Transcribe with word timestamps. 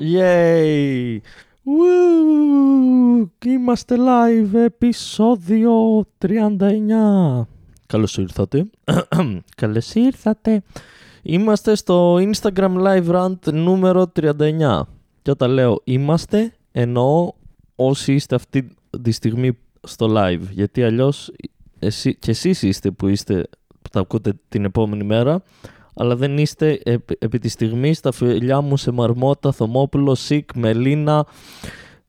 Yay! 0.00 1.20
Woo! 1.64 3.26
Είμαστε 3.44 3.96
live 3.98 4.54
επεισόδιο 4.54 6.04
39. 6.18 7.46
Καλώς 7.86 8.18
ήρθατε. 8.18 8.70
Καλώς 9.56 9.94
ήρθατε. 9.94 10.62
Είμαστε 11.22 11.74
στο 11.74 12.16
Instagram 12.16 12.76
Live 12.76 13.06
Rant 13.06 13.52
νούμερο 13.52 14.12
39. 14.20 14.82
Και 15.22 15.30
όταν 15.30 15.50
λέω 15.50 15.80
είμαστε, 15.84 16.52
εννοώ 16.72 17.32
όσοι 17.76 18.14
είστε 18.14 18.34
αυτή 18.34 18.68
τη 19.02 19.10
στιγμή 19.10 19.58
στο 19.82 20.06
live. 20.10 20.50
Γιατί 20.50 20.82
αλλιώς 20.82 21.32
εσύ, 21.78 22.14
και 22.14 22.30
εσείς 22.30 22.62
είστε 22.62 22.90
που 22.90 23.08
είστε 23.08 23.48
που 23.82 23.88
τα 23.90 24.00
ακούτε 24.00 24.32
την 24.48 24.64
επόμενη 24.64 25.04
μέρα 25.04 25.42
αλλά 25.94 26.16
δεν 26.16 26.38
είστε 26.38 26.80
επί 27.18 27.38
τη 27.38 27.48
στιγμή 27.48 27.94
στα 27.94 28.12
φιλιά 28.12 28.60
μου 28.60 28.76
σε 28.76 28.90
Μαρμότα, 28.90 29.52
Θωμόπουλο, 29.52 30.14
Σικ, 30.14 30.50
Μελίνα, 30.54 31.26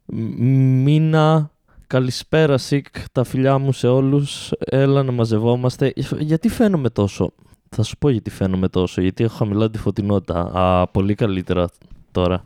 Μίνα, 0.05 1.51
καλησπέρα 1.88 2.57
Σικ, 2.57 2.88
τα 3.11 3.23
φιλιά 3.23 3.57
μου 3.57 3.71
σε 3.71 3.88
όλους, 3.88 4.51
έλα 4.59 5.03
να 5.03 5.11
μαζευόμαστε. 5.11 5.93
Γιατί 6.19 6.49
φαίνομαι 6.49 6.89
τόσο, 6.89 7.33
θα 7.69 7.83
σου 7.83 7.97
πω 7.97 8.09
γιατί 8.09 8.29
φαίνομαι 8.29 8.67
τόσο, 8.67 9.01
γιατί 9.01 9.23
έχω 9.23 9.35
χαμηλά 9.35 9.69
τη 9.69 9.77
φωτεινότητα, 9.77 10.52
Α, 10.53 10.88
πολύ 10.88 11.15
καλύτερα 11.15 11.67
τώρα. 12.11 12.41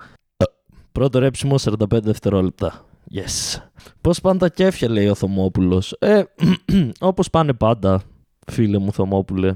Πρώτο 0.91 1.19
ρέψιμο 1.19 1.55
45 1.57 2.01
δευτερόλεπτα. 2.01 2.85
Yes. 3.13 3.61
Πώς 4.01 4.21
πάνε 4.21 4.39
τα 4.39 4.49
κέφια 4.49 4.89
λέει 4.89 5.07
ο 5.07 5.15
Θωμόπουλος. 5.15 5.95
Ε, 5.99 6.23
όπως 6.99 7.29
πάνε 7.29 7.53
πάντα 7.53 8.01
φίλε 8.47 8.77
μου 8.77 8.91
Θωμόπουλε. 8.91 9.55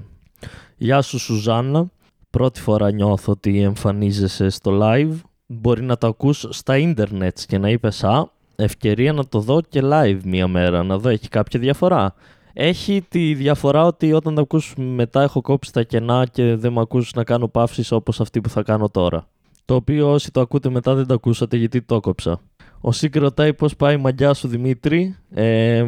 Γεια 0.78 1.02
σου 1.02 1.20
Σουζάννα. 1.20 1.90
Πρώτη 2.30 2.62
φορά 2.62 2.92
νιώθω 2.92 3.32
ότι 3.32 3.62
εμφανίζεσαι 3.62 4.50
στο 4.50 4.80
live. 4.82 5.14
Μπορεί 5.48 5.84
να 5.84 5.98
το 5.98 6.08
ακούς 6.08 6.48
στα 6.50 6.78
ίντερνετ 6.78 7.40
και 7.48 7.58
να 7.58 7.70
είπες 7.70 8.04
«Α, 8.04 8.30
ευκαιρία 8.56 9.14
να 9.14 9.28
το 9.28 9.40
δω 9.40 9.62
και 9.70 9.82
live 9.84 10.20
μία 10.24 10.48
μέρα, 10.48 10.84
να 10.84 10.98
δω 10.98 11.10
έχει 11.10 11.28
κάποια 11.28 11.60
διαφορά». 11.60 12.14
Έχει 12.54 13.06
τη 13.10 13.34
διαφορά 13.34 13.86
ότι 13.86 14.14
όταν 14.14 14.36
το 14.36 14.42
ακούς 14.42 14.74
μετά 14.78 15.22
έχω 15.22 15.42
κόψει 15.42 15.74
τα 15.74 15.84
κενά 15.84 16.26
και 16.32 16.56
δεν 16.56 16.74
με 16.74 16.82
ακούς 16.82 17.14
να 17.14 17.24
κάνω 17.24 17.48
παύσεις 17.48 17.92
όπως 17.92 18.20
αυτή 18.20 18.42
που 18.42 18.50
θα 18.50 18.64
κάνω 18.64 18.90
τώρα. 18.90 19.28
Το 19.66 19.76
οποίο 19.76 20.12
όσοι 20.12 20.32
το 20.32 20.42
ακούτε 20.42 20.70
μετά 20.70 20.96
δεν 20.96 21.08
το 21.08 21.14
ακούσατε 21.14 21.58
γιατί 21.58 21.82
το 21.82 22.00
κόψα. 22.00 22.40
Ο 22.82 22.92
Σίκ 22.92 23.16
ρωτάει 23.16 23.54
πώς 23.54 23.76
πάει 23.76 23.94
η 23.94 23.98
μαγιά 23.98 24.34
σου 24.34 24.48
Δημήτρη. 24.48 25.18
Ε, 25.34 25.86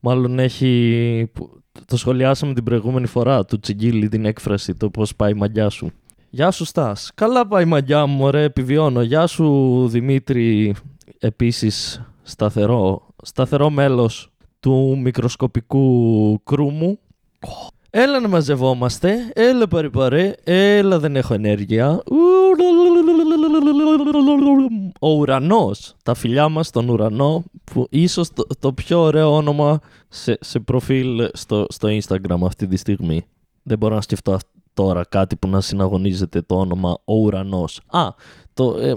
μάλλον 0.00 0.38
έχει 0.38 1.30
το 1.86 1.96
σχολιάσαμε 1.96 2.54
την 2.54 2.64
προηγούμενη 2.64 3.06
φορά 3.06 3.44
του 3.44 3.60
Τσιγκίλη 3.60 4.08
την 4.08 4.24
έκφραση, 4.24 4.74
το 4.74 4.90
πώς 4.90 5.16
πάει 5.16 5.30
η 5.30 5.34
μαγιά 5.34 5.68
σου. 5.68 5.90
Γεια 6.30 6.50
σου 6.50 6.64
Στάς. 6.64 7.10
Καλά 7.14 7.46
πάει 7.46 7.62
η 7.62 7.66
μαγιά 7.66 8.06
μου, 8.06 8.24
ωραία, 8.24 8.42
επιβιώνω. 8.42 9.02
Γεια 9.02 9.26
σου 9.26 9.88
Δημήτρη, 9.88 10.74
επίσης 11.18 12.02
σταθερό, 12.22 13.06
σταθερό 13.22 13.70
μέλος 13.70 14.32
του 14.60 14.98
μικροσκοπικού 15.02 16.42
κρού 16.42 16.70
μου. 16.70 16.98
Έλα 17.90 18.20
να 18.20 18.28
μαζευόμαστε, 18.28 19.32
έλα 19.34 19.68
παρε 19.68 19.88
παρε, 19.88 20.34
έλα 20.44 20.98
δεν 20.98 21.16
έχω 21.16 21.34
ενέργεια. 21.34 22.02
Ο 25.00 25.08
ουρανός, 25.08 25.94
τα 26.02 26.14
φιλιά 26.14 26.48
μας 26.48 26.66
στον 26.66 26.88
ουρανό, 26.88 27.44
που 27.64 27.86
ίσως 27.90 28.30
το, 28.58 28.72
πιο 28.72 29.00
ωραίο 29.00 29.34
όνομα 29.34 29.80
σε, 30.08 30.38
σε 30.40 30.58
προφίλ 30.58 31.30
στο, 31.32 31.66
στο 31.68 31.88
Instagram 31.88 32.40
αυτή 32.44 32.66
τη 32.66 32.76
στιγμή. 32.76 33.26
Δεν 33.62 33.78
μπορώ 33.78 33.94
να 33.94 34.00
σκεφτώ 34.00 34.38
τώρα 34.74 35.04
κάτι 35.08 35.36
που 35.36 35.48
να 35.48 35.60
συναγωνίζεται 35.60 36.42
το 36.42 36.58
όνομα 36.58 36.98
Ο 37.04 37.14
Ουρανός. 37.14 37.80
Α, 37.86 38.08
το, 38.54 38.78
ε, 38.78 38.94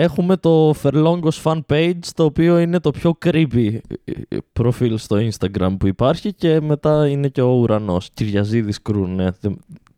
έχουμε 0.00 0.36
το 0.36 0.74
Ferlongos 0.82 1.42
fan 1.42 1.60
page, 1.68 1.98
το 2.14 2.24
οποίο 2.24 2.58
είναι 2.58 2.80
το 2.80 2.90
πιο 2.90 3.18
creepy 3.24 3.78
ε, 4.04 4.36
προφίλ 4.52 4.98
στο 4.98 5.16
Instagram 5.16 5.76
που 5.78 5.86
υπάρχει 5.86 6.32
και 6.32 6.60
μετά 6.60 7.08
είναι 7.08 7.28
και 7.28 7.40
ο 7.42 7.50
Ουρανός. 7.50 8.10
Κυριαζίδης 8.14 8.82
Κρού, 8.82 9.06
ναι, 9.06 9.26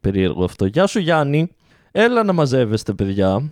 περίεργο 0.00 0.44
αυτό. 0.44 0.66
Γεια 0.66 0.87
σου 0.87 0.99
Γιάννη, 0.99 1.49
έλα 1.91 2.22
να 2.22 2.33
μαζεύεστε 2.33 2.93
παιδιά. 2.93 3.50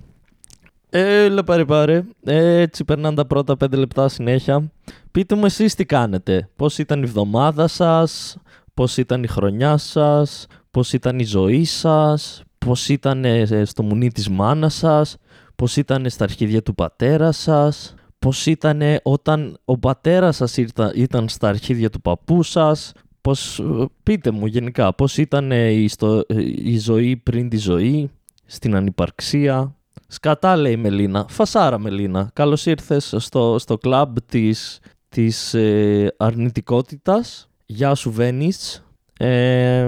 Έλα 0.91 1.45
πάρε 1.45 1.65
πάρε, 1.65 2.05
έτσι 2.25 2.85
περνάνε 2.85 3.17
τα 3.17 3.27
πρώτα 3.27 3.57
πέντε 3.57 3.77
λεπτά 3.77 4.09
συνέχεια. 4.09 4.71
Πείτε 5.11 5.35
μου 5.35 5.45
εσείς 5.45 5.75
τι 5.75 5.85
κάνετε, 5.85 6.49
πώς 6.57 6.79
ήταν 6.79 7.03
η 7.03 7.05
εβδομάδα 7.07 7.67
σας, 7.67 8.37
πώς 8.75 8.97
ήταν 8.97 9.23
η 9.23 9.27
χρονιά 9.27 9.77
σας, 9.77 10.47
πώς 10.71 10.93
ήταν 10.93 11.19
η 11.19 11.25
ζωή 11.25 11.65
σας, 11.65 12.43
πώς 12.59 12.89
ήταν 12.89 13.25
ε, 13.25 13.65
στο 13.65 13.83
μουνί 13.83 14.11
της 14.13 14.29
μάνας 14.29 14.75
σας, 14.75 15.17
πώς 15.59 15.77
ήταν 15.77 16.11
στα 16.11 16.25
αρχίδια 16.25 16.63
του 16.63 16.75
πατέρας 16.75 17.37
σας, 17.37 17.95
πώς 18.19 18.47
ήταν 18.47 18.81
όταν 19.03 19.59
ο 19.65 19.79
πατέρας 19.79 20.37
σας 20.37 20.57
ήταν 20.95 21.29
στα 21.29 21.49
αρχίδια 21.49 21.91
του 21.91 22.01
παππού 22.01 22.43
σας, 22.43 22.93
πώς, 23.21 23.59
ε, 23.59 23.65
πείτε 24.03 24.31
μου 24.31 24.47
γενικά, 24.47 24.95
πώς 24.95 25.17
ήταν 25.17 25.51
η, 25.51 25.89
η 26.65 26.79
ζωή 26.79 27.17
πριν 27.17 27.49
τη 27.49 27.57
ζωή, 27.57 28.11
στην 28.47 28.75
ανυπαρξία. 28.75 29.75
Σκατά 30.09 30.57
λέει 30.57 30.73
η 30.73 30.77
Μελίνα, 30.77 31.27
φασάρα 31.29 31.79
Μελίνα, 31.79 32.31
καλώς 32.33 32.67
ήρθες 32.67 33.15
στο, 33.17 33.57
στο 33.59 33.79
κλαμπ 33.79 34.17
της, 34.27 34.81
της 35.09 35.55
ε, 35.55 36.15
αρνητικότητας. 36.17 37.49
Γεια 37.67 37.95
σου 37.95 38.13
Βένις, 38.13 38.85
ε, 39.21 39.85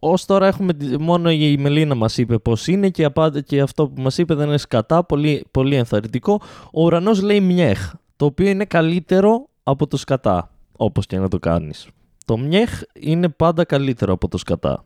Ω 0.00 0.14
τώρα 0.26 0.46
έχουμε 0.46 0.72
μόνο 1.00 1.30
η 1.30 1.56
Μελίνα 1.56 1.94
μας 1.94 2.18
είπε 2.18 2.38
πώς 2.38 2.66
είναι 2.66 2.88
και, 2.88 3.10
και 3.44 3.60
αυτό 3.60 3.88
που 3.88 4.02
μας 4.02 4.18
είπε 4.18 4.34
δεν 4.34 4.46
είναι 4.46 4.56
σκατά, 4.58 5.04
πολύ, 5.04 5.44
πολύ 5.50 5.74
ενθαρρυντικό. 5.74 6.40
Ο 6.72 6.82
ουρανός 6.82 7.22
λέει 7.22 7.40
μιέχ, 7.40 7.92
το 8.16 8.24
οποίο 8.24 8.48
είναι 8.48 8.64
καλύτερο 8.64 9.48
από 9.62 9.86
το 9.86 9.96
σκατά, 9.96 10.50
όπως 10.76 11.06
και 11.06 11.18
να 11.18 11.28
το 11.28 11.38
κάνεις. 11.38 11.88
Το 12.24 12.36
μιέχ 12.36 12.82
είναι 13.00 13.28
πάντα 13.28 13.64
καλύτερο 13.64 14.12
από 14.12 14.28
το 14.28 14.38
σκατά. 14.38 14.84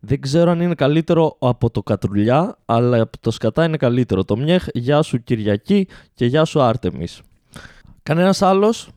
Δεν 0.00 0.20
ξέρω 0.20 0.50
αν 0.50 0.60
είναι 0.60 0.74
καλύτερο 0.74 1.36
από 1.38 1.70
το 1.70 1.82
κατρουλιά, 1.82 2.58
αλλά 2.64 3.00
από 3.00 3.18
το 3.20 3.30
σκατά 3.30 3.64
είναι 3.64 3.76
καλύτερο. 3.76 4.24
Το 4.24 4.36
μιέχ, 4.36 4.66
γεια 4.72 5.02
σου 5.02 5.22
Κυριακή 5.22 5.88
και 6.14 6.26
γεια 6.26 6.44
σου 6.44 6.60
Άρτεμις. 6.60 7.20
Κανένας 8.06 8.42
άλλος, 8.42 8.88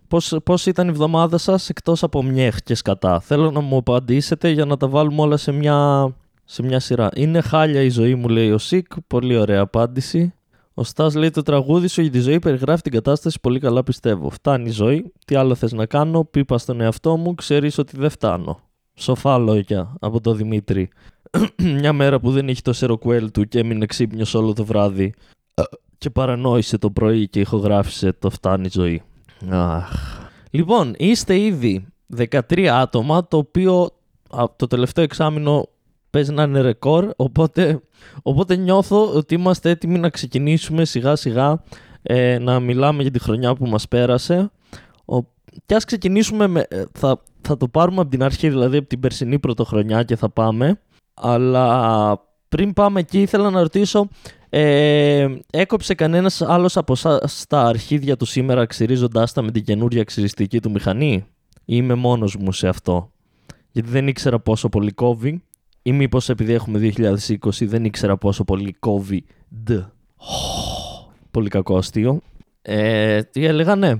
πώς 0.44 0.66
ήταν 0.66 0.88
η 0.88 0.90
εβδομάδα 0.90 1.38
σας 1.38 1.70
εκτός 1.70 2.04
από 2.04 2.24
μιέχ 2.24 2.62
και 2.62 2.76
σκατά; 2.76 3.20
Θέλω 3.20 3.52
να 3.52 3.60
μου 3.60 3.78
απαντήσετε 3.78 4.50
για 4.50 4.66
να 4.66 4.78
τα 4.78 4.88
βάλουμε 4.88 5.22
όλα 5.22 5.38
σε 5.38 5.52
μια, 5.52 6.10
σε 6.44 6.64
μια 6.64 6.80
σειρά. 6.80 7.10
Είναι 7.16 7.42
χάλια 7.42 7.82
η 7.82 7.90
ζωή 7.90 8.16
μου, 8.16 8.28
λέει 8.28 8.52
ο 8.52 8.58
Σικ. 8.58 8.92
Πολύ 9.08 9.38
ωραία 9.38 9.62
απάντηση. 9.62 10.34
Ο 10.74 10.84
Στάς 10.84 11.16
λέει 11.16 11.30
το 11.30 11.42
τραγούδι 11.42 11.88
σου 11.88 12.02
για 12.02 12.12
τη 12.12 12.20
ζωή 12.20 12.40
περιγράφει 12.40 12.82
την 12.82 12.92
κατάσταση 12.92 13.40
πολύ 13.42 13.60
καλά, 13.60 13.84
πιστεύω. 13.84 14.30
Φτάνει 14.30 14.70
η 14.70 14.72
ζωή. 14.72 15.14
Τι 15.26 15.36
άλλο 15.36 15.56
θες 15.56 15.72
να 15.72 15.86
κάνω, 15.86 16.24
πίπα 16.24 16.58
στον 16.58 16.82
εαυτό 16.82 17.18
μου, 17.18 17.36
ξέρεις 17.36 17.78
ότι 17.78 17.98
δεν 17.98 18.10
φτάνω. 18.10 18.60
Σοφά 18.94 19.38
λόγια 19.38 19.96
από 20.00 20.22
το 20.22 20.34
Δημήτρη. 20.34 20.90
μια 21.80 21.94
μέρα 21.94 22.20
που 22.20 22.32
δεν 22.32 22.50
έχει 22.50 22.62
το 22.62 22.74
σεροκουέλ 22.74 23.32
του 23.32 23.48
και 23.48 23.60
έμεινε 23.60 23.86
ξύπνιος 23.86 24.34
όλο 24.34 24.54
το 24.54 24.66
βράδυ 24.66 25.14
και 26.00 26.10
παρανόησε 26.10 26.78
το 26.78 26.92
πρωί 26.92 27.28
και 27.28 27.40
ηχογράφησε 27.40 28.14
το 28.20 28.30
φτάνει 28.30 28.70
ζωή. 28.72 29.02
Αχ. 29.50 29.92
Λοιπόν, 30.52 30.94
είστε 30.98 31.40
ήδη 31.40 31.88
13 32.18 32.66
άτομα, 32.66 33.28
το 33.28 33.38
οποίο 33.38 33.90
το 34.56 34.68
τελευταίο 34.68 35.04
εξάμεινο 35.04 35.68
παίζει 36.10 36.34
να 36.34 36.44
είναι 36.44 36.62
ρεκόρ, 36.62 37.10
οπότε, 37.16 37.82
οπότε 38.22 38.56
νιώθω 38.56 39.14
ότι 39.16 39.34
είμαστε 39.34 39.70
έτοιμοι 39.70 40.00
να 40.00 40.10
ξεκινήσουμε 40.10 40.86
σιγά 40.86 41.16
σιγά 41.16 41.64
ε, 42.02 42.38
να 42.40 42.60
μιλάμε 42.60 43.02
για 43.02 43.12
τη 43.12 43.20
χρονιά 43.20 43.56
που 43.56 43.68
μας 43.68 43.88
πέρασε. 43.88 44.52
Ο, 45.06 45.20
και 45.66 45.76
ας 45.76 45.86
ξεκινήσουμε, 45.86 46.48
με, 46.48 46.66
ε, 46.70 46.84
θα, 46.92 47.22
θα 47.42 47.58
το 47.58 47.68
πάρουμε 47.68 48.02
από 48.02 48.10
την 48.10 48.24
αρχή, 48.24 48.50
δηλαδή 48.50 48.78
από 48.78 48.88
την 48.88 49.00
περσινή 49.00 49.40
πρωτοχρονιά 49.40 50.04
και 50.04 50.16
θα 50.16 50.30
πάμε, 50.30 50.80
αλλά 51.14 52.28
πριν 52.50 52.74
πάμε 52.74 53.00
εκεί 53.00 53.22
ήθελα 53.22 53.50
να 53.50 53.62
ρωτήσω 53.62 54.08
ε, 54.50 55.28
έκοψε 55.52 55.94
κανένας 55.94 56.42
άλλος 56.42 56.78
από 56.78 56.94
εσάς 56.94 57.46
τα 57.48 57.62
αρχίδια 57.62 58.18
του 58.18 58.26
σήμερα 58.26 58.66
ξυρίζοντάς 58.66 59.34
τα 59.34 59.42
με 59.42 59.52
την 59.52 59.64
καινούρια 59.64 60.04
ξυριστική 60.04 60.60
του 60.60 60.72
μηχανή; 60.72 61.14
Ή 61.14 61.24
είμαι 61.66 61.94
μόνος 61.94 62.36
μου 62.36 62.52
σε 62.52 62.68
αυτό. 62.68 63.12
Γιατί 63.72 63.90
δεν 63.90 64.08
ήξερα 64.08 64.40
πόσο 64.40 64.70
πολύ 64.70 64.92
κόβει 64.92 65.44
ή 65.82 65.92
μήπως 65.92 66.30
επειδή 66.30 66.54
έχουμε 66.54 66.94
2020 66.98 67.38
δεν 67.62 67.86
ήξερα 67.86 68.18
πόσο 68.18 68.44
πολύ 68.44 68.74
κόβει 68.80 69.26
Δ. 69.64 69.72
Πολύ 71.32 71.50
κακό 71.50 71.78
αστείο. 71.78 72.22
Ε, 72.62 73.24
τι 73.24 73.46
έλεγα, 73.46 73.76
ναι. 73.76 73.94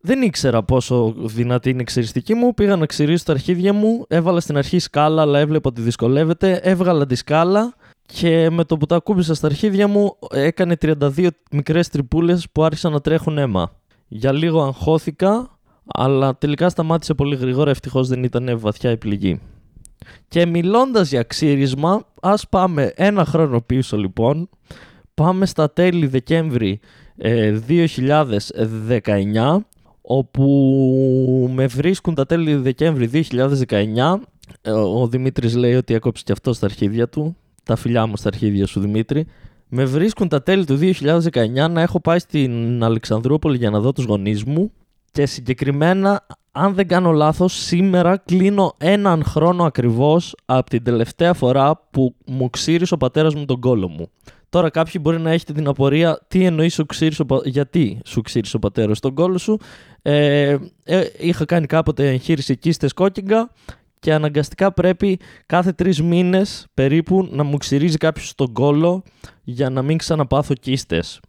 Δεν 0.00 0.22
ήξερα 0.22 0.62
πόσο 0.62 1.14
δυνατή 1.16 1.70
είναι 1.70 1.82
η 1.82 1.84
ξυριστική 1.84 2.34
μου. 2.34 2.54
Πήγα 2.54 2.76
να 2.76 2.86
ξυρίσω 2.86 3.24
τα 3.24 3.32
αρχίδια 3.32 3.72
μου. 3.72 4.04
Έβαλα 4.08 4.40
στην 4.40 4.56
αρχή 4.56 4.78
σκάλα, 4.78 5.22
αλλά 5.22 5.38
έβλεπα 5.38 5.68
ότι 5.68 5.80
δυσκολεύεται. 5.80 6.60
Έβγαλα 6.62 7.06
τη 7.06 7.14
σκάλα 7.14 7.74
και 8.12 8.50
με 8.50 8.64
το 8.64 8.76
που 8.76 8.86
τα 8.86 8.96
ακούμπησα 8.96 9.34
στα 9.34 9.46
αρχίδια 9.46 9.88
μου 9.88 10.16
έκανε 10.30 10.76
32 10.80 11.28
μικρές 11.50 11.88
τρυπούλες 11.88 12.46
που 12.52 12.64
άρχισαν 12.64 12.92
να 12.92 13.00
τρέχουν 13.00 13.38
αίμα. 13.38 13.72
Για 14.08 14.32
λίγο 14.32 14.62
αγχώθηκα, 14.62 15.58
αλλά 15.86 16.36
τελικά 16.36 16.68
σταμάτησε 16.68 17.14
πολύ 17.14 17.36
γρήγορα, 17.36 17.70
ευτυχώς 17.70 18.08
δεν 18.08 18.24
ήταν 18.24 18.58
βαθιά 18.58 18.90
η 18.90 18.96
πληγή. 18.96 19.40
Και 20.28 20.46
μιλώντας 20.46 21.08
για 21.08 21.22
ξύρισμα, 21.22 22.04
ας 22.20 22.48
πάμε 22.48 22.92
ένα 22.94 23.24
χρόνο 23.24 23.60
πίσω 23.60 23.96
λοιπόν. 23.96 24.48
πάμε 25.14 25.46
στα 25.46 25.70
τέλη 25.70 26.06
Δεκέμβρη 26.06 26.80
ε, 27.16 27.58
2019 27.68 29.56
όπου 30.02 31.50
με 31.54 31.66
βρίσκουν 31.66 32.14
τα 32.14 32.26
τέλη 32.26 32.54
Δεκέμβρη 32.54 33.26
2019 33.66 34.14
ε, 34.62 34.70
ο 34.70 35.06
Δημήτρης 35.06 35.54
λέει 35.54 35.74
ότι 35.74 35.94
έκοψε 35.94 36.24
και 36.26 36.32
αυτό 36.32 36.52
στα 36.52 36.66
αρχίδια 36.66 37.08
του 37.08 37.36
τα 37.62 37.76
φιλιά 37.76 38.06
μου 38.06 38.16
στα 38.16 38.28
αρχίδια 38.28 38.66
σου 38.66 38.80
Δημήτρη 38.80 39.26
με 39.68 39.84
βρίσκουν 39.84 40.28
τα 40.28 40.42
τέλη 40.42 40.64
του 40.64 40.78
2019 41.02 41.70
να 41.70 41.80
έχω 41.80 42.00
πάει 42.00 42.18
στην 42.18 42.84
Αλεξανδρούπολη 42.84 43.56
για 43.56 43.70
να 43.70 43.80
δω 43.80 43.92
τους 43.92 44.04
γονείς 44.04 44.44
μου 44.44 44.72
και 45.12 45.26
συγκεκριμένα, 45.26 46.26
αν 46.52 46.74
δεν 46.74 46.88
κάνω 46.88 47.10
λάθος, 47.10 47.54
σήμερα 47.54 48.16
κλείνω 48.16 48.74
έναν 48.78 49.24
χρόνο 49.24 49.64
ακριβώς 49.64 50.34
από 50.44 50.70
την 50.70 50.84
τελευταία 50.84 51.32
φορά 51.32 51.88
που 51.90 52.14
μου 52.26 52.50
ξύρισε 52.50 52.94
ο 52.94 52.96
πατέρας 52.96 53.34
μου 53.34 53.44
τον 53.44 53.60
κόλο 53.60 53.88
μου. 53.88 54.10
Τώρα 54.48 54.70
κάποιοι 54.70 55.00
μπορεί 55.00 55.20
να 55.20 55.30
έχετε 55.30 55.52
την 55.52 55.68
απορία 55.68 56.20
τι 56.28 56.44
εννοείς 56.44 56.74
σου 56.74 56.86
ξύρισε, 56.86 57.24
γιατί 57.44 57.98
σου 58.04 58.20
ξύρισε 58.20 58.56
ο 58.56 58.58
πατέρας 58.58 59.00
τον 59.00 59.14
κόλο 59.14 59.38
σου. 59.38 59.58
Ε, 60.02 60.56
ε, 60.84 61.04
είχα 61.18 61.44
κάνει 61.44 61.66
κάποτε 61.66 62.08
εγχείρηση 62.08 62.56
κίστες 62.56 62.92
κόκκιγκα 62.92 63.50
και 64.00 64.14
αναγκαστικά 64.14 64.72
πρέπει 64.72 65.18
κάθε 65.46 65.72
τρεις 65.72 66.02
μήνες 66.02 66.66
περίπου 66.74 67.28
να 67.30 67.42
μου 67.42 67.56
ξυρίζει 67.56 67.96
κάποιος 67.96 68.34
τον 68.34 68.52
κόλο 68.52 69.02
για 69.44 69.70
να 69.70 69.82
μην 69.82 69.98
ξαναπάθω 69.98 70.54
κίστες. 70.54 71.20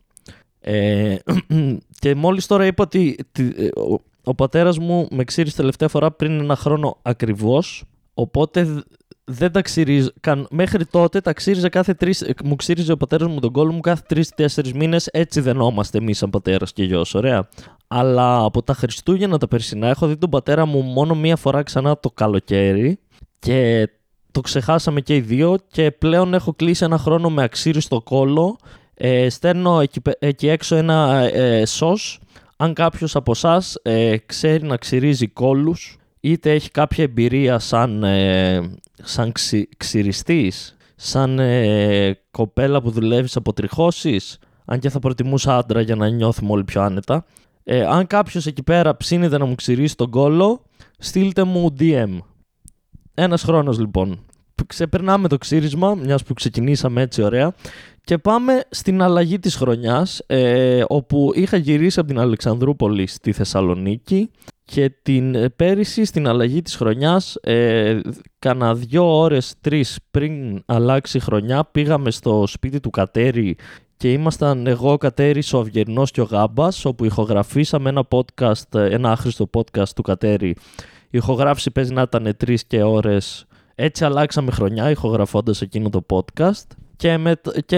Ε, 0.60 1.16
και 2.02 2.16
μόλις 2.16 2.46
τώρα 2.46 2.66
είπα 2.66 2.84
ότι 2.84 3.18
ε, 3.38 3.66
ο, 3.66 4.00
ο 4.24 4.36
πατέρας 4.36 4.78
μου 4.78 5.08
με 5.12 5.24
ξύρισε 5.24 5.56
τελευταία 5.56 5.88
φορά 5.88 6.12
πριν 6.12 6.40
ένα 6.40 6.56
χρόνο 6.56 6.98
ακριβώς, 7.02 7.84
οπότε 8.14 8.84
δεν 9.32 9.52
τα 9.52 9.62
ξύριζε. 9.62 10.14
Μέχρι 10.50 10.86
τότε 10.86 11.22
τα 11.22 11.34
ξύριζε 11.34 11.70
κάθε 11.70 11.94
τρεις, 11.94 12.22
ε, 12.22 12.34
μου 12.44 12.56
ξύριζε 12.56 12.92
ο 12.92 12.98
πατέρας 12.98 13.28
μου 13.28 13.40
τον 13.40 13.52
κόλλο 13.52 13.72
μου 13.72 13.80
κάθε 13.80 14.04
τρει-τέσσερι 14.08 14.72
μήνες, 14.76 15.08
έτσι 15.08 15.42
δεν 15.42 15.60
είμαστε 15.60 15.98
εμείς 15.98 16.18
σαν 16.18 16.30
πατέρας 16.30 16.74
και 16.74 16.84
γιος, 16.84 17.14
ωραία. 17.14 17.50
Αλλά 17.88 18.44
από 18.44 18.64
τα 18.64 18.74
Χριστούγεννα 18.74 19.38
τα 19.38 19.48
περσινά 19.48 19.88
έχω 19.88 20.08
δει 20.08 20.18
τον 20.18 20.30
πατέρα 20.30 20.66
μου 20.66 20.82
μόνο 20.82 21.16
μία 21.16 21.36
φορά 21.36 21.64
ξανά 21.64 21.98
το 21.98 22.10
καλοκαίρι 22.10 23.00
και 23.40 23.90
το 24.32 24.42
ξεχάσαμε 24.42 25.02
και 25.02 25.16
οι 25.16 25.22
δύο 25.22 25.58
και 25.68 25.92
πλέον 25.92 26.34
έχω 26.34 26.54
κλείσει 26.54 26.84
ένα 26.84 26.98
χρόνο 26.98 27.30
με 27.30 27.44
αξίριστο 27.44 28.02
κόλλο 28.02 28.58
ε, 29.04 29.30
στέλνω 29.30 29.80
εκεί, 29.80 30.02
εκεί 30.20 30.48
έξω 30.48 30.76
ένα 30.76 31.30
ε, 31.34 31.66
σως. 31.66 32.20
Αν 32.58 32.74
κάποιος 32.74 33.16
από 33.16 33.32
εσάς 33.32 33.78
ε, 33.82 34.18
ξέρει 34.26 34.64
να 34.64 34.78
ξυρίζει 34.78 35.28
κόλους, 35.28 35.98
είτε 36.22 36.52
έχει 36.52 36.72
κάποια 36.72 37.04
εμπειρία 37.04 37.60
σαν, 37.60 38.04
ε, 38.04 38.72
σαν 39.04 39.32
ξυ, 39.32 39.70
ξυριστής, 39.78 40.78
σαν 40.96 41.40
ε, 41.40 42.20
κοπέλα 42.32 42.82
που 42.82 42.92
δουλεύεις 42.92 43.36
από 43.36 43.54
τριχώσεις, 43.54 44.40
αν 44.66 44.80
και 44.80 44.90
θα 44.90 45.00
προτιμούσα 45.00 45.58
άντρα 45.58 45.82
για 45.82 45.96
να 45.96 46.10
νιώθουμε 46.10 46.52
όλοι 46.52 46.64
πιο 46.64 46.82
άνετα. 46.82 47.26
Ε, 47.64 47.86
αν 47.86 48.08
κάποιος 48.08 48.46
εκεί 48.46 48.64
πέρα 48.64 48.98
ψήνεται 48.98 49.38
να 49.38 49.46
μου 49.46 49.56
ξυρίσει 49.56 49.96
τον 49.96 50.10
κόλο, 50.10 50.62
στείλτε 50.98 51.44
μου 51.44 51.76
DM. 51.80 52.18
Ένας 53.14 53.44
χρόνος 53.44 53.80
λοιπόν. 53.80 54.26
Ξεπερνάμε 54.66 55.28
το 55.28 55.38
ξύρισμα, 55.38 55.96
μιας 55.96 56.24
που 56.24 56.34
ξεκινήσαμε 56.34 57.02
έτσι 57.02 57.22
ωραία. 57.22 57.54
Και 58.04 58.18
πάμε 58.18 58.64
στην 58.70 59.02
αλλαγή 59.02 59.40
της 59.40 59.56
χρονιάς, 59.56 60.24
ε, 60.28 60.84
όπου 60.88 61.32
είχα 61.36 61.58
γυρίσει 61.58 62.00
από 62.00 62.08
την 62.08 62.20
Αλεξανδρούπολη 62.20 63.08
στη 63.08 63.32
Θεσσαλονίκη 63.32 64.32
και 64.64 64.92
την 65.02 65.36
ε, 65.36 65.50
πέρυσι 65.50 66.06
στην 66.06 66.28
αλλαγή 66.28 66.62
της 66.62 66.76
χρονιάς, 66.76 67.36
ε, 67.36 68.00
κάνα 68.40 68.76
δύο 68.76 69.18
ώρες, 69.20 69.54
τρεις 69.62 70.00
πριν 70.12 70.64
αλλάξει 70.66 71.18
η 71.18 71.20
χρονιά, 71.20 71.64
πήγαμε 71.72 72.12
στο 72.12 72.44
σπίτι 72.48 72.80
του 72.80 72.90
Κατέρη 72.90 73.56
και 73.98 74.12
ήμασταν 74.12 74.68
εγώ, 74.68 74.92
ο 74.92 74.98
Κατέρης, 74.98 75.54
ο 75.54 75.60
Αυγερνός 75.60 76.12
και 76.12 76.22
ο 76.22 76.24
Γάμπας, 76.24 76.86
όπου 76.86 77.06
ηχογραφήσαμε 77.06 77.90
ένα 77.90 78.08
podcast, 78.10 78.74
ένα 78.74 79.12
άχρηστο 79.12 79.50
podcast 79.54 79.90
του 79.96 80.02
Κατέρη. 80.02 80.50
Η 81.14 81.18
ηχογράφηση 81.18 81.72
παίζει 81.72 81.94
να 81.94 82.02
ήταν 82.02 82.34
τρεις 82.38 82.66
και 82.66 82.84
ώρες. 82.84 83.46
Έτσι 83.76 84.06
αλλάξαμε 84.06 84.52
χρονιά 84.52 84.90
ηχογραφώντας 84.90 85.62
εκείνο 85.62 85.90
το 85.90 86.06
podcast 86.10 86.68
και, 86.96 87.18
με, 87.18 87.42
και 87.66 87.78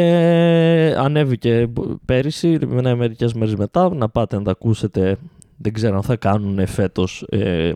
ανέβηκε 0.98 1.70
πέρυσι, 2.06 2.58
ναι, 2.68 2.96
μερικές 2.96 3.34
μέρες 3.34 3.56
μετά, 3.56 3.96
να 3.96 4.10
πάτε 4.10 4.38
να 4.38 4.44
τα 4.44 4.52
ακούσετε. 4.52 5.18
Δεν 5.58 5.74
ξέρω 5.74 5.96
αν 5.96 6.04
θα 6.04 6.16
κάνουν 6.16 6.68
φέτος 6.68 7.26
ε, 7.30 7.72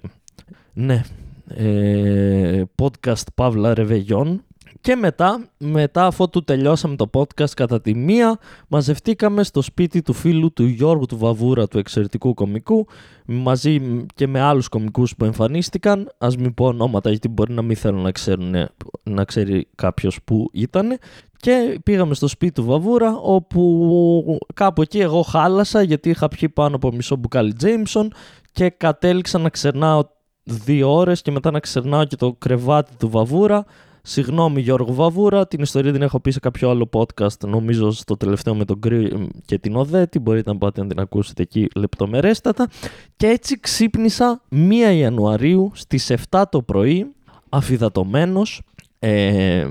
ναι, 0.73 1.03
ε, 1.47 2.63
podcast 2.81 3.23
Παύλα 3.35 3.73
Ρεβεγιόν 3.73 4.43
και 4.87 4.95
μετά, 4.95 5.49
μετά 5.57 6.05
αφού 6.05 6.29
του 6.29 6.43
τελειώσαμε 6.43 6.95
το 6.95 7.09
podcast 7.13 7.49
κατά 7.55 7.81
τη 7.81 7.95
μία, 7.95 8.37
μαζευτήκαμε 8.67 9.43
στο 9.43 9.61
σπίτι 9.61 10.01
του 10.01 10.13
φίλου 10.13 10.53
του 10.53 10.65
Γιώργου 10.65 11.05
του 11.05 11.17
Βαβούρα, 11.17 11.67
του 11.67 11.77
εξαιρετικού 11.77 12.33
κομικού, 12.33 12.87
μαζί 13.25 14.05
και 14.15 14.27
με 14.27 14.39
άλλους 14.39 14.67
κομικούς 14.67 15.15
που 15.15 15.25
εμφανίστηκαν. 15.25 16.11
Ας 16.17 16.37
μην 16.37 16.53
πω 16.53 16.65
ονόματα 16.65 17.09
γιατί 17.09 17.27
μπορεί 17.27 17.53
να 17.53 17.61
μην 17.61 17.75
θέλουν 17.75 18.01
να, 18.01 18.11
ξέρουν, 18.11 18.55
να 19.03 19.23
ξέρει 19.23 19.67
κάποιος 19.75 20.19
που 20.23 20.49
ήταν. 20.53 20.97
Και 21.37 21.79
πήγαμε 21.83 22.13
στο 22.13 22.27
σπίτι 22.27 22.51
του 22.51 22.63
Βαβούρα, 22.63 23.17
όπου 23.17 24.39
κάπου 24.53 24.81
εκεί 24.81 24.99
εγώ 24.99 25.21
χάλασα 25.21 25.81
γιατί 25.81 26.09
είχα 26.09 26.27
πιει 26.27 26.49
πάνω 26.49 26.75
από 26.75 26.91
μισό 26.91 27.15
μπουκάλι 27.15 27.53
Τζέιμσον 27.53 28.13
και 28.51 28.69
κατέληξα 28.69 29.37
να 29.37 29.49
ξερνάω 29.49 30.03
δύο 30.43 30.93
ώρες 30.93 31.21
και 31.21 31.31
μετά 31.31 31.51
να 31.51 31.59
ξερνάω 31.59 32.05
και 32.05 32.15
το 32.15 32.33
κρεβάτι 32.33 32.91
του 32.97 33.09
Βαβούρα 33.09 33.65
Συγγνώμη 34.09 34.61
Γιώργο 34.61 34.93
Βαβούρα, 34.93 35.47
την 35.47 35.61
ιστορία 35.61 35.91
την 35.91 36.01
έχω 36.01 36.19
πει 36.19 36.31
σε 36.31 36.39
κάποιο 36.39 36.69
άλλο 36.69 36.89
podcast, 36.93 37.39
νομίζω 37.47 37.91
στο 37.91 38.17
τελευταίο 38.17 38.55
με 38.55 38.65
τον 38.65 38.77
Γκρι 38.77 39.29
και 39.45 39.57
την 39.57 39.75
Οδέτη, 39.75 40.19
μπορείτε 40.19 40.51
να 40.51 40.57
πάτε 40.57 40.81
να 40.81 40.87
την 40.87 40.99
ακούσετε 40.99 41.41
εκεί 41.41 41.67
λεπτομερέστατα. 41.75 42.67
Και 43.15 43.27
έτσι 43.27 43.59
ξύπνησα 43.59 44.41
1 44.51 44.55
Ιανουαρίου 44.95 45.71
στις 45.73 46.11
7 46.29 46.43
το 46.49 46.61
πρωί, 46.61 47.13
αφιδατωμένος, 47.49 48.61
ε, 48.99 49.67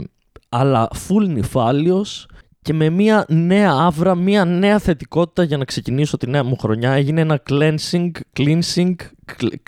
αλλά 0.49 0.89
full 0.93 1.29
νυφάλιος 1.29 2.29
και 2.63 2.73
με 2.73 2.91
μια 2.91 3.25
νέα 3.29 3.73
άβρα, 3.73 4.15
μια 4.15 4.45
νέα 4.45 4.79
θετικότητα 4.79 5.43
για 5.43 5.57
να 5.57 5.65
ξεκινήσω 5.65 6.17
τη 6.17 6.31
νέα 6.31 6.45
μου 6.45 6.57
χρονιά. 6.57 6.93
Έγινε 6.93 7.21
ένα 7.21 7.43
cleansing, 7.51 8.11
cleansing, 8.39 8.95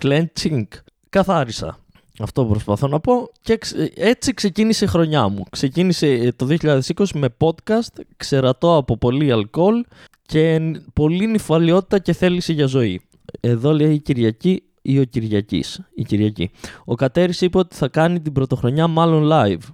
cleansing. 0.02 0.66
Καθάρισα. 1.08 1.78
Αυτό 2.18 2.44
προσπαθώ 2.44 2.88
να 2.88 3.00
πω. 3.00 3.30
Και 3.40 3.58
έτσι 3.94 4.34
ξεκίνησε 4.34 4.84
η 4.84 4.88
χρονιά 4.88 5.28
μου. 5.28 5.44
Ξεκίνησε 5.50 6.06
ε, 6.06 6.32
το 6.32 6.46
2020 6.60 6.80
με 7.14 7.28
podcast, 7.38 8.02
ξερατώ 8.16 8.76
από 8.76 8.96
πολύ 8.96 9.32
αλκοόλ 9.32 9.84
και 10.22 10.60
πολύ 10.92 11.26
νυφαλιότητα 11.26 11.98
και 11.98 12.12
θέληση 12.12 12.52
για 12.52 12.66
ζωή. 12.66 13.00
Εδώ 13.40 13.72
λέει 13.72 13.92
η 13.92 13.98
Κυριακή 13.98 14.62
ή 14.82 14.98
ο 14.98 15.04
Κυριακής. 15.04 15.80
Η 15.94 16.04
Κυριακή. 16.04 16.50
Ο 16.84 16.94
Κατέρης 16.94 17.40
είπε 17.40 17.58
ότι 17.58 17.76
θα 17.76 17.88
κάνει 17.88 18.20
την 18.20 18.32
πρωτοχρονιά 18.32 18.86
μάλλον 18.86 19.28
live. 19.32 19.72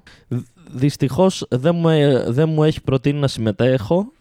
Δυστυχώς 0.71 1.47
δεν 1.51 1.75
μου, 1.75 1.89
ε, 1.89 2.25
δεν 2.29 2.49
μου 2.49 2.65
έχει 2.65 2.83
προτείνει 2.83 3.19
να 3.19 3.29
συμμετέχω 3.29 4.13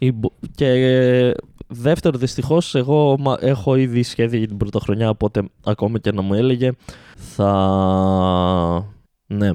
και 0.56 0.68
ε, 0.68 1.34
δεύτερο 1.74 2.18
δυστυχώς 2.18 2.76
εγώ 2.76 3.18
έχω 3.40 3.76
ήδη 3.76 4.04
σχέδια 4.04 4.38
για 4.40 4.48
την 4.48 4.58
πρωτοχρονιά 4.58 5.10
οπότε 5.10 5.50
ακόμα 5.64 6.00
και 6.00 6.12
να 6.12 6.22
μου 6.22 6.34
έλεγε 6.34 6.72
θα... 7.16 8.94
Ναι, 9.28 9.52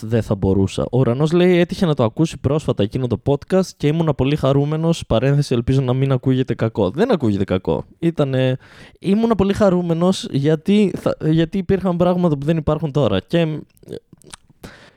δεν 0.00 0.22
θα 0.22 0.34
μπορούσα. 0.34 0.82
Ο 0.90 0.98
Ουρανός 0.98 1.32
λέει 1.32 1.58
έτυχε 1.58 1.86
να 1.86 1.94
το 1.94 2.04
ακούσει 2.04 2.38
πρόσφατα 2.38 2.82
εκείνο 2.82 3.06
το 3.06 3.22
podcast 3.24 3.66
και 3.76 3.86
ήμουν 3.86 4.14
πολύ 4.16 4.36
χαρούμενος. 4.36 5.06
Παρένθεση, 5.06 5.54
ελπίζω 5.54 5.80
να 5.80 5.92
μην 5.92 6.12
ακούγεται 6.12 6.54
κακό. 6.54 6.90
Δεν 6.90 7.12
ακούγεται 7.12 7.44
κακό. 7.44 7.84
Ήτανε... 7.98 8.56
Ήμουν 8.98 9.30
πολύ 9.36 9.52
χαρούμενος 9.52 10.28
γιατί, 10.30 10.92
θα... 10.96 11.16
γιατί 11.24 11.58
υπήρχαν 11.58 11.96
πράγματα 11.96 12.38
που 12.38 12.46
δεν 12.46 12.56
υπάρχουν 12.56 12.92
τώρα. 12.92 13.20
Και 13.20 13.38
ε, 13.38 13.58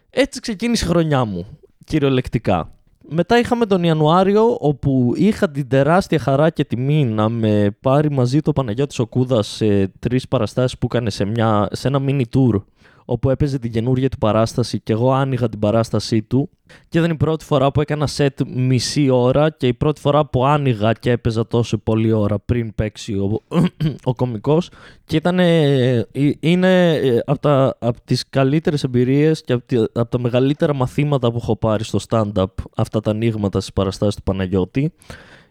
έτσι 0.10 0.40
ξεκίνησε 0.40 0.86
η 0.86 0.88
χρονιά 0.88 1.26
μου, 1.26 1.46
κυριολεκτικά. 1.84 2.72
Μετά 3.10 3.40
είχαμε 3.40 3.66
τον 3.66 3.84
Ιανουάριο 3.84 4.58
όπου 4.60 5.14
είχα 5.16 5.50
την 5.50 5.68
τεράστια 5.68 6.20
χαρά 6.20 6.50
και 6.50 6.66
τιμή 6.66 7.06
να 7.06 7.30
με 7.30 7.78
πάρει 7.82 8.12
μαζί 8.12 8.40
το 8.40 8.54
Παναγιώτης 8.54 9.00
Οκούδας 9.00 9.48
σε 9.48 9.88
τρεις 10.00 10.28
παραστάσεις 10.28 10.78
που 10.78 10.88
έκανε 10.92 11.10
σε, 11.10 11.26
μια, 11.26 11.68
σε 11.72 11.88
ένα 11.88 12.00
mini 12.08 12.22
tour 12.36 12.64
όπου 13.06 13.30
έπαιζε 13.30 13.60
την 13.60 13.72
καινούργια 13.72 14.10
του 14.10 14.18
παράσταση 14.18 14.80
και 14.80 14.94
εγώ 14.94 15.12
άνοιγα 15.12 15.50
την 15.50 15.60
παράστασή 15.60 16.22
του. 16.22 16.50
Και 16.90 16.98
ήταν 16.98 17.12
η 17.12 17.16
πρώτη 17.16 17.46
φορά 17.46 17.72
που 17.72 17.82
έκανα 17.82 18.08
σετ 18.08 18.40
μισή 18.48 19.10
ώρα 19.10 19.50
και 19.50 19.68
η 19.68 19.74
πρώτη 19.74 20.00
φορά 20.00 20.26
που 20.26 20.46
άνοιγα 20.46 20.94
και 20.94 21.12
έπαιζα 21.12 21.48
τόσο 21.48 21.78
πολλή 21.78 22.12
ώρα 22.12 22.40
πριν 22.40 22.76
παίξει 22.76 23.14
ο, 23.14 23.42
ο 24.04 24.16
κομικός 24.16 24.70
και 25.06 25.16
ήταν, 25.16 25.40
ε, 25.40 26.08
είναι 26.40 26.94
ε, 26.94 27.20
από, 27.26 27.40
τα, 27.40 27.78
από 27.80 27.98
τις 28.06 28.30
καλύτερες 28.30 28.84
εμπειρίες 28.84 29.44
και 29.44 29.54
από, 29.54 29.66
από 29.94 30.10
τα 30.10 30.20
μεγαλύτερα 30.20 30.74
μαθήματα 30.74 31.32
που 31.32 31.38
έχω 31.42 31.56
πάρει 31.56 31.84
στο 31.84 32.00
stand-up 32.10 32.46
αυτά 32.76 33.00
τα 33.00 33.12
ανοίγματα 33.12 33.60
στις 33.60 33.74
παραστάσεις 33.74 34.16
του 34.16 34.24
Παναγιώτη 34.24 34.94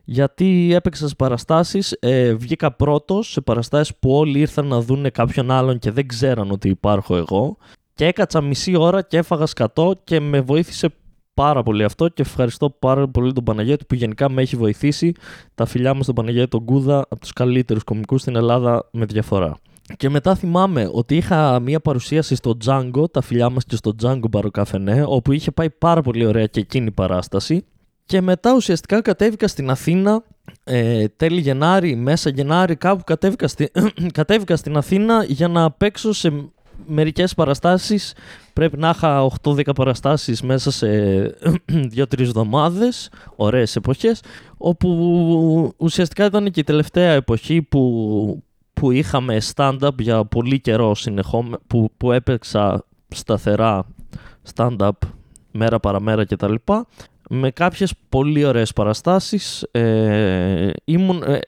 γιατί 0.05 0.75
έπαιξα 0.75 1.09
σε 1.09 1.15
παραστάσεις, 1.15 1.97
ε, 2.01 2.35
βγήκα 2.35 2.73
πρώτος 2.73 3.31
σε 3.31 3.41
παραστάσεις 3.41 3.97
που 3.97 4.11
όλοι 4.17 4.39
ήρθαν 4.39 4.67
να 4.67 4.81
δουν 4.81 5.11
κάποιον 5.11 5.51
άλλον 5.51 5.79
και 5.79 5.91
δεν 5.91 6.07
ξέραν 6.07 6.51
ότι 6.51 6.69
υπάρχω 6.69 7.17
εγώ 7.17 7.57
και 7.95 8.07
έκατσα 8.07 8.41
μισή 8.41 8.77
ώρα 8.77 9.03
και 9.03 9.17
έφαγα 9.17 9.47
σκατό 9.47 10.01
και 10.05 10.21
με 10.21 10.41
βοήθησε 10.41 10.89
πάρα 11.35 11.63
πολύ 11.63 11.85
αυτό 11.85 12.09
και 12.09 12.23
ευχαριστώ 12.23 12.71
πάρα 12.71 13.09
πολύ 13.09 13.33
τον 13.33 13.45
Παναγιώτη 13.45 13.85
που 13.85 13.95
γενικά 13.95 14.31
με 14.31 14.43
έχει 14.43 14.57
βοηθήσει. 14.57 15.13
Τα 15.55 15.67
φιλιά 15.67 15.95
μου 15.95 16.03
στον 16.03 16.15
Παναγιώτη 16.15 16.49
τον 16.49 16.65
Κούδα, 16.65 16.99
από 16.99 17.21
τους 17.21 17.33
καλύτερους 17.33 17.85
κομικούς 17.85 18.21
στην 18.21 18.37
Ελλάδα 18.37 18.89
με 18.93 19.05
διαφορά. 19.05 19.57
Και 19.97 20.09
μετά 20.09 20.35
θυμάμαι 20.35 20.91
ότι 20.93 21.17
είχα 21.17 21.61
μία 21.61 21.81
παρουσίαση 21.81 22.35
στο 22.35 22.57
Django, 22.65 23.11
τα 23.11 23.21
φιλιά 23.21 23.51
μας 23.51 23.65
και 23.65 23.77
στο 23.77 23.95
Django 24.03 24.29
Μπαροκαφενέ, 24.31 25.05
όπου 25.07 25.33
είχε 25.33 25.51
πάει 25.51 25.71
πάρα 25.71 26.03
πολύ 26.03 26.27
ωραία 26.27 26.47
και 26.47 26.61
εκείνη 26.61 26.87
η 26.87 26.91
παράσταση. 26.91 27.65
Και 28.07 28.21
μετά 28.21 28.55
ουσιαστικά 28.55 29.01
κατέβηκα 29.03 29.49
στην 29.49 29.71
Αθήνα, 29.71 30.23
ε, 30.65 31.09
τέλη 31.09 31.41
Γενάρη, 31.41 31.97
μέσα 31.97 32.31
Γενάρη, 32.31 32.77
κάπου 32.77 33.05
κατέβηκα, 33.05 33.49
στη, 33.49 33.71
κατέβηκα 34.13 34.57
στην 34.57 34.77
Αθήνα 34.77 35.25
για 35.25 35.49
να 35.49 35.71
παίξω 35.71 36.13
σε 36.13 36.53
μερικές 36.87 37.35
παραστάσεις. 37.35 38.15
Πρέπει 38.53 38.79
να 38.79 38.89
είχα 38.89 39.31
8-10 39.43 39.75
παραστάσεις 39.75 40.43
μέσα 40.43 40.71
σε 40.71 40.89
2-3 41.97 42.21
εβδομάδες, 42.21 43.11
ωραίες 43.37 43.77
εποχές, 43.77 44.23
όπου 44.57 45.75
ουσιαστικά 45.77 46.25
ήταν 46.25 46.51
και 46.51 46.61
η 46.61 46.65
τελευταία 46.65 47.13
εποχή 47.13 47.63
που, 47.63 48.43
που 48.73 48.91
είχαμε 48.91 49.39
stand-up 49.55 49.99
για 49.99 50.25
πολύ 50.25 50.61
καιρό 50.61 50.95
συνεχόμενο, 50.95 51.59
που, 51.67 51.91
που 51.97 52.13
έπαιξα 52.13 52.85
σταθερά 53.09 53.87
stand-up 54.55 54.91
μέρα 55.51 55.81
παραμέρα 55.81 56.25
κτλ. 56.25 56.55
Με 57.29 57.51
κάποιες 57.51 57.95
πολύ 58.09 58.45
ωραίες 58.45 58.73
παραστάσεις 58.73 59.63
ε, 59.71 60.71
ήμουν, 60.85 61.23
ε, 61.23 61.39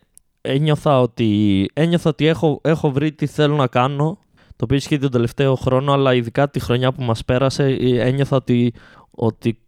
ένιωθα 0.41 1.01
ότι, 1.01 1.71
ένιωθα 1.73 2.11
ότι 2.11 2.27
έχω, 2.27 2.61
έχω 2.63 2.91
βρει 2.91 3.13
τι 3.13 3.27
θέλω 3.27 3.57
να 3.57 3.67
κάνω 3.67 4.19
το 4.57 4.65
οποίο 4.65 4.77
ισχύει 4.77 4.99
τον 4.99 5.11
τελευταίο 5.11 5.55
χρόνο 5.55 5.93
αλλά 5.93 6.15
ειδικά 6.15 6.51
τη 6.51 6.61
χρονιά 6.61 6.93
που 6.93 7.03
μας 7.03 7.25
πέρασε 7.25 7.65
ε, 7.65 8.01
ένιωθα 8.09 8.37
ότι, 8.37 8.73
ότι 9.11 9.59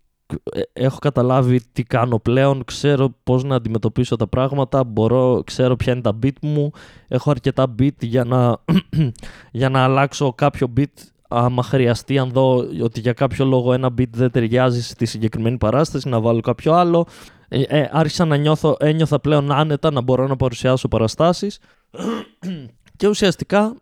ε, 0.52 0.60
έχω 0.72 0.98
καταλάβει 0.98 1.60
τι 1.72 1.82
κάνω 1.82 2.18
πλέον, 2.18 2.64
ξέρω 2.64 3.14
πώς 3.22 3.44
να 3.44 3.54
αντιμετωπίσω 3.54 4.16
τα 4.16 4.26
πράγματα, 4.26 4.84
μπορώ, 4.84 5.42
ξέρω 5.46 5.76
ποια 5.76 5.92
είναι 5.92 6.02
τα 6.02 6.18
beat 6.22 6.38
μου, 6.42 6.70
έχω 7.08 7.30
αρκετά 7.30 7.74
beat 7.78 7.98
για 8.00 8.24
να, 8.24 8.56
για 9.60 9.68
να 9.68 9.84
αλλάξω 9.84 10.32
κάποιο 10.32 10.72
beat 10.76 10.94
άμα 11.28 11.62
χρειαστεί, 11.62 12.18
αν 12.18 12.30
δω 12.30 12.56
ότι 12.82 13.00
για 13.00 13.12
κάποιο 13.12 13.44
λόγο 13.44 13.73
ένα 13.73 13.88
beat 13.99 14.11
δεν 14.11 14.30
ταιριάζει 14.30 14.82
στη 14.82 15.06
συγκεκριμένη 15.06 15.58
παράσταση, 15.58 16.08
να 16.08 16.20
βάλω 16.20 16.40
κάποιο 16.40 16.73
άλλο. 16.73 17.06
Ε, 17.49 17.62
ε, 17.62 17.88
άρχισα 17.92 18.25
να 18.25 18.37
νιώθω, 18.37 18.76
ένιωθα 18.78 19.20
πλέον 19.20 19.52
άνετα 19.52 19.90
να 19.90 20.00
μπορώ 20.00 20.26
να 20.26 20.37
παρουσιάσω 20.37 20.88
παραστάσεις 20.88 21.58
και 22.97 23.08
ουσιαστικά 23.08 23.75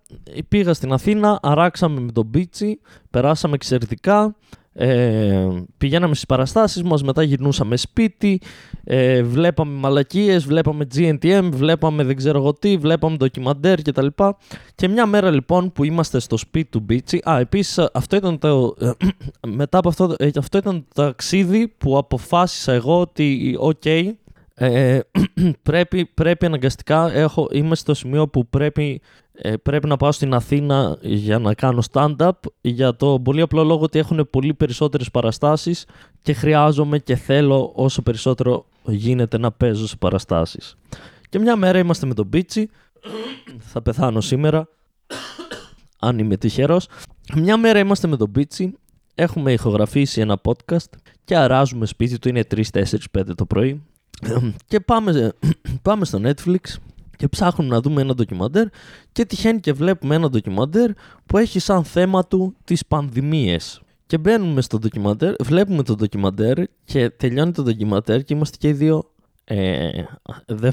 πήγα 0.49 0.75
στην 0.75 0.93
Αθήνα, 0.93 1.39
αράξαμε 1.43 2.01
με 2.01 2.13
τον 2.13 2.27
Μπίτσι, 2.27 2.81
περάσαμε 3.11 3.55
εξαιρετικά, 3.55 4.37
ε, 4.79 5.47
πηγαίναμε 5.79 6.15
στις 6.15 6.27
παραστάσεις 6.27 6.83
μας, 6.83 7.03
μετά 7.03 7.23
γυρνούσαμε 7.23 7.77
σπίτι, 7.77 8.41
ε, 8.85 9.23
βλέπαμε 9.23 9.73
μαλακίες, 9.73 10.45
βλέπαμε 10.45 10.87
GNTM, 10.95 11.49
βλέπαμε 11.53 12.05
δεν 12.05 12.17
ξέρω 12.17 12.39
εγώ 12.39 12.53
τι, 12.53 12.77
βλέπαμε 12.77 13.17
ντοκιμαντέρ 13.17 13.83
κτλ. 13.83 14.07
Και, 14.07 14.35
και 14.75 14.89
μια 14.89 15.07
μέρα 15.07 15.31
λοιπόν 15.31 15.73
που 15.73 15.85
είμαστε 15.85 16.19
στο 16.19 16.37
σπίτι 16.37 16.71
του 16.71 16.81
Μπίτσι, 16.81 17.21
α 17.29 17.39
επίσης 17.39 17.79
αυτό 17.93 18.17
ήταν 18.17 18.39
το, 18.39 18.75
μετά 19.47 19.79
από 19.79 19.89
αυτό, 19.89 20.15
ε, 20.19 20.31
αυτό 20.39 20.59
ήταν 20.59 20.85
το 20.95 21.03
ταξίδι 21.03 21.69
που 21.79 21.99
αποφάσισα 21.99 22.73
εγώ 22.73 23.01
ότι 23.01 23.57
οκ, 23.59 23.85
ε, 24.59 25.01
πρέπει, 25.63 26.07
πρέπει 26.07 26.47
αναγκαστικά, 26.47 27.13
έχω, 27.13 27.49
είμαι 27.53 27.75
στο 27.75 27.95
σημείο 27.95 28.29
που 28.29 28.47
πρέπει, 28.47 29.01
ε, 29.33 29.57
πρέπει 29.57 29.89
να 29.89 29.97
πάω 29.97 30.13
στην 30.13 30.35
Αθήνα 30.35 30.99
για 31.01 31.39
να 31.39 31.55
κάνω 31.55 31.83
stand-up 31.93 32.31
για 32.61 32.97
το 32.97 33.21
πολύ 33.21 33.41
απλό 33.41 33.65
λόγο 33.65 33.83
ότι 33.83 33.99
έχουν 33.99 34.29
πολύ 34.31 34.55
περισσότερες 34.55 35.11
παραστάσεις 35.11 35.87
και 36.23 36.33
χρειάζομαι 36.33 36.99
και 36.99 37.17
θέλω 37.17 37.73
όσο 37.75 38.03
περισσότερο 38.03 38.67
γίνεται 38.85 39.39
να 39.39 39.53
παίζω 39.53 39.87
σε 39.87 39.97
παραστάσεις. 39.97 40.77
Και 41.29 41.39
μια 41.39 41.57
μέρα 41.57 41.79
είμαστε 41.79 42.07
με 42.07 42.15
τον 42.15 42.29
Πίτσι, 42.29 42.71
θα 43.73 43.83
πεθάνω 43.83 44.21
σήμερα, 44.21 44.69
αν 46.07 46.19
είμαι 46.19 46.37
τυχερός. 46.37 46.89
Μια 47.35 47.57
μέρα 47.57 47.79
είμαστε 47.79 48.07
με 48.07 48.17
τον 48.17 48.33
Πίτσι, 48.33 48.75
έχουμε 49.15 49.53
ηχογραφήσει 49.53 50.21
ένα 50.21 50.41
podcast 50.45 50.91
και 51.25 51.37
αράζουμε 51.37 51.87
σπίτι 51.87 52.19
του, 52.19 52.29
είναι 52.29 52.45
3, 52.51 52.63
4, 52.73 52.83
5 53.19 53.23
το 53.35 53.47
πρωί 53.47 53.83
και 54.67 54.81
πάμε, 54.81 55.33
πάμε 55.83 56.05
στο 56.05 56.21
Netflix 56.23 56.77
και 57.17 57.29
ψάχνουμε 57.29 57.75
να 57.75 57.81
δούμε 57.81 58.01
ένα 58.01 58.15
ντοκιμαντέρ 58.15 58.67
και 59.13 59.25
τυχαίνει 59.25 59.61
και 59.61 59.73
βλέπουμε 59.73 60.15
ένα 60.15 60.31
ντοκιμαντέρ 60.31 60.91
που 61.27 61.39
έχει 61.39 61.59
σαν 61.59 61.85
θέμα 61.85 62.27
του 62.27 62.57
τις 62.65 62.87
πανδημίες. 62.87 63.81
Και 64.07 64.19
μπαίνουμε 64.19 64.61
στο 64.61 64.79
ντοκιμαντέρ, 64.79 65.35
βλέπουμε 65.43 65.83
το 65.83 65.95
ντοκιμαντέρ 65.95 66.59
και 66.85 67.11
τελειώνει 67.11 67.53
το 67.53 67.63
ντοκιμαντέρ 67.63 68.25
και 68.25 68.35
είμαστε 68.35 68.57
και 68.61 68.69
οι 68.69 68.73
δύο... 68.73 69.11
Ε, 69.45 69.91
δεν 70.47 70.73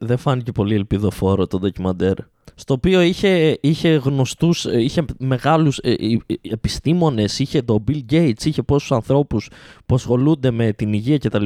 δε 0.00 0.16
φάνηκε 0.16 0.52
πολύ 0.52 0.74
ελπιδοφόρο 0.74 1.46
το 1.46 1.58
ντοκιμαντέρ 1.58 2.16
στο 2.54 2.74
οποίο 2.74 3.00
είχε, 3.00 3.58
είχε 3.60 3.88
γνωστούς, 3.88 4.64
ε, 4.64 4.82
είχε 4.82 5.04
μεγάλους 5.18 5.78
ε, 5.78 5.90
ε, 5.90 6.16
επιστήμονες, 6.50 7.38
είχε 7.38 7.62
τον 7.62 7.84
Bill 7.88 8.00
Gates, 8.10 8.44
είχε 8.44 8.62
πόσους 8.62 8.92
ανθρώπους 8.92 9.50
που 9.86 9.94
ασχολούνται 9.94 10.50
με 10.50 10.72
την 10.72 10.92
υγεία 10.92 11.18
κτλ. 11.18 11.44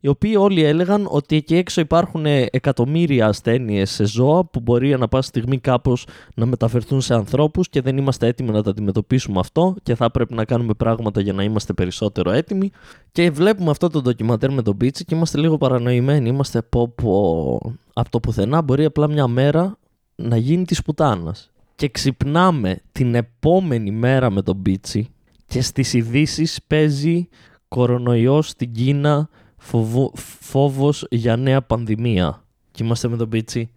Οι 0.00 0.08
οποίοι 0.08 0.34
όλοι 0.38 0.62
έλεγαν 0.62 1.06
ότι 1.10 1.36
εκεί 1.36 1.54
έξω 1.54 1.80
υπάρχουν 1.80 2.26
εκατομμύρια 2.26 3.26
ασθένειες 3.26 3.90
σε 3.90 4.06
ζώα 4.06 4.44
που 4.44 4.60
μπορεί 4.60 4.98
να 4.98 5.08
πάση 5.08 5.28
στιγμή 5.28 5.58
κάπως 5.58 6.06
να 6.34 6.46
μεταφερθούν 6.46 7.00
σε 7.00 7.14
ανθρώπους 7.14 7.68
και 7.68 7.80
δεν 7.80 7.96
είμαστε 7.96 8.26
έτοιμοι 8.26 8.50
να 8.50 8.62
τα 8.62 8.70
αντιμετωπίσουμε 8.70 9.38
αυτό 9.38 9.74
και 9.82 9.94
θα 9.94 10.10
πρέπει 10.10 10.34
να 10.34 10.44
κάνουμε 10.44 10.74
πράγματα 10.74 11.20
για 11.20 11.32
να 11.32 11.42
είμαστε 11.42 11.72
περισσότερο 11.72 12.30
έτοιμοι. 12.30 12.70
Και 13.12 13.30
βλέπουμε 13.30 13.70
αυτό 13.70 13.88
το 13.88 14.00
ντοκιμαντέρ 14.00 14.52
με 14.52 14.62
τον 14.62 14.76
Πίτσι 14.76 15.04
και 15.04 15.14
είμαστε 15.14 15.38
λίγο 15.38 15.58
παρανοημένοι. 15.58 16.28
Είμαστε 16.28 16.62
πω 16.62 16.88
πω 16.88 17.60
από 17.92 18.10
το 18.10 18.20
πουθενά 18.20 18.62
μπορεί 18.62 18.84
απλά 18.84 19.08
μια 19.08 19.26
μέρα 19.26 19.78
να 20.22 20.36
γίνει 20.36 20.64
της 20.64 20.82
πουτάνας. 20.82 21.50
Και 21.74 21.88
ξυπνάμε 21.88 22.80
την 22.92 23.14
επόμενη 23.14 23.90
μέρα 23.90 24.30
με 24.30 24.42
τον 24.42 24.56
Μπίτσι 24.56 25.08
και 25.46 25.60
στις 25.60 25.92
ειδήσει 25.92 26.62
παίζει 26.66 27.28
κορονοϊός 27.68 28.48
στην 28.48 28.72
Κίνα, 28.72 29.28
φοβο, 29.56 30.12
φόβος 30.40 31.06
για 31.10 31.36
νέα 31.36 31.62
πανδημία. 31.62 32.44
Και 32.70 32.84
είμαστε 32.84 33.08
με 33.08 33.16
τον 33.16 33.28
Μπίτσι. 33.28 33.70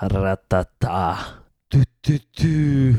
Ρατατά. 0.00 1.16
Του 1.68 1.80
του 2.00 2.18
του. 2.30 2.94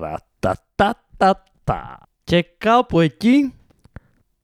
Ρατατατατά. 0.00 2.08
Και 2.24 2.46
κάπου 2.58 3.00
εκεί 3.00 3.52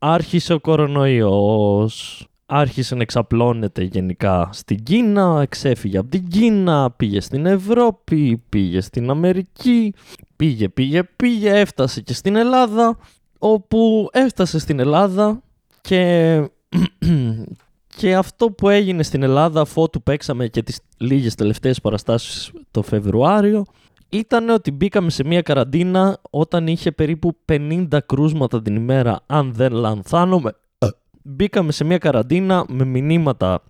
άρχισε 0.06 0.52
ο 0.52 0.61
κορονοϊός, 0.61 2.26
άρχισε 2.46 2.94
να 2.94 3.02
εξαπλώνεται 3.02 3.82
γενικά 3.82 4.49
στην 4.52 4.82
Κίνα, 4.82 5.38
εξέφυγε 5.42 5.99
από 5.99 6.08
την 6.08 6.28
Κίνα, 6.28 6.90
πήγε 6.90 7.20
στην 7.20 7.46
Ευρώπη, 7.46 8.42
πήγε 8.49 8.80
στην 8.80 9.11
Αμερική, 9.11 9.94
πήγε, 10.37 10.68
πήγε, 10.68 11.02
πήγε, 11.04 11.50
έφτασε 11.50 12.00
και 12.00 12.14
στην 12.14 12.37
Ελλάδα, 12.37 12.99
όπου 13.38 14.08
έφτασε 14.12 14.58
στην 14.58 14.80
Ελλάδα 14.80 15.42
και, 15.80 16.40
και 17.96 18.14
αυτό 18.14 18.50
που 18.50 18.68
έγινε 18.68 19.02
στην 19.02 19.23
Ελλάδα 19.23 19.61
αφού 19.61 19.88
του 19.90 20.02
παίξαμε 20.02 20.49
και 20.49 20.62
τις 20.62 20.80
λίγες 20.96 21.34
τελευταίες 21.34 21.80
παραστάσεις 21.80 22.52
το 22.70 22.82
Φεβρουάριο 22.82 23.64
ήταν 24.14 24.49
ότι 24.49 24.71
μπήκαμε 24.71 25.11
σε 25.11 25.25
μια 25.25 25.42
καραντίνα 25.42 26.21
όταν 26.30 26.66
είχε 26.66 26.92
περίπου 26.92 27.37
50 27.52 27.87
κρούσματα 28.06 28.62
την 28.62 28.76
ημέρα, 28.76 29.21
αν 29.26 29.52
δεν 29.52 29.73
λανθάνομαι. 29.73 30.52
Μπήκαμε 31.23 31.73
σε 31.73 31.85
μια 31.85 31.99
καραντίνα 31.99 32.64
με 32.68 32.85
μηνύματα 32.85 33.62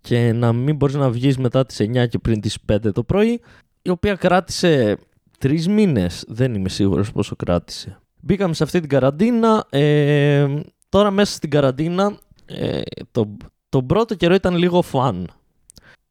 και 0.00 0.32
να 0.32 0.52
μην 0.52 0.76
μπορείς 0.76 0.94
να 0.94 1.10
βγεις 1.10 1.38
μετά 1.38 1.66
τις 1.66 1.80
9 1.80 2.08
και 2.08 2.18
πριν 2.18 2.40
τις 2.40 2.58
5 2.72 2.92
το 2.92 3.02
πρωί, 3.02 3.40
η 3.82 3.90
οποία 3.90 4.14
κράτησε 4.14 4.98
τρεις 5.38 5.68
μήνες, 5.68 6.24
δεν 6.28 6.54
είμαι 6.54 6.68
σίγουρος 6.68 7.12
πόσο 7.12 7.36
κράτησε. 7.36 7.98
Μπήκαμε 8.20 8.54
σε 8.54 8.62
αυτή 8.62 8.80
την 8.80 8.88
καραντίνα, 8.88 9.66
ε, 9.70 10.46
τώρα 10.88 11.10
μέσα 11.10 11.32
στην 11.32 11.50
καραντίνα 11.50 12.18
ε, 12.46 12.80
το, 13.10 13.36
το 13.68 13.82
πρώτο 13.82 14.14
καιρό 14.14 14.34
ήταν 14.34 14.56
λίγο 14.56 14.82
φαν 14.82 15.28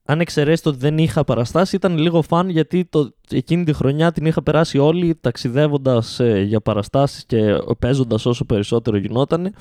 αν 0.10 0.20
εξαιρέσετε 0.20 0.70
ότι 0.70 0.78
δεν 0.78 0.98
είχα 0.98 1.24
παραστάσει, 1.24 1.76
ήταν 1.76 1.98
λίγο 1.98 2.22
φαν 2.22 2.50
γιατί 2.50 2.86
το, 2.86 3.12
εκείνη 3.30 3.64
τη 3.64 3.74
χρονιά 3.74 4.12
την 4.12 4.26
είχα 4.26 4.44
περάσει 4.44 4.78
όλοι 4.78 5.18
ταξιδεύοντας 5.22 6.20
ε, 6.20 6.42
για 6.42 6.62
παραστάσεις 6.62 7.26
και 7.26 7.58
παίζοντας 7.80 8.26
όσο 8.26 8.46
περισσότερο 8.46 8.98
γινόταν. 8.98 9.54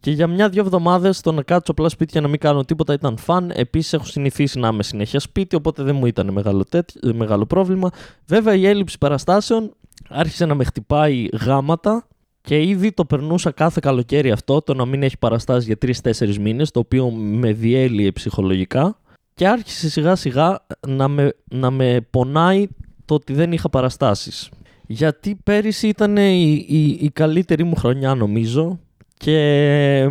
Και 0.00 0.10
για 0.10 0.26
μια-δυο 0.26 0.62
εβδομάδες 0.62 1.20
το 1.20 1.32
να 1.32 1.42
κάτσω 1.42 1.72
απλά 1.72 1.88
σπίτι 1.88 2.12
και 2.12 2.20
να 2.20 2.28
μην 2.28 2.38
κάνω 2.38 2.64
τίποτα 2.64 2.92
ήταν 2.92 3.16
φαν. 3.16 3.52
Επίσης 3.54 3.92
έχω 3.92 4.04
συνηθίσει 4.04 4.58
να 4.58 4.68
είμαι 4.68 4.82
συνέχεια 4.82 5.20
σπίτι, 5.20 5.56
οπότε 5.56 5.82
δεν 5.82 5.96
μου 5.96 6.06
ήταν 6.06 6.30
μεγάλο, 6.30 6.64
τέτοι, 6.64 7.14
μεγάλο 7.14 7.46
πρόβλημα. 7.46 7.90
Βέβαια 8.26 8.54
η 8.54 8.66
έλλειψη 8.66 8.98
παραστάσεων 8.98 9.74
άρχισε 10.08 10.46
να 10.46 10.54
με 10.54 10.64
χτυπάει 10.64 11.26
γάματα 11.32 12.06
και 12.40 12.62
ήδη 12.62 12.92
το 12.92 13.04
περνούσα 13.04 13.50
κάθε 13.50 13.80
καλοκαίρι 13.82 14.30
αυτό, 14.30 14.62
το 14.62 14.74
να 14.74 14.84
μην 14.84 15.02
έχει 15.02 15.18
παραστάσει 15.18 15.66
για 15.66 15.94
3-4 16.02 16.36
μήνες, 16.36 16.70
το 16.70 16.80
οποίο 16.80 17.10
με 17.10 17.52
διέλυε 17.52 18.12
ψυχολογικά 18.12 18.96
και 19.34 19.48
άρχισε 19.48 19.90
σιγά 19.90 20.16
σιγά 20.16 20.66
να 20.88 21.08
με, 21.08 21.34
να 21.50 21.70
με 21.70 22.06
πονάει 22.10 22.66
το 23.04 23.14
ότι 23.14 23.32
δεν 23.32 23.52
είχα 23.52 23.68
παραστάσεις. 23.68 24.50
Γιατί 24.86 25.38
πέρυσι 25.44 25.88
ήταν 25.88 26.16
η, 26.16 26.64
η, 26.68 26.82
η 27.00 27.10
καλύτερη 27.12 27.64
μου 27.64 27.74
χρονιά 27.74 28.14
νομίζω 28.14 28.78
και 29.16 30.10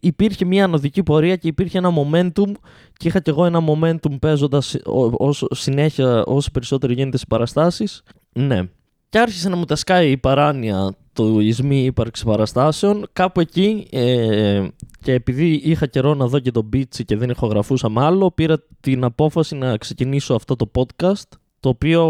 υπήρχε 0.00 0.44
μια 0.44 0.64
ανωδική 0.64 1.02
πορεία 1.02 1.36
και 1.36 1.48
υπήρχε 1.48 1.78
ένα 1.78 1.90
momentum 1.96 2.52
και 2.96 3.08
είχα 3.08 3.20
κι 3.20 3.30
εγώ 3.30 3.44
ένα 3.44 3.60
momentum 3.68 4.18
παίζοντας 4.20 4.76
όσο 5.16 5.46
συνέχεια 5.50 6.24
όσο 6.24 6.50
περισσότερο 6.50 6.92
γίνεται 6.92 7.18
σε 7.18 7.24
παραστάσεις. 7.28 8.02
Ναι. 8.32 8.62
Και 9.08 9.18
άρχισε 9.18 9.48
να 9.48 9.56
μου 9.56 9.64
τα 9.64 9.76
σκάει 9.76 10.10
η 10.10 10.16
παράνοια 10.16 10.94
του 11.16 11.40
ισμί 11.40 11.84
ύπαρξη 11.84 12.24
παραστάσεων. 12.24 13.06
Κάπου 13.12 13.40
εκεί 13.40 13.86
ε, 13.90 14.66
και 15.02 15.12
επειδή 15.12 15.60
είχα 15.64 15.86
καιρό 15.86 16.14
να 16.14 16.26
δω 16.26 16.38
και 16.38 16.50
τον 16.50 16.68
Beach 16.72 17.04
και 17.04 17.16
δεν 17.16 17.30
ηχογραφούσα 17.30 17.90
άλλο, 17.94 18.30
πήρα 18.30 18.62
την 18.80 19.04
απόφαση 19.04 19.54
να 19.54 19.76
ξεκινήσω 19.76 20.34
αυτό 20.34 20.56
το 20.56 20.70
podcast, 20.74 21.28
το 21.60 21.68
οποίο 21.68 22.04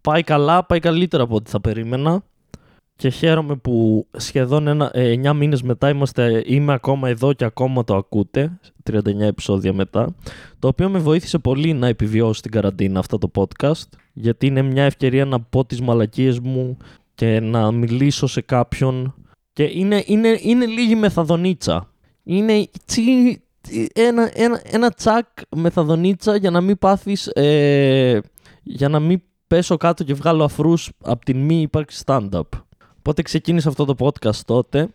πάει 0.00 0.22
καλά, 0.22 0.64
πάει 0.64 0.78
καλύτερα 0.78 1.22
από 1.22 1.34
ό,τι 1.34 1.50
θα 1.50 1.60
περίμενα 1.60 2.22
και 2.96 3.08
χαίρομαι 3.08 3.56
που 3.56 4.06
σχεδόν 4.16 4.66
ένα, 4.66 4.90
ε, 4.94 5.10
9 5.10 5.32
μήνες 5.32 5.62
μετά 5.62 5.88
είμαστε, 5.88 6.42
είμαι 6.46 6.72
ακόμα 6.72 7.08
εδώ 7.08 7.32
και 7.32 7.44
ακόμα 7.44 7.84
το 7.84 7.96
ακούτε, 7.96 8.58
39 8.82 9.26
επεισόδια 9.26 9.72
μετά, 9.72 10.14
το 10.58 10.68
οποίο 10.68 10.88
με 10.88 10.98
βοήθησε 10.98 11.38
πολύ 11.38 11.72
να 11.72 11.86
επιβιώσω 11.86 12.40
την 12.40 12.50
καραντίνα 12.50 12.98
αυτό 12.98 13.18
το 13.18 13.30
podcast, 13.34 13.88
γιατί 14.12 14.46
είναι 14.46 14.62
μια 14.62 14.84
ευκαιρία 14.84 15.24
να 15.24 15.40
πω 15.40 15.64
τις 15.64 15.80
μαλακίες 15.80 16.38
μου 16.38 16.76
και 17.22 17.40
να 17.40 17.72
μιλήσω 17.72 18.26
σε 18.26 18.40
κάποιον 18.40 19.14
και 19.52 19.62
είναι, 19.62 20.02
είναι, 20.06 20.38
είναι 20.40 20.66
λίγη 20.66 20.94
μεθαδονίτσα. 20.94 21.88
Είναι 22.22 22.68
τσι, 22.86 23.42
ένα, 23.92 24.30
ένα, 24.34 24.60
ένα 24.64 24.90
τσακ 24.90 25.26
μεθαδονίτσα 25.56 26.36
για 26.36 26.50
να 26.50 26.60
μην 26.60 26.78
πάθεις, 26.78 27.26
ε, 27.26 28.20
για 28.62 28.88
να 28.88 29.00
μην 29.00 29.22
πέσω 29.46 29.76
κάτω 29.76 30.04
και 30.04 30.14
βγάλω 30.14 30.44
αφρούς 30.44 30.90
από 31.02 31.24
την 31.24 31.38
μη 31.38 31.60
ύπαρξη 31.60 32.02
stand-up. 32.06 32.42
Οπότε 32.98 33.22
ξεκίνησε 33.22 33.68
αυτό 33.68 33.84
το 33.84 33.94
podcast 33.98 34.40
τότε. 34.46 34.88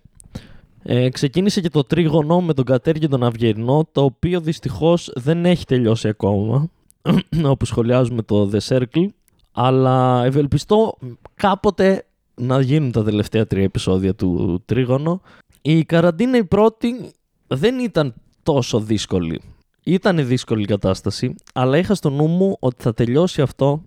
Ε, 0.84 1.10
ξεκίνησε 1.10 1.62
και 1.62 1.70
το 1.70 1.84
τρίγωνο 1.84 2.42
με 2.42 2.54
τον 2.54 2.66
Κατέρι 2.66 3.00
και 3.00 3.08
τον 3.08 3.24
Αυγερινό, 3.24 3.88
το 3.92 4.04
οποίο 4.04 4.42
δυστυχώς 4.42 5.12
δεν 5.16 5.46
έχει 5.46 5.66
τελειώσει 5.66 6.08
ακόμα, 6.08 6.70
όπου 7.52 7.66
σχολιάζουμε 7.66 8.22
το 8.22 8.50
The 8.54 8.60
Circle, 8.68 9.08
αλλά 9.52 10.26
ευελπιστώ 10.26 10.98
κάποτε 11.36 12.07
να 12.42 12.62
γίνουν 12.62 12.92
τα 12.92 13.04
τελευταία 13.04 13.48
τρία 13.48 13.64
επεισόδια 13.64 14.16
του 14.16 14.62
τρίγωνο. 14.66 15.22
Η 15.62 15.84
καραντίνα 15.84 16.38
η 16.38 16.44
πρώτη 16.44 17.12
δεν 17.48 17.80
ήταν 17.80 18.14
τόσο 18.44 18.80
δύσκολη. 18.80 19.42
Ήταν 19.84 20.28
δύσκολη 20.28 20.62
η 20.62 20.66
κατάσταση, 20.66 21.36
αλλά 21.54 21.78
είχα 21.78 21.96
στο 21.96 22.10
νου 22.10 22.28
μου 22.28 22.58
ότι 22.60 22.82
θα 22.84 22.94
τελειώσει 22.94 23.42
αυτό, 23.42 23.84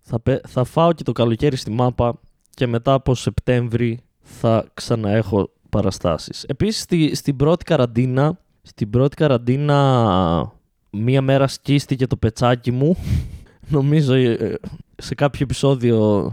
θα, 0.00 0.22
θα 0.48 0.64
φάω 0.64 0.92
και 0.92 1.02
το 1.02 1.12
καλοκαίρι 1.12 1.56
στη 1.56 1.70
μάπα 1.70 2.20
και 2.50 2.66
μετά 2.66 2.92
από 2.92 3.14
Σεπτέμβρη 3.14 3.98
θα 4.20 4.66
ξαναέχω 4.74 5.50
παραστάσεις. 5.70 6.44
Επίσης 6.44 6.82
στη, 6.82 7.14
στην 7.14 7.36
πρώτη 7.36 7.64
καραντίνα, 7.64 8.38
στην 8.62 8.90
πρώτη 8.90 9.16
καραντίνα 9.16 10.52
μία 10.90 11.22
μέρα 11.22 11.46
σκίστηκε 11.46 12.06
το 12.06 12.16
πετσάκι 12.16 12.70
μου. 12.70 12.96
Νομίζω 13.68 14.14
ε, 14.14 14.58
σε 14.96 15.14
κάποιο 15.14 15.40
επεισόδιο 15.42 16.30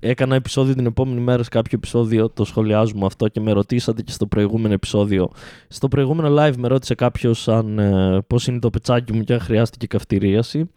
Έκανα 0.00 0.34
επεισόδιο 0.34 0.74
την 0.74 0.86
επόμενη 0.86 1.20
μέρα 1.20 1.42
σε 1.42 1.48
κάποιο 1.48 1.78
επεισόδιο, 1.78 2.28
το 2.28 2.44
σχολιάζουμε 2.44 3.06
αυτό 3.06 3.28
και 3.28 3.40
με 3.40 3.52
ρωτήσατε 3.52 4.02
και 4.02 4.12
στο 4.12 4.26
προηγούμενο 4.26 4.74
επεισόδιο. 4.74 5.30
Στο 5.68 5.88
προηγούμενο 5.88 6.42
live 6.42 6.56
με 6.56 6.68
ρώτησε 6.68 6.94
κάποιος 6.94 7.48
αν 7.48 7.78
ε, 7.78 8.20
πώς 8.26 8.46
είναι 8.46 8.58
το 8.58 8.70
πετσάκι 8.70 9.12
μου 9.12 9.22
και 9.22 9.32
αν 9.32 9.40
χρειάστηκε 9.40 9.86
καυτηρίαση. 9.86 10.70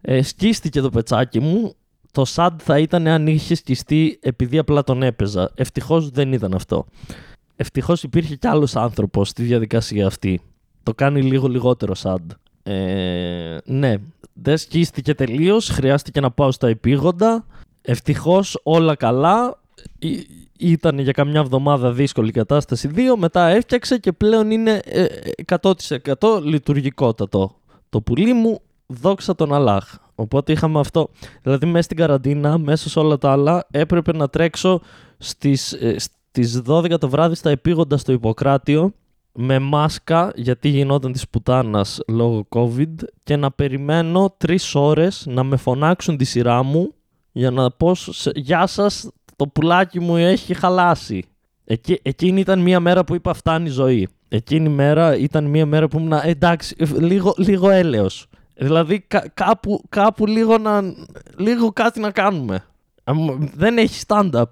Ε, 0.00 0.22
σκίστηκε 0.22 0.80
το 0.80 0.90
πετσάκι 0.90 1.40
μου, 1.40 1.74
το 2.12 2.24
sad 2.34 2.50
θα 2.58 2.78
ήταν 2.78 3.06
αν 3.06 3.26
είχε 3.26 3.54
σκιστεί 3.54 4.18
επειδή 4.22 4.58
απλά 4.58 4.84
τον 4.84 5.02
έπαιζα. 5.02 5.50
Ευτυχώς 5.54 6.10
δεν 6.10 6.32
ήταν 6.32 6.54
αυτό. 6.54 6.86
Ευτυχώς 7.56 8.02
υπήρχε 8.02 8.36
κι 8.36 8.46
άλλος 8.46 8.76
άνθρωπος 8.76 9.28
στη 9.28 9.42
διαδικασία 9.42 10.06
αυτή. 10.06 10.40
Το 10.82 10.94
κάνει 10.94 11.22
λίγο 11.22 11.48
λιγότερο 11.48 11.94
sad. 12.02 12.26
Ε, 12.62 13.58
ναι, 13.64 13.94
δεν 14.32 14.56
σκίστηκε 14.58 15.14
τελείως. 15.14 15.68
Χρειάστηκε 15.68 16.20
να 16.20 16.30
πάω 16.30 16.52
στα 16.52 16.68
επίγοντα. 16.68 17.46
Ευτυχώς 17.82 18.60
όλα 18.62 18.94
καλά. 18.94 19.60
Ήταν 20.58 20.98
για 20.98 21.12
καμιά 21.12 21.40
εβδομάδα 21.40 21.92
δύσκολη 21.92 22.30
κατάσταση. 22.30 22.88
Δύο, 22.88 23.16
μετά 23.16 23.46
έφτιαξε 23.46 23.98
και 23.98 24.12
πλέον 24.12 24.50
είναι 24.50 24.80
100% 25.60 25.62
ε, 25.62 26.40
λειτουργικότατο. 26.42 27.56
Το 27.88 28.00
πουλί 28.00 28.32
μου, 28.32 28.60
δόξα 28.86 29.34
τον 29.34 29.54
Αλάχ. 29.54 29.94
Οπότε 30.14 30.52
είχαμε 30.52 30.80
αυτό. 30.80 31.08
Δηλαδή 31.42 31.66
μέσα 31.66 31.82
στην 31.82 31.96
καραντίνα, 31.96 32.58
μέσα 32.58 32.88
σε 32.88 32.98
όλα 32.98 33.18
τα 33.18 33.32
άλλα, 33.32 33.66
έπρεπε 33.70 34.12
να 34.12 34.28
τρέξω 34.28 34.80
στις, 35.18 35.72
ε, 35.72 35.96
στις 35.98 36.62
12 36.66 36.98
το 36.98 37.08
βράδυ 37.08 37.34
στα 37.34 37.50
επίγοντα 37.50 37.96
στο 37.96 38.12
Ιπποκράτιο 38.12 38.92
με 39.32 39.58
μάσκα 39.58 40.32
γιατί 40.34 40.68
γινόταν 40.68 41.12
της 41.12 41.28
πουτάνας 41.28 42.00
λόγω 42.08 42.46
COVID 42.48 42.94
και 43.22 43.36
να 43.36 43.50
περιμένω 43.50 44.34
τρεις 44.36 44.74
ώρες 44.74 45.26
να 45.28 45.42
με 45.42 45.56
φωνάξουν 45.56 46.16
τη 46.16 46.24
σειρά 46.24 46.62
μου 46.62 46.94
για 47.32 47.50
να 47.50 47.70
πω 47.70 47.96
«Γεια 48.34 48.66
σας, 48.66 49.10
το 49.36 49.46
πουλάκι 49.46 50.00
μου 50.00 50.16
έχει 50.16 50.54
χαλάσει». 50.54 51.24
Εκεί, 51.64 51.98
εκείνη 52.02 52.40
ήταν 52.40 52.60
μια 52.60 52.80
μέρα 52.80 53.04
που 53.04 53.14
είπα 53.14 53.34
φτάνει 53.34 53.68
η 53.68 53.72
ζωή. 53.72 54.08
Εκείνη 54.28 54.70
η 54.70 54.72
μέρα 54.72 55.16
ήταν 55.16 55.44
μια 55.44 55.66
μέρα 55.66 55.88
που 55.88 55.98
ήμουν 55.98 56.20
εντάξει, 56.22 56.76
λίγο, 56.98 57.34
λίγο 57.36 57.70
έλεος. 57.70 58.26
Δηλαδή 58.54 59.06
κάπου, 59.34 59.82
κάπου 59.88 60.26
λίγο, 60.26 60.58
να, 60.58 60.82
λίγο 61.36 61.72
κάτι 61.72 62.00
να 62.00 62.10
κάνουμε. 62.10 62.64
Δεν 63.54 63.78
έχει 63.78 64.04
stand-up. 64.06 64.44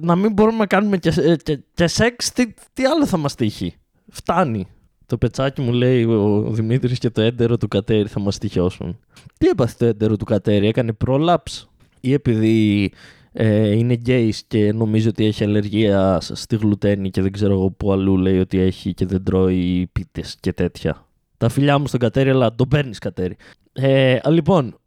να 0.00 0.16
μην 0.16 0.32
μπορούμε 0.32 0.58
να 0.58 0.66
κάνουμε 0.66 0.96
και, 0.96 1.36
και, 1.42 1.60
και 1.74 1.86
σεξ, 1.86 2.32
τι, 2.32 2.54
τι 2.72 2.84
άλλο 2.84 3.06
θα 3.06 3.16
μας 3.16 3.34
τύχει. 3.34 3.74
Φτάνει. 4.08 4.66
Το 5.10 5.18
πετσάκι 5.18 5.60
μου 5.60 5.72
λέει 5.72 6.04
ο 6.04 6.50
Δημήτρης 6.50 6.98
και 6.98 7.10
το 7.10 7.20
έντερο 7.20 7.56
του 7.56 7.68
Κατέρι 7.68 8.08
θα 8.08 8.20
μας 8.20 8.38
τυχιώσουν. 8.38 8.98
Τι 9.38 9.46
έπαθε 9.46 9.74
το 9.78 9.84
έντερο 9.86 10.16
του 10.16 10.24
Κατέρι, 10.24 10.66
έκανε 10.66 10.92
πρόλαψ 10.92 11.68
ή 12.00 12.12
επειδή 12.12 12.92
ε, 13.32 13.70
είναι 13.70 13.94
γκέις 13.94 14.44
και 14.48 14.72
νομίζει 14.72 15.08
ότι 15.08 15.24
έχει 15.24 15.44
αλλεργία 15.44 16.18
στη 16.20 16.56
γλουτένη 16.56 17.10
και 17.10 17.22
δεν 17.22 17.32
ξέρω 17.32 17.52
εγώ 17.52 17.70
που 17.70 17.92
αλλού 17.92 18.16
λέει 18.16 18.38
ότι 18.38 18.58
έχει 18.58 18.94
και 18.94 19.06
δεν 19.06 19.24
τρώει 19.24 19.88
πίτες 19.92 20.36
και 20.40 20.52
τέτοια 20.52 21.04
τα 21.40 21.48
φιλιά 21.48 21.78
μου 21.78 21.86
στον 21.86 22.00
Κατέρι, 22.00 22.30
αλλά 22.30 22.54
τον 22.54 22.68
παίρνεις 22.68 22.98
Κατέρι. 22.98 23.36
Ε, 23.72 24.18
λοιπόν, 24.28 24.78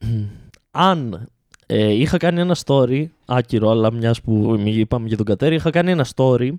αν 0.70 1.26
ε, 1.66 1.92
είχα 1.92 2.16
κάνει 2.16 2.40
ένα 2.40 2.56
story, 2.66 3.04
άκυρο, 3.24 3.70
αλλά 3.70 3.92
μιας 3.92 4.20
που 4.20 4.62
είπαμε 4.64 5.08
για 5.08 5.16
τον 5.16 5.26
Κατέρι, 5.26 5.54
είχα 5.54 5.70
κάνει 5.70 5.90
ένα 5.90 6.06
story 6.16 6.50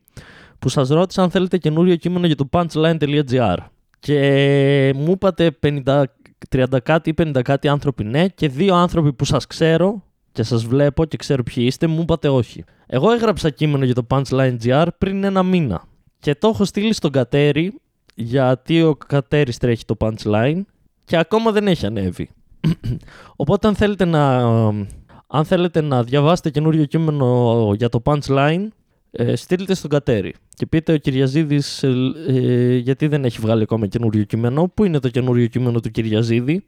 που 0.61 0.69
σας 0.69 0.89
ρώτησα 0.89 1.23
αν 1.23 1.29
θέλετε 1.29 1.57
καινούριο 1.57 1.95
κείμενο 1.95 2.25
για 2.25 2.35
το 2.35 2.49
punchline.gr 2.51 3.57
και 3.99 4.93
μου 4.95 5.11
είπατε 5.11 5.57
50, 5.63 6.03
30 6.55 6.63
κάτι 6.83 7.09
ή 7.09 7.13
50 7.17 7.41
κάτι 7.43 7.67
άνθρωποι 7.67 8.03
ναι 8.03 8.27
και 8.27 8.47
δύο 8.47 8.75
άνθρωποι 8.75 9.13
που 9.13 9.25
σας 9.25 9.47
ξέρω 9.47 10.03
και 10.31 10.43
σας 10.43 10.65
βλέπω 10.65 11.05
και 11.05 11.17
ξέρω 11.17 11.43
ποιοι 11.43 11.63
είστε 11.67 11.87
μου 11.87 12.01
είπατε 12.01 12.29
όχι. 12.29 12.63
Εγώ 12.87 13.11
έγραψα 13.11 13.49
κείμενο 13.49 13.85
για 13.85 13.93
το 13.93 14.05
punchline.gr 14.09 14.87
πριν 14.97 15.23
ένα 15.23 15.43
μήνα 15.43 15.83
και 16.19 16.35
το 16.35 16.47
έχω 16.47 16.65
στείλει 16.65 16.93
στον 16.93 17.11
Κατέρι 17.11 17.73
γιατί 18.15 18.81
ο 18.81 18.95
Κατέρης 18.95 19.57
τρέχει 19.57 19.85
το 19.85 19.95
punchline 19.99 20.61
και 21.05 21.17
ακόμα 21.17 21.51
δεν 21.51 21.67
έχει 21.67 21.85
ανέβει. 21.85 22.29
Οπότε 23.35 23.67
αν 23.67 23.75
θέλετε 23.75 24.05
να, 24.05 24.37
αν 25.27 25.45
θέλετε 25.45 25.81
να 25.81 26.03
διαβάσετε 26.03 26.49
καινούριο 26.49 26.85
κείμενο 26.85 27.71
για 27.75 27.89
το 27.89 28.01
punchline, 28.05 28.67
ε, 29.11 29.35
στείλτε 29.35 29.73
στον 29.73 29.89
Κατέρη 29.89 30.33
και 30.49 30.65
πείτε 30.65 30.93
ο 30.93 30.97
Κυριαζίδης 30.97 31.83
ε, 31.83 31.93
ε, 32.27 32.75
γιατί 32.75 33.07
δεν 33.07 33.25
έχει 33.25 33.39
βγάλει 33.41 33.61
ακόμα 33.61 33.87
καινούριο 33.87 34.23
κείμενο. 34.23 34.71
Πού 34.73 34.83
είναι 34.83 34.99
το 34.99 35.09
καινούριο 35.09 35.47
κείμενο 35.47 35.79
του 35.79 35.91
Κυριαζίδη; 35.91 36.65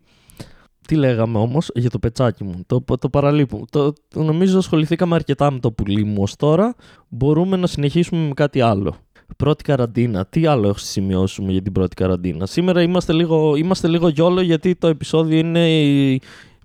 Τι 0.88 0.96
λέγαμε 0.96 1.38
όμως 1.38 1.70
για 1.74 1.90
το 1.90 2.00
πετσάκι 2.00 2.44
μου, 2.44 2.64
το, 2.66 2.84
το 3.00 3.10
παραλείπω. 3.10 3.66
Το, 3.70 3.94
το, 4.08 4.24
νομίζω 4.24 4.58
ασχοληθήκαμε 4.58 5.16
αρκετά 5.16 5.52
με 5.52 5.60
το 5.60 5.72
πουλί 5.72 6.04
μου 6.04 6.22
ως 6.22 6.36
τώρα. 6.36 6.76
Μπορούμε 7.10 7.58
να 7.58 7.68
συνεχίσουμε 7.68 8.28
με 8.28 8.34
κάτι 8.34 8.62
άλλο. 8.62 8.96
Πρώτη 9.38 9.64
καραντίνα. 9.64 10.26
Τι 10.26 10.46
άλλο 10.46 10.68
έχω 10.68 10.78
σημειώσουμε 10.78 11.52
για 11.52 11.62
την 11.62 11.72
πρώτη 11.72 11.96
καραντίνα; 11.96 12.46
Σήμερα 12.46 12.82
είμαστε 12.82 13.14
λίγο, 13.14 13.56
είμαστε 13.56 13.88
λίγο 13.88 14.08
γιόλο 14.08 14.42
γιατί 14.42 14.76
το 14.76 14.88
επεισόδιο 14.88 15.38
είναι. 15.38 15.68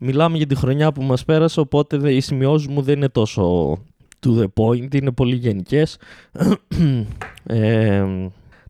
Μιλάμε 0.01 0.37
για 0.37 0.47
τη 0.47 0.55
χρονιά 0.55 0.93
που 0.93 1.03
μας 1.03 1.25
πέρασε, 1.25 1.61
οπότε 1.61 2.12
οι 2.12 2.21
σημειώσεις 2.21 2.69
μου 2.69 2.83
δεν 2.83 2.97
είναι 2.97 3.09
τόσο 3.09 3.77
to 4.26 4.40
the 4.40 4.46
point, 4.54 4.94
είναι 4.94 5.12
πολύ 5.12 5.37
γενικές. 5.37 5.96
ε, 7.46 8.07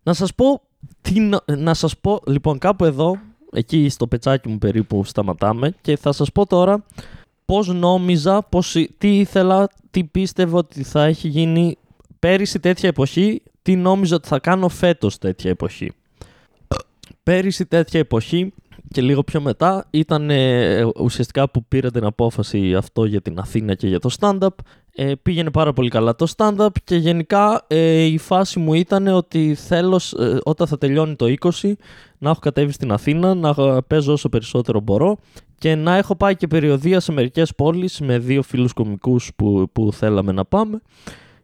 να 0.03 0.13
σας 0.13 0.35
πω, 0.35 0.63
τι, 1.01 1.31
να 1.47 1.75
σας 1.75 1.99
πω, 1.99 2.21
λοιπόν 2.27 2.59
κάπου 2.59 2.85
εδώ, 2.85 3.19
εκεί 3.53 3.89
στο 3.89 4.07
πετσάκι 4.07 4.49
μου 4.49 4.59
περίπου 4.59 5.05
σταματάμε 5.05 5.75
και 5.81 5.97
θα 5.97 6.13
σας 6.13 6.33
πω 6.33 6.47
τώρα 6.47 6.85
πώς 7.45 7.69
νόμιζα, 7.69 8.43
πώς, 8.43 8.77
τι 8.99 9.19
ήθελα, 9.19 9.69
τι 9.91 10.05
πίστευα 10.05 10.59
ότι 10.59 10.83
θα 10.83 11.05
έχει 11.05 11.29
γίνει 11.29 11.77
πέρυσι 12.19 12.61
τέτοια 12.61 12.89
εποχή 12.89 13.43
τι 13.63 13.77
νόμιζα 13.77 14.17
ότι 14.17 14.29
θα 14.29 14.39
κάνω 14.39 14.69
φέτος 14.69 15.19
τέτοια 15.19 15.51
εποχή. 15.51 15.93
Πέρυσι 17.23 17.67
τέτοια 17.67 18.01
εποχή 18.01 18.53
και 18.91 19.01
λίγο 19.01 19.23
πιο 19.23 19.41
μετά 19.41 19.87
ήταν 19.91 20.31
ε, 20.31 20.85
ουσιαστικά 21.01 21.51
που 21.51 21.65
πήρε 21.65 21.91
την 21.91 22.05
απόφαση 22.05 22.75
αυτό 22.75 23.05
για 23.05 23.21
την 23.21 23.39
Αθήνα 23.39 23.75
και 23.75 23.87
για 23.87 23.99
το 23.99 24.11
stand-up. 24.21 24.49
Ε, 24.95 25.13
πήγαινε 25.23 25.51
πάρα 25.51 25.73
πολύ 25.73 25.89
καλά 25.89 26.15
το 26.15 26.33
stand-up 26.37 26.69
και 26.85 26.97
γενικά 26.97 27.65
ε, 27.67 28.03
η 28.03 28.19
φάση 28.19 28.59
μου 28.59 28.75
ήταν 28.75 29.07
ότι 29.07 29.55
θέλω 29.55 30.01
ε, 30.19 30.37
όταν 30.43 30.67
θα 30.67 30.79
τελειώνει 30.79 31.17
το 31.17 31.35
20 31.61 31.73
να 32.19 32.31
έχω 32.31 32.39
κατέβει 32.41 32.73
στην 32.73 32.93
Αθήνα, 32.93 33.35
να 33.35 33.83
παίζω 33.83 34.13
όσο 34.13 34.29
περισσότερο 34.29 34.81
μπορώ 34.81 35.17
και 35.59 35.75
να 35.75 35.97
έχω 35.97 36.17
πάει 36.17 36.37
και 36.37 36.47
περιοδία 36.47 37.01
σε 37.01 37.13
μερικές 37.13 37.55
πόλεις 37.55 38.01
με 38.01 38.19
δύο 38.19 38.43
φίλους 38.43 38.73
κομικούς 38.73 39.31
που, 39.37 39.69
που 39.73 39.93
θέλαμε 39.93 40.33
να 40.33 40.45
πάμε 40.45 40.81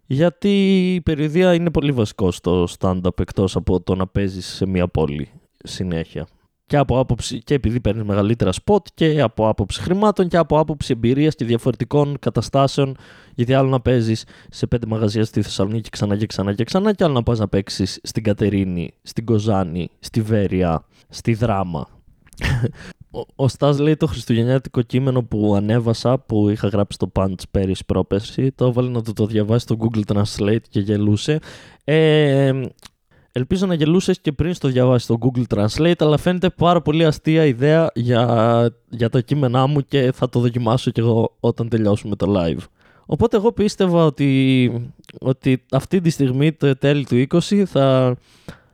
γιατί 0.06 0.84
η 0.94 1.00
περιοδία 1.00 1.54
είναι 1.54 1.70
πολύ 1.70 1.92
βασικό 1.92 2.30
στο 2.30 2.68
stand-up 2.78 3.20
εκτός 3.20 3.56
από 3.56 3.80
το 3.80 3.94
να 3.94 4.06
παίζεις 4.06 4.46
σε 4.46 4.66
μια 4.66 4.88
πόλη 4.88 5.28
συνέχεια 5.64 6.26
και 6.66 6.76
από 6.76 6.98
άποψη, 6.98 7.38
και 7.38 7.54
επειδή 7.54 7.80
παίρνεις 7.80 8.04
μεγαλύτερα 8.04 8.52
σποτ 8.52 8.86
και 8.94 9.20
από 9.20 9.48
άποψη 9.48 9.80
χρημάτων 9.80 10.28
και 10.28 10.36
από 10.36 10.58
άποψη 10.58 10.92
εμπειρίας 10.92 11.34
και 11.34 11.44
διαφορετικών 11.44 12.16
καταστάσεων. 12.18 12.96
Γιατί 13.34 13.54
άλλο 13.54 13.68
να 13.68 13.80
παίζεις 13.80 14.24
σε 14.50 14.66
πέντε 14.66 14.86
μαγαζιά 14.86 15.24
στη 15.24 15.42
Θεσσαλονίκη 15.42 15.90
ξανά 15.90 16.16
και 16.16 16.26
ξανά 16.26 16.54
και 16.54 16.64
ξανά, 16.64 16.92
και 16.92 17.04
άλλο 17.04 17.12
να 17.12 17.22
πας 17.22 17.38
να 17.38 17.48
παίξεις 17.48 17.98
στην 18.02 18.22
Κατερίνη, 18.22 18.94
στην 19.02 19.24
Κοζάνη, 19.24 19.90
στη 19.98 20.20
Βέρεια, 20.20 20.84
στη 21.08 21.34
Δράμα. 21.34 21.88
Ο, 23.10 23.20
ο 23.34 23.48
Στάς 23.48 23.78
λέει 23.78 23.96
το 23.96 24.06
χριστουγεννιάτικο 24.06 24.82
κείμενο 24.82 25.22
που 25.22 25.54
ανέβασα, 25.56 26.18
που 26.18 26.48
είχα 26.48 26.68
γράψει 26.68 26.98
στο 27.00 27.12
Punch 27.14 27.42
πέρυσι 27.50 27.84
πρόπερση, 27.86 28.52
το 28.52 28.66
έβαλε 28.66 28.90
να 28.90 29.02
το, 29.02 29.12
το 29.12 29.26
διαβάσει 29.26 29.60
στο 29.60 29.76
Google 29.80 30.02
Translate 30.12 30.62
και 30.68 30.80
γελούσε. 30.80 31.38
Ε, 31.84 32.52
Ελπίζω 33.36 33.66
να 33.66 33.74
γελούσε 33.74 34.12
και 34.14 34.32
πριν 34.32 34.54
στο 34.54 34.68
διαβάσει 34.68 35.04
στο 35.04 35.18
Google 35.20 35.42
Translate, 35.54 35.94
αλλά 35.98 36.16
φαίνεται 36.16 36.50
πάρα 36.50 36.82
πολύ 36.82 37.04
αστεία 37.04 37.44
ιδέα 37.44 37.90
για, 37.94 38.70
για 38.88 39.08
τα 39.08 39.20
κείμενά 39.20 39.66
μου 39.66 39.80
και 39.80 40.12
θα 40.14 40.28
το 40.28 40.40
δοκιμάσω 40.40 40.90
κι 40.90 41.00
εγώ 41.00 41.36
όταν 41.40 41.68
τελειώσουμε 41.68 42.16
το 42.16 42.34
live. 42.36 42.62
Οπότε 43.06 43.36
εγώ 43.36 43.52
πίστευα 43.52 44.04
ότι, 44.04 44.70
ότι 45.20 45.64
αυτή 45.70 46.00
τη 46.00 46.10
στιγμή, 46.10 46.52
το 46.52 46.76
τέλη 46.76 47.04
του 47.04 47.38
20, 47.40 47.62
θα, 47.66 48.16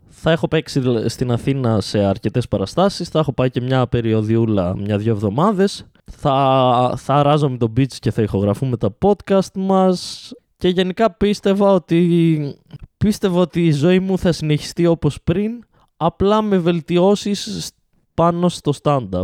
θα 0.08 0.30
έχω 0.30 0.48
παίξει 0.48 1.08
στην 1.08 1.32
Αθήνα 1.32 1.80
σε 1.80 1.98
αρκετές 1.98 2.48
παραστάσεις, 2.48 3.08
θα 3.08 3.18
έχω 3.18 3.32
πάει 3.32 3.50
και 3.50 3.60
μια 3.60 3.86
περιοδιούλα 3.86 4.76
μια-δυο 4.76 5.12
εβδομάδες, 5.12 5.86
θα, 6.04 6.94
θα 6.96 7.14
αράζω 7.14 7.50
με 7.50 7.56
τον 7.56 7.72
beach 7.76 7.94
και 7.98 8.10
θα 8.10 8.22
ηχογραφούμε 8.22 8.76
τα 8.76 8.96
podcast 9.02 9.52
μας 9.54 10.30
και 10.56 10.68
γενικά 10.68 11.12
πίστευα 11.12 11.72
ότι 11.72 12.54
πίστευα 13.04 13.40
ότι 13.40 13.66
η 13.66 13.70
ζωή 13.72 13.98
μου 13.98 14.18
θα 14.18 14.32
συνεχιστεί 14.32 14.86
όπως 14.86 15.22
πριν, 15.22 15.64
απλά 15.96 16.42
με 16.42 16.58
βελτιώσεις 16.58 17.72
πάνω 18.14 18.48
στο 18.48 18.72
stand-up. 18.82 19.22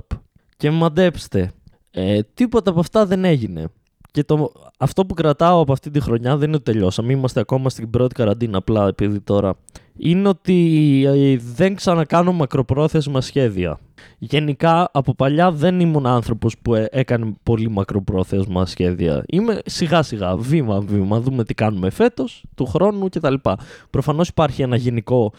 Και 0.57 0.71
μαντέψτε, 0.71 1.53
ε, 1.91 2.21
τίποτα 2.35 2.71
από 2.71 2.81
αυτά 2.81 3.07
δεν 3.07 3.25
έγινε. 3.25 3.69
Και 4.17 4.25
το, 4.25 4.53
αυτό 4.79 5.07
που 5.07 5.15
κρατάω 5.15 5.61
από 5.61 5.73
αυτή 5.73 5.91
τη 5.91 6.01
χρονιά 6.01 6.37
δεν 6.37 6.49
είναι 6.49 6.57
ότι 6.57 6.73
τελειώσαμε. 6.73 7.13
Είμαστε 7.13 7.41
ακόμα 7.41 7.69
στην 7.69 7.91
πρώτη 7.91 8.15
καραντίνα 8.15 8.59
απλά 8.59 8.87
επειδή 8.87 9.21
τώρα. 9.21 9.55
Είναι 9.97 10.29
ότι 10.29 10.55
ε, 11.07 11.37
δεν 11.55 11.75
ξανακάνω 11.75 12.33
μακροπρόθεσμα 12.33 13.21
σχέδια. 13.21 13.79
Γενικά 14.19 14.89
από 14.93 15.15
παλιά 15.15 15.53
δεν 15.53 15.81
ήμουν 15.81 16.07
άνθρωπος 16.07 16.59
που 16.59 16.75
ε, 16.75 16.87
έκανε 16.91 17.35
πολύ 17.43 17.71
μακροπρόθεσμα 17.71 18.67
σχέδια. 18.67 19.25
Είμαι 19.27 19.61
σιγά 19.65 20.03
σιγά, 20.03 20.37
βήμα 20.37 20.81
βήμα, 20.81 21.21
δούμε 21.21 21.45
τι 21.45 21.55
κάνουμε 21.55 21.91
φέτος, 21.91 22.45
του 22.55 22.67
χρόνου 22.67 23.09
κτλ. 23.09 23.35
Προφανώς 23.91 24.29
υπάρχει 24.29 24.63
ένα 24.63 24.77
γενικό, 24.77 25.33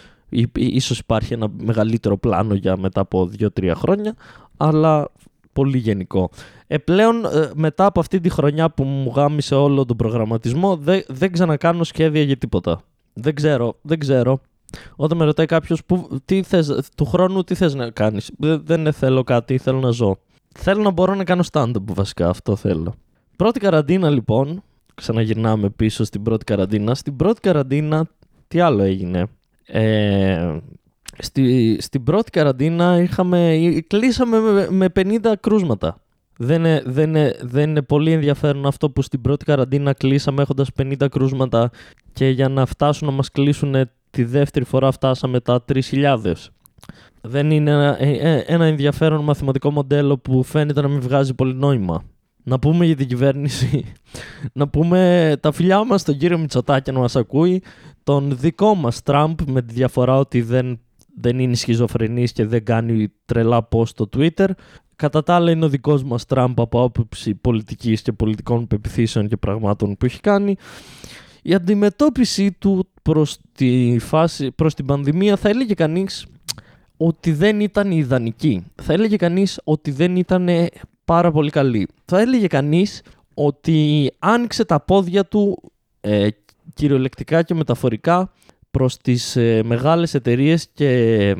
ίσως 0.53 0.99
υπάρχει 0.99 1.33
ένα 1.33 1.47
μεγαλύτερο 1.63 2.17
πλάνο 2.17 2.53
για 2.53 2.77
μετά 2.77 3.01
από 3.01 3.29
2-3 3.39 3.71
χρόνια, 3.75 4.15
αλλά 4.57 5.09
πολύ 5.57 5.77
γενικό. 5.77 6.29
Ε, 6.67 6.77
πλέον 6.77 7.25
ε, 7.25 7.49
μετά 7.55 7.85
από 7.85 7.99
αυτή 7.99 8.19
τη 8.19 8.29
χρονιά 8.29 8.69
που 8.69 8.83
μου 8.83 9.11
γάμισε 9.15 9.55
όλο 9.55 9.85
τον 9.85 9.97
προγραμματισμό 9.97 10.75
δεν, 10.75 11.03
δεν 11.07 11.31
ξανακάνω 11.31 11.83
σχέδια 11.83 12.21
για 12.21 12.37
τίποτα. 12.37 12.81
Δεν 13.13 13.35
ξέρω, 13.35 13.77
δεν 13.81 13.99
ξέρω. 13.99 14.41
Όταν 14.95 15.17
με 15.17 15.25
ρωτάει 15.25 15.45
κάποιος 15.45 15.81
τι 16.25 16.43
θες, 16.43 16.89
του 16.97 17.05
χρόνου 17.05 17.43
τι 17.43 17.55
θες 17.55 17.73
να 17.73 17.89
κάνεις; 17.89 18.31
Δεν, 18.37 18.61
δεν 18.65 18.93
θέλω 18.93 19.23
κάτι, 19.23 19.57
θέλω 19.57 19.79
να 19.79 19.89
ζω. 19.89 20.17
Θέλω 20.55 20.81
να 20.81 20.89
μπορώ 20.91 21.15
να 21.15 21.23
κάνω 21.23 21.43
stand-up 21.51 21.83
βασικά, 21.85 22.29
αυτό 22.29 22.55
θέλω. 22.55 22.93
Πρώτη 23.35 23.59
καραντίνα 23.59 24.09
λοιπόν, 24.09 24.63
ξαναγυρνάμε 24.95 25.69
πίσω 25.69 26.03
στην 26.03 26.23
πρώτη 26.23 26.43
καραντίνα. 26.43 26.95
Στην 26.95 27.15
πρώτη 27.15 27.41
καραντίνα 27.41 28.07
τι 28.47 28.59
άλλο 28.59 28.83
έγινε; 28.83 29.27
Ε, 29.65 30.57
στη, 31.19 31.77
στην 31.81 32.03
πρώτη 32.03 32.31
καραντίνα 32.31 33.01
είχαμε, 33.01 33.57
κλείσαμε 33.87 34.39
με, 34.39 34.67
με 34.69 34.87
50 34.95 35.33
κρούσματα. 35.39 36.01
Δεν 36.37 36.59
είναι, 36.59 36.83
δεν, 36.85 37.09
είναι, 37.09 37.35
δεν 37.41 37.69
είναι 37.69 37.81
πολύ 37.81 38.11
ενδιαφέρον 38.11 38.65
αυτό 38.65 38.89
που 38.89 39.01
στην 39.01 39.21
πρώτη 39.21 39.45
καραντίνα 39.45 39.93
κλείσαμε 39.93 40.41
έχοντας 40.41 40.69
50 40.81 41.07
κρούσματα 41.11 41.69
και 42.13 42.27
για 42.27 42.49
να 42.49 42.65
φτάσουν 42.65 43.07
να 43.07 43.13
μας 43.13 43.31
κλείσουν 43.31 43.75
τη 44.09 44.23
δεύτερη 44.23 44.65
φορά 44.65 44.91
φτάσαμε 44.91 45.39
τα 45.39 45.63
3.000. 45.73 46.33
Δεν 47.21 47.51
είναι 47.51 47.71
ένα, 47.71 48.01
ε, 48.03 48.11
ε, 48.11 48.43
ένα 48.47 48.65
ενδιαφέρον 48.65 49.23
μαθηματικό 49.23 49.71
μοντέλο 49.71 50.17
που 50.17 50.43
φαίνεται 50.43 50.81
να 50.81 50.87
μην 50.87 51.01
βγάζει 51.01 51.33
πολύ 51.33 51.53
νόημα. 51.53 52.03
Να 52.43 52.59
πούμε 52.59 52.85
για 52.85 52.95
την 52.95 53.07
κυβέρνηση, 53.07 53.85
να 54.59 54.67
πούμε 54.67 55.33
τα 55.39 55.51
φιλιά 55.51 55.85
μας 55.85 56.01
στον 56.01 56.17
κύριο 56.17 56.37
Μητσοτάκη 56.37 56.91
να 56.91 56.99
μας 56.99 57.15
ακούει, 57.15 57.63
τον 58.03 58.37
δικό 58.37 58.75
μας 58.75 59.03
Τραμπ 59.03 59.39
με 59.47 59.61
τη 59.61 59.73
διαφορά 59.73 60.17
ότι 60.17 60.41
δεν 60.41 60.79
δεν 61.19 61.39
είναι 61.39 61.55
σχιζοφρενής 61.55 62.31
και 62.31 62.45
δεν 62.45 62.63
κάνει 62.63 63.07
τρελά 63.25 63.67
post 63.71 63.87
στο 63.87 64.09
Twitter. 64.17 64.47
Κατά 64.95 65.23
τα 65.23 65.35
άλλα 65.35 65.51
είναι 65.51 65.65
ο 65.65 65.69
δικός 65.69 66.03
μας 66.03 66.25
Τραμπ 66.25 66.61
από 66.61 66.83
άποψη 66.83 67.35
πολιτικής 67.35 68.01
και 68.01 68.11
πολιτικών 68.11 68.67
πεπιθήσεων 68.67 69.27
και 69.27 69.37
πραγμάτων 69.37 69.97
που 69.97 70.05
έχει 70.05 70.19
κάνει. 70.19 70.55
Η 71.41 71.53
αντιμετώπιση 71.53 72.51
του 72.51 72.89
προς, 73.01 73.37
τη 73.51 73.97
φάση, 73.99 74.51
προς 74.51 74.73
την 74.73 74.85
πανδημία 74.85 75.35
θα 75.35 75.49
έλεγε 75.49 75.73
κανείς 75.73 76.25
ότι 76.97 77.31
δεν 77.31 77.59
ήταν 77.59 77.91
ιδανική. 77.91 78.65
Θα 78.75 78.93
έλεγε 78.93 79.15
κανείς 79.15 79.59
ότι 79.63 79.91
δεν 79.91 80.15
ήταν 80.15 80.49
πάρα 81.05 81.31
πολύ 81.31 81.49
καλή. 81.49 81.87
Θα 82.05 82.19
έλεγε 82.19 82.47
κανείς 82.47 83.01
ότι 83.33 84.11
άνοιξε 84.19 84.65
τα 84.65 84.79
πόδια 84.79 85.25
του 85.25 85.71
ε, 86.01 86.27
κυριολεκτικά 86.73 87.43
και 87.43 87.53
μεταφορικά 87.53 88.31
προς 88.77 88.97
τις 88.97 89.35
ε, 89.35 89.61
μεγάλες 89.65 90.13
εταιρείες 90.13 90.67
και 90.73 91.35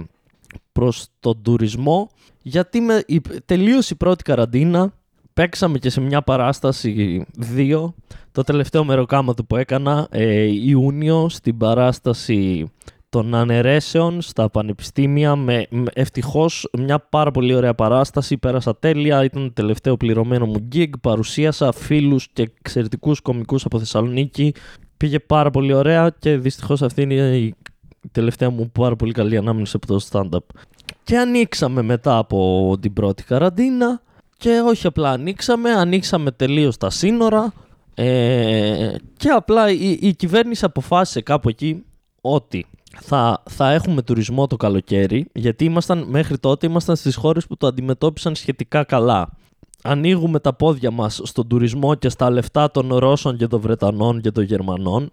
προς 0.71 1.07
τον 1.19 1.41
τουρισμό. 1.41 2.09
Γιατί 2.41 2.81
με, 2.81 3.03
η, 3.05 3.21
τελείωσε 3.45 3.93
η 3.93 3.97
πρώτη 3.97 4.23
καραντίνα 4.23 4.93
παίξαμε 5.33 5.77
και 5.77 5.89
σε 5.89 6.01
μια 6.01 6.21
παράσταση 6.21 7.25
δύο. 7.37 7.93
Το 8.31 8.43
τελευταίο 8.43 8.83
μεροκάματο 8.83 9.43
που 9.43 9.55
έκανα 9.55 10.07
ε, 10.11 10.43
Ιούνιο 10.43 11.29
στην 11.29 11.57
παράσταση 11.57 12.71
των 13.09 13.35
αναιρέσεων 13.35 14.21
στα 14.21 14.49
πανεπιστήμια 14.49 15.35
με, 15.35 15.65
με 15.69 15.91
ευτυχώς 15.93 16.69
μια 16.77 16.99
πάρα 16.99 17.31
πολύ 17.31 17.53
ωραία 17.53 17.73
παράσταση. 17.73 18.37
Πέρασα 18.37 18.75
τέλεια, 18.75 19.23
ήταν 19.23 19.43
το 19.43 19.53
τελευταίο 19.53 19.97
πληρωμένο 19.97 20.45
μου 20.45 20.67
gig 20.75 20.89
παρουσίασα 21.01 21.71
φίλους 21.71 22.27
και 22.33 22.51
εξαιρετικούς 22.59 23.21
κομικούς 23.21 23.65
από 23.65 23.79
Θεσσαλονίκη 23.79 24.53
Πήγε 24.97 25.19
πάρα 25.19 25.49
πολύ 25.49 25.73
ωραία 25.73 26.15
και 26.19 26.37
δυστυχώς 26.37 26.81
αυτή 26.81 27.01
είναι 27.01 27.13
η 27.13 27.55
τελευταία 28.11 28.49
μου 28.49 28.69
πάρα 28.71 28.95
πολύ 28.95 29.11
καλή 29.11 29.37
ανάμνηση 29.37 29.73
από 29.75 29.87
το 29.87 30.07
stand-up. 30.11 30.61
Και 31.03 31.17
ανοίξαμε 31.17 31.81
μετά 31.81 32.17
από 32.17 32.77
την 32.79 32.93
πρώτη 32.93 33.23
καραντίνα 33.23 34.01
και 34.37 34.61
όχι 34.65 34.87
απλά 34.87 35.11
ανοίξαμε, 35.11 35.71
ανοίξαμε 35.71 36.31
τελείως 36.31 36.77
τα 36.77 36.89
σύνορα 36.89 37.53
ε, 37.93 38.95
και 39.17 39.29
απλά 39.29 39.71
η, 39.71 39.97
η 40.01 40.13
κυβέρνηση 40.13 40.65
αποφάσισε 40.65 41.21
κάπου 41.21 41.49
εκεί 41.49 41.83
ότι 42.21 42.65
θα, 43.01 43.43
θα 43.49 43.71
έχουμε 43.71 44.01
τουρισμό 44.01 44.47
το 44.47 44.55
καλοκαίρι 44.55 45.27
γιατί 45.33 45.65
ήμασταν, 45.65 46.05
μέχρι 46.07 46.37
τότε 46.37 46.67
ήμασταν 46.67 46.95
στις 46.95 47.15
χώρες 47.15 47.47
που 47.47 47.57
το 47.57 47.67
αντιμετώπισαν 47.67 48.35
σχετικά 48.35 48.83
καλά 48.83 49.29
ανοίγουμε 49.83 50.39
τα 50.39 50.53
πόδια 50.53 50.91
μας 50.91 51.21
στον 51.23 51.47
τουρισμό 51.47 51.95
και 51.95 52.09
στα 52.09 52.29
λεφτά 52.29 52.71
των 52.71 52.95
Ρώσων 52.95 53.37
και 53.37 53.47
των 53.47 53.59
Βρετανών 53.59 54.21
και 54.21 54.31
των 54.31 54.43
Γερμανών 54.43 55.09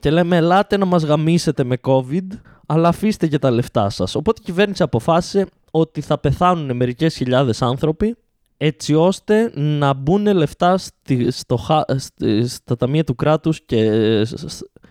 και 0.00 0.10
λέμε 0.10 0.36
ελάτε 0.36 0.76
να 0.76 0.84
μας 0.84 1.04
γαμίσετε 1.04 1.64
με 1.64 1.76
COVID 1.82 2.26
αλλά 2.66 2.88
αφήστε 2.88 3.26
και 3.26 3.38
τα 3.38 3.50
λεφτά 3.50 3.90
σας. 3.90 4.14
Οπότε 4.14 4.40
η 4.42 4.44
κυβέρνηση 4.44 4.82
αποφάσισε 4.82 5.46
ότι 5.70 6.00
θα 6.00 6.18
πεθάνουν 6.18 6.76
μερικές 6.76 7.16
χιλιάδες 7.16 7.62
άνθρωποι 7.62 8.16
έτσι 8.56 8.94
ώστε 8.94 9.52
να 9.54 9.92
μπουν 9.92 10.26
λεφτά 10.34 10.78
στη, 10.78 11.30
στο, 11.30 11.58
στη, 11.96 12.46
στα 12.46 12.76
ταμεία 12.76 13.04
του 13.04 13.14
κράτους 13.14 13.64
και 13.64 13.90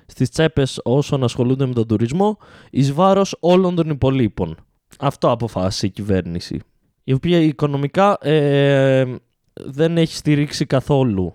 στις 0.05 0.29
τσέπες 0.29 0.79
όσων 0.83 1.23
ασχολούνται 1.23 1.65
με 1.65 1.73
τον 1.73 1.87
τουρισμό 1.87 2.37
εις 2.69 2.93
βάρος 2.93 3.35
όλων 3.39 3.75
των 3.75 3.89
υπολείπων. 3.89 4.55
Αυτό 4.99 5.31
αποφάσισε 5.31 5.85
η 5.85 5.89
κυβέρνηση 5.89 6.59
η 7.07 7.13
οποία 7.13 7.39
οικονομικά 7.39 8.17
ε, 8.21 9.05
δεν 9.53 9.97
έχει 9.97 10.15
στηρίξει 10.15 10.65
καθόλου 10.65 11.33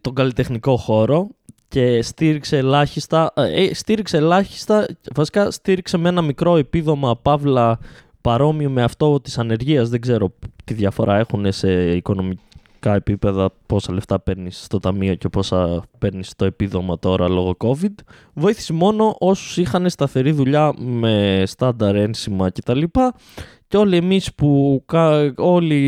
τον 0.00 0.14
καλλιτεχνικό 0.14 0.76
χώρο 0.76 1.28
και 1.68 2.02
στήριξε 2.02 2.56
ελάχιστα, 2.56 3.32
ε, 3.36 3.64
ε, 3.64 3.74
στήριξε 3.74 4.16
ελάχιστα, 4.16 4.86
βασικά 5.14 5.50
στήριξε 5.50 5.96
με 5.96 6.08
ένα 6.08 6.22
μικρό 6.22 6.56
επίδομα 6.56 7.16
παύλα 7.16 7.78
παρόμοιο 8.20 8.70
με 8.70 8.82
αυτό 8.82 9.20
της 9.20 9.38
ανεργίας, 9.38 9.88
δεν 9.88 10.00
ξέρω 10.00 10.32
τι 10.64 10.74
διαφορά 10.74 11.18
έχουν 11.18 11.52
σε 11.52 11.68
οικονομικά 12.76 12.94
επίπεδα, 12.94 13.50
πόσα 13.66 13.92
λεφτά 13.92 14.20
παίρνεις 14.20 14.64
στο 14.64 14.78
ταμείο 14.78 15.14
και 15.14 15.28
πόσα 15.28 15.82
παίρνεις 15.98 16.28
στο 16.28 16.44
επίδομα 16.44 16.98
τώρα 16.98 17.28
λόγω 17.28 17.56
COVID. 17.58 17.94
Βοήθησε 18.34 18.72
μόνο 18.72 19.16
όσους 19.18 19.56
είχαν 19.56 19.90
σταθερή 19.90 20.32
δουλειά 20.32 20.72
με 20.78 21.42
στάνταρ 21.46 21.96
ένσημα 21.96 22.50
κτλ. 22.50 22.82
Και 23.68 23.76
όλοι 23.76 23.96
εμείς 23.96 24.34
που, 24.34 24.82
όλοι 25.36 25.78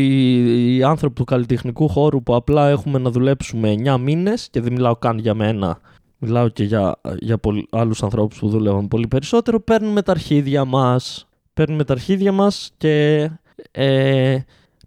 οι 0.75 0.83
άνθρωποι 0.83 1.15
του 1.15 1.23
καλλιτεχνικού 1.23 1.87
χώρου 1.87 2.23
που 2.23 2.35
απλά 2.35 2.69
έχουμε 2.69 2.99
να 2.99 3.09
δουλέψουμε 3.09 3.75
9 3.85 3.97
μήνες 3.99 4.49
και 4.51 4.61
δεν 4.61 4.73
μιλάω 4.73 4.95
καν 4.95 5.17
για 5.17 5.33
μένα, 5.33 5.79
μιλάω 6.17 6.47
και 6.47 6.63
για, 6.63 6.95
για 7.19 7.37
πολλ, 7.37 7.63
άλλους 7.71 8.03
ανθρώπους 8.03 8.39
που 8.39 8.49
δουλεύουν 8.49 8.87
πολύ 8.87 9.07
περισσότερο, 9.07 9.59
παίρνουμε 9.59 10.01
τα 10.01 10.11
αρχίδια 10.11 10.65
μας. 10.65 11.23
Παίρνουμε 11.53 11.83
τα 11.83 11.93
αρχίδια 11.93 12.31
μας 12.31 12.71
και 12.77 13.29
ε, 13.71 14.37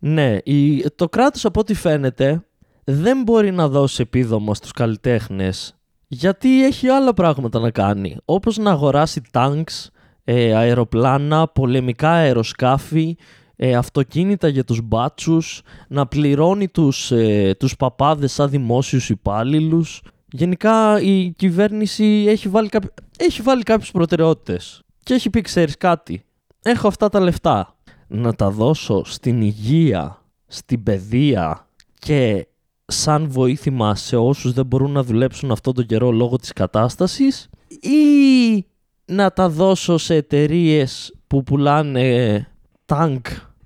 ναι, 0.05 0.39
η, 0.45 0.85
το 0.97 1.09
κράτος 1.09 1.45
από 1.45 1.61
ό,τι 1.61 1.75
φαίνεται 1.75 2.45
δεν 2.85 3.23
μπορεί 3.23 3.51
να 3.51 3.69
δώσει 3.69 4.03
επίδομα 4.03 4.55
στους 4.55 4.71
καλλιτέχνες 4.71 5.77
γιατί 6.09 6.65
έχει 6.65 6.89
άλλα 6.89 7.15
πράγματα 7.15 7.61
να 7.61 7.71
κάνει, 7.71 8.17
όπως 8.25 8.57
να 8.57 8.71
αγοράσει 8.71 9.23
τάγκς, 9.31 9.91
ε, 10.25 10.55
αεροπλάνα, 10.55 11.49
πολεμικά 11.49 12.11
αεροσκάφη, 12.11 13.17
ε, 13.57 13.75
αυτοκίνητα 13.75 14.49
για 14.49 14.65
τους 14.65 14.81
μπάτσους, 14.83 15.63
να 15.89 16.07
πληρώνει 16.07 16.69
τους, 16.69 17.11
ε, 17.11 17.55
τους 17.59 17.77
παπάδες 17.77 18.33
σαν 18.33 18.51
δημόσιους 18.51 19.11
υπάλληλους. 19.11 20.03
Γενικά 20.33 21.01
η 21.01 21.31
κυβέρνηση 21.31 22.25
έχει 22.29 22.49
βάλει, 22.49 22.69
κάποι... 22.69 22.89
έχει 23.19 23.43
βάλει 23.43 23.63
κάποιες 23.63 23.91
προτεραιότητες 23.91 24.83
και 25.03 25.15
έχει 25.15 25.31
πει 25.31 25.41
ξέρεις 25.41 25.77
κάτι, 25.77 26.25
έχω 26.63 26.89
αυτά 26.89 27.09
τα 27.09 27.21
λεφτά, 27.21 27.72
να 28.13 28.35
τα 28.35 28.51
δώσω 28.51 29.05
στην 29.05 29.43
υγεία, 29.43 30.23
στην 30.47 30.83
παιδεία 30.83 31.67
και 31.99 32.47
σαν 32.85 33.31
βοήθημα 33.31 33.95
σε 33.95 34.17
όσους 34.17 34.53
δεν 34.53 34.67
μπορούν 34.67 34.91
να 34.91 35.03
δουλέψουν 35.03 35.51
αυτόν 35.51 35.75
τον 35.75 35.87
καιρό 35.87 36.11
λόγω 36.11 36.37
της 36.37 36.53
κατάστασης 36.53 37.49
ή 37.81 38.67
να 39.05 39.33
τα 39.33 39.49
δώσω 39.49 39.99
σε 39.99 40.15
εταιρείες 40.15 41.15
που 41.27 41.43
πουλάνε 41.43 42.47
τάγκ 42.85 43.21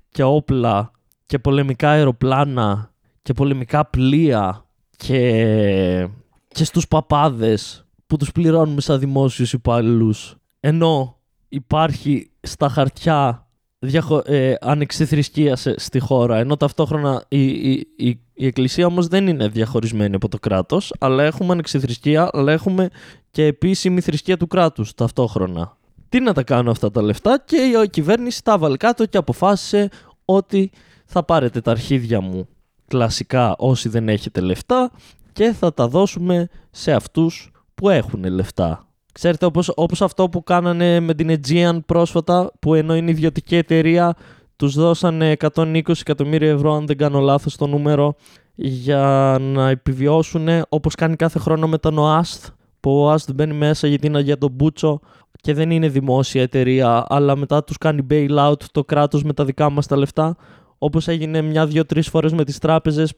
και 0.09 0.23
όπλα 0.23 0.91
και 1.25 1.39
πολεμικά 1.39 1.89
αεροπλάνα 1.89 2.91
και 3.21 3.33
πολεμικά 3.33 3.85
πλοία 3.85 4.65
και, 4.97 6.09
και 6.47 6.63
στους 6.63 6.87
παπάδες 6.87 7.85
που 8.07 8.17
τους 8.17 8.31
πληρώνουμε 8.31 8.81
σαν 8.81 8.99
δημόσιους 8.99 9.53
υπάλληλου. 9.53 10.13
ενώ 10.59 11.17
υπάρχει 11.49 12.31
στα 12.41 12.69
χαρτιά 12.69 13.46
διαχω... 13.79 14.21
ε, 14.25 14.55
στη 15.75 15.99
χώρα, 15.99 16.37
ενώ 16.37 16.57
ταυτόχρονα 16.57 17.23
η, 17.27 17.71
η, 17.71 17.87
η, 17.95 18.19
η 18.33 18.45
Εκκλησία 18.45 18.85
όμως 18.85 19.07
δεν 19.07 19.27
είναι 19.27 19.47
διαχωρισμένη 19.47 20.15
από 20.15 20.29
το 20.29 20.39
κράτος, 20.39 20.93
αλλά 20.99 21.23
έχουμε 21.23 21.51
ανεξιθρησκεία, 21.51 22.29
αλλά 22.33 22.51
έχουμε 22.51 22.89
και 23.31 23.45
επίσημη 23.45 24.01
θρησκεία 24.01 24.37
του 24.37 24.47
κράτους 24.47 24.93
ταυτόχρονα. 24.93 25.77
Τι 26.09 26.19
να 26.19 26.33
τα 26.33 26.43
κάνω 26.43 26.71
αυτά 26.71 26.91
τα 26.91 27.01
λεφτά 27.01 27.43
και 27.45 27.55
η 27.83 27.89
κυβέρνηση 27.89 28.43
τα 28.43 28.57
βάλει 28.57 28.77
κάτω 28.77 29.05
και 29.05 29.17
αποφάσισε 29.17 29.89
ότι 30.25 30.71
θα 31.05 31.23
πάρετε 31.23 31.61
τα 31.61 31.71
αρχίδια 31.71 32.21
μου 32.21 32.47
κλασικά 32.87 33.55
όσοι 33.57 33.89
δεν 33.89 34.09
έχετε 34.09 34.41
λεφτά 34.41 34.91
και 35.33 35.51
θα 35.51 35.73
τα 35.73 35.87
δώσουμε 35.87 36.47
σε 36.71 36.91
αυτούς 36.91 37.51
που 37.75 37.89
έχουν 37.89 38.23
λεφτά. 38.23 38.86
Ξέρετε, 39.17 39.45
όπως, 39.45 39.71
όπως 39.75 40.01
αυτό 40.01 40.29
που 40.29 40.43
κάνανε 40.43 40.99
με 40.99 41.13
την 41.13 41.29
Aegean 41.39 41.79
πρόσφατα, 41.85 42.51
που 42.59 42.73
ενώ 42.73 42.95
είναι 42.95 43.11
ιδιωτική 43.11 43.55
εταιρεία, 43.55 44.15
τους 44.55 44.75
δώσανε 44.75 45.35
120 45.53 45.81
εκατομμύρια 45.99 46.49
ευρώ, 46.49 46.73
αν 46.73 46.85
δεν 46.85 46.97
κάνω 46.97 47.19
λάθος 47.19 47.55
το 47.55 47.67
νούμερο, 47.67 48.15
για 48.55 49.37
να 49.39 49.69
επιβιώσουν 49.69 50.47
όπως 50.69 50.95
κάνει 50.95 51.15
κάθε 51.15 51.39
χρόνο 51.39 51.67
με 51.67 51.77
τον 51.77 51.97
ΟΑΣΤ, 51.97 52.45
που 52.79 52.91
ο 52.91 53.05
ΟΑΣΤ 53.05 53.31
μπαίνει 53.33 53.53
μέσα 53.53 53.87
γιατί 53.87 54.07
είναι 54.07 54.21
για 54.21 54.37
τον 54.37 54.51
Μπούτσο 54.51 54.99
και 55.41 55.53
δεν 55.53 55.71
είναι 55.71 55.87
δημόσια 55.87 56.41
εταιρεία, 56.41 57.05
αλλά 57.07 57.35
μετά 57.35 57.63
τους 57.63 57.77
κάνει 57.77 58.07
bailout 58.09 58.61
το 58.71 58.83
κράτος 58.83 59.23
με 59.23 59.33
τα 59.33 59.45
δικά 59.45 59.69
μας 59.69 59.87
τα 59.87 59.97
λεφτά, 59.97 60.35
όπως 60.77 61.07
έγινε 61.07 61.41
μια, 61.41 61.65
δύο, 61.65 61.85
τρεις 61.85 62.07
φορές 62.07 62.33
με 62.33 62.43
τις 62.43 62.57
τράπεζες 62.57 63.13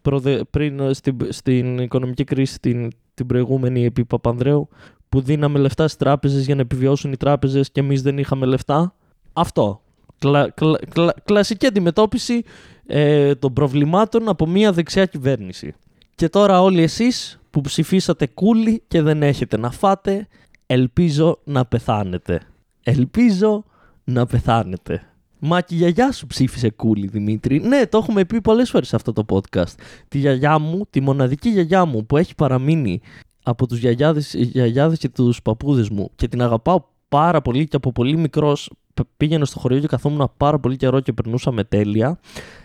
πριν 0.49 0.93
στην, 0.93 1.17
στην 1.29 1.77
οικονομική 1.77 2.23
κρίση 2.23 2.59
την, 2.59 2.89
την 3.13 3.25
προηγούμενη 3.25 3.85
επί 3.85 4.05
Παπανδρέου, 4.05 4.69
που 5.09 5.21
δίναμε 5.21 5.59
λεφτά 5.59 5.87
στις 5.87 5.97
τράπεζες 5.97 6.45
για 6.45 6.55
να 6.55 6.61
επιβιώσουν 6.61 7.11
οι 7.11 7.17
τράπεζες 7.17 7.71
και 7.71 7.79
εμείς 7.79 8.01
δεν 8.01 8.17
είχαμε 8.17 8.45
λεφτά. 8.45 8.95
Αυτό. 9.33 9.81
Κλα, 10.19 10.49
κλα, 10.49 10.79
κλα, 10.89 11.13
κλασική 11.23 11.65
αντιμετώπιση 11.65 12.43
ε, 12.87 13.35
των 13.35 13.53
προβλημάτων 13.53 14.29
από 14.29 14.47
μια 14.47 14.71
δεξιά 14.71 15.05
κυβέρνηση. 15.05 15.73
Και 16.15 16.29
τώρα 16.29 16.61
όλοι 16.61 16.81
εσείς 16.81 17.39
που 17.49 17.61
ψηφίσατε 17.61 18.27
κούλι 18.27 18.83
και 18.87 19.01
δεν 19.01 19.23
έχετε 19.23 19.57
να 19.57 19.71
φάτε, 19.71 20.27
ελπίζω 20.65 21.39
να 21.43 21.65
πεθάνετε. 21.65 22.41
Ελπίζω 22.83 23.63
να 24.03 24.25
πεθάνετε. 24.25 25.03
Μα 25.39 25.61
και 25.61 25.75
η 25.75 25.77
γιαγιά 25.77 26.11
σου 26.11 26.27
ψήφισε 26.27 26.69
κούλι, 26.69 27.07
Δημήτρη. 27.07 27.59
Ναι, 27.59 27.87
το 27.87 27.97
έχουμε 27.97 28.25
πει 28.25 28.41
πολλές 28.41 28.69
φορές 28.69 28.87
σε 28.87 28.95
αυτό 28.95 29.13
το 29.13 29.25
podcast. 29.29 29.73
Τη 30.07 30.17
γιαγιά 30.17 30.59
μου, 30.59 30.85
τη 30.89 31.01
μοναδική 31.01 31.49
γιαγιά 31.49 31.85
μου 31.85 32.05
που 32.05 32.17
έχει 32.17 32.35
παραμείνει 32.35 33.01
από 33.49 33.67
τους 33.67 33.77
γιαγιάδες, 33.77 34.33
γιαγιάδες 34.33 34.97
και 34.97 35.09
τους 35.09 35.41
παππούδες 35.41 35.89
μου 35.89 36.09
και 36.15 36.27
την 36.27 36.41
αγαπάω 36.41 36.83
πάρα 37.09 37.41
πολύ 37.41 37.67
και 37.67 37.75
από 37.75 37.91
πολύ 37.91 38.17
μικρός 38.17 38.71
πήγαινα 39.17 39.45
στο 39.45 39.59
χωριό 39.59 39.79
και 39.79 39.87
καθόμουν 39.87 40.31
πάρα 40.37 40.59
πολύ 40.59 40.75
καιρό 40.75 40.99
και 40.99 41.13
περνούσαμε 41.13 41.63
τέλεια 41.63 42.19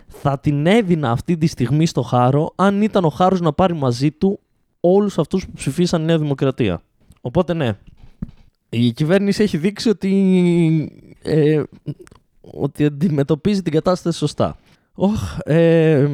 θα 0.07 0.39
την 0.39 0.65
έδινα 0.65 1.11
αυτή 1.11 1.37
τη 1.37 1.47
στιγμή 1.47 1.85
στο 1.85 2.01
Χάρο 2.01 2.51
αν 2.55 2.81
ήταν 2.81 3.05
ο 3.05 3.09
Χάρος 3.09 3.41
να 3.41 3.53
πάρει 3.53 3.73
μαζί 3.73 4.11
του 4.11 4.39
όλους 4.79 5.17
αυτούς 5.17 5.45
που 5.45 5.51
ψηφίσαν 5.51 6.05
Νέα 6.05 6.17
Δημοκρατία. 6.17 6.81
Οπότε 7.21 7.53
ναι, 7.53 7.77
η 8.69 8.91
κυβέρνηση 8.91 9.43
έχει 9.43 9.57
δείξει 9.57 9.89
ότι, 9.89 11.13
ε, 11.23 11.63
ότι 12.41 12.85
αντιμετωπίζει 12.85 13.61
την 13.61 13.71
κατάσταση 13.71 14.17
σωστά. 14.17 14.57
Oh, 14.95 15.51
ε, 15.51 16.07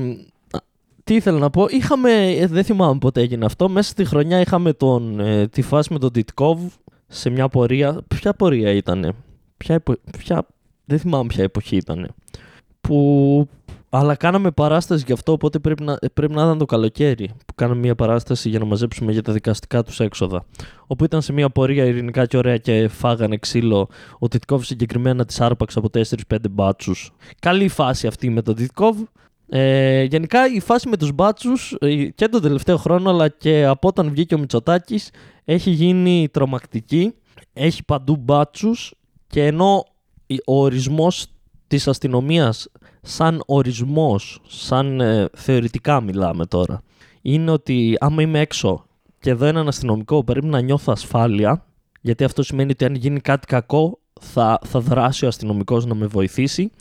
τι 1.12 1.18
ήθελα 1.18 1.38
να 1.40 1.50
πω. 1.50 1.66
Είχαμε, 1.70 2.12
ε, 2.12 2.48
δεν 2.48 2.64
θυμάμαι 2.64 2.98
πότε 2.98 3.22
έγινε 3.22 3.46
αυτό, 3.46 3.70
μέσα 3.70 3.90
στη 3.90 4.06
χρονιά 4.06 4.40
είχαμε 4.40 4.74
τον, 4.74 5.20
ε, 5.20 5.48
τη 5.48 5.62
φάση 5.62 5.94
με 5.94 6.00
τον 6.00 6.12
Τιτκόβ 6.12 6.60
σε 7.08 7.30
μια 7.30 7.48
πορεία. 7.48 8.02
Ποια 8.08 8.34
πορεία 8.34 8.72
ήτανε; 8.72 9.12
Ποια, 9.58 9.84
ποια, 10.18 10.48
δεν 10.86 11.00
θυμάμαι 11.00 11.28
ποια 11.28 11.44
εποχή 11.44 11.76
ήταν. 11.76 12.14
Που... 12.82 13.48
Αλλά 13.90 14.16
κάναμε 14.16 14.52
παράσταση 14.52 15.04
γι' 15.08 15.12
αυτό, 15.12 15.32
οπότε 15.32 15.60
πρέπει 15.60 15.84
να, 15.84 15.98
πρέπει 16.14 16.34
να 16.34 16.42
ήταν 16.42 16.58
το 16.58 16.66
καλοκαίρι 16.66 17.30
που 17.46 17.54
κάναμε 17.56 17.80
μια 17.80 17.96
παράσταση 17.96 18.50
για 18.50 18.60
να 18.60 18.66
μαζέψουμε 18.66 19.12
για 19.12 19.22
τα 19.22 19.34
δικαστικά 19.34 19.84
τους 19.84 20.00
έξοδα. 20.00 20.46
Όπου 20.88 21.04
ήταν 21.04 21.22
σε 21.22 21.34
μια 21.34 21.50
πορεία 21.50 21.86
ειρηνικά 21.86 22.26
και 22.26 22.38
ωραία 22.38 22.58
και 22.58 22.88
φάγανε 22.88 23.38
ξύλο. 23.38 23.90
Ο 24.20 24.28
Τιτκόβ 24.28 24.64
συγκεκριμένα 24.64 25.26
τη 25.26 25.36
άρπαξε 25.40 25.80
από 25.80 25.90
4-5 26.30 26.38
μπάτσους. 26.52 27.12
Καλή 27.40 27.68
φάση 27.68 28.08
αυτή 28.08 28.30
με 28.30 28.42
τον 28.42 28.56
Τιτκόβ. 28.56 28.98
Ε, 29.54 30.04
γενικά 30.04 30.48
η 30.48 30.60
φάση 30.60 30.90
με 30.90 30.98
τους 30.98 31.12
μπάτσους 31.12 31.76
ε, 31.80 32.06
και 32.06 32.28
τον 32.28 32.42
τελευταίο 32.42 32.78
χρόνο 32.78 33.10
αλλά 33.10 33.28
και 33.28 33.66
από 33.66 33.88
όταν 33.88 34.10
βγήκε 34.10 34.36
ο 34.36 34.38
Μητσοτάκης 34.38 35.10
έχει 35.46 35.70
γίνει 35.70 36.28
τρομακτική. 36.32 37.14
Έχει 37.54 37.84
παντού 37.84 38.16
μπάτσους 38.16 38.94
και 39.28 39.46
ενώ 39.46 39.86
ο 40.46 40.62
ορισμός 40.62 41.26
της 41.68 41.88
αστυνομίας 41.88 42.68
σαν 43.02 43.44
ορισμός, 43.46 44.42
σαν 44.48 45.02
ε, 45.02 45.30
θεωρητικά 45.34 46.02
μιλάμε 46.02 46.46
τώρα, 46.46 46.82
είναι 47.22 47.52
ότι 47.52 47.96
άμα 48.00 48.22
είμαι 48.22 48.40
έξω 48.40 48.86
και 49.20 49.30
εδώ 49.30 49.46
έναν 49.46 49.68
αστυνομικό 49.68 50.24
πρέπει 50.24 50.46
να 50.46 50.62
νιώθω 50.62 50.92
ασφάλεια 50.92 51.66
γιατί 52.02 52.24
αυτό 52.24 52.44
σημαίνει 52.44 52.72
ότι 52.72 52.86
αν 52.86 52.96
γίνει 52.96 53.20
κάτι 53.20 53.48
κακό 53.48 54.00
θα, 54.22 54.60
θα 54.66 54.80
δράσει 54.80 55.26
ο 55.26 55.28
αστυνομικός 55.28 55.86
να 55.86 55.96
με 55.96 56.06
βοηθήσει 56.06 56.72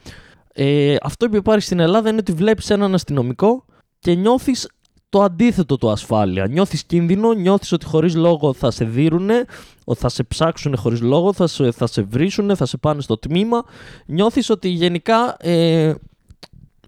ε, 0.54 0.96
αυτό 1.02 1.28
που 1.28 1.36
υπάρχει 1.36 1.64
στην 1.64 1.80
Ελλάδα 1.80 2.08
είναι 2.08 2.18
ότι 2.18 2.32
βλέπεις 2.32 2.70
έναν 2.70 2.94
αστυνομικό 2.94 3.64
και 3.98 4.14
νιώθεις 4.14 4.68
το 5.08 5.22
αντίθετο 5.22 5.76
του 5.76 5.90
ασφάλεια. 5.90 6.46
Νιώθεις 6.46 6.84
κίνδυνο, 6.84 7.32
νιώθεις 7.32 7.72
ότι 7.72 7.84
χωρίς 7.84 8.14
λόγο 8.14 8.52
θα 8.52 8.70
σε 8.70 8.84
δίνουνε, 8.84 9.44
ότι 9.84 10.00
θα 10.00 10.08
σε 10.08 10.22
ψάξουν 10.22 10.76
χωρίς 10.76 11.00
λόγο, 11.00 11.32
θα 11.32 11.46
σε, 11.46 11.70
θα 11.70 11.86
σε 11.86 12.02
βρίσουν, 12.02 12.56
θα 12.56 12.66
σε 12.66 12.76
πάνε 12.76 13.00
στο 13.00 13.18
τμήμα. 13.18 13.64
Νιώθεις 14.06 14.50
ότι 14.50 14.68
γενικά 14.68 15.36
ε, 15.38 15.94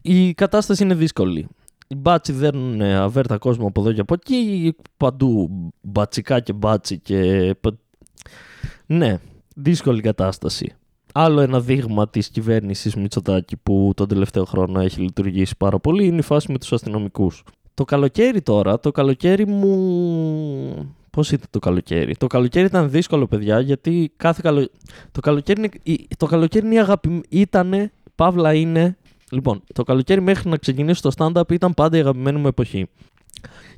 η 0.03 0.35
κατάσταση 0.35 0.83
είναι 0.83 0.95
δύσκολη. 0.95 1.49
Οι 1.89 1.95
μπάτσι 1.95 2.33
δέρνουν 2.33 2.83
αβέρτα 2.83 3.39
κόσμο 3.39 3.67
από 3.67 3.81
εδώ 3.81 3.93
και 3.93 4.01
από 4.01 4.15
εκεί, 4.15 4.75
παντού 4.97 5.51
μπατσικά 5.81 6.41
και 6.41 6.53
μπάτσι 6.53 6.99
και... 6.99 7.55
Ναι, 8.87 9.19
δύσκολη 9.55 10.01
κατάσταση 10.01 10.75
άλλο 11.13 11.41
ένα 11.41 11.61
δείγμα 11.61 12.09
της 12.09 12.29
κυβέρνησης 12.29 12.95
Μητσοτάκη 12.95 13.57
που 13.57 13.93
τον 13.97 14.09
τελευταίο 14.09 14.45
χρόνο 14.45 14.81
έχει 14.81 15.01
λειτουργήσει 15.01 15.57
πάρα 15.57 15.79
πολύ 15.79 16.07
είναι 16.07 16.19
η 16.19 16.23
φάση 16.23 16.53
με 16.53 16.59
τους 16.59 16.73
αστυνομικούς. 16.73 17.45
Το 17.75 17.85
καλοκαίρι 17.85 18.43
τώρα, 18.43 18.81
το 18.81 18.91
καλοκαίρι 18.91 19.47
μου... 19.47 20.95
Πώς 21.11 21.31
ήταν 21.31 21.47
το 21.51 21.59
καλοκαίρι; 21.59 22.17
Το 22.17 22.27
καλοκαίρι 22.27 22.67
ήταν 22.67 22.91
δύσκολο 22.91 23.27
παιδιά 23.27 23.61
γιατί 23.61 24.13
κάθε 24.17 24.41
καλο... 24.45 24.69
το, 25.13 25.21
καλοκαίρι 25.21 25.71
είναι... 25.83 25.97
το 26.17 26.27
καλοκαίρι 26.27 26.67
είναι 26.67 26.81
αγαπη... 26.81 27.21
ήταν 27.29 27.91
παύλα 28.15 28.55
είναι. 28.55 28.97
Λοιπόν, 29.31 29.63
το 29.75 29.83
καλοκαίρι 29.83 30.21
μέχρι 30.21 30.49
να 30.49 30.57
ξεκινήσω 30.57 31.01
το 31.01 31.11
stand-up 31.17 31.53
ήταν 31.53 31.75
πάντα 31.75 31.97
η 31.97 32.01
αγαπημένη 32.01 32.39
μου 32.39 32.47
εποχή. 32.47 32.87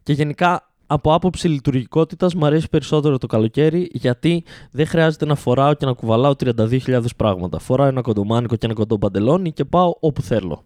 Και 0.02 0.12
γενικά 0.12 0.72
από 0.94 1.14
άποψη 1.14 1.48
λειτουργικότητας 1.48 2.34
μου 2.34 2.46
αρέσει 2.46 2.68
περισσότερο 2.68 3.18
το 3.18 3.26
καλοκαίρι 3.26 3.90
γιατί 3.92 4.44
δεν 4.70 4.86
χρειάζεται 4.86 5.24
να 5.24 5.34
φοράω 5.34 5.74
και 5.74 5.86
να 5.86 5.92
κουβαλάω 5.92 6.34
32.000 6.44 7.04
πράγματα. 7.16 7.58
Φοράω 7.58 7.86
ένα 7.86 8.00
κοντομάνικο 8.00 8.56
και 8.56 8.66
ένα 8.66 8.74
κοντό 8.74 8.98
παντελόνι 8.98 9.52
και 9.52 9.64
πάω 9.64 9.94
όπου 10.00 10.22
θέλω. 10.22 10.64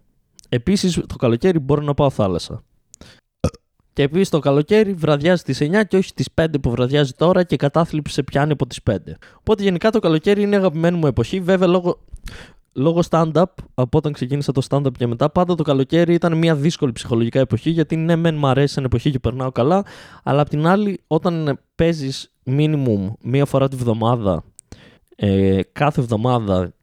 Επίσης 0.49 0.93
το 1.07 1.15
καλοκαίρι 1.15 1.59
μπορώ 1.59 1.81
να 1.81 1.93
πάω 1.93 2.09
θάλασσα. 2.09 2.63
Και 3.93 4.05
επίσης 4.05 4.29
το 4.29 4.39
καλοκαίρι 4.39 4.93
βραδιάζει 4.93 5.43
τι 5.43 5.69
9 5.71 5.83
και 5.87 5.97
όχι 5.97 6.13
τι 6.13 6.23
5 6.41 6.45
που 6.61 6.69
βραδιάζει 6.69 7.11
τώρα 7.11 7.43
και 7.43 7.53
η 7.53 7.57
κατάθλιψη 7.57 8.13
σε 8.13 8.23
πιάνει 8.23 8.51
από 8.51 8.67
τις 8.67 8.79
5. 8.89 8.95
Οπότε 9.39 9.63
γενικά 9.63 9.91
το 9.91 9.99
καλοκαίρι 9.99 10.41
είναι 10.41 10.55
η 10.55 10.57
αγαπημένη 10.57 10.97
μου 10.97 11.07
εποχή. 11.07 11.39
Βέβαια 11.39 11.67
λόγω, 11.67 11.99
λόγω 12.79 12.99
stand-up, 13.09 13.43
από 13.73 13.97
όταν 13.97 14.13
ξεκίνησα 14.13 14.51
το 14.51 14.61
stand-up 14.69 14.91
και 14.97 15.07
μετά, 15.07 15.29
πάντα 15.29 15.55
το 15.55 15.63
καλοκαίρι 15.63 16.13
ήταν 16.13 16.37
μια 16.37 16.55
δύσκολη 16.55 16.91
ψυχολογικά 16.91 17.39
εποχή. 17.39 17.69
Γιατί 17.69 17.95
ναι, 17.95 18.15
μεν 18.15 18.35
μου 18.35 18.47
αρέσει 18.47 18.73
σαν 18.73 18.83
εποχή 18.83 19.11
και 19.11 19.19
περνάω 19.19 19.51
καλά, 19.51 19.85
αλλά 20.23 20.41
απ' 20.41 20.49
την 20.49 20.67
άλλη, 20.67 21.03
όταν 21.07 21.59
παίζεις 21.75 22.31
minimum 22.45 23.11
μία 23.21 23.45
φορά 23.45 23.67
τη 23.67 23.75
βδομάδα, 23.75 24.43
ε, 25.15 25.59
κάθε 25.71 26.01
εβδομάδα 26.01 26.73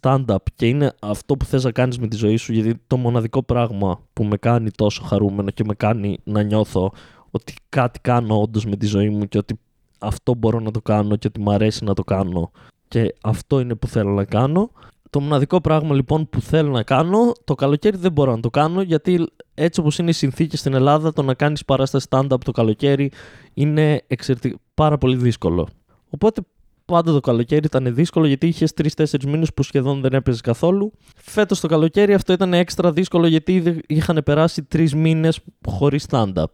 stand-up 0.00 0.36
και 0.54 0.66
είναι 0.66 0.92
αυτό 1.00 1.36
που 1.36 1.44
θες 1.44 1.64
να 1.64 1.70
κάνεις 1.70 1.98
με 1.98 2.06
τη 2.08 2.16
ζωή 2.16 2.36
σου 2.36 2.52
γιατί 2.52 2.82
το 2.86 2.96
μοναδικό 2.96 3.42
πράγμα 3.42 4.00
που 4.12 4.24
με 4.24 4.36
κάνει 4.36 4.70
τόσο 4.70 5.02
χαρούμενο 5.02 5.50
και 5.50 5.64
με 5.64 5.74
κάνει 5.74 6.18
να 6.24 6.42
νιώθω 6.42 6.92
ότι 7.30 7.54
κάτι 7.68 8.00
κάνω 8.00 8.40
όντως 8.40 8.64
με 8.64 8.76
τη 8.76 8.86
ζωή 8.86 9.08
μου 9.08 9.28
και 9.28 9.38
ότι 9.38 9.58
αυτό 9.98 10.34
μπορώ 10.34 10.60
να 10.60 10.70
το 10.70 10.80
κάνω 10.80 11.16
και 11.16 11.26
ότι 11.26 11.40
μου 11.40 11.50
αρέσει 11.50 11.84
να 11.84 11.94
το 11.94 12.04
κάνω 12.04 12.50
και 12.88 13.14
αυτό 13.20 13.60
είναι 13.60 13.74
που 13.74 13.86
θέλω 13.86 14.10
να 14.10 14.24
κάνω. 14.24 14.70
Το 15.16 15.22
μοναδικό 15.22 15.60
πράγμα 15.60 15.94
λοιπόν 15.94 16.28
που 16.28 16.40
θέλω 16.40 16.70
να 16.70 16.82
κάνω, 16.82 17.32
το 17.44 17.54
καλοκαίρι 17.54 17.96
δεν 17.96 18.12
μπορώ 18.12 18.34
να 18.34 18.40
το 18.40 18.50
κάνω 18.50 18.82
γιατί 18.82 19.26
έτσι 19.54 19.80
όπως 19.80 19.98
είναι 19.98 20.10
οι 20.10 20.12
συνθήκες 20.12 20.58
στην 20.58 20.74
Ελλάδα 20.74 21.12
το 21.12 21.22
να 21.22 21.34
κάνεις 21.34 21.64
παράσταση 21.64 22.06
stand-up 22.10 22.40
το 22.44 22.50
καλοκαίρι 22.50 23.12
είναι 23.54 24.02
εξαιρετικά 24.06 24.56
πάρα 24.74 24.98
πολύ 24.98 25.16
δύσκολο. 25.16 25.68
Οπότε 26.10 26.40
πάντα 26.84 27.12
το 27.12 27.20
καλοκαίρι 27.20 27.64
ήταν 27.64 27.94
δύσκολο 27.94 28.26
γιατί 28.26 28.46
είχες 28.46 28.72
τρει-τέσσερι 28.72 29.26
μήνες 29.28 29.54
που 29.54 29.62
σχεδόν 29.62 30.00
δεν 30.00 30.12
έπαιζες 30.12 30.40
καθόλου. 30.40 30.92
Φέτος 31.16 31.60
το 31.60 31.68
καλοκαίρι 31.68 32.14
αυτό 32.14 32.32
ήταν 32.32 32.54
έξτρα 32.54 32.92
δύσκολο 32.92 33.26
γιατί 33.26 33.80
είχαν 33.86 34.22
περάσει 34.24 34.62
τρεις 34.62 34.94
μήνες 34.94 35.40
χωρίς 35.68 36.06
stand-up. 36.10 36.44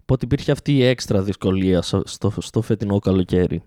Οπότε 0.00 0.24
υπήρχε 0.24 0.52
αυτή 0.52 0.72
η 0.76 0.84
έξτρα 0.84 1.22
δυσκολία 1.22 1.82
στο, 1.82 2.32
στο 2.38 2.62
φετινό 2.62 2.98
καλοκαίρι. 2.98 3.62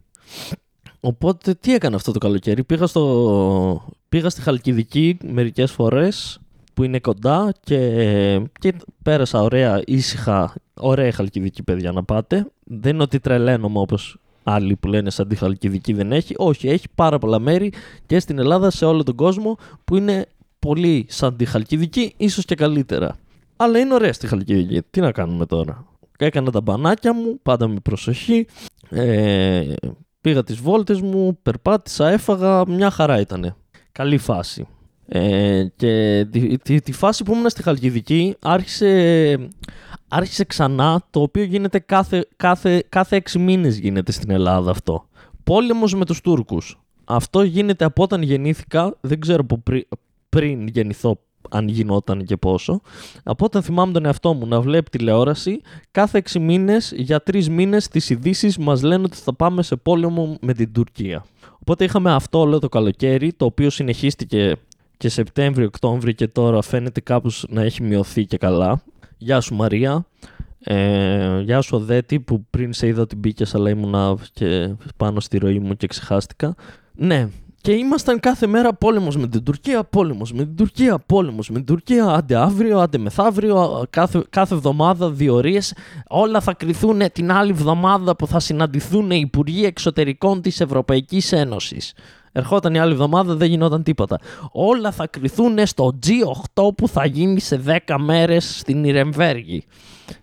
Οπότε 1.03 1.53
τι 1.53 1.73
έκανα 1.73 1.95
αυτό 1.95 2.11
το 2.11 2.19
καλοκαίρι; 2.19 2.63
Πήγα, 2.63 2.87
στο... 2.87 3.93
Πήγα 4.09 4.29
στη 4.29 4.41
Χαλκιδική 4.41 5.17
μερικές 5.23 5.71
φορές 5.71 6.39
που 6.73 6.83
είναι 6.83 6.99
κοντά 6.99 7.53
και, 7.63 8.41
και 8.59 8.73
πέρασα 9.03 9.41
ωραία, 9.41 9.81
ήσυχα, 9.85 10.53
ωραία 10.73 11.11
Χαλκιδική 11.11 11.63
παιδιά 11.63 11.91
να 11.91 12.03
πάτε. 12.03 12.47
Δεν 12.63 12.93
είναι 12.93 13.03
ότι 13.03 13.19
τρελαίνομαι 13.19 13.79
όπως 13.79 14.17
άλλοι 14.43 14.75
που 14.75 14.87
λένε 14.87 15.09
σαν 15.09 15.27
τη 15.27 15.35
Χαλκιδική 15.35 15.93
δεν 15.93 16.11
έχει. 16.11 16.33
Όχι, 16.37 16.67
έχει 16.67 16.87
πάρα 16.95 17.17
πολλά 17.17 17.39
μέρη 17.39 17.73
και 18.05 18.19
στην 18.19 18.39
Ελλάδα 18.39 18.69
σε 18.69 18.85
όλο 18.85 19.03
τον 19.03 19.15
κόσμο 19.15 19.57
που 19.85 19.95
είναι 19.95 20.25
πολύ 20.59 21.05
σαν 21.09 21.35
τη 21.35 21.45
Χαλκιδική, 21.45 22.13
ίσως 22.17 22.45
και 22.45 22.55
καλύτερα. 22.55 23.17
Αλλά 23.55 23.79
είναι 23.79 23.93
ωραία 23.93 24.13
στη 24.13 24.27
Χαλκιδική. 24.27 24.81
Τι 24.89 24.99
να 24.99 25.11
κάνουμε 25.11 25.45
τώρα; 25.45 25.85
Έκανα 26.17 26.51
τα 26.51 26.61
μπανάκια 26.61 27.13
μου, 27.13 27.39
πάντα 27.43 27.67
με 27.67 27.79
προσοχή. 27.83 28.47
Ε, 28.89 29.73
πήγα 30.21 30.43
τις 30.43 30.57
βόλτες 30.57 31.01
μου, 31.01 31.39
περπάτησα, 31.43 32.09
έφαγα, 32.09 32.67
μια 32.67 32.89
χαρά 32.89 33.19
ήτανε. 33.19 33.55
Καλή 33.91 34.17
φάση. 34.17 34.67
Ε, 35.07 35.65
και 35.75 36.25
τη, 36.31 36.57
τη, 36.57 36.81
τη, 36.81 36.91
φάση 36.91 37.23
που 37.23 37.33
ήμουν 37.33 37.49
στη 37.49 37.63
Χαλκιδική 37.63 38.35
άρχισε, 38.39 39.49
άρχισε 40.07 40.43
ξανά 40.43 41.01
το 41.09 41.21
οποίο 41.21 41.43
γίνεται 41.43 41.79
κάθε, 41.79 42.27
κάθε, 42.35 42.83
κάθε 42.89 43.15
έξι 43.15 43.39
μήνες 43.39 43.77
γίνεται 43.77 44.11
στην 44.11 44.31
Ελλάδα 44.31 44.71
αυτό. 44.71 45.07
Πόλεμος 45.43 45.95
με 45.95 46.05
τους 46.05 46.21
Τούρκους. 46.21 46.79
Αυτό 47.03 47.43
γίνεται 47.43 47.85
από 47.85 48.03
όταν 48.03 48.21
γεννήθηκα, 48.21 48.97
δεν 49.01 49.19
ξέρω 49.19 49.45
που 49.45 49.63
πριν 50.29 50.67
γεννηθώ 50.67 51.19
αν 51.49 51.67
γινόταν 51.67 52.25
και 52.25 52.37
πόσο. 52.37 52.81
Από 53.23 53.45
όταν 53.45 53.61
θυμάμαι 53.61 53.91
τον 53.91 54.05
εαυτό 54.05 54.33
μου 54.33 54.47
να 54.47 54.61
βλέπει 54.61 54.89
τηλεόραση, 54.89 55.61
κάθε 55.91 56.17
έξι 56.17 56.39
μήνες 56.39 56.93
για 56.95 57.23
τρεις 57.23 57.49
μήνες 57.49 57.87
τις 57.87 58.09
ειδήσεις 58.09 58.57
μας 58.57 58.81
λένε 58.81 59.03
ότι 59.03 59.17
θα 59.17 59.33
πάμε 59.33 59.63
σε 59.63 59.75
πόλεμο 59.75 60.37
με 60.41 60.53
την 60.53 60.73
Τουρκία. 60.73 61.25
Οπότε 61.59 61.83
είχαμε 61.83 62.13
αυτό 62.13 62.39
όλο 62.39 62.59
το 62.59 62.69
καλοκαίρι, 62.69 63.33
το 63.33 63.45
οποίο 63.45 63.69
συνεχίστηκε 63.69 64.55
και 64.97 65.09
Σεπτέμβριο, 65.09 65.65
Οκτώβριο 65.65 66.13
και 66.13 66.27
τώρα 66.27 66.61
φαίνεται 66.61 67.01
κάπως 67.01 67.45
να 67.49 67.61
έχει 67.61 67.83
μειωθεί 67.83 68.25
και 68.25 68.37
καλά. 68.37 68.83
Γεια 69.17 69.41
σου 69.41 69.55
Μαρία. 69.55 70.05
Ε, 70.63 71.39
γεια 71.39 71.61
σου 71.61 71.77
Οδέτη 71.77 72.19
που 72.19 72.45
πριν 72.49 72.73
σε 72.73 72.87
είδα 72.87 73.01
ότι 73.01 73.15
μπήκες 73.15 73.55
αλλά 73.55 73.69
ήμουνα 73.69 74.17
και 74.33 74.75
πάνω 74.97 75.19
στη 75.19 75.37
ροή 75.37 75.59
μου 75.59 75.75
και 75.75 75.87
ξεχάστηκα. 75.87 76.55
Ναι, 76.93 77.29
και 77.61 77.71
ήμασταν 77.71 78.19
κάθε 78.19 78.47
μέρα 78.47 78.73
πόλεμος 78.73 79.17
με 79.17 79.27
την 79.27 79.43
Τουρκία, 79.43 79.83
πόλεμος 79.83 80.33
με 80.33 80.43
την 80.43 80.55
Τουρκία, 80.55 80.99
πόλεμος 81.05 81.49
με 81.49 81.55
την 81.55 81.65
Τουρκία, 81.65 82.05
άντε 82.05 82.35
αύριο, 82.35 82.79
άντε 82.79 82.97
μεθαύριο, 82.97 83.85
κάθε, 83.89 84.23
κάθε 84.29 84.53
εβδομάδα 84.53 85.09
διορίες. 85.09 85.75
Όλα 86.07 86.41
θα 86.41 86.53
κρυθούν 86.53 87.01
την 87.13 87.31
άλλη 87.31 87.51
εβδομάδα 87.51 88.15
που 88.15 88.27
θα 88.27 88.39
συναντηθούν 88.39 89.11
οι 89.11 89.19
Υπουργοί 89.19 89.65
Εξωτερικών 89.65 90.41
της 90.41 90.61
Ευρωπαϊκής 90.61 91.31
Ένωσης. 91.31 91.93
Ερχόταν 92.31 92.73
η 92.73 92.79
άλλη 92.79 92.91
εβδομάδα, 92.91 93.35
δεν 93.35 93.49
γινόταν 93.49 93.83
τίποτα. 93.83 94.19
Όλα 94.51 94.91
θα 94.91 95.07
κρυθούν 95.07 95.65
στο 95.65 95.99
G8 96.05 96.75
που 96.75 96.87
θα 96.87 97.05
γίνει 97.05 97.39
σε 97.39 97.61
10 97.87 97.95
μέρες 97.99 98.57
στην 98.59 98.83
Ιρεμβέργη. 98.83 99.63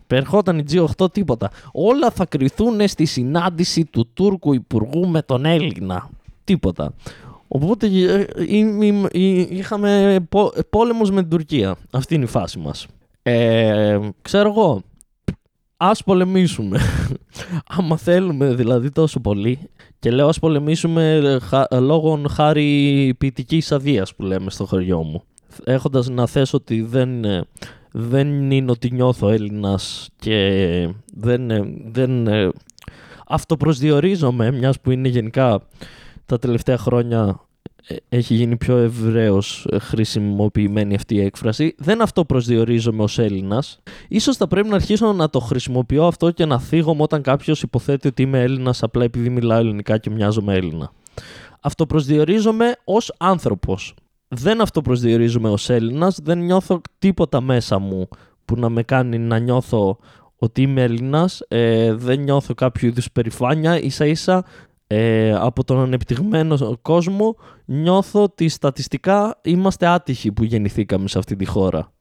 Ερχόταν 0.06 0.58
η 0.58 0.64
G8 0.70 1.12
τίποτα. 1.12 1.50
Όλα 1.72 2.10
θα 2.10 2.26
κρυθούν 2.26 2.88
στη 2.88 3.04
συνάντηση 3.04 3.84
του 3.84 4.08
Τούρκου 4.14 4.54
Υπουργού 4.54 5.08
με 5.08 5.22
τον 5.22 5.44
Έλληνα. 5.44 6.10
Τίποτα. 6.44 6.92
Οπότε 7.48 7.86
ε, 7.86 8.26
ε, 8.36 9.08
είχαμε 9.48 10.18
πόλεμος 10.70 11.10
με 11.10 11.20
την 11.20 11.30
Τουρκία. 11.30 11.76
Αυτή 11.90 12.14
είναι 12.14 12.24
η 12.24 12.28
φάση 12.28 12.58
μας. 12.58 12.86
Ε, 13.22 13.98
ξέρω 14.22 14.48
εγώ, 14.48 14.82
ας 15.76 16.04
πολεμήσουμε. 16.04 16.80
Άμα 17.78 17.96
θέλουμε 17.96 18.54
δηλαδή 18.54 18.90
τόσο 18.90 19.20
πολύ. 19.20 19.58
Και 19.98 20.10
λέω 20.10 20.28
ας 20.28 20.38
πολεμήσουμε 20.38 21.38
ε, 21.68 21.78
λόγω 21.78 22.22
χάρη 22.30 23.14
ποιητικής 23.18 23.72
αδείας 23.72 24.14
που 24.14 24.22
λέμε 24.22 24.50
στο 24.50 24.64
χωριό 24.64 25.02
μου. 25.02 25.22
Έχοντας 25.64 26.08
να 26.08 26.26
θέσω 26.26 26.56
ότι 26.56 26.82
δεν, 26.82 27.24
δεν 27.92 28.50
είναι 28.50 28.70
ότι 28.70 28.90
νιώθω 28.90 29.28
Έλληνας 29.28 30.08
και 30.18 30.88
δεν, 31.14 31.50
δεν 31.90 32.28
αυτοπροσδιορίζομαι 33.28 34.50
μιας 34.52 34.80
που 34.80 34.90
είναι 34.90 35.08
γενικά 35.08 35.62
τα 36.28 36.38
τελευταία 36.38 36.78
χρόνια 36.78 37.40
ε, 37.86 37.96
έχει 38.08 38.34
γίνει 38.34 38.56
πιο 38.56 38.76
ευρέω 38.76 39.42
χρησιμοποιημένη 39.80 40.94
αυτή 40.94 41.14
η 41.14 41.20
έκφραση. 41.20 41.74
Δεν 41.78 42.02
αυτό 42.02 42.24
προσδιορίζομαι 42.24 43.02
ως 43.02 43.18
Έλληνας. 43.18 43.78
σω 44.20 44.34
θα 44.34 44.46
πρέπει 44.46 44.68
να 44.68 44.74
αρχίσω 44.74 45.12
να 45.12 45.30
το 45.30 45.38
χρησιμοποιώ 45.38 46.06
αυτό 46.06 46.30
και 46.30 46.44
να 46.44 46.58
θίγομαι 46.58 47.02
όταν 47.02 47.22
κάποιος 47.22 47.62
υποθέτει 47.62 48.08
ότι 48.08 48.22
είμαι 48.22 48.42
Έλληνας 48.42 48.82
απλά 48.82 49.04
επειδή 49.04 49.28
μιλάω 49.28 49.58
ελληνικά 49.58 49.98
και 49.98 50.10
μοιάζομαι 50.10 50.54
Έλληνα. 50.54 50.92
Αυτοπροσδιορίζομαι 51.60 52.76
ως 52.84 53.14
άνθρωπος. 53.18 53.94
Δεν 54.28 54.60
αυτοπροσδιορίζομαι 54.60 55.48
ως 55.48 55.70
Έλληνας. 55.70 56.18
Δεν 56.22 56.38
νιώθω 56.38 56.80
τίποτα 56.98 57.40
μέσα 57.40 57.78
μου 57.78 58.08
που 58.44 58.56
να 58.56 58.68
με 58.68 58.82
κάνει 58.82 59.18
να 59.18 59.38
νιώθω 59.38 59.98
ότι 60.38 60.62
είμαι 60.62 60.82
Έλληνας. 60.82 61.42
Ε, 61.48 61.94
δεν 61.94 62.20
νιώθω 62.20 62.54
κάποιο 62.54 62.88
είδους 62.88 63.12
περηφάνεια. 63.12 63.90
σα 63.90 64.06
ίσα 64.06 64.44
ε, 64.90 65.32
από 65.32 65.64
τον 65.64 65.78
ανεπτυγμένο 65.78 66.76
κόσμο 66.82 67.36
νιώθω 67.64 68.22
ότι 68.22 68.48
στατιστικά 68.48 69.38
είμαστε 69.42 69.86
άτυχοι 69.86 70.32
που 70.32 70.44
γεννηθήκαμε 70.44 71.08
σε 71.08 71.18
αυτή 71.18 71.36
τη 71.36 71.44
χώρα. 71.44 71.92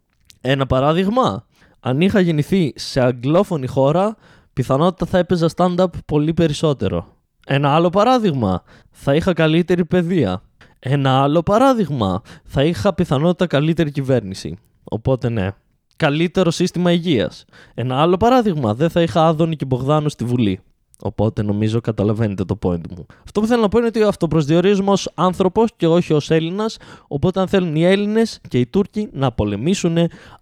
Ένα 0.42 0.66
παράδειγμα, 0.66 1.46
αν 1.80 2.02
είχα 2.02 2.20
γεννηθεί 2.20 2.74
σε 2.76 3.02
αγγλόφωνη 3.02 3.68
χώρα, 3.68 4.16
πιθανότητα 4.54 5.06
θα 5.06 5.18
έπαιζα 5.18 5.50
stand-up 5.56 5.88
πολύ 6.06 6.34
περισσότερο. 6.34 7.08
Ένα 7.46 7.70
άλλο 7.70 7.90
παράδειγμα, 7.90 8.64
θα 8.92 9.16
είχα 9.16 9.34
καλύτερη 9.34 9.86
παιδεία. 9.86 10.42
Ένα 10.80 11.22
άλλο 11.22 11.44
παράδειγμα, 11.44 12.22
θα 12.44 12.64
είχα 12.64 12.94
πιθανότητα 12.94 13.48
καλύτερη 13.48 13.92
κυβέρνηση. 13.92 14.58
Οπότε 14.84 15.30
ναι. 15.30 15.50
Καλύτερο 15.96 16.52
σύστημα 16.52 16.92
υγείας. 16.92 17.46
Ένα 17.74 18.02
άλλο 18.02 18.18
παράδειγμα, 18.18 18.74
δεν 18.74 18.90
θα 18.90 19.02
είχα 19.02 19.28
Άδωνη 19.28 19.56
και 19.56 19.66
Μπογδάνο 19.66 20.10
στη 20.10 20.24
Βουλή. 20.24 20.60
Οπότε 21.02 21.42
νομίζω 21.42 21.82
καταλαβαίνετε 21.82 22.44
το 22.46 22.58
point 22.62 22.88
μου. 22.96 23.06
Αυτό 23.24 23.42
που 23.42 23.48
θέλω 23.48 23.62
να 23.62 23.68
πω 23.68 23.78
είναι 23.78 23.88
ότι 23.88 24.04
αυτοπροσδιορίζομαι 24.04 24.92
ως 24.92 25.12
άνθρωπος 25.14 25.70
και 25.76 25.88
όχι 25.88 26.14
ως 26.14 26.32
Έλληνας. 26.32 26.78
Οπότε, 27.08 27.40
αν 27.40 27.48
θέλουν 27.48 27.76
οι 27.76 27.86
Έλληνες 27.86 28.40
και 28.48 28.60
οι 28.60 28.66
Τούρκοι 28.66 29.10
να 29.12 29.32
πολεμήσουν, 29.32 29.98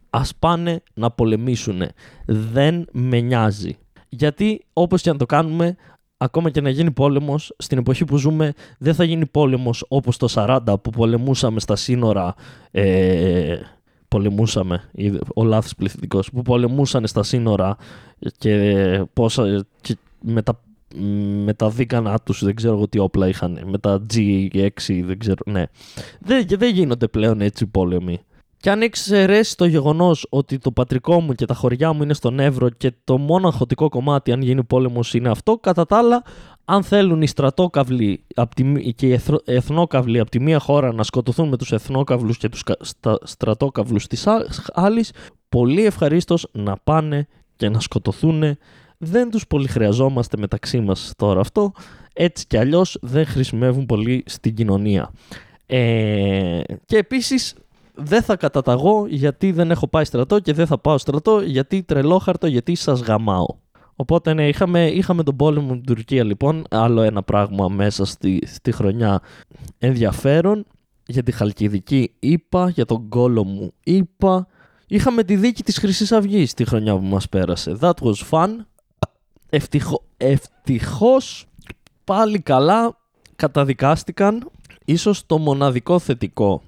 ας 0.09 0.35
πάνε 0.39 0.83
να 0.93 1.11
πολεμήσουν. 1.11 1.81
Δεν 2.25 2.87
με 2.91 3.19
νοιάζει. 3.19 3.77
Γιατί 4.09 4.65
όπως 4.73 5.01
και 5.01 5.09
αν 5.09 5.17
το 5.17 5.25
κάνουμε, 5.25 5.75
ακόμα 6.17 6.49
και 6.49 6.61
να 6.61 6.69
γίνει 6.69 6.91
πόλεμος, 6.91 7.53
στην 7.57 7.77
εποχή 7.77 8.05
που 8.05 8.17
ζούμε, 8.17 8.53
δεν 8.77 8.93
θα 8.93 9.03
γίνει 9.03 9.25
πόλεμος 9.25 9.85
όπως 9.87 10.17
το 10.17 10.27
40 10.29 10.59
που 10.81 10.89
πολεμούσαμε 10.89 11.59
στα 11.59 11.75
σύνορα. 11.75 12.35
Ε, 12.71 13.57
πολεμούσαμε, 14.07 14.89
ο 15.35 15.43
λάθος 15.43 15.75
πληθυντικός, 15.75 16.31
που 16.31 16.41
πολεμούσαν 16.41 17.07
στα 17.07 17.23
σύνορα 17.23 17.77
και, 18.37 19.05
πόσα, 19.13 19.65
και 19.81 19.97
με 20.25 20.41
τα 20.41 20.59
με 21.43 21.53
τα 21.53 21.69
δίκανά 21.69 22.19
τους, 22.19 22.43
δεν 22.43 22.55
ξέρω 22.55 22.73
εγώ 22.75 22.87
τι 22.87 22.99
όπλα 22.99 23.27
είχαν, 23.27 23.59
με 23.65 23.77
τα 23.77 24.05
G6, 24.13 24.69
δεν 25.03 25.19
ξέρω, 25.19 25.43
ναι. 25.45 25.63
Δεν, 26.19 26.45
δεν 26.47 26.73
γίνονται 26.73 27.07
πλέον 27.07 27.41
έτσι 27.41 27.65
πόλεμοι. 27.67 28.19
Και 28.57 28.69
αν 28.69 28.81
εξαιρέσει 28.81 29.57
το 29.57 29.65
γεγονός 29.65 30.27
ότι 30.29 30.57
το 30.57 30.71
πατρικό 30.71 31.21
μου 31.21 31.33
και 31.33 31.45
τα 31.45 31.53
χωριά 31.53 31.93
μου 31.93 32.03
είναι 32.03 32.13
στον 32.13 32.39
Εύρο 32.39 32.69
και 32.69 32.93
το 33.03 33.17
μόνο 33.17 33.47
αγχωτικό 33.47 33.89
κομμάτι, 33.89 34.31
αν 34.31 34.41
γίνει 34.41 34.63
πόλεμος, 34.63 35.13
είναι 35.13 35.29
αυτό, 35.29 35.57
κατά 35.57 35.85
τα 35.85 35.97
άλλα, 35.97 36.23
αν 36.65 36.83
θέλουν 36.83 37.21
οι 37.21 37.27
στρατόκαυλοι 37.27 38.25
και 38.95 39.07
οι 39.07 39.19
εθνόκαυλοι 39.45 40.19
από 40.19 40.29
τη 40.29 40.39
μία 40.39 40.59
χώρα 40.59 40.93
να 40.93 41.03
σκοτωθούν 41.03 41.47
με 41.47 41.57
τους 41.57 41.71
εθνόκαυλους 41.71 42.37
και 42.37 42.49
τους 42.49 42.63
στρατόκαυλους 43.23 44.07
της 44.07 44.27
άλλης, 44.73 45.11
πολύ 45.49 45.85
ευχαρίστως 45.85 46.47
να 46.51 46.77
πάνε 46.83 47.27
και 47.55 47.69
να 47.69 47.79
σκοτωθούν. 47.79 48.57
Δεν 48.97 49.29
τους 49.29 49.47
πολύ 49.47 49.67
χρειαζόμαστε 49.67 50.37
μεταξύ 50.37 50.79
μας 50.79 51.11
τώρα 51.17 51.39
αυτό, 51.39 51.71
έτσι 52.13 52.47
κι 52.47 52.57
αλλιώς 52.57 52.97
δεν 53.01 53.25
χρησιμεύουν 53.25 53.85
πολύ 53.85 54.23
στην 54.25 54.55
κοινωνία. 54.55 55.11
Ε, 55.65 56.61
και 56.85 56.97
επίσης 56.97 57.55
δεν 57.93 58.21
θα 58.21 58.35
καταταγώ 58.35 59.05
γιατί 59.07 59.51
δεν 59.51 59.71
έχω 59.71 59.87
πάει 59.87 60.03
στρατό 60.03 60.39
και 60.39 60.53
δεν 60.53 60.67
θα 60.67 60.77
πάω 60.77 60.97
στρατό 60.97 61.41
γιατί 61.41 61.83
τρελόχαρτο, 61.83 62.47
γιατί 62.47 62.75
σας 62.75 63.01
γαμάω. 63.01 63.45
Οπότε 63.95 64.33
ναι, 64.33 64.47
είχαμε, 64.47 64.87
είχαμε 64.87 65.23
τον 65.23 65.35
πόλεμο 65.35 65.67
με 65.67 65.73
την 65.73 65.85
Τουρκία 65.85 66.23
λοιπόν, 66.23 66.63
άλλο 66.69 67.01
ένα 67.01 67.23
πράγμα 67.23 67.67
μέσα 67.67 68.05
στη, 68.05 68.41
στη 68.45 68.71
χρονιά 68.71 69.21
ενδιαφέρον. 69.77 70.65
Για 71.07 71.23
τη 71.23 71.31
Χαλκιδική 71.31 72.11
είπα, 72.19 72.69
για 72.69 72.85
τον 72.85 73.09
κόλο 73.09 73.43
μου 73.43 73.73
είπα. 73.83 74.47
Είχαμε 74.87 75.23
τη 75.23 75.35
δίκη 75.35 75.63
της 75.63 75.77
χρυσής 75.77 76.11
αυγής 76.11 76.53
τη 76.53 76.65
χρονιά 76.65 76.95
που 76.95 77.03
μας 77.03 77.29
πέρασε. 77.29 77.77
That 77.81 77.93
was 78.01 78.13
fun. 78.29 78.49
Ευτυχώ, 79.55 80.03
ευτυχώς 80.17 81.45
πάλι 82.03 82.39
καλά 82.39 82.97
καταδικάστηκαν. 83.35 84.49
Ίσως 84.85 85.25
το 85.25 85.37
μοναδικό 85.37 85.99
θετικό 85.99 86.61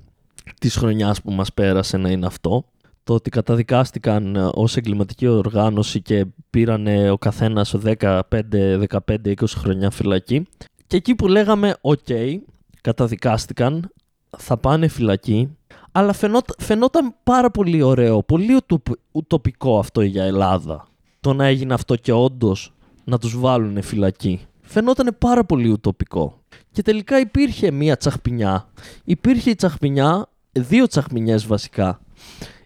της 0.60 0.76
χρονιάς 0.76 1.22
που 1.22 1.32
μας 1.32 1.54
πέρασε 1.54 1.98
να 1.98 2.10
είναι 2.10 2.26
αυτό. 2.26 2.66
Το 3.04 3.14
ότι 3.14 3.30
καταδικάστηκαν 3.30 4.36
ε, 4.36 4.50
ως 4.54 4.78
εγκληματική 4.78 5.28
οργάνωση 5.28 6.02
και 6.02 6.26
πήραν 6.50 7.10
ο 7.10 7.18
καθένας 7.18 7.76
15, 7.84 8.22
15, 8.30 8.82
20 9.24 9.34
χρονιά 9.48 9.90
φυλακή. 9.90 10.48
Και 10.88 10.98
εκεί 10.98 11.16
που 11.16 11.28
λέγαμε 11.28 11.76
«ΟΚ, 11.82 12.00
καταδικάστηκαν, 12.82 13.92
θα 14.38 14.58
πάνε 14.58 14.88
φυλακή», 14.88 15.58
αλλά 15.92 16.14
φαινόταν 16.58 17.16
πάρα 17.24 17.52
πολύ 17.52 17.82
ωραίο, 17.82 18.24
πολύ 18.24 18.60
ουτοπικό 19.12 19.80
αυτό 19.80 20.02
για 20.02 20.24
Ελλάδα. 20.24 20.88
Το 21.20 21.34
να 21.34 21.46
έγινε 21.46 21.74
αυτό 21.74 21.96
και 21.96 22.12
όντως 22.12 22.72
να 23.08 23.18
τους 23.18 23.40
βάλουν 23.40 23.82
φυλακή. 23.82 24.40
Φαινόταν 24.62 25.16
πάρα 25.18 25.44
πολύ 25.44 25.70
ουτοπικό. 25.70 26.42
Και 26.72 26.82
τελικά 26.82 27.20
υπήρχε 27.20 27.72
μία 27.72 27.98
τσαχπινιά. 27.98 28.70
Υπήρχε 29.04 29.50
η 29.50 29.56
τσαχπινιά 29.56 30.30
δύο 30.52 30.88
τσαχμινιές 30.88 31.46
βασικά. 31.46 32.00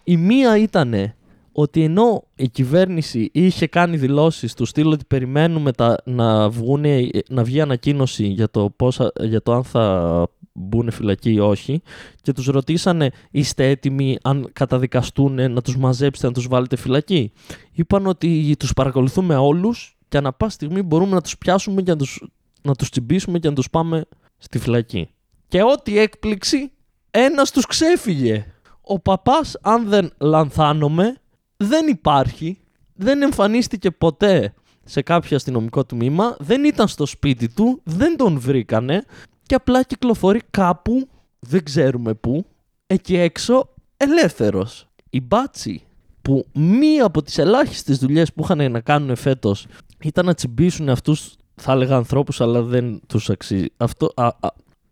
Η 0.03 0.17
μία 0.17 0.57
ήταν 0.57 1.13
ότι 1.51 1.83
ενώ 1.83 2.23
η 2.35 2.49
κυβέρνηση 2.49 3.29
είχε 3.33 3.67
κάνει 3.67 3.97
δηλώσεις 3.97 4.53
τους 4.53 4.69
στυλ 4.69 4.91
ότι 4.91 5.05
περιμένουμε 5.07 5.71
τα, 5.71 5.97
να, 6.05 6.49
βγούνε, 6.49 7.09
να 7.29 7.43
βγει 7.43 7.61
ανακοίνωση 7.61 8.27
για 8.27 8.49
το, 8.49 8.69
πόσα, 8.75 9.11
για 9.21 9.41
το 9.41 9.53
αν 9.53 9.63
θα 9.63 10.27
μπουν 10.53 10.91
φυλακή 10.91 11.31
ή 11.31 11.39
όχι 11.39 11.81
και 12.21 12.33
τους 12.33 12.45
ρωτήσανε 12.45 13.11
είστε 13.31 13.69
έτοιμοι 13.69 14.17
αν 14.21 14.49
καταδικαστούν 14.53 15.51
να 15.51 15.61
τους 15.61 15.77
μαζέψετε 15.77 16.27
να 16.27 16.33
τους 16.33 16.47
βάλετε 16.47 16.75
φυλακή; 16.75 17.31
Είπαν 17.71 18.07
ότι 18.07 18.55
τους 18.59 18.73
παρακολουθούμε 18.73 19.35
όλους 19.35 19.95
και 20.11 20.17
ανά 20.17 20.33
πάση 20.33 20.53
στιγμή 20.53 20.81
μπορούμε 20.81 21.13
να 21.13 21.21
τους 21.21 21.37
πιάσουμε 21.37 21.81
και 21.81 21.91
να 21.91 21.97
τους, 21.97 22.23
να 22.61 22.75
τους 22.75 22.89
τσιμπήσουμε 22.89 23.39
και 23.39 23.49
να 23.49 23.55
τους 23.55 23.69
πάμε 23.69 24.05
στη 24.37 24.59
φυλακή. 24.59 25.09
Και 25.47 25.63
ό,τι 25.63 25.97
έκπληξη 25.97 26.71
ένας 27.11 27.51
τους 27.51 27.65
ξέφυγε. 27.65 28.45
Ο 28.81 28.99
παπάς, 28.99 29.57
αν 29.61 29.87
δεν 29.87 30.11
λανθάνομαι, 30.17 31.15
δεν 31.57 31.87
υπάρχει, 31.87 32.57
δεν 32.93 33.21
εμφανίστηκε 33.21 33.91
ποτέ 33.91 34.53
σε 34.83 35.01
κάποιο 35.01 35.35
αστυνομικό 35.35 35.85
τμήμα, 35.85 36.35
δεν 36.39 36.63
ήταν 36.63 36.87
στο 36.87 37.05
σπίτι 37.05 37.49
του, 37.49 37.81
δεν 37.83 38.17
τον 38.17 38.39
βρήκανε 38.39 39.03
και 39.43 39.55
απλά 39.55 39.83
κυκλοφορεί 39.83 40.41
κάπου, 40.51 41.07
δεν 41.39 41.63
ξέρουμε 41.63 42.13
πού, 42.13 42.45
εκεί 42.87 43.17
έξω, 43.17 43.73
ελεύθερος. 43.97 44.87
Η 45.09 45.21
μπάτσι 45.21 45.83
που 46.21 46.45
μία 46.53 47.05
από 47.05 47.21
τις 47.21 47.37
ελάχιστες 47.37 47.97
δουλειές 47.97 48.33
που 48.33 48.43
είχαν 48.43 48.71
να 48.71 48.79
κάνουν 48.79 49.15
φέτος 49.15 49.67
ήταν 50.07 50.25
να 50.25 50.33
τσιμπήσουν 50.33 50.89
αυτούς, 50.89 51.35
θα 51.55 51.71
έλεγα 51.71 51.95
ανθρώπους, 51.95 52.41
αλλά 52.41 52.61
δεν 52.61 53.01
τους 53.07 53.29
αξίζει. 53.29 53.65
Αυτό, 53.77 54.11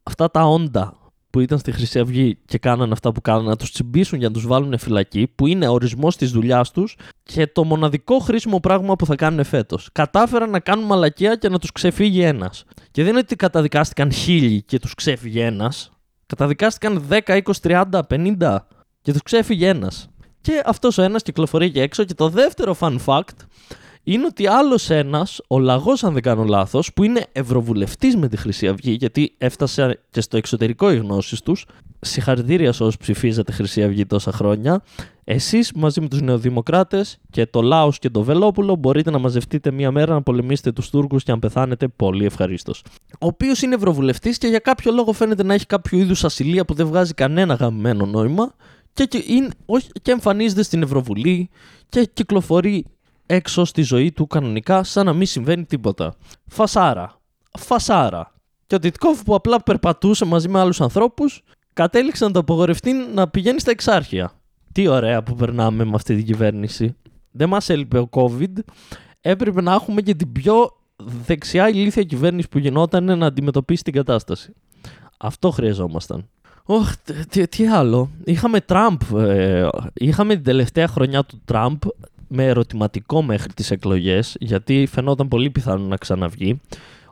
αυτά 0.03 0.31
τα 0.31 0.43
όντα 0.43 0.99
που 1.29 1.39
ήταν 1.39 1.59
στη 1.59 1.71
Χρυσή 1.71 1.99
Αυγή 1.99 2.37
και 2.45 2.57
κάνανε 2.57 2.91
αυτά 2.91 3.11
που 3.11 3.21
κάνανε, 3.21 3.47
να 3.47 3.55
τους 3.55 3.71
τσιμπήσουν 3.71 4.19
για 4.19 4.27
να 4.27 4.33
τους 4.33 4.47
βάλουν 4.47 4.77
φυλακή, 4.77 5.31
που 5.35 5.47
είναι 5.47 5.67
ορισμός 5.67 6.15
της 6.17 6.31
δουλειάς 6.31 6.71
τους 6.71 6.95
και 7.23 7.47
το 7.47 7.63
μοναδικό 7.63 8.19
χρήσιμο 8.19 8.59
πράγμα 8.59 8.95
που 8.95 9.05
θα 9.05 9.15
κάνουν 9.15 9.43
φέτος. 9.43 9.89
Κατάφεραν 9.91 10.49
να 10.49 10.59
κάνουν 10.59 10.85
μαλακία 10.85 11.35
και 11.35 11.49
να 11.49 11.59
τους 11.59 11.71
ξεφύγει 11.71 12.21
ένας. 12.21 12.63
Και 12.91 13.01
δεν 13.01 13.11
είναι 13.11 13.19
ότι 13.19 13.35
καταδικάστηκαν 13.35 14.11
χίλιοι 14.11 14.61
και 14.61 14.79
τους 14.79 14.93
ξέφυγε 14.93 15.45
ένας. 15.45 15.91
Καταδικάστηκαν 16.25 17.03
10, 17.09 17.19
20, 17.25 17.41
30, 17.61 18.03
50 18.09 18.67
και 19.01 19.11
τους 19.11 19.21
ξέφυγε 19.21 19.67
ένας. 19.67 20.09
Και 20.41 20.61
αυτός 20.65 20.97
ο 20.97 21.01
ένας 21.01 21.23
κυκλοφορεί 21.23 21.71
και 21.71 21.81
έξω. 21.81 22.03
Και 22.03 22.13
το 22.13 22.29
δεύτερο 22.29 22.75
fun 22.79 22.97
fact 23.05 23.45
είναι 24.03 24.25
ότι 24.25 24.47
άλλος 24.47 24.89
ένας, 24.89 25.41
ο 25.47 25.59
λαγός, 25.59 26.03
αν 26.03 26.13
δεν 26.13 26.21
κάνω 26.21 26.43
λάθος, 26.43 26.93
που 26.93 27.03
είναι 27.03 27.25
ευρωβουλευτής 27.31 28.15
με 28.15 28.27
τη 28.27 28.37
Χρυσή 28.37 28.67
Αυγή, 28.67 28.91
γιατί 28.91 29.35
έφτασε 29.37 29.99
και 30.09 30.21
στο 30.21 30.37
εξωτερικό 30.37 30.91
οι 30.91 30.97
γνώσεις 30.97 31.41
τους. 31.41 31.65
Συγχαρητήρια 31.99 32.71
σε 32.71 32.83
όσους 32.83 32.97
ψηφίζετε 32.97 33.51
Χρυσή 33.51 33.83
Αυγή 33.83 34.05
τόσα 34.05 34.31
χρόνια. 34.31 34.81
Εσείς 35.23 35.71
μαζί 35.75 36.01
με 36.01 36.07
τους 36.07 36.21
Νεοδημοκράτες 36.21 37.17
και 37.29 37.45
το 37.45 37.61
Λάος 37.61 37.99
και 37.99 38.09
το 38.09 38.23
Βελόπουλο 38.23 38.75
μπορείτε 38.75 39.11
να 39.11 39.19
μαζευτείτε 39.19 39.71
μία 39.71 39.91
μέρα 39.91 40.13
να 40.13 40.21
πολεμήσετε 40.21 40.71
τους 40.71 40.89
Τούρκους 40.89 41.23
και 41.23 41.31
αν 41.31 41.39
πεθάνετε, 41.39 41.87
πολύ 41.87 42.25
ευχαρίστως. 42.25 42.83
Ο 43.11 43.25
οποίος 43.27 43.61
είναι 43.61 43.75
ευρωβουλευτής 43.75 44.37
και 44.37 44.47
για 44.47 44.59
κάποιο 44.59 44.91
λόγο 44.91 45.13
φαίνεται 45.13 45.43
να 45.43 45.53
έχει 45.53 45.65
κάποιο 45.65 45.99
είδους 45.99 46.23
ασυλία 46.23 46.65
που 46.65 46.73
δεν 46.73 46.87
βγάζει 46.87 47.13
κανένα 47.13 47.53
γαμμένο 47.53 48.05
νόημα 48.05 48.53
και, 48.93 49.05
και, 49.05 49.23
είναι, 49.27 49.49
και 50.01 50.11
εμφανίζεται 50.11 50.63
στην 50.63 50.81
Ευρωβουλή 50.81 51.49
και 51.89 52.09
κυκλοφορεί 52.13 52.85
έξω 53.31 53.65
στη 53.65 53.81
ζωή 53.81 54.11
του 54.11 54.27
κανονικά 54.27 54.83
σαν 54.83 55.05
να 55.05 55.13
μην 55.13 55.27
συμβαίνει 55.27 55.65
τίποτα. 55.65 56.13
Φασάρα. 56.45 57.21
Φασάρα. 57.59 58.33
Και 58.67 58.75
ο 58.75 58.79
Τιτκόφ 58.79 59.23
που 59.23 59.35
απλά 59.35 59.63
περπατούσε 59.63 60.25
μαζί 60.25 60.49
με 60.49 60.59
άλλους 60.59 60.81
ανθρώπους 60.81 61.43
κατέληξε 61.73 62.25
να 62.25 62.31
το 62.31 62.39
απογορευτεί 62.39 62.93
να 63.13 63.27
πηγαίνει 63.27 63.59
στα 63.59 63.71
εξάρχεια. 63.71 64.31
Τι 64.71 64.87
ωραία 64.87 65.23
που 65.23 65.35
περνάμε 65.35 65.83
με 65.83 65.91
αυτή 65.95 66.15
την 66.15 66.25
κυβέρνηση. 66.25 66.95
Δεν 67.31 67.49
μας 67.49 67.69
έλειπε 67.69 67.97
ο 67.97 68.09
COVID. 68.11 68.53
Έπρεπε 69.21 69.61
να 69.61 69.73
έχουμε 69.73 70.01
και 70.01 70.15
την 70.15 70.31
πιο 70.31 70.77
δεξιά 71.25 71.69
ηλίθια 71.69 72.03
κυβέρνηση 72.03 72.49
που 72.49 72.57
γινόταν 72.57 73.17
να 73.17 73.25
αντιμετωπίσει 73.25 73.83
την 73.83 73.93
κατάσταση. 73.93 74.53
Αυτό 75.17 75.51
χρειαζόμασταν. 75.51 76.29
Oh, 76.65 77.13
τι, 77.29 77.47
τι, 77.47 77.67
άλλο. 77.67 78.09
Είχαμε 78.23 78.61
Τραμπ. 78.61 79.01
Ε, 79.15 79.67
είχαμε 79.93 80.33
την 80.35 80.43
τελευταία 80.43 80.87
χρονιά 80.87 81.23
του 81.23 81.41
Τραμπ 81.45 81.81
με 82.29 82.45
ερωτηματικό 82.45 83.21
μέχρι 83.21 83.53
τις 83.53 83.71
εκλογές, 83.71 84.35
γιατί 84.39 84.87
φαινόταν 84.91 85.27
πολύ 85.27 85.49
πιθανό 85.49 85.87
να 85.87 85.95
ξαναβγεί, 85.95 86.61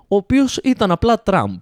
ο 0.08 0.16
οποίος 0.16 0.58
ήταν 0.58 0.92
απλά 0.92 1.24
Τραμπ. 1.24 1.60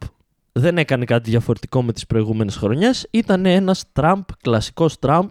Δεν 0.52 0.78
έκανε 0.78 1.06
κάτι 1.06 1.30
διαφορετικό 1.30 1.84
με 1.84 1.94
τις 1.94 2.06
προηγούμενες 2.06 2.56
χρονιές, 2.56 3.08
ήταν 3.12 3.46
ένας 3.46 3.84
Τραμπ, 3.92 4.24
κλασικός 4.42 5.00
Τραμπ, 5.00 5.30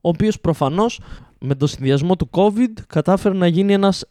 ο 0.00 0.08
οποίος 0.08 0.40
προφανώς 0.40 1.00
με 1.40 1.54
το 1.54 1.66
συνδυασμό 1.66 2.16
του 2.16 2.28
COVID 2.32 2.72
κατάφερε 2.86 3.34
να 3.34 3.46
γίνει 3.46 3.72
ένας 3.72 4.04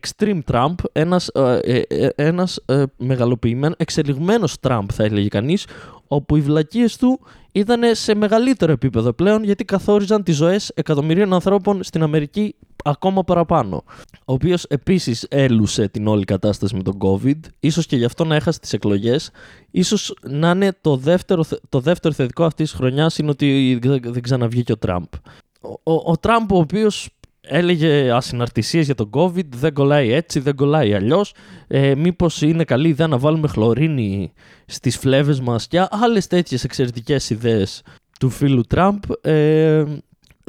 extreme 0.00 0.40
Trump, 0.52 0.74
ένας, 0.92 1.28
ε, 1.28 1.58
ε, 1.62 1.82
ε 1.88 2.08
ένας 2.14 2.62
ε, 2.66 2.82
μεγαλοποιημένο, 2.96 3.74
εξελιγμένος 3.78 4.56
Trump 4.60 4.84
θα 4.92 5.04
έλεγε 5.04 5.28
κανείς, 5.28 5.66
όπου 6.08 6.36
οι 6.36 6.40
βλακίες 6.40 6.96
του 6.96 7.20
ήταν 7.52 7.80
σε 7.94 8.14
μεγαλύτερο 8.14 8.72
επίπεδο 8.72 9.12
πλέον 9.12 9.44
γιατί 9.44 9.64
καθόριζαν 9.64 10.22
τις 10.22 10.36
ζωές 10.36 10.68
εκατομμυρίων 10.74 11.32
ανθρώπων 11.32 11.82
στην 11.82 12.02
Αμερική 12.02 12.54
ακόμα 12.84 13.24
παραπάνω. 13.24 13.84
Ο 14.24 14.32
οποίος 14.32 14.64
επίσης 14.64 15.26
έλουσε 15.30 15.88
την 15.88 16.06
όλη 16.06 16.24
κατάσταση 16.24 16.74
με 16.74 16.82
τον 16.82 16.98
COVID, 17.00 17.38
ίσως 17.60 17.86
και 17.86 17.96
γι' 17.96 18.04
αυτό 18.04 18.24
να 18.24 18.34
έχασε 18.34 18.58
τις 18.60 18.72
εκλογές. 18.72 19.30
σω 19.82 20.14
να 20.20 20.50
είναι 20.50 20.72
το 20.80 20.96
δεύτερο, 20.96 21.44
το 21.68 21.80
δεύτερο 21.80 22.14
θετικό 22.14 22.44
αυτής 22.44 22.70
της 22.70 22.78
χρονιάς 22.78 23.18
είναι 23.18 23.30
ότι 23.30 23.78
δεν 24.02 24.22
ξαναβγήκε 24.22 24.72
ο 24.72 24.78
Τραμπ. 24.78 25.06
Ο, 25.60 25.92
ο, 25.92 26.02
ο 26.04 26.16
Τραμπ, 26.16 26.52
ο 26.52 26.58
οποίος 26.58 27.08
έλεγε 27.40 28.10
ασυναρτησίες 28.12 28.84
για 28.84 28.94
τον 28.94 29.10
COVID, 29.12 29.46
δεν 29.56 29.74
κολλάει 29.74 30.12
έτσι, 30.12 30.40
δεν 30.40 30.54
κολλάει 30.54 30.94
αλλιώς. 30.94 31.34
Ε, 31.66 31.94
μήπως 31.94 32.42
είναι 32.42 32.64
καλή 32.64 32.88
ιδέα 32.88 33.06
να 33.06 33.18
βάλουμε 33.18 33.48
χλωρίνη 33.48 34.32
στις 34.66 34.98
φλέβες 34.98 35.40
μας 35.40 35.66
και 35.66 35.86
άλλες 35.90 36.26
τέτοιες 36.26 36.64
εξαιρετικές 36.64 37.30
ιδέες 37.30 37.82
του 38.20 38.30
φίλου 38.30 38.62
Τραμπ. 38.62 39.02
Ε, 39.20 39.84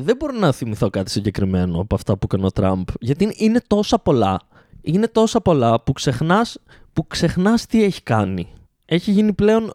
δεν 0.01 0.15
μπορώ 0.15 0.37
να 0.37 0.51
θυμηθώ 0.51 0.89
κάτι 0.89 1.11
συγκεκριμένο 1.11 1.79
από 1.79 1.95
αυτά 1.95 2.17
που 2.17 2.27
έκανε 2.31 2.45
ο 2.45 2.51
Τραμπ, 2.51 2.87
γιατί 2.99 3.33
είναι 3.37 3.61
τόσα 3.67 3.99
πολλά. 3.99 4.41
Είναι 4.81 5.07
τόσα 5.07 5.41
πολλά 5.41 5.81
που 5.81 5.93
ξεχνάς, 5.93 6.57
που 6.93 7.07
ξεχνάς 7.07 7.65
τι 7.65 7.83
έχει 7.83 8.01
κάνει. 8.03 8.47
Έχει 8.85 9.11
γίνει 9.11 9.33
πλέον... 9.33 9.73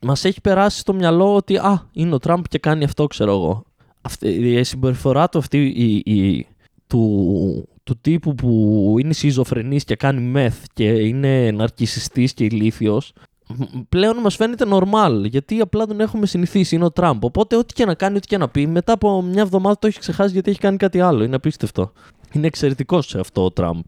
Μας 0.00 0.24
έχει 0.24 0.40
περάσει 0.40 0.78
στο 0.78 0.94
μυαλό 0.94 1.34
ότι 1.34 1.56
«Α, 1.56 1.88
είναι 1.92 2.14
ο 2.14 2.18
Τραμπ 2.18 2.44
και 2.48 2.58
κάνει 2.58 2.84
αυτό, 2.84 3.06
ξέρω 3.06 3.32
εγώ» 3.32 3.64
αυτή, 4.04 4.28
η 4.28 4.64
συμπεριφορά 4.64 5.28
του 5.28 5.38
αυτή 5.38 5.66
η, 5.66 6.12
η, 6.12 6.46
του, 6.86 7.68
του 7.82 7.98
τύπου 8.00 8.34
που 8.34 8.94
είναι 8.98 9.12
σιζοφρενής 9.12 9.84
και 9.84 9.96
κάνει 9.96 10.20
μεθ 10.20 10.64
και 10.72 10.84
είναι 10.84 11.50
ναρκισιστής 11.50 12.32
και 12.34 12.44
ηλίθιος 12.44 13.12
πλέον 13.88 14.16
μας 14.16 14.36
φαίνεται 14.36 14.64
normal 14.70 15.22
γιατί 15.24 15.60
απλά 15.60 15.86
τον 15.86 16.00
έχουμε 16.00 16.26
συνηθίσει, 16.26 16.74
είναι 16.74 16.84
ο 16.84 16.90
Τραμπ 16.90 17.24
οπότε 17.24 17.56
ό,τι 17.56 17.74
και 17.74 17.84
να 17.84 17.94
κάνει, 17.94 18.16
ό,τι 18.16 18.26
και 18.26 18.38
να 18.38 18.48
πει 18.48 18.66
μετά 18.66 18.92
από 18.92 19.22
μια 19.22 19.42
εβδομάδα 19.42 19.78
το 19.78 19.86
έχει 19.86 19.98
ξεχάσει 19.98 20.32
γιατί 20.32 20.50
έχει 20.50 20.60
κάνει 20.60 20.76
κάτι 20.76 21.00
άλλο, 21.00 21.24
είναι 21.24 21.36
απίστευτο 21.36 21.92
είναι 22.32 22.46
εξαιρετικός 22.46 23.06
σε 23.06 23.20
αυτό 23.20 23.44
ο 23.44 23.50
Τραμπ 23.50 23.82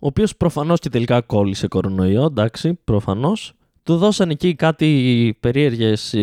ο 0.00 0.06
οποίος 0.06 0.36
προφανώς 0.36 0.78
και 0.78 0.88
τελικά 0.88 1.20
κόλλησε 1.20 1.68
κορονοϊό, 1.68 2.24
εντάξει, 2.24 2.78
προφανώς. 2.84 3.52
Του 3.82 3.96
δώσαν 3.96 4.30
εκεί 4.30 4.54
κάτι 4.54 5.36
περίεργες. 5.40 6.14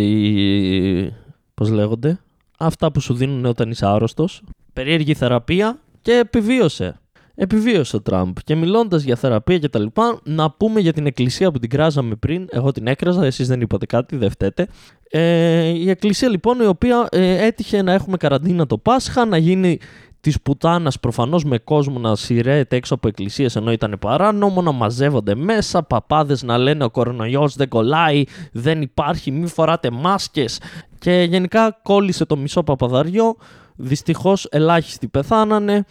Πώς 1.54 1.70
λέγονται, 1.70 2.20
αυτά 2.58 2.92
που 2.92 3.00
σου 3.00 3.14
δίνουν 3.14 3.46
όταν 3.46 3.72
είσαι 3.72 3.86
άρρωστος, 3.86 4.42
περίεργη 4.74 5.14
θεραπεία 5.14 5.80
και 6.02 6.12
επιβίωσε. 6.12 7.00
Επιβίωσε 7.36 7.96
ο 7.96 8.02
Τραμπ. 8.02 8.38
Και 8.44 8.56
μιλώντας 8.56 9.04
για 9.04 9.16
θεραπεία 9.16 9.58
και 9.58 9.70
τα 9.70 9.80
λοιπά, 9.80 10.20
να 10.24 10.52
πούμε 10.52 10.80
για 10.80 10.94
την 10.94 11.06
εκκλησία 11.06 11.52
που 11.52 11.60
την 11.60 11.70
κράζαμε 11.70 12.16
πριν. 12.16 12.48
Εγώ 12.52 12.72
την 12.72 12.88
έκραζα, 12.88 13.26
εσείς 13.26 13.48
δεν 13.48 13.62
είπατε 13.62 13.86
κάτι, 13.86 14.18
δεν 14.18 14.30
φταίτε. 14.30 14.68
Ε, 15.10 15.68
η 15.68 15.90
εκκλησία 15.90 16.30
λοιπόν 16.30 16.60
η 16.60 16.66
οποία 16.66 17.08
ε, 17.12 17.46
έτυχε 17.46 17.82
να 17.82 17.94
έχουμε 17.94 18.18
καραντίνα 18.18 18.66
το 18.66 18.78
Πάσχα, 18.78 19.26
να 19.26 19.38
γίνει 19.38 19.80
της 20.26 20.42
πουτάνας 20.42 21.00
προφανώς 21.00 21.44
με 21.44 21.58
κόσμο 21.58 22.00
να 22.00 22.16
σειραίεται 22.16 22.76
έξω 22.76 22.94
από 22.94 23.08
εκκλησίες 23.08 23.56
ενώ 23.56 23.72
ήταν 23.72 23.98
παράνομο, 24.00 24.62
να 24.62 24.72
μαζεύονται 24.72 25.36
μέσα, 25.36 25.84
παπάδες 25.84 26.44
να 26.44 26.58
λένε 26.58 26.84
ο 26.84 26.90
κορονοϊός 26.90 27.56
δεν 27.56 27.70
κολλάει, 27.70 28.24
δεν 28.52 28.82
υπάρχει, 28.82 29.32
μη 29.32 29.48
φοράτε 29.48 29.90
μάσκες 29.92 30.60
και 31.00 31.26
γενικά 31.30 31.80
κόλλησε 31.84 32.26
το 32.26 32.38
μισό 32.38 32.64
παπαδαριό. 32.64 33.36
Δυστυχώς 33.76 34.48
ελάχιστοι 34.52 35.08
πεθάνανε. 35.08 35.86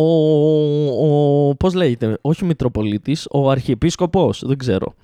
Ο, 0.00 1.48
ο 1.48 1.54
πώς 1.54 1.74
λέγεται, 1.74 2.18
όχι 2.20 2.44
Μητροπολίτης, 2.44 3.26
ο 3.30 3.50
Αρχιεπίσκοπος, 3.50 4.42
δεν 4.46 4.58
ξέρω. 4.58 4.94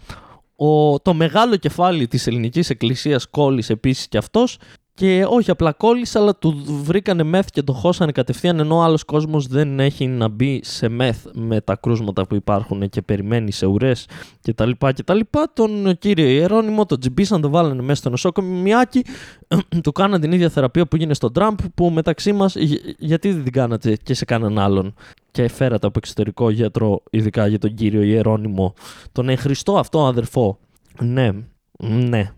Ο, 0.57 1.01
το 1.01 1.14
μεγάλο 1.14 1.57
κεφάλι 1.57 2.07
της 2.07 2.26
ελληνικής 2.26 2.70
εκκλησίας 2.70 3.28
κόλλησε 3.30 3.72
επίσης 3.72 4.09
και 4.09 4.18
αυτός 4.18 4.59
και 4.97 5.24
όχι 5.28 5.51
απλά 5.51 5.72
κόλλησε, 5.72 6.18
αλλά 6.18 6.36
του 6.36 6.62
βρήκανε 6.84 7.22
μεθ 7.22 7.47
και 7.51 7.62
το 7.62 7.72
χώσανε 7.72 8.12
κατευθείαν 8.12 8.59
ενώ 8.59 8.76
ο 8.76 8.82
άλλος 8.82 9.05
κόσμος 9.05 9.47
δεν 9.47 9.80
έχει 9.80 10.07
να 10.07 10.28
μπει 10.28 10.61
σε 10.64 10.88
μεθ 10.88 11.26
με 11.32 11.61
τα 11.61 11.76
κρούσματα 11.76 12.26
που 12.26 12.34
υπάρχουν 12.34 12.88
και 12.88 13.03
περιμένει 13.03 13.53
σε 13.53 13.66
ουρές 13.66 14.09
κτλ. 14.42 14.70
κτλ. 14.78 15.20
Τον 15.53 15.99
κύριο 15.99 16.26
Ιερόνιμο, 16.26 16.86
τον 16.86 17.01
τζιμπήσαν, 17.01 17.40
τον 17.40 17.51
βάλανε 17.51 17.82
μέσα 17.82 18.01
στο 18.01 18.11
νοσοκομιάκι, 18.11 19.05
του 19.82 19.92
κάναν 19.92 20.20
την 20.20 20.32
ίδια 20.32 20.49
θεραπεία 20.49 20.86
που 20.86 20.97
γίνεται 20.97 21.14
στον 21.14 21.32
Τραμπ, 21.32 21.59
που 21.74 21.90
μεταξύ 21.90 22.32
μας, 22.32 22.55
γιατί 22.99 23.32
δεν 23.32 23.42
την 23.42 23.53
κάνατε 23.53 23.97
και 24.03 24.14
σε 24.14 24.24
κανέναν 24.24 24.59
άλλον; 24.59 24.95
Και 25.30 25.49
φέρατε 25.49 25.86
από 25.86 25.99
εξωτερικό 25.99 26.51
γιατρό, 26.51 27.03
ειδικά 27.11 27.47
για 27.47 27.59
τον 27.59 27.74
κύριο 27.74 28.03
Ιερόνιμο, 28.03 28.74
τον 29.12 29.28
εχριστό 29.28 29.78
αυτό 29.78 30.07
αδερφό. 30.07 30.59
Ναι, 31.01 31.30
ναι. 31.78 32.32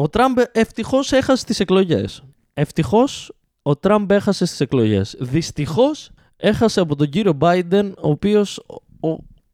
Ο 0.00 0.08
Τραμπ 0.08 0.38
ευτυχώς 0.52 1.12
έχασε 1.12 1.44
τις 1.44 1.60
εκλογές. 1.60 2.22
Ευτυχώς 2.54 3.32
ο 3.62 3.76
Τραμπ 3.76 4.10
έχασε 4.10 4.44
τι 4.44 4.56
εκλογές. 4.58 5.16
Δυστυχώς 5.18 6.10
έχασε 6.36 6.80
από 6.80 6.96
τον 6.96 7.08
κύριο 7.08 7.38
Biden, 7.40 7.92
ο 8.02 8.08
οποίος 8.08 8.64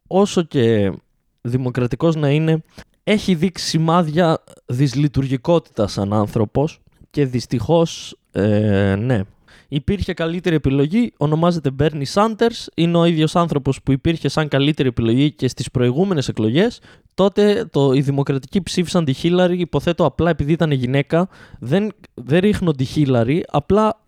όσο 0.06 0.42
και 0.42 0.92
δημοκρατικός 1.40 2.16
να 2.16 2.30
είναι, 2.30 2.62
έχει 3.04 3.34
δείξει 3.34 3.66
σημάδια 3.66 4.44
δυσλειτουργικότητας 4.66 5.92
σαν 5.92 6.12
άνθρωπος 6.12 6.80
και 7.10 7.26
δυστυχώς, 7.26 8.18
ε, 8.32 8.94
ναι, 8.98 9.20
υπήρχε 9.68 10.12
καλύτερη 10.12 10.54
επιλογή, 10.54 11.12
ονομάζεται 11.16 11.70
Bernie 11.78 12.12
Sanders, 12.12 12.66
είναι 12.74 12.96
ο 12.96 13.04
ίδιος 13.04 13.36
άνθρωπος 13.36 13.82
που 13.82 13.92
υπήρχε 13.92 14.28
σαν 14.28 14.48
καλύτερη 14.48 14.88
επιλογή 14.88 15.32
και 15.32 15.48
στις 15.48 15.70
προηγούμενες 15.70 16.28
εκλογές. 16.28 16.80
Τότε 17.14 17.68
το, 17.70 17.92
οι 17.92 18.00
δημοκρατικοί 18.00 18.62
ψήφισαν 18.62 19.04
τη 19.04 19.12
Χίλαρη, 19.12 19.60
υποθέτω 19.60 20.04
απλά 20.04 20.30
επειδή 20.30 20.52
ήταν 20.52 20.70
γυναίκα, 20.70 21.28
δεν, 21.58 21.92
δεν 22.14 22.40
ρίχνω 22.40 22.70
τη 22.70 22.84
Χίλαρη, 22.84 23.44
απλά 23.48 24.04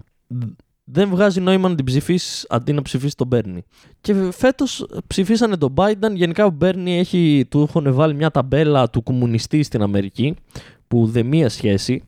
δεν 0.89 1.09
βγάζει 1.09 1.41
νόημα 1.41 1.69
να 1.69 1.75
την 1.75 1.85
ψηφίσεις 1.85 2.47
αντί 2.49 2.73
να 2.73 2.83
ψηφίσεις 2.83 3.15
τον 3.15 3.27
Μπέρνι. 3.27 3.65
Και 4.01 4.15
φέτος 4.33 4.87
ψηφίσανε 5.07 5.57
τον 5.57 5.75
Biden. 5.77 6.15
Γενικά 6.15 6.45
ο 6.45 6.51
Μπέρνι 6.51 6.99
έχει, 6.99 7.47
του 7.51 7.61
έχουν 7.61 7.95
βάλει 7.95 8.15
μια 8.15 8.31
ταμπέλα 8.31 8.91
του 8.91 9.03
κομμουνιστή 9.03 9.63
στην 9.63 9.83
Αμερική, 9.83 10.35
που 10.89 11.07
δεν 11.07 11.27
μία 11.27 11.49
σχέση 11.49 12.05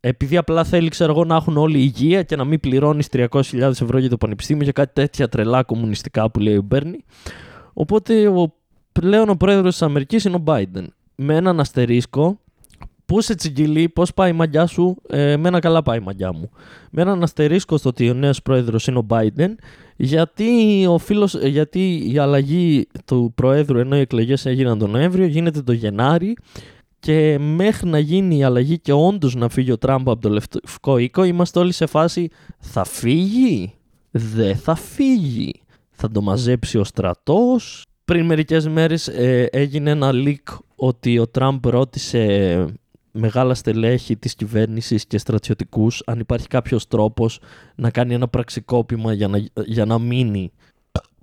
επειδή 0.00 0.36
απλά 0.36 0.64
θέλει 0.64 0.88
ξέρω 0.88 1.12
εγώ, 1.12 1.24
να 1.24 1.36
έχουν 1.36 1.56
όλη 1.56 1.78
υγεία 1.78 2.22
και 2.22 2.36
να 2.36 2.44
μην 2.44 2.60
πληρώνεις 2.60 3.08
300.000 3.12 3.60
ευρώ 3.60 3.98
για 3.98 4.08
το 4.08 4.16
πανεπιστήμιο 4.16 4.64
και 4.64 4.72
κάτι 4.72 4.92
τέτοια 4.92 5.28
τρελά 5.28 5.62
κομμουνιστικά 5.62 6.30
που 6.30 6.40
λέει 6.40 6.56
ο 6.56 6.62
Μπέρνι. 6.62 7.04
Οπότε 7.72 8.28
ο, 8.28 8.54
πλέον 8.92 9.28
ο 9.28 9.34
πρόεδρος 9.34 9.72
της 9.72 9.82
Αμερικής 9.82 10.24
είναι 10.24 10.36
ο 10.36 10.42
Biden. 10.46 10.84
Με 11.14 11.36
έναν 11.36 11.60
αστερίσκο 11.60 12.38
Πού 13.08 13.20
σε 13.20 13.34
τσιγγυλί, 13.34 13.88
πώς 13.88 14.14
πάει 14.14 14.30
η 14.30 14.32
μαγιά 14.32 14.66
σου, 14.66 14.96
ε, 15.08 15.36
μένα 15.36 15.58
καλά 15.58 15.82
πάει 15.82 15.98
η 15.98 16.00
μαγιά 16.00 16.32
μου. 16.32 16.50
Με 16.90 17.02
έναν 17.02 17.22
αστερίσκο 17.22 17.76
στο 17.76 17.88
ότι 17.88 18.10
ο 18.10 18.14
νέος 18.14 18.42
πρόεδρος 18.42 18.86
είναι 18.86 18.98
ο 18.98 19.06
Biden, 19.08 19.54
γιατί, 19.96 20.86
ο 20.88 20.98
φίλος, 20.98 21.34
γιατί 21.34 22.10
η 22.12 22.18
αλλαγή 22.18 22.88
του 23.04 23.32
πρόεδρου 23.34 23.78
ενώ 23.78 23.96
οι 23.96 24.00
εκλογές 24.00 24.46
έγιναν 24.46 24.78
τον 24.78 24.90
Νοέμβριο 24.90 25.26
γίνεται 25.26 25.62
το 25.62 25.72
Γενάρη 25.72 26.36
και 27.08 27.38
μέχρι 27.38 27.88
να 27.88 27.98
γίνει 27.98 28.36
η 28.36 28.44
αλλαγή 28.44 28.78
και 28.78 28.92
όντως 28.92 29.34
να 29.34 29.48
φύγει 29.48 29.72
ο 29.72 29.78
Τραμπ 29.78 30.10
από 30.10 30.20
το 30.20 30.28
λευκό 30.28 30.98
οίκο, 30.98 31.24
είμαστε 31.24 31.58
όλοι 31.58 31.72
σε 31.72 31.86
φάση 31.86 32.28
θα 32.58 32.84
φύγει, 32.84 33.74
δεν 34.10 34.56
θα 34.56 34.74
φύγει, 34.74 35.62
θα 35.90 36.10
το 36.10 36.20
μαζέψει 36.20 36.78
ο 36.78 36.84
στρατός. 36.84 37.86
Πριν 38.04 38.24
μερικές 38.24 38.68
μέρες 38.68 39.08
ε, 39.08 39.48
έγινε 39.52 39.90
ένα 39.90 40.10
leak 40.12 40.56
ότι 40.74 41.18
ο 41.18 41.28
Τραμπ 41.28 41.66
ρώτησε 41.66 42.64
μεγάλα 43.12 43.54
στελέχη 43.54 44.16
της 44.16 44.34
κυβέρνησης 44.34 45.06
και 45.06 45.18
στρατιωτικούς 45.18 46.02
αν 46.06 46.18
υπάρχει 46.18 46.46
κάποιος 46.46 46.86
τρόπος 46.86 47.40
να 47.74 47.90
κάνει 47.90 48.14
ένα 48.14 48.28
πραξικόπημα 48.28 49.12
για 49.12 49.28
να, 49.28 49.38
για 49.64 49.84
να 49.84 49.98
μείνει 49.98 50.52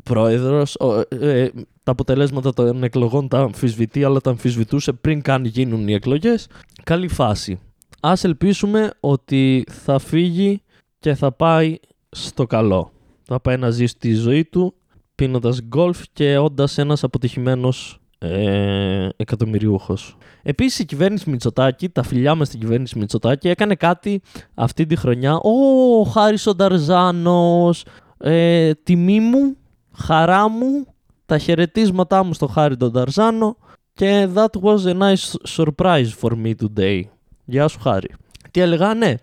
πρόεδρος. 0.09 0.75
Ε, 1.09 1.41
ε, 1.41 1.49
τα 1.83 1.91
αποτελέσματα 1.91 2.53
των 2.53 2.83
εκλογών 2.83 3.27
τα 3.27 3.39
αμφισβητεί, 3.39 4.03
αλλά 4.03 4.19
τα 4.19 4.29
αμφισβητούσε 4.29 4.93
πριν 4.93 5.21
καν 5.21 5.45
γίνουν 5.45 5.87
οι 5.87 5.93
εκλογές. 5.93 6.47
Καλή 6.83 7.07
φάση. 7.07 7.59
Ας 8.01 8.23
ελπίσουμε 8.23 8.91
ότι 8.99 9.63
θα 9.71 9.99
φύγει 9.99 10.61
και 10.99 11.13
θα 11.13 11.31
πάει 11.31 11.79
στο 12.09 12.45
καλό. 12.45 12.91
Θα 13.23 13.39
πάει 13.39 13.57
να 13.57 13.69
ζήσει 13.69 13.97
τη 13.97 14.13
ζωή 14.13 14.45
του 14.45 14.73
πίνοντας 15.15 15.61
γκολφ 15.61 16.01
και 16.13 16.37
όντας 16.37 16.77
ένας 16.77 17.03
αποτυχημένος 17.03 17.99
ε, 18.17 19.09
εκατομμυριούχος. 19.15 20.17
Επίσης 20.43 20.79
η 20.79 20.85
κυβέρνηση 20.85 21.29
Μητσοτάκη, 21.29 21.89
τα 21.89 22.03
φιλιά 22.03 22.35
μας 22.35 22.47
στην 22.47 22.59
κυβέρνηση 22.59 22.99
Μητσοτάκη 22.99 23.47
έκανε 23.47 23.75
κάτι 23.75 24.21
αυτή 24.53 24.85
τη 24.85 24.95
χρονιά. 24.95 25.35
Ω, 25.35 26.03
Χάρης 26.03 26.47
ο 26.47 26.55
Νταρζάνος, 26.55 27.85
ε, 28.17 28.73
τιμή 28.73 29.19
μου 29.19 29.57
χαρά 29.97 30.49
μου, 30.49 30.85
τα 31.25 31.37
χαιρετίσματά 31.37 32.23
μου 32.23 32.33
στο 32.33 32.47
Χάρη 32.47 32.77
τον 32.77 32.91
Ταρζάνο 32.91 33.57
και 33.93 34.29
that 34.33 34.61
was 34.61 34.77
a 34.85 34.97
nice 34.99 35.35
surprise 35.55 36.09
for 36.21 36.31
me 36.43 36.53
today. 36.61 37.01
Γεια 37.45 37.67
σου 37.67 37.79
Χάρη. 37.79 38.09
Τι 38.51 38.59
έλεγα, 38.59 38.93
ναι. 38.93 39.13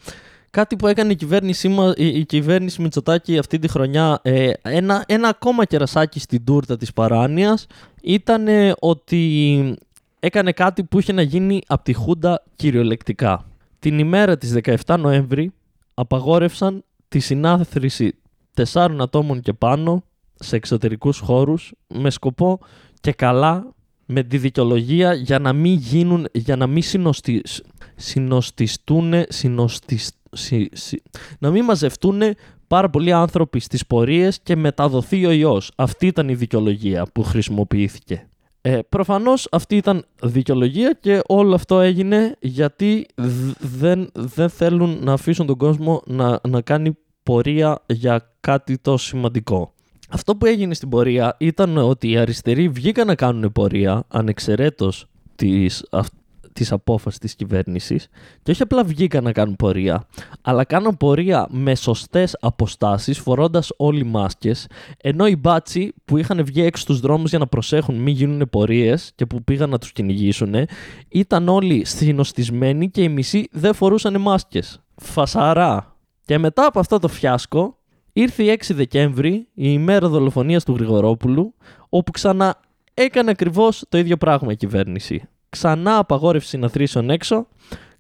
Κάτι 0.51 0.77
που 0.77 0.87
έκανε 0.87 1.13
η 1.13 1.17
κυβέρνησή, 1.17 1.69
μα, 1.69 1.93
η, 1.97 2.07
η 2.07 2.25
κυβέρνηση 2.25 2.83
Μητσοτάκη 2.83 3.39
αυτή 3.39 3.59
τη 3.59 3.69
χρονιά, 3.69 4.21
ε, 4.23 4.51
ένα, 4.63 5.05
ένα 5.07 5.29
ακόμα 5.29 5.65
κερασάκι 5.65 6.21
στην 6.21 6.45
τούρτα 6.45 6.77
της 6.77 6.93
παράνοιας, 6.93 7.67
ήταν 8.03 8.47
ότι 8.79 9.75
έκανε 10.21 10.53
κάτι 10.53 10.85
που 10.85 10.99
είχε 10.99 11.13
να 11.13 11.23
γίνει 11.23 11.61
από 11.67 11.85
τη 11.85 11.93
Χούντα 11.93 12.43
κυριολεκτικά. 12.57 13.45
Την 13.79 13.99
ημέρα 13.99 14.39
της 14.39 14.55
17 14.87 14.97
Νοέμβρη 14.99 15.53
απαγόρευσαν 15.95 16.85
τη 17.09 17.19
συνάθρηση 17.19 18.15
τεσσάρων 18.55 19.01
ατόμων 19.01 19.41
και 19.41 19.53
πάνω 19.53 20.05
σε 20.43 20.57
εξωτερικούς 20.57 21.19
χώρους 21.19 21.73
με 21.87 22.11
σκοπό 22.11 22.59
και 23.01 23.13
καλά 23.13 23.75
με 24.07 24.23
τη 24.23 24.39
δικαιολογία 24.39 25.15
για 25.15 25.39
να 25.39 25.53
μην 25.53 25.73
γίνουν, 25.73 26.27
για 26.33 26.57
να 26.57 26.67
μην 26.67 26.83
συνοστιστούν, 27.97 29.13
συνοστισ, 29.29 30.11
να 31.39 31.51
μην 31.51 31.65
μαζευτούν 31.65 32.23
πάρα 32.67 32.91
πολλοί 32.91 33.13
άνθρωποι 33.13 33.61
στις 33.61 33.87
πορείες 33.87 34.41
και 34.43 34.57
μεταδοθεί 34.57 35.27
ο 35.27 35.31
ιός. 35.31 35.71
Αυτή 35.77 36.07
ήταν 36.07 36.29
η 36.29 36.35
δικαιολογία 36.35 37.07
που 37.13 37.23
χρησιμοποιήθηκε. 37.23 38.27
Ε, 38.65 38.79
προφανώς 38.89 39.49
αυτή 39.51 39.77
ήταν 39.77 40.05
δικαιολογία 40.23 40.97
και 41.01 41.21
όλο 41.27 41.55
αυτό 41.55 41.81
έγινε 41.81 42.37
γιατί 42.41 43.07
δεν, 43.59 44.11
δεν 44.13 44.49
θέλουν 44.49 44.99
να 45.03 45.13
αφήσουν 45.13 45.47
τον 45.47 45.57
κόσμο 45.57 46.03
να, 46.07 46.41
να 46.49 46.61
κάνει 46.61 46.97
πορεία 47.23 47.83
για 47.87 48.35
κάτι 48.41 48.79
τόσο 48.79 49.07
σημαντικό. 49.07 49.73
Αυτό 50.15 50.37
που 50.37 50.47
έγινε 50.47 50.75
στην 50.75 50.89
πορεία 50.89 51.37
ήταν 51.39 51.77
ότι 51.77 52.11
οι 52.11 52.17
αριστεροί 52.17 52.69
βγήκαν 52.69 53.07
να 53.07 53.15
κάνουν 53.15 53.53
πορεία 53.53 54.05
ανεξαιρέτως 54.09 55.07
της, 55.35 55.85
της 56.53 56.73
απόφασης 56.73 57.19
της 57.19 57.35
κυβέρνησης 57.35 58.09
και 58.43 58.51
όχι 58.51 58.63
απλά 58.63 58.85
βγήκαν 58.85 59.25
να 59.25 59.33
κάνουν 59.33 59.57
πορεία, 59.57 60.07
αλλά 60.43 60.65
κάναν 60.65 60.97
πορεία 60.97 61.47
με 61.51 61.75
σωστές 61.75 62.37
αποστάσεις 62.41 63.19
φορώντας 63.19 63.73
όλοι 63.77 64.05
μάσκες, 64.05 64.67
ενώ 65.03 65.27
οι 65.27 65.37
μπάτσι 65.37 65.95
που 66.05 66.17
είχαν 66.17 66.45
βγει 66.45 66.63
έξω 66.63 66.83
στους 66.83 67.01
δρόμους 67.01 67.31
για 67.31 67.39
να 67.39 67.47
προσέχουν 67.47 67.95
μην 67.95 68.15
γίνουν 68.15 68.51
πορείες 68.51 69.13
και 69.15 69.27
που 69.27 69.45
πήγαν 69.45 69.71
να 69.71 69.79
τους 69.79 69.93
κυνηγήσουν, 69.93 70.55
ήταν 71.09 71.49
όλοι 71.49 71.85
συνοστισμένοι 71.85 72.91
και 72.91 73.03
οι 73.03 73.09
μισοί 73.09 73.49
δεν 73.51 73.75
φορούσαν 73.75 74.21
μάσκες. 74.21 74.81
Φασαρά. 74.97 75.97
Και 76.25 76.39
μετά 76.39 76.67
από 76.67 76.79
αυτό 76.79 76.99
το 76.99 77.09
φιάσκο, 77.09 77.77
ήρθε 78.13 78.43
η 78.43 78.59
6 78.67 78.75
Δεκέμβρη, 78.75 79.33
η 79.35 79.47
ημέρα 79.55 80.09
δολοφονίας 80.09 80.65
του 80.65 80.75
Γρηγορόπουλου, 80.75 81.55
όπου 81.89 82.11
ξανά 82.11 82.61
έκανε 82.95 83.31
ακριβώς 83.31 83.85
το 83.89 83.99
ίδιο 83.99 84.17
πράγμα 84.17 84.53
η 84.53 84.57
κυβέρνηση 84.57 85.29
ξανά 85.53 85.99
απαγόρευση 85.99 86.49
συναθρήσεων 86.49 87.11
έξω, 87.11 87.47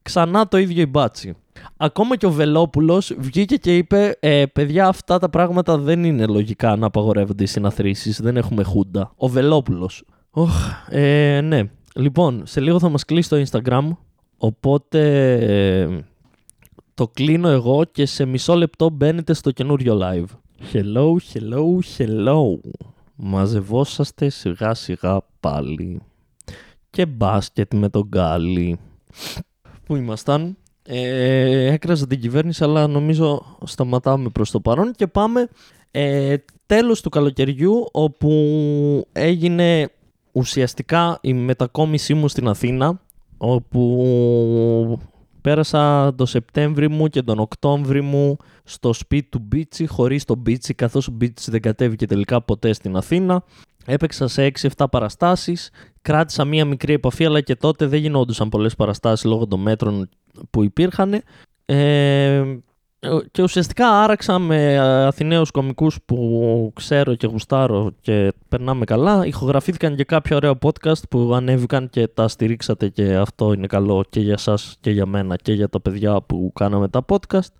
ξανά 0.02 0.48
το 0.48 0.58
ίδιο 0.58 0.82
η 0.82 0.86
μπάτσι. 0.86 1.34
Ακόμα 1.76 2.16
και 2.16 2.26
ο 2.26 2.30
Βελόπουλος 2.30 3.14
βγήκε 3.18 3.56
και 3.56 3.76
είπε: 3.76 4.16
ε, 4.20 4.46
Παιδιά, 4.46 4.86
αυτά 4.86 5.18
τα 5.18 5.30
πράγματα 5.30 5.78
δεν 5.78 6.04
είναι 6.04 6.26
λογικά 6.26 6.76
να 6.76 6.86
απαγορεύονται 6.86 7.42
οι 7.42 7.46
συναθρήσεις. 7.46 8.20
Δεν 8.20 8.36
έχουμε 8.36 8.62
χούντα. 8.62 9.12
Ο 9.16 9.28
Βελόπουλος. 9.28 10.04
Ε, 10.88 11.40
ναι. 11.40 11.62
Λοιπόν, 11.94 12.42
σε 12.46 12.60
λίγο 12.60 12.78
θα 12.78 12.88
μας 12.88 13.04
κλείσει 13.04 13.28
το 13.28 13.42
Instagram. 13.46 13.96
Οπότε 14.36 15.32
ε, 15.32 16.04
το 16.94 17.08
κλείνω 17.08 17.48
εγώ 17.48 17.84
και 17.84 18.06
σε 18.06 18.24
μισό 18.24 18.54
λεπτό 18.54 18.90
μπαίνετε 18.90 19.34
στο 19.34 19.50
καινούριο 19.50 19.98
live. 20.02 20.24
Hello, 20.72 21.16
hello, 21.32 21.78
hello. 21.98 22.58
Μαζευόσαστε 23.14 24.28
σιγά 24.28 24.74
σιγά 24.74 25.20
πάλι 25.40 26.00
και 26.90 27.06
μπάσκετ 27.06 27.74
με 27.74 27.88
τον 27.88 28.02
Γκάλι. 28.08 28.78
Πού 29.84 29.96
ήμασταν; 29.96 30.56
Ε, 30.86 31.72
έκραζα 31.72 32.06
την 32.06 32.20
κυβέρνηση 32.20 32.64
αλλά 32.64 32.86
νομίζω 32.86 33.56
σταματάμε 33.64 34.28
προς 34.28 34.50
το 34.50 34.60
παρόν 34.60 34.92
και 34.92 35.06
πάμε 35.06 35.48
ε, 35.90 36.36
τέλος 36.66 37.00
του 37.00 37.08
καλοκαιριού 37.08 37.88
όπου 37.92 38.30
έγινε 39.12 39.90
ουσιαστικά 40.32 41.18
η 41.20 41.32
μετακόμισή 41.34 42.14
μου 42.14 42.28
στην 42.28 42.48
Αθήνα 42.48 43.00
όπου 43.38 44.98
πέρασα 45.42 46.14
το 46.14 46.26
Σεπτέμβρη 46.26 46.88
μου 46.88 47.08
και 47.08 47.22
τον 47.22 47.38
Οκτώβρη 47.38 48.00
μου 48.00 48.36
στο 48.64 48.92
σπίτι 48.92 49.28
του 49.28 49.38
Μπίτσι 49.38 49.86
χωρίς 49.86 50.24
τον 50.24 50.38
Μπίτσι 50.38 50.74
καθώς 50.74 51.08
ο 51.08 51.12
Μπίτσι 51.12 51.50
δεν 51.50 51.60
κατέβηκε 51.60 52.06
τελικά 52.06 52.42
ποτέ 52.42 52.72
στην 52.72 52.96
Αθήνα 52.96 53.44
Έπαιξα 53.86 54.28
σε 54.28 54.52
6-7 54.76 54.84
παραστάσεις. 54.90 55.70
Κράτησα 56.02 56.44
μία 56.44 56.64
μικρή 56.64 56.92
επαφή, 56.92 57.24
αλλά 57.24 57.40
και 57.40 57.56
τότε 57.56 57.86
δεν 57.86 58.00
γινόντουσαν 58.00 58.48
πολλές 58.48 58.74
παραστάσεις 58.74 59.24
λόγω 59.24 59.46
των 59.46 59.60
μέτρων 59.60 60.08
που 60.50 60.62
υπήρχαν. 60.62 61.22
Ε, 61.64 62.44
και 63.30 63.42
ουσιαστικά 63.42 64.02
άραξα 64.02 64.38
με 64.38 64.78
Αθηναίους 64.78 65.50
κομικούς 65.50 65.98
που 66.04 66.72
ξέρω 66.74 67.14
και 67.14 67.26
γουστάρω 67.26 67.90
και 68.00 68.32
περνάμε 68.48 68.84
καλά. 68.84 69.26
Ηχογραφήθηκαν 69.26 69.96
και 69.96 70.04
κάποια 70.04 70.36
ωραία 70.36 70.58
podcast 70.62 71.08
που 71.10 71.34
ανέβηκαν 71.34 71.90
και 71.90 72.08
τα 72.08 72.28
στηρίξατε 72.28 72.88
και 72.88 73.14
αυτό 73.14 73.52
είναι 73.52 73.66
καλό 73.66 74.04
και 74.08 74.20
για 74.20 74.36
σας 74.36 74.76
και 74.80 74.90
για 74.90 75.06
μένα 75.06 75.36
και 75.36 75.52
για 75.52 75.68
τα 75.68 75.80
παιδιά 75.80 76.22
που 76.22 76.52
κάναμε 76.54 76.88
τα 76.88 77.04
podcast. 77.08 77.52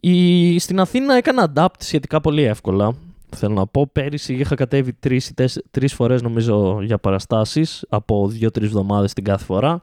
Η... 0.00 0.58
Στην 0.58 0.80
Αθήνα 0.80 1.14
έκανα 1.14 1.52
adapt 1.54 1.78
σχετικά 1.78 2.20
πολύ 2.20 2.42
εύκολα 2.42 2.94
θέλω 3.34 3.54
να 3.54 3.66
πω. 3.66 3.86
Πέρυσι 3.92 4.34
είχα 4.34 4.54
κατέβει 4.54 4.92
τρεις, 4.92 5.32
τρεις 5.70 5.94
φορές 5.94 6.22
νομίζω 6.22 6.78
για 6.82 6.98
παραστάσεις 6.98 7.84
από 7.88 8.28
δύο-τρεις 8.28 8.66
εβδομάδες 8.66 9.12
την 9.12 9.24
κάθε 9.24 9.44
φορά. 9.44 9.82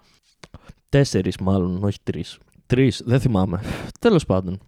Τέσσερις 0.90 1.38
μάλλον, 1.38 1.84
όχι 1.84 1.98
τρεις. 2.04 2.38
Τρεις, 2.66 3.02
δεν 3.06 3.20
θυμάμαι. 3.20 3.62
Τέλος 4.00 4.26
πάντων. 4.26 4.60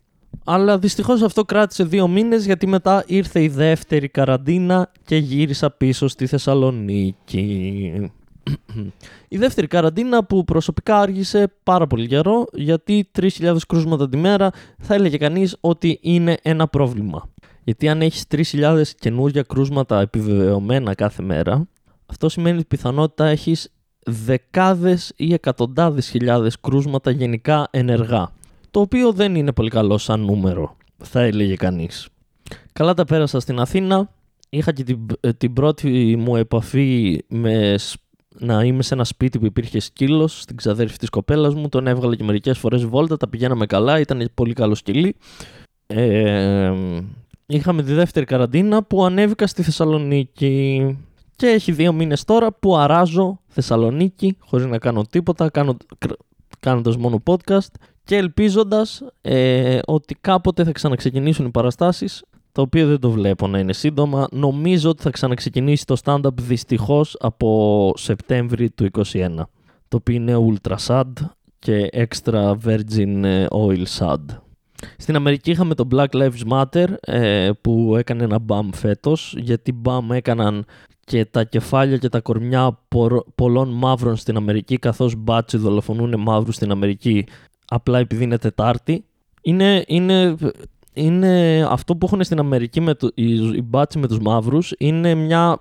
Αλλά 0.43 0.77
δυστυχώς 0.77 1.21
αυτό 1.21 1.43
κράτησε 1.43 1.83
δύο 1.83 2.07
μήνες 2.07 2.45
γιατί 2.45 2.67
μετά 2.67 3.03
ήρθε 3.07 3.43
η 3.43 3.47
δεύτερη 3.47 4.07
καραντίνα 4.07 4.91
και 5.05 5.15
γύρισα 5.15 5.71
πίσω 5.71 6.07
στη 6.07 6.27
Θεσσαλονίκη. 6.27 8.11
η 9.27 9.37
δεύτερη 9.37 9.67
καραντίνα 9.67 10.23
που 10.23 10.43
προσωπικά 10.43 10.99
άργησε 10.99 11.53
πάρα 11.63 11.87
πολύ 11.87 12.07
καιρό 12.07 12.45
γιατί 12.53 13.09
3.000 13.19 13.55
κρούσματα 13.67 14.09
τη 14.09 14.17
μέρα 14.17 14.51
θα 14.77 14.93
έλεγε 14.93 15.17
κανείς 15.17 15.57
ότι 15.59 15.99
είναι 16.01 16.37
ένα 16.41 16.67
πρόβλημα. 16.67 17.29
Γιατί 17.63 17.89
αν 17.89 18.01
έχεις 18.01 18.25
3.000 18.31 18.81
καινούργια 18.99 19.41
κρούσματα 19.41 20.01
επιβεβαιωμένα 20.01 20.93
κάθε 20.93 21.23
μέρα, 21.23 21.67
αυτό 22.05 22.29
σημαίνει 22.29 22.57
ότι 22.57 22.65
πιθανότητα 22.65 23.25
έχεις 23.25 23.71
δεκάδες 24.05 25.13
ή 25.15 25.33
εκατοντάδες 25.33 26.07
χιλιάδες 26.07 26.59
κρούσματα 26.59 27.11
γενικά 27.11 27.67
ενεργά. 27.71 28.31
Το 28.73 28.79
οποίο 28.79 29.11
δεν 29.11 29.35
είναι 29.35 29.51
πολύ 29.51 29.69
καλό 29.69 29.97
σαν 29.97 30.19
νούμερο, 30.19 30.77
θα 30.97 31.21
έλεγε 31.21 31.55
κανείς. 31.55 32.07
Καλά 32.73 32.93
τα 32.93 33.05
πέρασα 33.05 33.39
στην 33.39 33.59
Αθήνα. 33.59 34.09
Είχα 34.49 34.71
και 34.71 34.83
την, 34.83 35.05
ε, 35.19 35.33
την 35.33 35.53
πρώτη 35.53 36.15
μου 36.19 36.35
επαφή 36.35 37.19
με 37.27 37.75
να 38.39 38.63
είμαι 38.63 38.83
σε 38.83 38.93
ένα 38.93 39.03
σπίτι 39.03 39.39
που 39.39 39.45
υπήρχε 39.45 39.79
σκύλος 39.79 40.41
στην 40.41 40.55
ξαδέρφη 40.55 40.97
της 40.97 41.09
κοπέλας 41.09 41.53
μου. 41.55 41.69
Τον 41.69 41.87
έβγαλε 41.87 42.15
και 42.15 42.23
μερικές 42.23 42.57
φορές 42.57 42.85
βόλτα. 42.85 43.17
Τα 43.17 43.29
πηγαίναμε 43.29 43.65
καλά. 43.65 43.99
Ήταν 43.99 44.29
πολύ 44.33 44.53
καλό 44.53 44.75
σκυλί. 44.75 45.15
Ε, 45.87 46.73
είχαμε 47.45 47.83
τη 47.83 47.93
δεύτερη 47.93 48.25
καραντίνα 48.25 48.83
που 48.83 49.05
ανέβηκα 49.05 49.47
στη 49.47 49.63
Θεσσαλονίκη. 49.63 50.97
Και 51.35 51.47
έχει 51.47 51.71
δύο 51.71 51.93
μήνες 51.93 52.23
τώρα 52.23 52.53
που 52.53 52.77
αράζω 52.77 53.39
Θεσσαλονίκη 53.47 54.37
χωρίς 54.39 54.65
να 54.65 54.77
κάνω 54.77 55.01
τίποτα, 55.09 55.49
κάνω, 55.49 55.77
κάνοντας 56.59 56.97
μόνο 56.97 57.23
podcast 57.25 57.71
και 58.03 58.15
ελπίζοντας 58.15 59.03
ε, 59.21 59.79
ότι 59.85 60.15
κάποτε 60.21 60.63
θα 60.63 60.71
ξαναξεκινήσουν 60.71 61.45
οι 61.45 61.49
παραστάσεις 61.49 62.23
το 62.51 62.61
οποίο 62.61 62.87
δεν 62.87 62.99
το 62.99 63.09
βλέπω 63.09 63.47
να 63.47 63.59
είναι 63.59 63.73
σύντομα. 63.73 64.27
Νομίζω 64.31 64.89
ότι 64.89 65.01
θα 65.01 65.09
ξαναξεκινήσει 65.09 65.85
το 65.85 65.95
stand-up 66.03 66.33
δυστυχώς 66.41 67.17
από 67.19 67.91
Σεπτέμβρη 67.95 68.69
του 68.69 68.89
2021. 68.93 69.29
Το 69.87 69.97
οποίο 69.97 70.15
είναι 70.15 70.35
ultra 70.51 70.75
sad 70.87 71.11
και 71.59 71.89
extra 71.93 72.53
virgin 72.65 73.23
ε, 73.23 73.45
oil 73.51 73.83
sad. 73.99 74.19
Στην 74.97 75.15
Αμερική 75.15 75.51
είχαμε 75.51 75.75
το 75.75 75.87
Black 75.91 76.07
Lives 76.11 76.47
Matter 76.49 76.85
ε, 76.99 77.49
που 77.61 77.95
έκανε 77.97 78.23
ένα 78.23 78.39
μπαμ 78.39 78.69
φέτος 78.73 79.35
γιατί 79.37 79.71
μπαμ 79.71 80.11
έκαναν 80.11 80.65
και 81.05 81.25
τα 81.25 81.43
κεφάλια 81.43 81.97
και 81.97 82.09
τα 82.09 82.19
κορμιά 82.19 82.79
πολλών 83.35 83.69
μαύρων 83.69 84.15
στην 84.15 84.37
Αμερική 84.37 84.77
καθώς 84.77 85.15
μπάτσι 85.15 85.57
δολοφονούν 85.57 86.19
μαύρους 86.19 86.55
στην 86.55 86.71
Αμερική 86.71 87.25
απλά 87.73 87.99
επειδή 87.99 88.23
είναι 88.23 88.37
Τετάρτη. 88.37 89.05
Είναι, 89.41 89.83
είναι, 89.87 90.35
είναι 90.93 91.63
αυτό 91.69 91.95
που 91.95 92.05
έχουν 92.05 92.23
στην 92.23 92.39
Αμερική 92.39 92.81
με 92.81 92.93
το, 92.93 93.09
οι, 93.13 93.33
οι 93.33 93.61
μπάτσι 93.65 93.99
με 93.99 94.07
τους 94.07 94.19
μαύρους 94.19 94.73
είναι 94.77 95.13
μια 95.13 95.57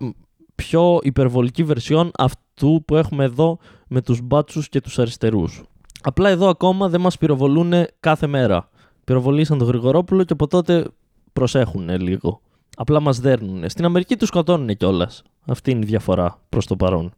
πιο 0.54 0.98
υπερβολική 1.02 1.64
βερσιόν 1.64 2.10
αυτού 2.14 2.82
που 2.86 2.96
έχουμε 2.96 3.24
εδώ 3.24 3.58
με 3.88 4.02
τους 4.02 4.20
μπάτσους 4.22 4.68
και 4.68 4.80
τους 4.80 4.98
αριστερούς. 4.98 5.62
Απλά 6.02 6.28
εδώ 6.28 6.48
ακόμα 6.48 6.88
δεν 6.88 7.00
μας 7.00 7.18
πυροβολούν 7.18 7.72
κάθε 8.00 8.26
μέρα 8.26 8.68
πυροβολήσαν 9.04 9.58
τον 9.58 9.66
Γρηγορόπουλο 9.66 10.24
και 10.24 10.32
από 10.32 10.46
τότε 10.46 10.86
προσέχουν 11.32 11.88
λίγο. 12.00 12.40
Απλά 12.76 13.00
μας 13.00 13.20
δέρνουν. 13.20 13.68
Στην 13.68 13.84
Αμερική 13.84 14.16
τους 14.16 14.28
σκοτώνουν 14.28 14.76
κιόλας. 14.76 15.22
Αυτή 15.46 15.70
είναι 15.70 15.84
η 15.84 15.88
διαφορά 15.88 16.40
προς 16.48 16.66
το 16.66 16.76
παρόν. 16.76 17.12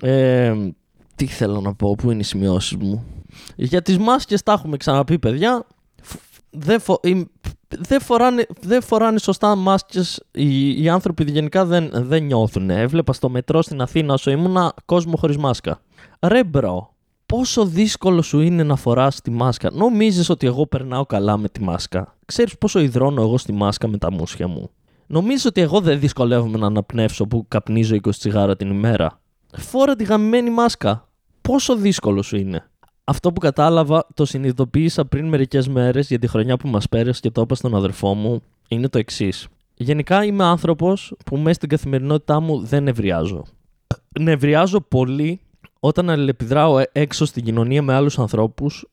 Ε, 0.00 0.54
τι 1.16 1.26
θέλω 1.26 1.60
να 1.60 1.74
πω, 1.74 1.94
πού 1.94 2.10
είναι 2.10 2.20
οι 2.20 2.24
σημειώσεις 2.24 2.76
μου; 2.76 3.04
Για 3.56 3.82
τις 3.82 3.98
μάσκες 3.98 4.42
τα 4.42 4.52
έχουμε 4.52 4.76
ξαναπεί, 4.76 5.18
παιδιά. 5.18 5.66
Δεν, 6.50 6.80
φο... 6.80 7.00
δεν, 7.68 8.00
φοράνε, 8.00 8.46
δεν 8.60 8.82
φοράνε 8.82 9.18
σωστά 9.18 9.54
μάσκες 9.54 10.22
οι, 10.30 10.82
οι 10.82 10.88
άνθρωποι 10.88 11.30
γενικά 11.30 11.64
δεν, 11.64 11.90
δεν 11.92 12.22
νιώθουν. 12.22 12.70
Έβλεπα 12.70 13.12
στο 13.12 13.28
μετρό 13.28 13.62
στην 13.62 13.80
Αθήνα 13.80 14.12
όσο 14.14 14.30
ήμουνα 14.30 14.72
κόσμο 14.84 15.16
χωρίς 15.16 15.36
μάσκα. 15.36 15.80
Ρε 16.20 16.44
bro, 16.44 16.94
πόσο 17.26 17.64
δύσκολο 17.64 18.22
σου 18.22 18.40
είναι 18.40 18.62
να 18.62 18.76
φοράς 18.76 19.20
τη 19.20 19.30
μάσκα. 19.30 19.70
Νομίζεις 19.72 20.28
ότι 20.28 20.46
εγώ 20.46 20.66
περνάω 20.66 21.06
καλά 21.06 21.36
με 21.36 21.48
τη 21.48 21.62
μάσκα; 21.62 22.16
Ξέρεις 22.24 22.58
πόσο 22.58 22.80
ιδρώνω 22.80 23.22
εγώ 23.22 23.38
στη 23.38 23.52
μάσκα 23.52 23.88
με 23.88 23.98
τα 23.98 24.12
μούσια 24.12 24.48
μου; 24.48 24.70
Νομίζεις 25.06 25.44
ότι 25.44 25.60
εγώ 25.60 25.80
δεν 25.80 26.00
δυσκολεύομαι 26.00 26.58
να 26.58 26.66
αναπνεύσω 26.66 27.26
που 27.26 27.44
καπνίζω 27.48 27.96
20 27.96 28.10
τσιγάρα 28.10 28.56
την 28.56 28.70
ημέρα; 28.70 29.20
Φόρα 29.56 29.96
τη 29.96 30.04
γαμημένη 30.04 30.50
μάσκα. 30.50 31.08
Πόσο 31.40 31.76
δύσκολο 31.76 32.22
σου 32.22 32.36
είναι; 32.36 32.70
Αυτό 33.10 33.32
που 33.32 33.40
κατάλαβα, 33.40 34.06
το 34.14 34.24
συνειδητοποίησα 34.24 35.04
πριν 35.04 35.28
μερικές 35.28 35.68
μέρες 35.68 36.08
για 36.08 36.18
τη 36.18 36.26
χρονιά 36.26 36.56
που 36.56 36.68
μας 36.68 36.88
πέρασε 36.88 37.20
και 37.20 37.30
το 37.30 37.40
είπα 37.40 37.54
στον 37.54 37.74
αδερφό 37.74 38.14
μου, 38.14 38.42
είναι 38.68 38.88
το 38.88 38.98
εξής. 38.98 39.48
Γενικά 39.74 40.24
είμαι 40.24 40.44
άνθρωπος 40.44 41.14
που 41.24 41.36
μέσα 41.36 41.54
στην 41.54 41.68
καθημερινότητά 41.68 42.40
μου 42.40 42.60
δεν 42.60 42.82
νευριάζω. 42.82 43.44
Νευριάζω 44.20 44.80
πολύ 44.80 45.40
όταν 45.80 46.10
αλληλεπιδράω 46.10 46.78
ε, 46.78 46.90
έξω 46.92 47.24
στην 47.24 47.44
κοινωνία 47.44 47.82
με 47.82 47.94
άλλους 47.94 48.18
ανθρώπους 48.18 48.88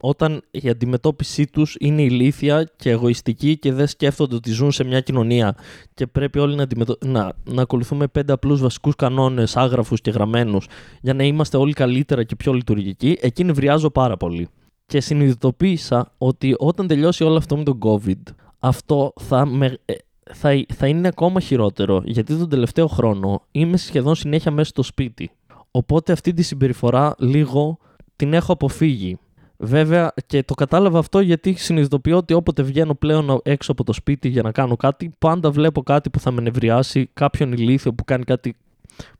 όταν 0.00 0.42
η 0.50 0.68
αντιμετώπιση 0.68 1.46
τους 1.46 1.76
είναι 1.78 2.02
ηλίθια 2.02 2.72
και 2.76 2.90
εγωιστική 2.90 3.58
και 3.58 3.72
δεν 3.72 3.86
σκέφτονται 3.86 4.34
ότι 4.34 4.50
ζουν 4.50 4.72
σε 4.72 4.84
μια 4.84 5.00
κοινωνία 5.00 5.56
και 5.94 6.06
πρέπει 6.06 6.38
όλοι 6.38 6.54
να, 6.54 6.66
να, 7.04 7.32
να 7.44 7.62
ακολουθούμε 7.62 8.06
πέντε 8.06 8.32
απλούς 8.32 8.60
βασικούς 8.60 8.96
κανόνες 8.96 9.56
άγραφους 9.56 10.00
και 10.00 10.10
γραμμένους 10.10 10.66
για 11.00 11.14
να 11.14 11.24
είμαστε 11.24 11.56
όλοι 11.56 11.72
καλύτερα 11.72 12.24
και 12.24 12.36
πιο 12.36 12.52
λειτουργικοί, 12.52 13.18
εκεί 13.20 13.44
νευριάζω 13.44 13.90
πάρα 13.90 14.16
πολύ. 14.16 14.48
Και 14.86 15.00
συνειδητοποίησα 15.00 16.12
ότι 16.18 16.54
όταν 16.58 16.86
τελειώσει 16.86 17.24
όλο 17.24 17.36
αυτό 17.36 17.56
με 17.56 17.62
τον 17.62 17.78
COVID, 17.82 18.32
αυτό 18.58 19.12
θα, 19.20 19.46
με, 19.46 19.78
ε, 19.84 19.94
θα, 20.32 20.64
θα 20.74 20.86
είναι 20.86 21.08
ακόμα 21.08 21.40
χειρότερο, 21.40 22.02
γιατί 22.04 22.36
τον 22.36 22.48
τελευταίο 22.48 22.86
χρόνο 22.86 23.42
είμαι 23.50 23.76
σχεδόν 23.76 24.14
συνέχεια 24.14 24.50
μέσα 24.50 24.68
στο 24.68 24.82
σπίτι. 24.82 25.30
Οπότε 25.70 26.12
αυτή 26.12 26.32
τη 26.32 26.42
συμπεριφορά 26.42 27.14
λίγο 27.18 27.78
την 28.16 28.32
έχω 28.32 28.52
αποφύγει. 28.52 29.18
Βέβαια 29.58 30.12
και 30.26 30.42
το 30.42 30.54
κατάλαβα 30.54 30.98
αυτό 30.98 31.20
γιατί 31.20 31.54
συνειδητοποιώ 31.54 32.16
ότι 32.16 32.34
όποτε 32.34 32.62
βγαίνω 32.62 32.94
πλέον 32.94 33.40
έξω 33.42 33.72
από 33.72 33.84
το 33.84 33.92
σπίτι 33.92 34.28
για 34.28 34.42
να 34.42 34.52
κάνω 34.52 34.76
κάτι, 34.76 35.14
πάντα 35.18 35.50
βλέπω 35.50 35.82
κάτι 35.82 36.10
που 36.10 36.20
θα 36.20 36.30
με 36.30 36.40
νευριάσει, 36.40 37.10
κάποιον 37.14 37.52
ηλίθιο 37.52 37.94
που 37.94 38.04
κάνει 38.04 38.24
κάτι 38.24 38.56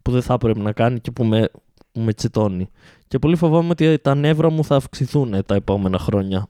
που 0.03 0.11
δεν 0.11 0.23
θα 0.23 0.35
έπρεπε 0.35 0.61
να 0.61 0.73
κάνει 0.73 1.01
και 1.01 1.11
που 1.11 1.25
με, 1.25 1.49
με 1.93 2.13
τσιτώνει. 2.13 2.69
Και 3.09 3.19
πολύ 3.19 3.37
φοβάμαι 3.37 3.69
ότι 3.69 3.99
τα 3.99 4.15
νεύρα 4.15 4.51
μου 4.51 4.65
θα 4.65 4.77
αυξηθούν 4.77 5.45
τα 5.47 5.55
επόμενα 5.55 5.99
χρόνια. 5.99 6.49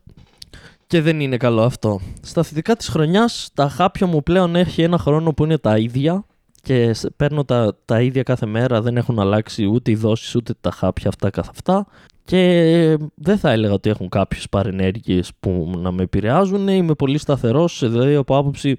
Και 0.86 1.00
δεν 1.00 1.20
είναι 1.20 1.36
καλό 1.36 1.62
αυτό. 1.62 2.00
Στα 2.20 2.42
θετικά 2.42 2.76
της 2.76 2.88
χρονιάς, 2.88 3.50
τα 3.54 3.68
χάπια 3.68 4.06
μου 4.06 4.22
πλέον 4.22 4.56
έχει 4.56 4.82
ένα 4.82 4.98
χρόνο 4.98 5.32
που 5.32 5.44
είναι 5.44 5.58
τα 5.58 5.78
ίδια 5.78 6.24
και 6.62 6.94
παίρνω 7.16 7.44
τα, 7.44 7.76
τα 7.84 8.00
ίδια 8.00 8.22
κάθε 8.22 8.46
μέρα, 8.46 8.82
δεν 8.82 8.96
έχουν 8.96 9.18
αλλάξει 9.18 9.64
ούτε 9.64 9.90
οι 9.90 9.94
δόσεις 9.94 10.34
ούτε 10.34 10.54
τα 10.60 10.70
χάπια 10.70 11.08
αυτά 11.08 11.30
καθ' 11.30 11.48
αυτά 11.48 11.86
και 12.26 12.98
δεν 13.14 13.38
θα 13.38 13.50
έλεγα 13.50 13.72
ότι 13.72 13.90
έχουν 13.90 14.08
κάποιες 14.08 14.48
παρενέργειες 14.48 15.30
που 15.40 15.72
να 15.76 15.92
με 15.92 16.02
επηρεάζουν. 16.02 16.68
Είμαι 16.68 16.94
πολύ 16.94 17.18
σταθερός, 17.18 17.82
δηλαδή 17.90 18.14
από 18.14 18.36
άποψη 18.36 18.74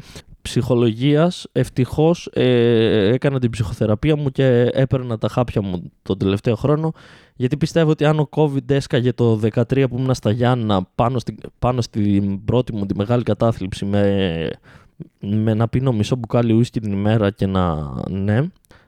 ψυχολογίας 0.47 1.47
ευτυχώς 1.51 2.29
ε, 2.33 3.13
έκανα 3.13 3.39
την 3.39 3.49
ψυχοθεραπεία 3.49 4.15
μου 4.15 4.29
και 4.29 4.69
έπαιρνα 4.73 5.17
τα 5.17 5.27
χάπια 5.27 5.61
μου 5.61 5.91
τον 6.01 6.17
τελευταίο 6.17 6.55
χρόνο 6.55 6.91
γιατί 7.35 7.57
πιστεύω 7.57 7.89
ότι 7.89 8.05
αν 8.05 8.19
ο 8.19 8.29
COVID 8.31 8.69
έσκαγε 8.69 9.13
το 9.13 9.39
2013 9.53 9.85
που 9.89 9.97
ήμουν 9.97 10.13
στα 10.13 10.31
Γιάννα 10.31 10.87
πάνω, 10.95 11.19
στην, 11.19 11.37
πάνω 11.59 11.81
στην 11.81 12.45
πρώτη 12.45 12.73
μου 12.73 12.85
τη 12.85 12.95
μεγάλη 12.95 13.23
κατάθλιψη 13.23 13.85
με, 13.85 14.49
με 15.19 15.53
να 15.53 15.67
πίνω 15.67 15.91
μισό 15.91 16.15
μπουκάλι 16.15 16.53
ουίσκι 16.53 16.79
την 16.79 16.91
ημέρα 16.91 17.31
και 17.31 17.45
να 17.45 17.93
ναι 18.09 18.39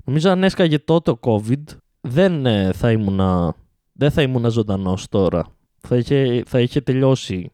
νομίζω 0.05 0.29
αν 0.29 0.43
έσκαγε 0.43 0.79
τότε 0.79 1.11
ο 1.11 1.19
COVID 1.21 1.63
δεν 2.01 2.45
ε, 2.45 2.71
θα 2.73 2.91
ήμουνα 2.91 3.55
δεν 3.99 4.11
θα 4.11 4.21
ήμουν 4.21 4.51
ζωντανός 4.51 5.07
τώρα. 5.07 5.45
Θα 5.79 5.97
είχε, 5.97 6.43
θα 6.45 6.59
είχε 6.59 6.81
τελειώσει 6.81 7.51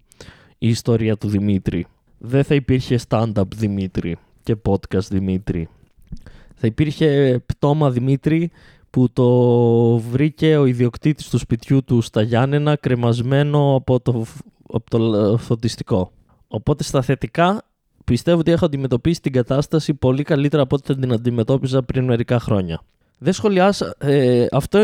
η 0.57 0.67
ιστορία 0.67 1.17
του 1.17 1.27
Δημήτρη. 1.27 1.85
Δεν 2.17 2.43
θα 2.43 2.55
υπήρχε 2.55 2.99
stand-up 3.07 3.47
Δημήτρη 3.55 4.17
και 4.43 4.55
podcast 4.65 5.07
Δημήτρη. 5.09 5.69
Θα 6.55 6.67
υπήρχε 6.67 7.39
πτώμα 7.45 7.91
Δημήτρη 7.91 8.51
που 8.89 9.09
το 9.13 9.97
βρήκε 9.97 10.57
ο 10.57 10.65
ιδιοκτήτης 10.65 11.29
του 11.29 11.37
σπιτιού 11.37 11.83
του 11.83 12.01
στα 12.01 12.21
Γιάννενα 12.21 12.75
κρεμασμένο 12.75 13.75
από 13.75 13.99
το, 13.99 14.25
από 14.73 14.89
το 14.89 15.37
φωτιστικό. 15.37 16.11
Οπότε 16.47 16.83
στα 16.83 17.01
θετικά 17.01 17.61
πιστεύω 18.03 18.39
ότι 18.39 18.51
έχω 18.51 18.65
αντιμετωπίσει 18.65 19.21
την 19.21 19.31
κατάσταση 19.31 19.93
πολύ 19.93 20.23
καλύτερα 20.23 20.63
από 20.63 20.75
ό,τι 20.75 20.95
την 20.95 21.13
αντιμετώπιζα 21.13 21.83
πριν 21.83 22.03
μερικά 22.03 22.39
χρόνια. 22.39 22.81
Δεν 23.17 23.33
σχολιάσα. 23.33 23.95
Ε, 23.97 24.45
αυτό 24.51 24.79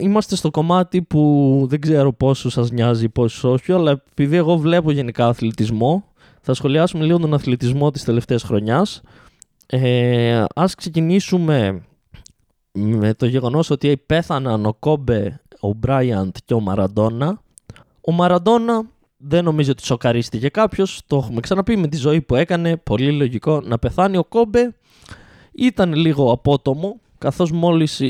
είμαστε 0.00 0.36
στο 0.36 0.50
κομμάτι 0.50 1.02
που 1.02 1.64
δεν 1.68 1.80
ξέρω 1.80 2.12
πόσο 2.12 2.50
σας 2.50 2.70
νοιάζει, 2.70 3.08
πόσο 3.08 3.52
όχι, 3.52 3.72
αλλά 3.72 4.02
επειδή 4.10 4.36
εγώ 4.36 4.56
βλέπω 4.56 4.90
γενικά 4.90 5.26
αθλητισμό, 5.26 6.04
θα 6.40 6.54
σχολιάσουμε 6.54 7.04
λίγο 7.04 7.18
τον 7.18 7.34
αθλητισμό 7.34 7.90
της 7.90 8.04
τελευταίας 8.04 8.42
χρονιάς. 8.42 9.02
Ε, 9.66 10.44
ας 10.54 10.74
ξεκινήσουμε 10.74 11.82
με 12.72 13.14
το 13.14 13.26
γεγονός 13.26 13.70
ότι 13.70 13.96
πέθαναν 13.96 14.66
ο 14.66 14.74
Κόμπε, 14.78 15.40
ο 15.60 15.72
Μπράιαντ 15.72 16.36
και 16.44 16.54
ο 16.54 16.60
Μαραντόνα. 16.60 17.40
Ο 18.00 18.12
Μαραντόνα 18.12 18.82
δεν 19.16 19.44
νομίζω 19.44 19.70
ότι 19.70 19.84
σοκαρίστηκε 19.84 20.48
κάποιος. 20.48 21.00
Το 21.06 21.16
έχουμε 21.16 21.40
ξαναπεί 21.40 21.76
με 21.76 21.88
τη 21.88 21.96
ζωή 21.96 22.20
που 22.20 22.34
έκανε. 22.34 22.76
Πολύ 22.76 23.12
λογικό 23.12 23.60
να 23.60 23.78
πεθάνει. 23.78 24.16
Ο 24.16 24.24
Κόμπε 24.24 24.74
ήταν 25.52 25.94
λίγο 25.94 26.32
απότομο 26.32 27.00
καθώς 27.18 27.50
μόλις 27.52 28.00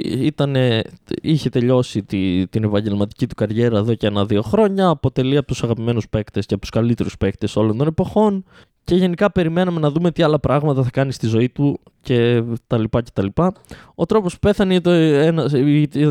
είχε 1.22 1.48
τελειώσει 1.48 2.02
τη, 2.02 2.46
την 2.46 2.64
επαγγελματική 2.64 3.26
του 3.26 3.34
καριέρα 3.34 3.78
εδώ 3.78 3.94
και 3.94 4.06
ένα-δύο 4.06 4.42
χρόνια, 4.42 4.88
αποτελεί 4.88 5.36
από 5.36 5.46
τους 5.46 5.62
αγαπημένους 5.62 6.08
παίκτες 6.08 6.46
και 6.46 6.54
από 6.54 6.62
τους 6.62 6.70
καλύτερους 6.70 7.16
παίκτες 7.16 7.56
όλων 7.56 7.76
των 7.76 7.86
εποχών 7.86 8.44
και 8.84 8.94
γενικά 8.94 9.32
περιμέναμε 9.32 9.80
να 9.80 9.90
δούμε 9.90 10.10
τι 10.10 10.22
άλλα 10.22 10.40
πράγματα 10.40 10.82
θα 10.82 10.90
κάνει 10.90 11.12
στη 11.12 11.26
ζωή 11.26 11.48
του 11.48 11.80
και 12.00 12.42
τα 12.66 12.78
λοιπά 12.78 13.02
και 13.02 13.10
τα 13.12 13.22
λοιπά. 13.22 13.52
Ο 13.94 14.06
τρόπος 14.06 14.32
που 14.32 14.38
πέθανε 14.38 14.80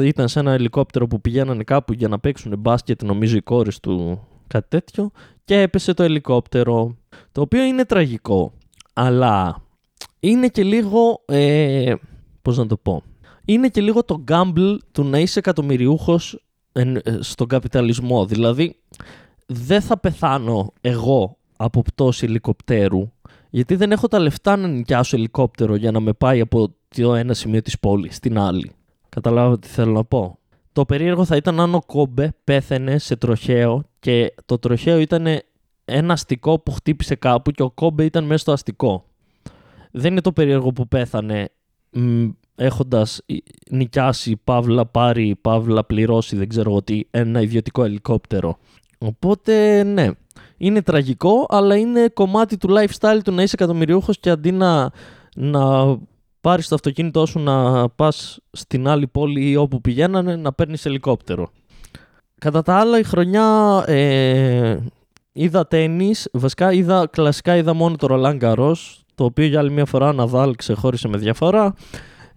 ήταν 0.04 0.28
σε 0.28 0.40
ένα 0.40 0.52
ελικόπτερο 0.52 1.08
που 1.08 1.22
πηγαίνανε 1.22 1.64
κάπου 1.64 1.94
για 1.94 2.08
να 2.08 2.20
παίξουν 2.20 2.54
μπάσκετ, 2.60 3.04
νομίζω 3.04 3.38
οι 3.38 3.42
κόρες 3.42 3.80
του 3.80 4.28
κάτι 4.48 4.68
τέτοιο 4.70 5.12
και 5.46 5.62
έπεσε 5.62 5.94
το 5.94 6.04
ελικόπτερο, 6.04 6.98
το 7.32 7.42
οποίο 7.42 7.64
είναι 7.64 7.86
τραγικό, 7.86 8.54
αλλά 8.94 9.62
είναι 10.20 10.48
και 10.48 10.64
λίγο... 10.64 11.22
Ε, 11.26 11.94
πώς 12.48 12.58
να 12.58 12.68
το 12.68 12.78
πω. 12.78 13.04
Είναι 13.46 13.68
και 13.68 13.82
λίγο 13.82 14.04
το 14.04 14.24
gamble 14.28 14.78
του 14.92 15.04
να 15.04 15.20
είσαι 15.20 15.40
εκατομμυριούχος 15.40 16.44
ε, 16.72 16.94
στον 17.20 17.48
καπιταλισμό. 17.48 18.26
Δηλαδή, 18.26 18.76
δεν 19.46 19.82
θα 19.82 19.98
πεθάνω 19.98 20.74
εγώ 20.82 21.38
από 21.58 21.82
πτώση 21.82 22.26
ελικοπτέρου, 22.26 23.12
γιατί 23.50 23.76
δεν 23.76 23.92
έχω 23.92 24.08
τα 24.08 24.20
λεφτά 24.20 24.56
να 24.56 24.68
νοικιάσω 24.68 25.16
ελικόπτερο 25.16 25.76
για 25.76 25.92
να 25.92 26.00
με 26.00 26.14
πάει 26.14 26.40
από 26.40 26.74
το 26.88 27.16
ένα 27.16 27.34
σημείο 27.34 27.62
της 27.62 27.80
πόλης 27.80 28.16
στην 28.16 28.40
άλλη. 28.40 28.72
Καταλάβατε 29.10 29.68
τι 29.68 29.74
θέλω 29.74 29.92
να 29.92 30.04
πω. 30.04 30.40
Το 30.74 30.86
περίεργο 30.86 31.26
θα 31.26 31.36
ήταν 31.36 31.60
αν 31.60 31.76
ο 31.76 31.82
Κόμπε 31.86 32.34
πέθαινε 32.44 32.98
σε 32.98 33.16
τροχαίο 33.16 33.84
και 34.00 34.34
το 34.46 34.58
τροχαίο 34.58 35.00
ήταν 35.00 35.26
ένα 35.86 36.14
αστικό 36.14 36.60
που 36.60 36.72
χτύπησε 36.72 37.16
κάπου 37.16 37.52
και 37.52 37.64
ο 37.64 37.70
Κόμπε 37.72 38.04
ήταν 38.04 38.24
μέσα 38.24 38.40
στο 38.40 38.52
αστικό. 38.52 39.06
Δεν 39.92 40.12
είναι 40.12 40.22
το 40.22 40.32
περίεργο 40.32 40.72
που 40.72 40.88
πέθανε 40.88 41.50
έχοντας 42.56 43.22
νοικιάσει, 43.70 44.42
παύλα 44.44 44.86
πάρει, 44.86 45.36
παύλα 45.42 45.86
πληρώσει, 45.86 46.36
δεν 46.36 46.50
ξέρω 46.50 46.74
ότι 46.74 47.08
ένα 47.12 47.42
ιδιωτικό 47.42 47.84
ελικόπτερο. 47.84 48.58
Οπότε 48.98 49.84
ναι, 49.84 50.10
είναι 50.58 50.82
τραγικό, 50.82 51.46
αλλά 51.50 51.76
είναι 51.76 52.08
κομμάτι 52.08 52.58
του 52.58 52.68
lifestyle 52.70 53.20
του 53.24 53.32
να 53.32 53.44
είσαι 53.44 53.56
εκατομμυριούχος 53.60 54.20
και 54.20 54.30
αντί 54.30 54.52
να, 54.52 54.92
να 55.36 55.96
πάρεις 56.42 56.68
το 56.68 56.76
αυτοκίνητό 56.76 57.26
σου 57.26 57.40
να 57.40 57.90
πας 57.90 58.40
στην 58.52 58.88
άλλη 58.88 59.08
πόλη 59.08 59.50
ή 59.50 59.56
όπου 59.56 59.82
πηγαίνανε 59.82 60.36
να 60.36 60.54
παίρνεις 60.54 60.86
ελικόπτερο. 60.86 61.50
Κατά 62.40 62.62
τα 62.62 62.76
άλλα 62.76 63.00
η 63.00 63.04
χρονιά 63.04 63.84
ε, 63.88 64.78
είδα 65.32 65.68
τέννις, 65.68 66.30
βασικά 66.34 66.74
είδα, 66.74 67.08
κλασικά 67.12 67.56
είδα 67.56 67.74
μόνο 67.74 67.96
το 67.96 68.08
Roland 68.10 68.40
Garros, 68.42 68.76
το 69.18 69.24
οποίο 69.24 69.46
για 69.46 69.60
άλλη 69.60 69.72
μια 69.72 69.86
φορά 69.86 70.14
Ναδάλ 70.14 70.56
ξεχώρισε 70.56 71.08
με 71.08 71.18
διαφορά. 71.18 71.74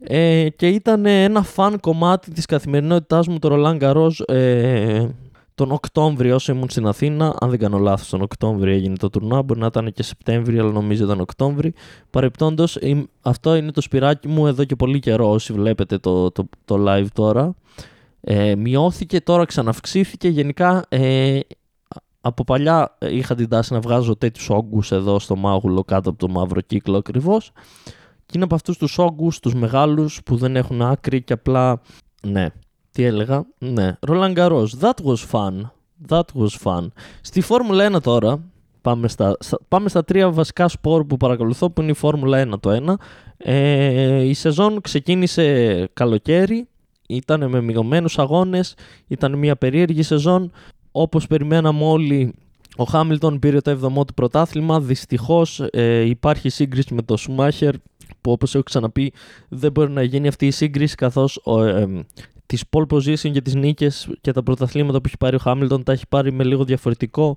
Ε, 0.00 0.48
και 0.56 0.68
ήταν 0.68 1.06
ένα 1.06 1.42
φαν 1.42 1.80
κομμάτι 1.80 2.30
της 2.30 2.46
καθημερινότητάς 2.46 3.26
μου 3.28 3.38
το 3.38 3.48
Ρολάν 3.48 3.78
Καρός 3.78 4.20
ε, 4.20 5.14
τον 5.54 5.70
Οκτώβριο 5.72 6.34
όσο 6.34 6.52
ήμουν 6.52 6.68
στην 6.68 6.86
Αθήνα. 6.86 7.36
Αν 7.40 7.50
δεν 7.50 7.58
κάνω 7.58 7.78
λάθος 7.78 8.08
τον 8.08 8.22
Οκτώβριο 8.22 8.74
έγινε 8.74 8.96
το 8.96 9.10
τουρνά, 9.10 9.42
μπορεί 9.42 9.60
να 9.60 9.66
ήταν 9.66 9.92
και 9.92 10.02
Σεπτέμβριο 10.02 10.62
αλλά 10.62 10.72
νομίζω 10.72 11.04
ήταν 11.04 11.20
Οκτώβριο. 11.20 11.72
Παρεπτόντως 12.10 12.78
αυτό 13.22 13.54
είναι 13.54 13.72
το 13.72 13.80
σπυράκι 13.80 14.28
μου 14.28 14.46
εδώ 14.46 14.64
και 14.64 14.76
πολύ 14.76 14.98
καιρό 14.98 15.30
όσοι 15.30 15.52
βλέπετε 15.52 15.98
το, 15.98 16.30
το, 16.30 16.48
το 16.64 16.84
live 16.88 17.06
τώρα. 17.12 17.54
Ε, 18.20 18.54
μειώθηκε, 18.54 19.20
τώρα 19.20 19.44
ξαναυξήθηκε. 19.44 20.28
Γενικά 20.28 20.84
ε, 20.88 21.38
από 22.20 22.44
παλιά 22.44 22.96
είχα 22.98 23.34
την 23.34 23.48
τάση 23.48 23.72
να 23.72 23.80
βγάζω 23.80 24.16
τέτοιους 24.16 24.50
όγκους 24.50 24.92
εδώ 24.92 25.18
στο 25.18 25.36
μάγουλο 25.36 25.84
κάτω 25.84 26.10
από 26.10 26.18
το 26.18 26.28
μαύρο 26.28 26.60
κύκλο 26.60 26.96
ακριβώς. 26.96 27.52
Και 28.26 28.32
είναι 28.34 28.44
από 28.44 28.54
αυτούς 28.54 28.78
τους 28.78 28.98
όγκους, 28.98 29.38
τους 29.38 29.54
μεγάλους 29.54 30.20
που 30.24 30.36
δεν 30.36 30.56
έχουν 30.56 30.82
άκρη 30.82 31.22
και 31.22 31.32
απλά. 31.32 31.80
Ναι. 32.26 32.46
Τι 32.92 33.04
έλεγα; 33.04 33.46
Ναι. 33.58 33.98
Roland 34.08 34.34
Garros. 34.34 34.66
That 34.80 35.04
was 35.04 35.16
fun. 35.30 35.60
That 36.08 36.24
was 36.34 36.48
fun. 36.64 36.86
Στη 37.20 37.40
Φόρμουλα 37.40 37.96
1 37.96 38.00
τώρα. 38.02 38.44
Πάμε 38.82 39.08
στα, 39.08 39.36
πάμε 39.68 39.88
στα 39.88 40.04
τρία 40.04 40.30
βασικά 40.30 40.68
σπορ 40.68 41.04
που 41.04 41.16
παρακολουθώ 41.16 41.70
που 41.70 41.82
είναι 41.82 41.90
η 41.90 41.94
Φόρμουλα 41.94 42.48
1 42.54 42.60
το 42.60 42.70
ένα. 42.70 42.98
Ε, 43.36 44.22
η 44.22 44.34
σεζόν 44.34 44.80
ξεκίνησε 44.80 45.88
καλοκαίρι. 45.92 46.68
ήταν 47.08 47.48
με 47.48 47.60
μειωμένους 47.60 48.18
αγώνες, 48.18 48.74
ήταν 49.06 49.38
μια 49.38 49.56
περίεργη 49.56 50.02
σεζόν. 50.02 50.52
Όπως 50.92 51.26
περιμέναμε 51.26 51.84
όλοι, 51.84 52.34
ο 52.76 52.84
Χάμιλτον 52.84 53.38
πήρε 53.38 53.60
το 53.60 53.70
7ο 53.70 54.06
του 54.06 54.14
πρωτάθλημα. 54.14 54.80
Δυστυχώς 54.80 55.60
ε, 55.70 56.00
υπάρχει 56.08 56.48
σύγκριση 56.48 56.94
με 56.94 57.02
το 57.02 57.16
Σουμάχερ 57.16 57.74
που 58.20 58.32
όπως 58.32 58.54
έχω 58.54 58.62
ξαναπεί 58.62 59.12
δεν 59.48 59.72
μπορεί 59.72 59.90
να 59.90 60.02
γίνει 60.02 60.28
αυτή 60.28 60.46
η 60.46 60.50
σύγκριση 60.50 60.94
καθώς 60.94 61.42
ε, 61.46 61.86
τις 62.46 62.64
pole 62.70 62.86
position 62.86 63.30
και 63.32 63.40
τις 63.40 63.54
νίκες 63.54 64.08
και 64.20 64.32
τα 64.32 64.42
πρωταθλήματα 64.42 65.00
που 65.00 65.06
έχει 65.06 65.16
πάρει 65.16 65.36
ο 65.36 65.38
Χάμιλτον 65.38 65.82
τα 65.82 65.92
έχει 65.92 66.06
πάρει 66.08 66.32
με 66.32 66.44
λίγο 66.44 66.64
διαφορετικό 66.64 67.36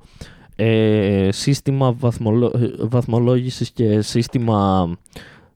ε, 0.55 1.29
σύστημα 1.31 1.91
βαθμολο... 1.93 2.51
βαθμολόγησης 2.79 3.71
και 3.71 4.01
σύστημα 4.01 4.89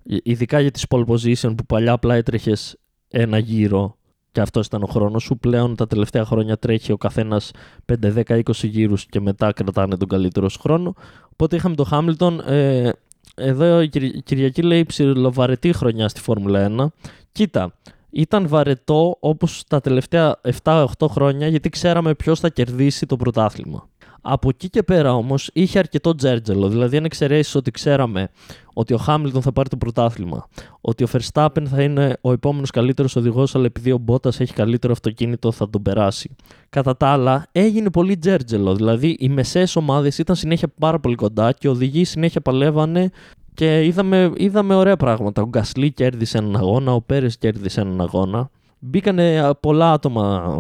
ειδικά 0.03 0.59
για 0.59 0.71
τις 0.71 0.85
pole 0.89 1.05
position 1.05 1.53
που 1.57 1.65
παλιά 1.65 1.91
απλά 1.91 2.15
έτρεχες 2.15 2.77
ένα 3.09 3.37
γύρο 3.37 3.97
και 4.31 4.41
αυτός 4.41 4.65
ήταν 4.65 4.83
ο 4.83 4.85
χρόνος 4.85 5.23
σου. 5.23 5.37
Πλέον 5.37 5.75
τα 5.75 5.87
τελευταία 5.87 6.25
χρόνια 6.25 6.57
τρέχει 6.57 6.91
ο 6.91 6.97
καθένας 6.97 7.51
5, 7.85 8.13
10, 8.13 8.23
20 8.27 8.41
γύρους 8.61 9.05
και 9.05 9.19
μετά 9.19 9.51
κρατάνε 9.51 9.97
τον 9.97 10.07
καλύτερο 10.07 10.49
σου 10.49 10.59
χρόνο. 10.59 10.93
Οπότε 11.31 11.55
είχαμε 11.55 11.75
τον 11.75 11.85
Χάμιλτον. 11.85 12.39
Ε, 12.39 12.91
εδώ 13.35 13.81
η 13.81 13.89
Κυριακή 14.23 14.61
λέει 14.61 14.85
ψηλοβαρετή 14.85 15.73
χρονιά 15.73 16.07
στη 16.07 16.21
Φόρμουλα 16.21 16.71
1. 16.79 16.87
Κοίτα, 17.31 17.73
ήταν 18.09 18.47
βαρετό 18.47 19.17
όπως 19.19 19.63
τα 19.67 19.81
τελευταία 19.81 20.41
7-8 20.63 20.85
χρόνια 21.09 21.47
γιατί 21.47 21.69
ξέραμε 21.69 22.15
ποιος 22.15 22.39
θα 22.39 22.49
κερδίσει 22.49 23.05
το 23.05 23.15
πρωτάθλημα. 23.15 23.87
Από 24.29 24.49
εκεί 24.49 24.69
και 24.69 24.83
πέρα 24.83 25.13
όμως 25.13 25.49
είχε 25.53 25.79
αρκετό 25.79 26.15
τζέρτζελο. 26.15 26.69
Δηλαδή, 26.69 26.97
αν 26.97 27.05
εξαιρέσεις 27.05 27.55
ότι 27.55 27.71
ξέραμε 27.71 28.29
ότι 28.73 28.93
ο 28.93 28.97
Χάμιλτον 28.97 29.41
θα 29.41 29.51
πάρει 29.51 29.69
το 29.69 29.77
πρωτάθλημα, 29.77 30.47
ότι 30.81 31.03
ο 31.03 31.07
Verstappen 31.11 31.63
θα 31.65 31.81
είναι 31.81 32.17
ο 32.21 32.31
επόμενος 32.31 32.71
καλύτερος 32.71 33.15
οδηγός, 33.15 33.55
αλλά 33.55 33.65
επειδή 33.65 33.91
ο 33.91 33.97
Μπότας 33.97 34.39
έχει 34.39 34.53
καλύτερο 34.53 34.93
αυτοκίνητο 34.93 35.51
θα 35.51 35.69
τον 35.69 35.81
περάσει. 35.81 36.35
Κατά 36.69 36.97
τα 36.97 37.07
άλλα, 37.07 37.47
έγινε 37.51 37.89
πολύ 37.89 38.17
τζέρτζελο. 38.17 38.75
Δηλαδή, 38.75 39.15
οι 39.19 39.29
μεσαίες 39.29 39.75
ομάδες 39.75 40.17
ήταν 40.17 40.35
συνέχεια 40.35 40.67
πάρα 40.79 40.99
πολύ 40.99 41.15
κοντά 41.15 41.51
και 41.51 41.67
οι 41.67 41.71
οδηγοί 41.71 42.03
συνέχεια 42.03 42.41
παλεύανε 42.41 43.09
και 43.53 43.85
είδαμε, 43.85 44.31
είδαμε 44.35 44.75
ωραία 44.75 44.97
πράγματα. 44.97 45.41
Ο 45.41 45.47
Γκασλί 45.47 45.91
κέρδισε 45.91 46.37
έναν 46.37 46.55
αγώνα, 46.55 46.93
ο 46.93 47.01
Πέρες 47.01 47.37
κέρδισε 47.37 47.81
έναν 47.81 48.01
αγώνα. 48.01 48.49
Μπήκανε 48.79 49.53
πολλά 49.59 49.91
άτομα 49.91 50.53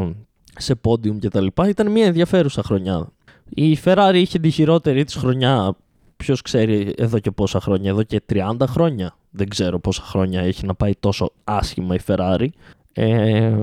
σε 0.57 0.75
πόντιουμ 0.75 1.17
κτλ. 1.19 1.47
Ήταν 1.67 1.91
μια 1.91 2.05
ενδιαφέρουσα 2.05 2.63
χρονιά. 2.63 3.11
Η 3.49 3.77
Ferrari 3.83 4.13
είχε 4.13 4.39
τη 4.39 4.49
χειρότερη 4.49 5.03
της 5.03 5.15
χρονιά. 5.15 5.75
Ποιος 6.17 6.41
ξέρει 6.41 6.93
εδώ 6.97 7.19
και 7.19 7.31
πόσα 7.31 7.59
χρόνια, 7.59 7.89
εδώ 7.89 8.03
και 8.03 8.21
30 8.33 8.55
χρόνια. 8.67 9.15
Δεν 9.29 9.49
ξέρω 9.49 9.79
πόσα 9.79 10.01
χρόνια 10.01 10.41
έχει 10.41 10.65
να 10.65 10.73
πάει 10.73 10.93
τόσο 10.99 11.31
άσχημα 11.43 11.95
η 11.95 11.99
Ferrari. 12.07 12.47
Ε, 12.93 13.55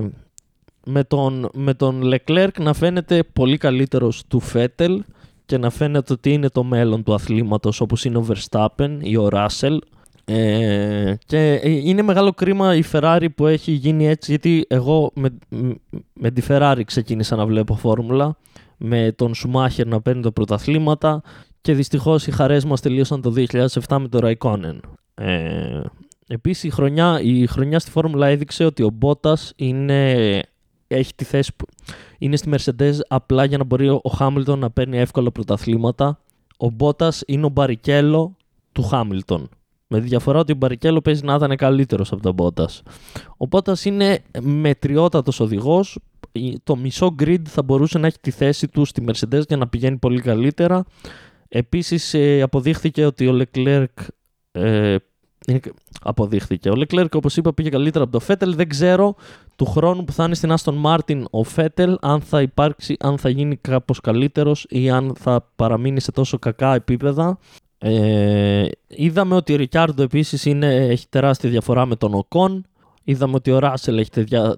με, 0.85 1.05
τον, 1.05 1.49
με 1.55 1.75
τον 1.75 2.03
Leclerc 2.05 2.61
να 2.61 2.73
φαίνεται 2.73 3.23
πολύ 3.33 3.57
καλύτερος 3.57 4.23
του 4.29 4.43
Vettel 4.53 4.99
και 5.47 5.59
να 5.59 5.71
φαίνεται 5.71 6.13
ότι 6.13 6.33
είναι 6.33 6.49
το 6.49 6.63
μέλλον 6.63 7.03
του 7.03 7.15
αθλήματος 7.15 7.81
όπως 7.81 8.05
είναι 8.05 8.19
ο 8.19 8.27
Verstappen 8.29 8.99
ή 9.01 9.17
ο 9.17 9.29
Russell 9.33 9.79
ε, 10.25 11.15
και 11.27 11.61
είναι 11.65 12.03
μεγάλο 12.03 12.33
κρίμα 12.33 12.77
η 12.77 12.83
Ferrari 12.93 13.27
που 13.35 13.47
έχει 13.47 13.73
γίνει 13.73 14.09
έτσι 14.09 14.31
γιατί 14.31 14.65
εγώ 14.69 15.11
με, 15.15 15.39
με 16.13 16.31
τη 16.31 16.43
Ferrari 16.49 16.81
ξεκίνησα 16.85 17.37
να 17.37 17.47
βλέπω 17.47 17.75
φόρμουλα 17.75 18.37
με 18.77 19.13
τον 19.13 19.35
Σουμάχερ 19.35 19.87
να 19.87 20.01
παίρνει 20.01 20.23
τα 20.23 20.33
πρωταθλήματα 20.33 21.23
και 21.61 21.75
δυστυχώς 21.75 22.27
οι 22.27 22.31
χαρές 22.31 22.65
μας 22.65 22.81
τελείωσαν 22.81 23.23
το 23.23 23.33
2007 23.37 23.99
με 24.01 24.09
τον 24.09 24.21
Raikkonen. 24.25 24.79
Ε, 25.15 25.81
επίσης 26.27 26.63
η 26.63 26.71
χρονιά, 26.71 27.21
η 27.23 27.47
χρονιά 27.47 27.79
στη 27.79 27.91
Φόρμουλα 27.91 28.27
έδειξε 28.27 28.65
ότι 28.65 28.83
ο 28.83 28.91
Μπότας 28.91 29.53
είναι, 29.57 30.41
έχει 30.87 31.15
τη 31.15 31.25
θέση 31.25 31.53
που 31.57 31.67
είναι 32.19 32.37
στη 32.37 32.51
Mercedes 32.53 32.95
απλά 33.09 33.45
για 33.45 33.59
να 33.59 33.65
μπορεί 33.65 33.89
ο 33.89 34.11
Χάμιλτον 34.17 34.59
να 34.59 34.71
παίρνει 34.71 34.99
εύκολα 34.99 35.33
πρωταθλήματα. 35.33 36.19
Ο 36.57 36.71
Μπότας 36.71 37.23
είναι 37.27 37.47
ο 37.47 37.49
Μπαρικέλο 37.49 38.37
του 38.73 38.83
Χάμιλτον. 38.83 39.49
Με 39.95 40.01
τη 40.01 40.07
διαφορά 40.07 40.39
ότι 40.39 40.53
ο 40.53 40.55
Μπαρικέλο 40.55 41.01
παίζει 41.01 41.25
να 41.25 41.35
ήταν 41.35 41.57
καλύτερος 41.57 42.13
από 42.13 42.23
τον 42.23 42.35
Μπότας. 42.35 42.83
Ο 43.37 43.47
Μπότας 43.47 43.85
είναι 43.85 44.23
μετριότατος 44.41 45.41
οδηγός. 45.41 45.99
Το 46.63 46.77
μισό 46.77 47.15
grid 47.23 47.43
θα 47.49 47.63
μπορούσε 47.63 47.99
να 47.99 48.07
έχει 48.07 48.19
τη 48.21 48.31
θέση 48.31 48.69
του 48.69 48.85
στη 48.85 49.05
Mercedes 49.09 49.47
για 49.49 49.57
να 49.57 49.69
πηγαίνει 49.69 49.97
πολύ 49.97 50.21
καλύτερα. 50.21 50.85
Επίσης, 51.49 52.15
ε, 52.15 52.43
αποδείχθηκε 52.43 53.05
ότι 53.05 53.27
ο 53.27 53.43
Leclerc. 53.43 53.85
Ε, 54.53 54.97
αποδείχθηκε. 56.03 56.71
Ο 56.71 56.75
Leclerc, 56.77 57.11
όπως 57.13 57.37
είπα, 57.37 57.55
πήγε 57.55 57.69
καλύτερα 57.69 58.05
από 58.05 58.13
το 58.13 58.21
Φέτελ. 58.21 58.55
Δεν 58.55 58.69
ξέρω 58.69 59.15
του 59.57 59.65
χρόνου 59.65 60.05
που 60.05 60.13
θα 60.13 60.25
είναι 60.25 60.35
στην 60.35 60.55
Aston 60.59 60.83
Martin 60.83 61.23
ο 61.31 61.43
Φέτελ 61.43 61.97
αν 62.01 62.21
θα 62.21 62.43
υπάρξει, 62.43 62.97
αν 63.01 63.19
θα 63.19 63.29
γίνει 63.29 63.57
κάπως 63.57 64.01
καλύτερος 64.01 64.67
ή 64.69 64.91
αν 64.91 65.15
θα 65.19 65.51
παραμείνει 65.57 66.01
σε 66.01 66.13
τόσο 66.13 66.39
κακά 66.39 66.75
επίπεδα. 66.75 67.39
Ε, 67.87 68.69
είδαμε 68.89 69.35
ότι 69.35 69.53
ο 69.53 69.57
Ρικιάρντο 69.57 70.03
επίσης 70.03 70.45
είναι, 70.45 70.75
έχει 70.75 71.07
τεράστια 71.09 71.51
διαφορά 71.51 71.87
με 71.87 71.97
τον 71.97 72.15
Οκόν. 72.15 72.67
Είδαμε 73.05 73.35
ότι 73.35 73.51
ο 73.51 73.59
Ράσελ 73.59 73.99
έχει 73.99 74.11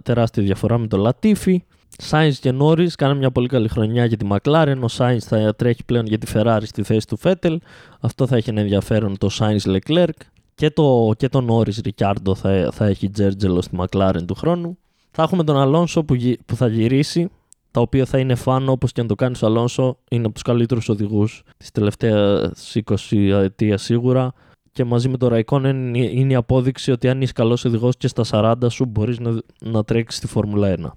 τεράστια 0.02 0.42
διαφορά 0.42 0.78
με 0.78 0.86
τον 0.86 1.00
Λατίφη. 1.00 1.64
Σάινς 1.98 2.38
και 2.38 2.50
Νόρις 2.50 2.94
κάνουν 2.94 3.16
μια 3.16 3.30
πολύ 3.30 3.48
καλή 3.48 3.68
χρονιά 3.68 4.04
για 4.04 4.16
τη 4.16 4.26
McLaren. 4.30 4.76
Ο 4.80 4.88
Σάινς 4.88 5.24
θα 5.24 5.54
τρέχει 5.54 5.84
πλέον 5.84 6.06
για 6.06 6.18
τη 6.18 6.32
Ferrari 6.34 6.62
στη 6.62 6.82
θέση 6.82 7.06
του 7.06 7.16
Φέτελ. 7.16 7.60
Αυτό 8.00 8.26
θα 8.26 8.36
έχει 8.36 8.50
ένα 8.50 8.60
ενδιαφέρον 8.60 9.18
το 9.18 9.28
Σάινς 9.28 9.64
Leclerc. 9.66 10.18
Και 10.54 10.70
το, 10.70 11.12
και 11.16 11.28
το 11.28 11.40
Νόρις 11.40 11.80
Ρικιάρντο 11.84 12.34
θα, 12.34 12.68
θα 12.72 12.86
έχει 12.86 13.10
τζέρτζελο 13.10 13.62
στη 13.62 13.76
McLaren 13.80 14.24
του 14.26 14.34
χρόνου. 14.34 14.78
Θα 15.10 15.22
έχουμε 15.22 15.44
τον 15.44 15.56
Αλόνσο 15.56 16.04
που, 16.04 16.16
που 16.46 16.56
θα 16.56 16.68
γυρίσει 16.68 17.30
τα 17.76 17.82
οποία 17.82 18.04
θα 18.04 18.18
είναι 18.18 18.34
φαν 18.34 18.68
όπως 18.68 18.92
και 18.92 19.00
αν 19.00 19.06
το 19.06 19.14
κάνεις 19.14 19.42
ο 19.42 19.46
Αλόνσο, 19.46 19.98
είναι 20.10 20.24
από 20.24 20.34
τους 20.34 20.42
καλύτερους 20.42 20.88
οδηγούς 20.88 21.42
της 21.56 21.70
τελευταίας 21.70 22.76
20 22.84 22.94
ετία 23.42 23.78
σίγουρα 23.78 24.32
και 24.72 24.84
μαζί 24.84 25.08
με 25.08 25.16
το 25.16 25.28
Raikkonen 25.32 25.92
είναι 25.94 26.32
η 26.32 26.34
απόδειξη 26.34 26.90
ότι 26.90 27.08
αν 27.08 27.22
είσαι 27.22 27.32
καλός 27.32 27.64
οδηγός 27.64 27.96
και 27.96 28.08
στα 28.08 28.24
40 28.30 28.54
σου 28.68 28.84
μπορείς 28.84 29.18
να, 29.18 29.40
να 29.60 29.84
τρέξεις 29.84 30.18
στη 30.18 30.26
Φόρμουλα 30.26 30.74
1. 30.78 30.90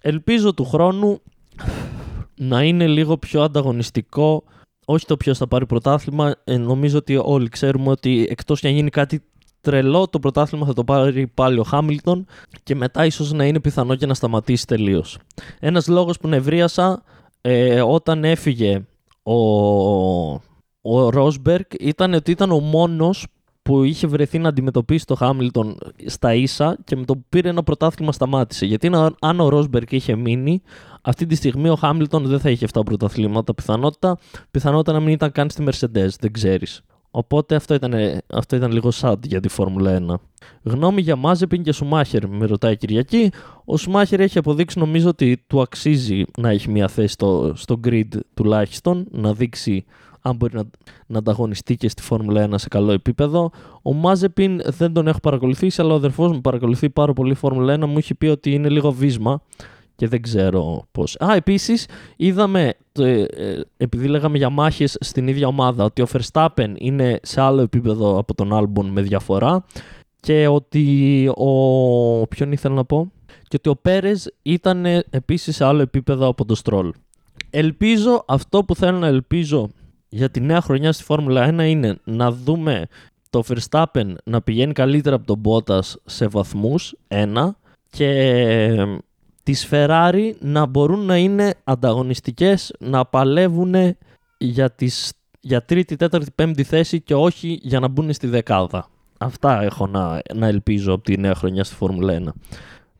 Ελπίζω 0.00 0.54
του 0.54 0.64
χρόνου 0.64 1.20
να 2.34 2.62
είναι 2.62 2.86
λίγο 2.86 3.18
πιο 3.18 3.42
ανταγωνιστικό 3.42 4.44
όχι 4.84 5.06
το 5.06 5.16
ποιος 5.16 5.38
θα 5.38 5.48
πάρει 5.48 5.66
πρωτάθλημα. 5.66 6.34
Ε, 6.44 6.56
νομίζω 6.56 6.98
ότι 6.98 7.20
όλοι 7.22 7.48
ξέρουμε 7.48 7.90
ότι 7.90 8.26
εκτός 8.30 8.60
και 8.60 8.68
αν 8.68 8.74
γίνει 8.74 8.90
κάτι 8.90 9.22
τρελό 9.60 10.08
το 10.08 10.18
πρωτάθλημα 10.18 10.66
θα 10.66 10.72
το 10.72 10.84
πάρει 10.84 11.26
πάλι 11.26 11.58
ο 11.58 11.62
Χάμιλτον 11.62 12.26
και 12.62 12.74
μετά 12.74 13.04
ίσως 13.04 13.32
να 13.32 13.44
είναι 13.44 13.60
πιθανό 13.60 13.94
και 13.94 14.06
να 14.06 14.14
σταματήσει 14.14 14.66
τελείως. 14.66 15.18
Ένας 15.60 15.88
λόγος 15.88 16.18
που 16.18 16.28
νευρίασα 16.28 17.02
ε, 17.40 17.80
όταν 17.80 18.24
έφυγε 18.24 18.84
ο, 19.22 19.34
ο 20.80 21.10
Ρόσμπεργκ 21.10 21.64
ήταν 21.80 22.14
ότι 22.14 22.30
ήταν 22.30 22.50
ο 22.50 22.60
μόνος 22.60 23.26
που 23.62 23.82
είχε 23.82 24.06
βρεθεί 24.06 24.38
να 24.38 24.48
αντιμετωπίσει 24.48 25.06
το 25.06 25.14
Χάμιλτον 25.14 25.78
στα 26.06 26.34
ίσα 26.34 26.78
και 26.84 26.96
με 26.96 27.04
το 27.04 27.14
που 27.16 27.24
πήρε 27.28 27.48
ένα 27.48 27.62
πρωτάθλημα 27.62 28.12
σταμάτησε. 28.12 28.66
Γιατί 28.66 28.90
αν 29.20 29.40
ο 29.40 29.48
Ρόσμπεργκ 29.48 29.92
είχε 29.92 30.16
μείνει, 30.16 30.62
αυτή 31.02 31.26
τη 31.26 31.34
στιγμή 31.34 31.68
ο 31.68 31.74
Χάμιλτον 31.74 32.26
δεν 32.26 32.40
θα 32.40 32.50
είχε 32.50 32.66
7 32.72 32.80
πρωταθλήματα. 32.84 33.54
Πιθανότητα, 33.54 34.18
πιθανότητα 34.50 34.92
να 34.92 35.00
μην 35.00 35.08
ήταν 35.08 35.32
καν 35.32 35.50
στη 35.50 35.64
Mercedes, 35.66 36.08
δεν 36.20 36.32
ξέρεις. 36.32 36.82
Οπότε 37.10 37.54
αυτό 37.54 37.74
ήταν, 37.74 37.94
αυτό 38.26 38.56
ήταν 38.56 38.72
λίγο 38.72 38.90
sad 39.00 39.16
για 39.26 39.40
τη 39.40 39.48
Φόρμουλα 39.48 40.02
1. 40.08 40.14
Γνώμη 40.62 41.00
για 41.00 41.16
Μάζεπιν 41.16 41.62
και 41.62 41.72
Σουμάχερ, 41.72 42.28
με 42.28 42.46
ρωτάει 42.46 42.72
η 42.72 42.76
Κυριακή. 42.76 43.30
Ο 43.64 43.76
Σουμάχερ 43.76 44.20
έχει 44.20 44.38
αποδείξει 44.38 44.78
νομίζω 44.78 45.08
ότι 45.08 45.44
του 45.46 45.60
αξίζει 45.60 46.24
να 46.38 46.50
έχει 46.50 46.70
μια 46.70 46.88
θέση 46.88 47.12
στο, 47.12 47.52
στο 47.56 47.80
grid 47.84 48.08
τουλάχιστον, 48.34 49.06
να 49.10 49.32
δείξει 49.32 49.84
αν 50.22 50.36
μπορεί 50.36 50.54
να, 50.54 50.62
να 51.06 51.18
ανταγωνιστεί 51.18 51.76
και 51.76 51.88
στη 51.88 52.02
Φόρμουλα 52.02 52.48
1 52.50 52.54
σε 52.54 52.68
καλό 52.68 52.92
επίπεδο. 52.92 53.50
Ο 53.82 53.92
Μάζεπιν 53.92 54.60
δεν 54.64 54.92
τον 54.92 55.06
έχω 55.06 55.20
παρακολουθήσει, 55.20 55.80
αλλά 55.80 55.92
ο 55.92 55.96
αδερφός 55.96 56.32
μου 56.32 56.40
παρακολουθεί 56.40 56.90
πάρα 56.90 57.12
πολύ 57.12 57.34
Φόρμουλα 57.34 57.74
1. 57.74 57.86
Μου 57.86 57.98
έχει 57.98 58.14
πει 58.14 58.26
ότι 58.26 58.52
είναι 58.52 58.68
λίγο 58.68 58.92
βίσμα 58.92 59.42
και 60.00 60.08
δεν 60.08 60.22
ξέρω 60.22 60.86
πώς. 60.92 61.16
Α, 61.24 61.34
επίσης 61.34 61.86
είδαμε, 62.16 62.74
ε, 62.92 63.22
ε, 63.22 63.60
επειδή 63.76 64.08
λέγαμε 64.08 64.36
για 64.36 64.50
μάχες 64.50 64.96
στην 65.00 65.28
ίδια 65.28 65.46
ομάδα, 65.46 65.84
ότι 65.84 66.02
ο 66.02 66.06
Verstappen 66.12 66.74
είναι 66.74 67.20
σε 67.22 67.40
άλλο 67.40 67.60
επίπεδο 67.60 68.18
από 68.18 68.34
τον 68.34 68.50
Albon 68.52 68.84
με 68.84 69.00
διαφορά 69.00 69.64
και 70.20 70.46
ότι 70.46 71.26
ο. 71.36 72.26
Ποιον 72.26 72.52
ήθελα 72.52 72.74
να 72.74 72.84
πω. 72.84 73.12
Και 73.26 73.56
ότι 73.56 73.68
ο 73.68 73.76
Πέρες 73.76 74.34
ήταν 74.42 74.84
επίσης 75.10 75.56
σε 75.56 75.64
άλλο 75.64 75.80
επίπεδο 75.82 76.26
από 76.26 76.44
τον 76.44 76.56
Stroll. 76.64 76.90
Ελπίζω 77.50 78.24
αυτό 78.26 78.64
που 78.64 78.74
θέλω 78.74 78.98
να 78.98 79.06
ελπίζω 79.06 79.70
για 80.08 80.30
τη 80.30 80.40
νέα 80.40 80.60
χρονιά 80.60 80.92
στη 80.92 81.04
Φόρμουλα 81.04 81.48
1 81.48 81.68
είναι 81.68 81.98
να 82.04 82.32
δούμε 82.32 82.86
το 83.30 83.42
Verstappen 83.48 84.14
να 84.24 84.42
πηγαίνει 84.42 84.72
καλύτερα 84.72 85.16
από 85.16 85.26
τον 85.26 85.40
Bottas 85.44 85.94
σε 86.04 86.26
βαθμούς, 86.26 86.94
ένα, 87.08 87.56
και 87.90 89.00
τις 89.42 89.68
Ferrari 89.70 90.32
να 90.40 90.66
μπορούν 90.66 91.04
να 91.04 91.16
είναι 91.16 91.54
ανταγωνιστικές, 91.64 92.72
να 92.78 93.04
παλεύουν 93.04 93.74
για, 94.38 94.70
τις, 94.70 95.12
για 95.40 95.64
τρίτη, 95.64 95.96
τέταρτη, 95.96 96.30
πέμπτη 96.34 96.62
θέση 96.62 97.00
και 97.00 97.14
όχι 97.14 97.58
για 97.62 97.80
να 97.80 97.88
μπουν 97.88 98.12
στη 98.12 98.26
δεκάδα. 98.26 98.88
Αυτά 99.18 99.62
έχω 99.62 99.86
να, 99.86 100.20
να 100.34 100.46
ελπίζω 100.46 100.92
από 100.92 101.02
τη 101.02 101.18
νέα 101.18 101.34
χρονιά 101.34 101.64
στη 101.64 101.74
Φόρμουλα 101.74 102.22
1. 102.24 102.28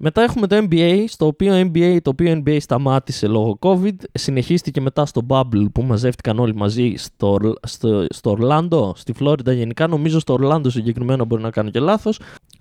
Μετά 0.02 0.22
έχουμε 0.22 0.46
το 0.46 0.66
NBA, 0.70 1.04
στο 1.08 1.26
οποίο 1.26 1.60
NBA, 1.60 1.98
το 2.02 2.10
οποίο 2.10 2.42
NBA 2.44 2.56
σταμάτησε 2.60 3.26
λόγω 3.26 3.58
COVID, 3.60 3.94
συνεχίστηκε 4.12 4.80
μετά 4.80 5.06
στο 5.06 5.26
Bubble 5.28 5.66
που 5.72 5.82
μαζεύτηκαν 5.82 6.38
όλοι 6.38 6.54
μαζί 6.54 6.94
στο, 6.96 7.38
στο, 7.62 8.06
στο 8.08 8.36
Orlando, 8.38 8.96
στη 8.96 9.12
Φλόριντα 9.12 9.52
γενικά, 9.52 9.86
νομίζω 9.86 10.18
στο 10.18 10.38
Orlando 10.40 10.70
συγκεκριμένα 10.70 11.24
μπορεί 11.24 11.42
να 11.42 11.50
κάνω 11.50 11.70
και 11.70 11.80
λάθος. 11.80 12.20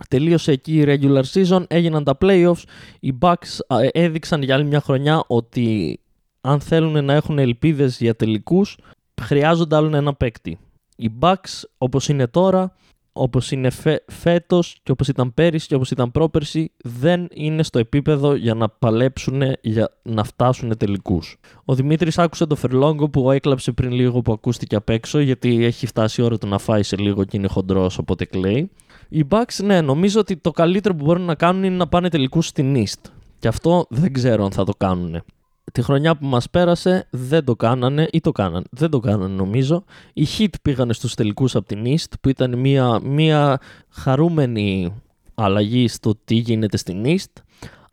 Τελείωσε 0.09 0.51
εκεί 0.51 0.73
η 0.79 0.83
regular 0.87 1.23
season, 1.33 1.63
έγιναν 1.67 2.03
τα 2.03 2.17
playoffs, 2.21 2.63
οι 2.99 3.13
Bucks 3.21 3.77
έδειξαν 3.91 4.41
για 4.41 4.55
άλλη 4.55 4.65
μια 4.65 4.81
χρονιά 4.81 5.23
ότι 5.27 5.99
αν 6.41 6.59
θέλουν 6.59 7.05
να 7.05 7.13
έχουν 7.13 7.39
ελπίδες 7.39 7.99
για 7.99 8.15
τελικούς, 8.15 8.77
χρειάζονται 9.21 9.75
άλλον 9.75 9.93
ένα 9.93 10.13
παίκτη. 10.13 10.57
Οι 10.95 11.09
Bucks 11.19 11.63
όπως 11.77 12.07
είναι 12.09 12.27
τώρα 12.27 12.75
όπως 13.13 13.51
είναι 13.51 13.69
φε, 13.69 14.03
φέτος 14.07 14.79
και 14.83 14.91
όπως 14.91 15.07
ήταν 15.07 15.33
πέρυσι 15.33 15.67
και 15.67 15.75
όπως 15.75 15.91
ήταν 15.91 16.11
πρόπερσι 16.11 16.71
δεν 16.83 17.27
είναι 17.33 17.63
στο 17.63 17.79
επίπεδο 17.79 18.35
για 18.35 18.53
να 18.53 18.69
παλέψουν 18.69 19.41
για 19.61 19.91
να 20.03 20.23
φτάσουν 20.23 20.77
τελικούς. 20.77 21.37
Ο 21.65 21.75
Δημήτρης 21.75 22.17
άκουσε 22.17 22.45
το 22.45 22.55
Φερλόγκο 22.55 23.09
που 23.09 23.31
έκλαψε 23.31 23.71
πριν 23.71 23.91
λίγο 23.91 24.21
που 24.21 24.31
ακούστηκε 24.31 24.75
απ' 24.75 24.89
έξω 24.89 25.19
γιατί 25.19 25.65
έχει 25.65 25.85
φτάσει 25.85 26.21
η 26.21 26.23
ώρα 26.23 26.37
του 26.37 26.47
να 26.47 26.57
φάει 26.57 26.83
σε 26.83 26.95
λίγο 26.97 27.23
και 27.23 27.37
είναι 27.37 27.47
χοντρός 27.47 27.97
οπότε 27.97 28.25
κλαίει. 28.25 28.71
Οι 29.09 29.25
Bucks 29.29 29.63
ναι 29.63 29.81
νομίζω 29.81 30.19
ότι 30.19 30.37
το 30.37 30.51
καλύτερο 30.51 30.95
που 30.95 31.05
μπορούν 31.05 31.25
να 31.25 31.35
κάνουν 31.35 31.63
είναι 31.63 31.75
να 31.75 31.87
πάνε 31.87 32.09
τελικούς 32.09 32.47
στην 32.47 32.75
East 32.75 33.11
και 33.39 33.47
αυτό 33.47 33.85
δεν 33.89 34.13
ξέρω 34.13 34.43
αν 34.43 34.51
θα 34.51 34.63
το 34.63 34.73
κάνουν 34.77 35.23
τη 35.71 35.81
χρονιά 35.81 36.15
που 36.17 36.25
μας 36.25 36.49
πέρασε 36.49 37.07
δεν 37.09 37.45
το 37.45 37.55
κάνανε 37.55 38.07
ή 38.11 38.19
το 38.19 38.31
κάνανε. 38.31 38.65
Δεν 38.71 38.89
το 38.89 38.99
κάνανε 38.99 39.35
νομίζω. 39.35 39.83
Οι 40.13 40.25
Heat 40.37 40.53
πήγανε 40.61 40.93
στους 40.93 41.15
τελικούς 41.15 41.55
από 41.55 41.67
την 41.67 41.83
East 41.85 42.13
που 42.21 42.29
ήταν 42.29 42.59
μια, 42.59 42.99
μια 43.03 43.59
χαρούμενη 43.89 44.93
αλλαγή 45.35 45.87
στο 45.87 46.15
τι 46.25 46.35
γίνεται 46.35 46.77
στην 46.77 47.03
East. 47.05 47.41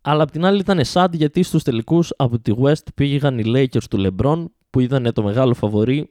Αλλά 0.00 0.22
απ' 0.22 0.30
την 0.30 0.44
άλλη 0.44 0.58
ήταν 0.58 0.80
sad 0.92 1.08
γιατί 1.12 1.42
στους 1.42 1.62
τελικούς 1.62 2.12
από 2.16 2.38
τη 2.38 2.52
West 2.62 2.84
πήγαν 2.94 3.38
οι 3.38 3.42
Lakers 3.46 3.84
του 3.90 4.06
LeBron 4.06 4.44
που 4.70 4.80
ήταν 4.80 5.12
το 5.12 5.22
μεγάλο 5.22 5.54
φαβορή 5.54 6.10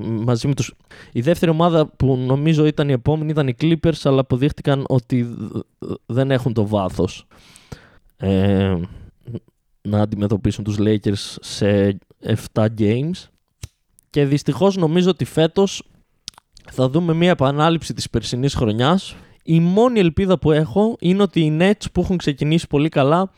μαζί 0.00 0.48
με 0.48 0.54
τους... 0.54 0.74
Η 1.12 1.20
δεύτερη 1.20 1.50
ομάδα 1.50 1.86
που 1.86 2.16
νομίζω 2.16 2.66
ήταν 2.66 2.88
η 2.88 2.92
επόμενη 2.92 3.30
ήταν 3.30 3.48
οι 3.48 3.54
Clippers 3.60 4.00
αλλά 4.02 4.20
αποδείχτηκαν 4.20 4.84
ότι 4.88 5.36
δεν 6.06 6.30
έχουν 6.30 6.52
το 6.52 6.66
βάθος. 6.66 7.26
Ε, 8.16 8.74
να 9.86 10.00
αντιμετωπίσουν 10.00 10.64
τους 10.64 10.76
Lakers 10.78 11.36
σε 11.40 11.98
7 12.52 12.66
games 12.78 13.28
και 14.10 14.24
δυστυχώς 14.24 14.76
νομίζω 14.76 15.10
ότι 15.10 15.24
φέτος 15.24 15.82
θα 16.70 16.88
δούμε 16.88 17.14
μια 17.14 17.30
επανάληψη 17.30 17.94
της 17.94 18.10
περσινής 18.10 18.54
χρονιάς. 18.54 19.16
Η 19.42 19.60
μόνη 19.60 19.98
ελπίδα 20.00 20.38
που 20.38 20.52
έχω 20.52 20.96
είναι 21.00 21.22
ότι 21.22 21.40
οι 21.40 21.56
Nets 21.60 21.84
που 21.92 22.00
έχουν 22.00 22.16
ξεκινήσει 22.16 22.66
πολύ 22.66 22.88
καλά 22.88 23.30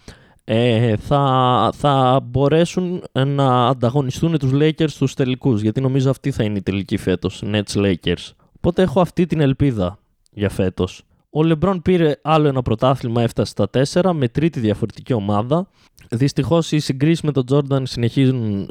ε, 0.44 0.96
θα, 0.96 1.72
θα 1.74 2.20
μπορέσουν 2.24 3.03
να 3.12 3.66
ανταγωνιστούν 3.66 4.38
τους 4.38 4.51
Lakers 4.55 4.88
στους 4.88 5.14
τελικούς 5.14 5.62
γιατί 5.62 5.80
νομίζω 5.80 6.11
αυτή 6.11 6.30
θα 6.30 6.44
είναι 6.44 6.59
η 6.59 6.62
τελική 6.62 6.96
φέτος, 6.96 7.42
Nets 7.44 7.74
Lakers. 7.74 8.32
Οπότε 8.57 8.82
έχω 8.82 9.01
αυτή 9.01 9.26
την 9.26 9.40
ελπίδα 9.40 9.99
για 10.30 10.49
φέτος. 10.49 11.03
Ο 11.30 11.42
Λεμπρόν 11.42 11.82
πήρε 11.82 12.16
άλλο 12.22 12.49
ένα 12.49 12.62
πρωτάθλημα, 12.62 13.22
έφτασε 13.22 13.51
στα 13.51 13.68
4 14.03 14.12
με 14.14 14.28
τρίτη 14.28 14.61
διαφορετική 14.61 15.12
ομάδα. 15.12 15.68
Δυστυχώς 16.11 16.73
οι 16.73 16.79
συγκρίσεις 16.79 17.23
με 17.23 17.33
τον 17.33 17.47
Τζόρνταν 17.47 17.87
συνεχίζουν 17.87 18.69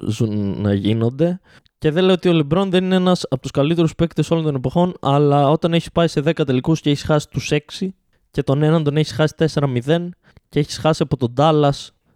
να 0.61 0.73
γίνονται. 0.73 1.39
Και 1.77 1.91
δεν 1.91 2.03
λέω 2.03 2.13
ότι 2.13 2.29
ο 2.29 2.33
Λεμπρόν 2.33 2.69
δεν 2.69 2.83
είναι 2.83 2.95
ένας 2.95 3.25
από 3.29 3.41
τους 3.41 3.51
καλύτερους 3.51 3.95
παίκτες 3.95 4.31
όλων 4.31 4.43
των 4.43 4.55
εποχών, 4.55 4.93
αλλά 5.01 5.49
όταν 5.49 5.73
έχει 5.73 5.91
πάει 5.91 6.07
σε 6.07 6.21
10 6.25 6.45
τελικούς 6.45 6.81
και 6.81 6.89
έχεις 6.89 7.03
χάσει 7.03 7.29
τους 7.29 7.51
6 7.51 7.87
και 8.31 8.43
τον 8.43 8.63
έναν 8.63 8.83
τον 8.83 8.97
έχεις 8.97 9.11
χάσει 9.11 9.33
4-0 9.37 10.09
και 10.49 10.59
έχεις 10.59 10.77
χάσει 10.77 11.03
από 11.03 11.17
τον 11.17 11.31
Ντάλλα, 11.33 11.73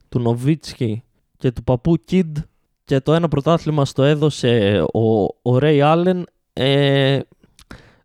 του 0.10 0.20
Νοβίτσκι 0.20 1.04
και 1.38 1.52
του 1.52 1.64
παππού 1.64 1.98
Κιντ 1.98 2.38
και 2.84 3.00
το 3.00 3.14
ένα 3.14 3.28
πρωτάθλημα 3.28 3.86
στο 3.86 4.04
έδωσε 4.04 4.84
ο, 4.94 5.24
ο 5.42 5.58
Ρέι 5.58 5.82
Άλεν, 5.82 6.26
ε, 6.54 7.20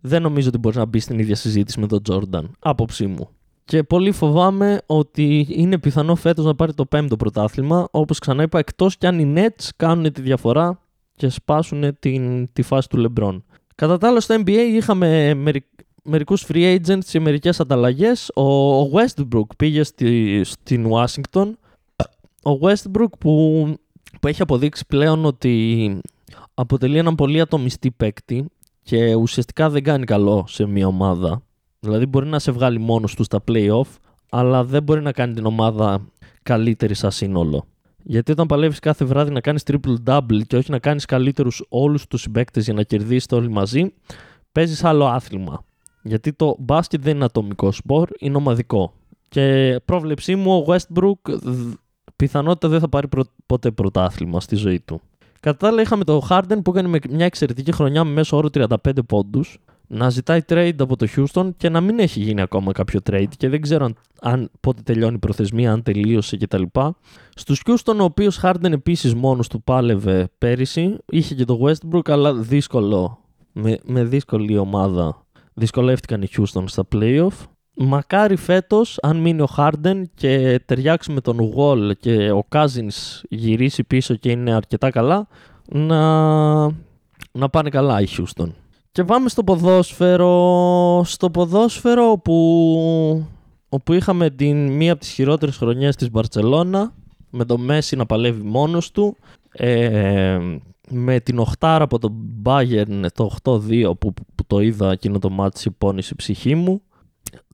δεν 0.01 0.23
νομίζω 0.23 0.49
ότι 0.49 0.59
μπορείς 0.59 0.79
να 0.79 0.85
μπεις 0.85 1.03
στην 1.03 1.19
ίδια 1.19 1.35
συζήτηση 1.35 1.81
με 1.81 1.87
τον 1.87 2.03
Τζόρνταν. 2.03 2.51
Άποψή 2.59 3.07
μου. 3.07 3.29
Και 3.67 3.83
πολύ 3.83 4.13
φοβάμαι 4.13 4.81
ότι 4.87 5.47
είναι 5.51 5.79
πιθανό 5.79 6.15
φέτος 6.15 6.45
να 6.45 6.55
πάρει 6.55 6.75
το 6.75 6.87
πέμπτο 6.87 7.17
πρωτάθλημα. 7.17 7.89
Όπως 7.91 8.19
ξανά 8.19 8.43
είπα, 8.43 8.59
εκτός 8.59 8.97
κι 8.97 9.07
αν 9.07 9.19
οι 9.19 9.33
Nets 9.37 9.69
κάνουν 9.77 10.13
τη 10.13 10.21
διαφορά 10.21 10.81
και 11.17 11.29
σπάσουν 11.29 11.99
την, 11.99 12.53
τη 12.53 12.63
φάση 12.63 12.89
του 12.89 13.07
LeBron. 13.07 13.43
Κατά 13.75 13.99
τα 13.99 14.09
άλλα, 14.09 14.21
στο 14.21 14.35
NBA 14.35 14.69
είχαμε 14.73 15.35
μερι, 15.35 15.65
μερικούς 16.03 16.47
free 16.49 16.79
agents 16.79 17.05
και 17.05 17.21
μερικές 17.21 17.61
ανταλλαγές. 17.61 18.31
Ο, 18.35 18.81
ο 18.81 18.91
Westbrook 18.93 19.47
πήγε 19.57 19.83
στη, 19.83 20.41
στην 20.45 20.87
Washington. 20.91 21.53
Ο 22.43 22.59
Westbrook 22.61 23.19
που, 23.19 23.65
που 24.21 24.29
έχει 24.29 24.43
αποδείξει 24.43 24.87
πλέον 24.87 25.25
ότι 25.25 26.01
αποτελεί 26.55 26.99
έναν 26.99 27.15
πολύ 27.15 27.41
ατομιστή 27.41 27.91
παίκτη 27.91 28.47
και 28.83 29.15
ουσιαστικά 29.15 29.71
δεν 29.71 29.83
κάνει 29.83 30.05
καλό 30.05 30.45
σε 30.49 30.67
μια 30.67 30.87
ομάδα. 30.87 31.46
Δηλαδή 31.87 32.07
μπορεί 32.07 32.27
να 32.27 32.39
σε 32.39 32.51
βγάλει 32.53 32.79
μόνος 32.79 33.15
του 33.15 33.25
στα 33.25 33.45
play-off, 33.49 33.97
αλλά 34.31 34.65
δεν 34.65 34.83
μπορεί 34.83 35.03
να 35.03 35.13
κάνει 35.13 35.35
την 35.35 35.47
ομάδα 35.47 36.07
καλύτερη 36.43 36.95
σαν 36.95 37.11
σύνολο. 37.11 37.65
Γιατί 38.03 38.33
όταν 38.33 38.47
παλεύεις 38.47 38.79
κάθε 38.79 39.05
βράδυ 39.05 39.31
να 39.31 39.41
κάνεις 39.41 39.63
triple-double 39.67 40.41
και 40.47 40.57
όχι 40.57 40.71
να 40.71 40.79
κάνεις 40.79 41.05
καλύτερους 41.05 41.65
όλους 41.69 42.07
τους 42.07 42.21
συμπαίκτες 42.21 42.65
για 42.65 42.75
να 42.75 42.83
κερδίσεις 42.83 43.27
όλοι 43.31 43.51
μαζί, 43.51 43.95
παίζεις 44.53 44.85
άλλο 44.85 45.07
άθλημα. 45.07 45.65
Γιατί 46.03 46.33
το 46.33 46.57
μπάσκετ 46.59 47.03
δεν 47.03 47.15
είναι 47.15 47.25
ατομικό 47.25 47.73
σπορ, 47.73 48.09
είναι 48.19 48.37
ομαδικό. 48.37 48.93
Και 49.29 49.77
πρόβλεψή 49.85 50.37
μου, 50.37 50.57
ο 50.57 50.65
Westbrook 50.67 51.39
πιθανότητα 52.17 52.69
δεν 52.69 52.81
θα 52.81 52.89
πάρει 52.89 53.09
ποτέ 53.47 53.71
πρωτάθλημα 53.71 54.41
στη 54.41 54.57
ζωή 54.57 54.81
του. 54.81 55.01
Κατά 55.41 55.57
τα 55.57 55.69
άλλα, 55.69 55.81
είχαμε 55.81 56.05
το 56.05 56.27
Harden 56.31 56.59
που 56.65 56.71
έκανε 56.71 57.01
μια 57.11 57.25
εξαιρετική 57.25 57.73
χρονιά 57.73 58.05
με 58.05 58.11
μέσο 58.11 58.37
όρο 58.37 58.49
35 58.53 58.67
πόντους. 59.07 59.59
Να 59.87 60.11
ζητάει 60.11 60.41
trade 60.49 60.77
από 60.79 60.97
το 60.97 61.07
Houston 61.17 61.49
και 61.57 61.69
να 61.69 61.81
μην 61.81 61.99
έχει 61.99 62.21
γίνει 62.21 62.41
ακόμα 62.41 62.73
κάποιο 62.73 63.01
trade 63.11 63.29
και 63.37 63.49
δεν 63.49 63.61
ξέρω 63.61 63.85
αν, 63.85 63.97
αν 64.21 64.51
πότε 64.61 64.83
τελειώνει 64.83 65.15
η 65.15 65.19
προθεσμία, 65.19 65.73
αν 65.73 65.83
τελείωσε 65.83 66.37
κτλ. 66.37 66.63
Στους 67.35 67.63
Houston, 67.67 67.97
ο 68.01 68.05
οποίος 68.05 68.41
Harden 68.43 68.73
επίσης 68.73 69.15
μόνος 69.15 69.49
του 69.49 69.63
πάλευε 69.63 70.29
πέρυσι, 70.39 70.97
είχε 71.11 71.35
και 71.35 71.45
το 71.45 71.61
Westbrook, 71.63 72.11
αλλά 72.11 72.35
δύσκολο. 72.35 73.19
Με, 73.53 73.79
με 73.85 74.05
δύσκολη 74.05 74.59
ομάδα 74.59 75.27
δυσκολεύτηκαν 75.57 76.23
οι 76.23 76.29
Houston 76.37 76.65
στα 76.67 76.85
playoff. 76.95 77.47
Μακάρι 77.77 78.37
φέτος, 78.37 78.99
αν 79.03 79.17
μείνει 79.17 79.41
ο 79.41 79.49
Harden 79.57 80.03
και 80.15 80.61
ταιριάξει 80.67 81.13
με 81.13 81.21
τον 81.21 81.53
Wall 81.57 81.91
και 81.99 82.31
ο 82.31 82.47
Cousins 82.49 83.21
γυρίσει 83.29 83.85
πίσω 83.85 84.15
και 84.15 84.31
είναι 84.31 84.55
αρκετά 84.55 84.91
καλά, 84.91 85.29
να, 85.69 86.01
να 87.33 87.49
πάνε 87.51 87.69
καλά 87.71 88.01
οι 88.01 88.07
Houston. 88.17 88.49
Και 88.97 89.05
πάμε 89.05 89.29
στο 89.29 89.45
ποδόσφαιρο. 89.45 91.03
Στο 91.05 91.31
ποδόσφαιρο 91.31 92.11
όπου, 92.11 93.27
όπου 93.69 93.93
είχαμε 93.93 94.31
την 94.31 94.73
μία 94.73 94.93
από 94.93 95.01
τις 95.01 95.11
χειρότερες 95.11 95.57
χρονιές 95.57 95.97
της 95.97 96.11
Μπαρτσελώνα 96.11 96.95
με 97.31 97.45
το 97.45 97.59
Μέση 97.59 97.97
να 97.97 98.07
παλεύει 98.07 98.43
μόνος 98.43 98.91
του 98.91 99.17
ε, 99.53 100.39
με 100.89 101.21
την 101.21 101.39
οχτάρα 101.39 101.85
από 101.85 101.99
τον 101.99 102.13
Bayern 102.43 103.07
το 103.15 103.37
8-2 103.43 103.99
που, 103.99 104.15
που 104.35 104.45
το 104.47 104.61
είδα 104.61 104.91
εκείνο 104.91 105.19
το 105.19 105.31
μάτι 105.31 105.71
πόνισε 105.71 106.11
η 106.13 106.17
ψυχή 106.17 106.55
μου 106.55 106.83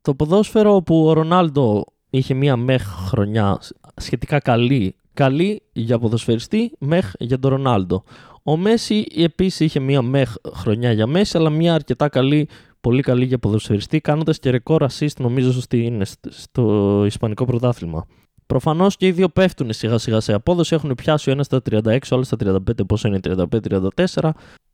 το 0.03 0.14
ποδόσφαιρο 0.14 0.74
όπου 0.74 1.07
ο 1.07 1.12
Ρονάλντο 1.12 1.84
είχε 2.11 2.34
μία 2.34 2.57
μεχ 2.57 2.82
χρονιά 2.82 3.59
σχετικά 3.97 4.38
καλή, 4.38 4.95
καλή 5.14 5.62
για 5.72 5.99
ποδοσφαιριστή, 5.99 6.72
μεχ 6.78 7.12
για 7.18 7.38
τον 7.38 7.51
Ρονάλντο. 7.51 8.03
Ο 8.43 8.57
Μέση 8.57 9.07
επίσης 9.16 9.61
είχε 9.61 9.80
μία 9.80 10.03
μεχ 10.03 10.34
χρονιά 10.53 10.93
για 10.93 11.07
Μέση, 11.07 11.36
αλλά 11.36 11.51
μία 11.51 11.74
αρκετά 11.74 12.09
καλή, 12.09 12.49
πολύ 12.80 13.03
καλή 13.03 13.24
για 13.24 13.38
ποδοσφαιριστή, 13.38 14.01
κάνοντας 14.01 14.38
και 14.38 14.51
ρεκόρ 14.51 14.84
assist 14.84 15.16
νομίζω 15.18 15.61
στην, 15.61 16.03
στο 16.28 17.03
Ισπανικό 17.07 17.45
πρωτάθλημα. 17.45 18.07
Προφανώς 18.47 18.97
και 18.97 19.07
οι 19.07 19.12
δύο 19.12 19.28
πέφτουν 19.28 19.72
σιγά 19.72 19.99
σιγά 19.99 20.20
σε 20.20 20.32
απόδοση. 20.32 20.74
Έχουν 20.74 20.95
πιάσει 20.95 21.28
ο 21.28 21.32
ένας 21.32 21.47
στα 21.47 21.62
36, 21.70 21.82
ο 21.84 22.14
άλλος 22.14 22.26
στα 22.26 22.36
35, 22.40 22.86
πόσο 22.86 23.09
είναι 23.09 23.20
35-34 23.22 24.30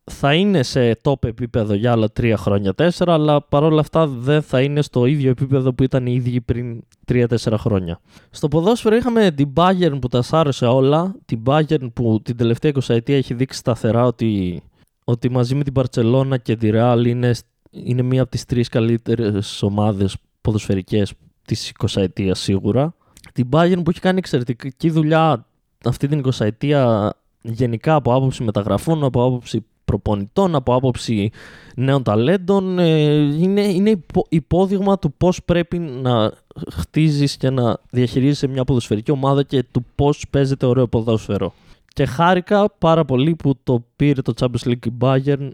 θα 0.09 0.35
είναι 0.35 0.63
σε 0.63 1.01
top 1.03 1.25
επίπεδο 1.25 1.75
για 1.75 1.93
άλλα 1.93 2.09
τρία 2.11 2.37
χρόνια, 2.37 2.75
τέσσερα, 2.75 3.13
αλλά 3.13 3.43
παρόλα 3.43 3.81
αυτά 3.81 4.07
δεν 4.07 4.43
θα 4.43 4.61
είναι 4.61 4.83
στο 4.83 5.07
ίδιο 5.07 5.31
επίπεδο 5.31 5.73
που 5.73 5.83
ήταν 5.83 6.07
οι 6.07 6.13
ίδιοι 6.15 6.41
πριν 6.41 6.83
τρία-τέσσερα 7.05 7.59
χρόνια. 7.59 8.01
Στο 8.31 8.49
ποδόσφαιρο 8.49 8.97
είχαμε 8.97 9.31
την 9.31 9.53
Bayern 9.55 9.99
που 10.01 10.09
τα 10.09 10.23
σάρωσε 10.23 10.67
όλα, 10.67 11.15
την 11.25 11.43
Bayern 11.47 11.93
που 11.93 12.21
την 12.25 12.37
τελευταία 12.37 12.73
20 12.75 12.81
ετία 12.87 13.17
έχει 13.17 13.35
δείξει 13.35 13.59
σταθερά 13.59 14.05
ότι, 14.05 14.63
ότι 15.05 15.31
μαζί 15.31 15.55
με 15.55 15.65
την 15.65 15.73
Barcelona 15.77 16.35
και 16.43 16.57
τη 16.57 16.71
Real 16.73 17.03
είναι, 17.07 17.35
είναι 17.71 18.03
μία 18.03 18.23
από 18.23 18.31
τις 18.31 18.45
τρεις 18.45 18.69
καλύτερες 18.69 19.63
ομάδες 19.63 20.17
ποδοσφαιρικές 20.41 21.13
της 21.45 21.73
20 21.79 22.03
ετίας 22.03 22.41
σίγουρα. 22.41 22.95
Την 23.33 23.49
Bayern 23.53 23.81
που 23.85 23.91
έχει 23.91 24.01
κάνει 24.01 24.19
εξαιρετική 24.19 24.91
δουλειά 24.91 25.47
αυτή 25.85 26.09
την 26.09 26.23
20 26.25 26.31
ετία 26.39 27.13
γενικά 27.53 27.95
από 27.95 28.15
άποψη 28.15 28.43
μεταγραφών, 28.43 29.05
από 29.05 29.25
άποψη 29.25 29.65
προπονητών, 29.85 30.55
από 30.55 30.75
άποψη 30.75 31.31
νέων 31.77 32.03
ταλέντων. 32.03 32.79
Ε, 32.79 33.13
είναι, 33.17 33.61
είναι 33.61 34.05
υπόδειγμα 34.29 34.99
του 34.99 35.13
πώς 35.17 35.43
πρέπει 35.45 35.79
να 35.79 36.33
χτίζεις 36.73 37.37
και 37.37 37.51
να 37.51 37.79
διαχειρίζεσαι 37.91 38.47
μια 38.47 38.65
ποδοσφαιρική 38.65 39.11
ομάδα 39.11 39.43
και 39.43 39.65
του 39.73 39.85
πώς 39.95 40.25
παίζεται 40.31 40.67
ωραίο 40.67 40.89
ποδόσφαιρο. 40.89 41.53
Και 41.89 42.07
χάρηκα 42.07 42.71
πάρα 42.79 43.05
πολύ 43.05 43.35
που 43.35 43.55
το 43.65 43.85
πήρε 43.97 44.23
το 44.23 44.33
Champions 44.41 44.69
League 44.69 44.87
η 44.87 44.93
Bayern 45.01 45.51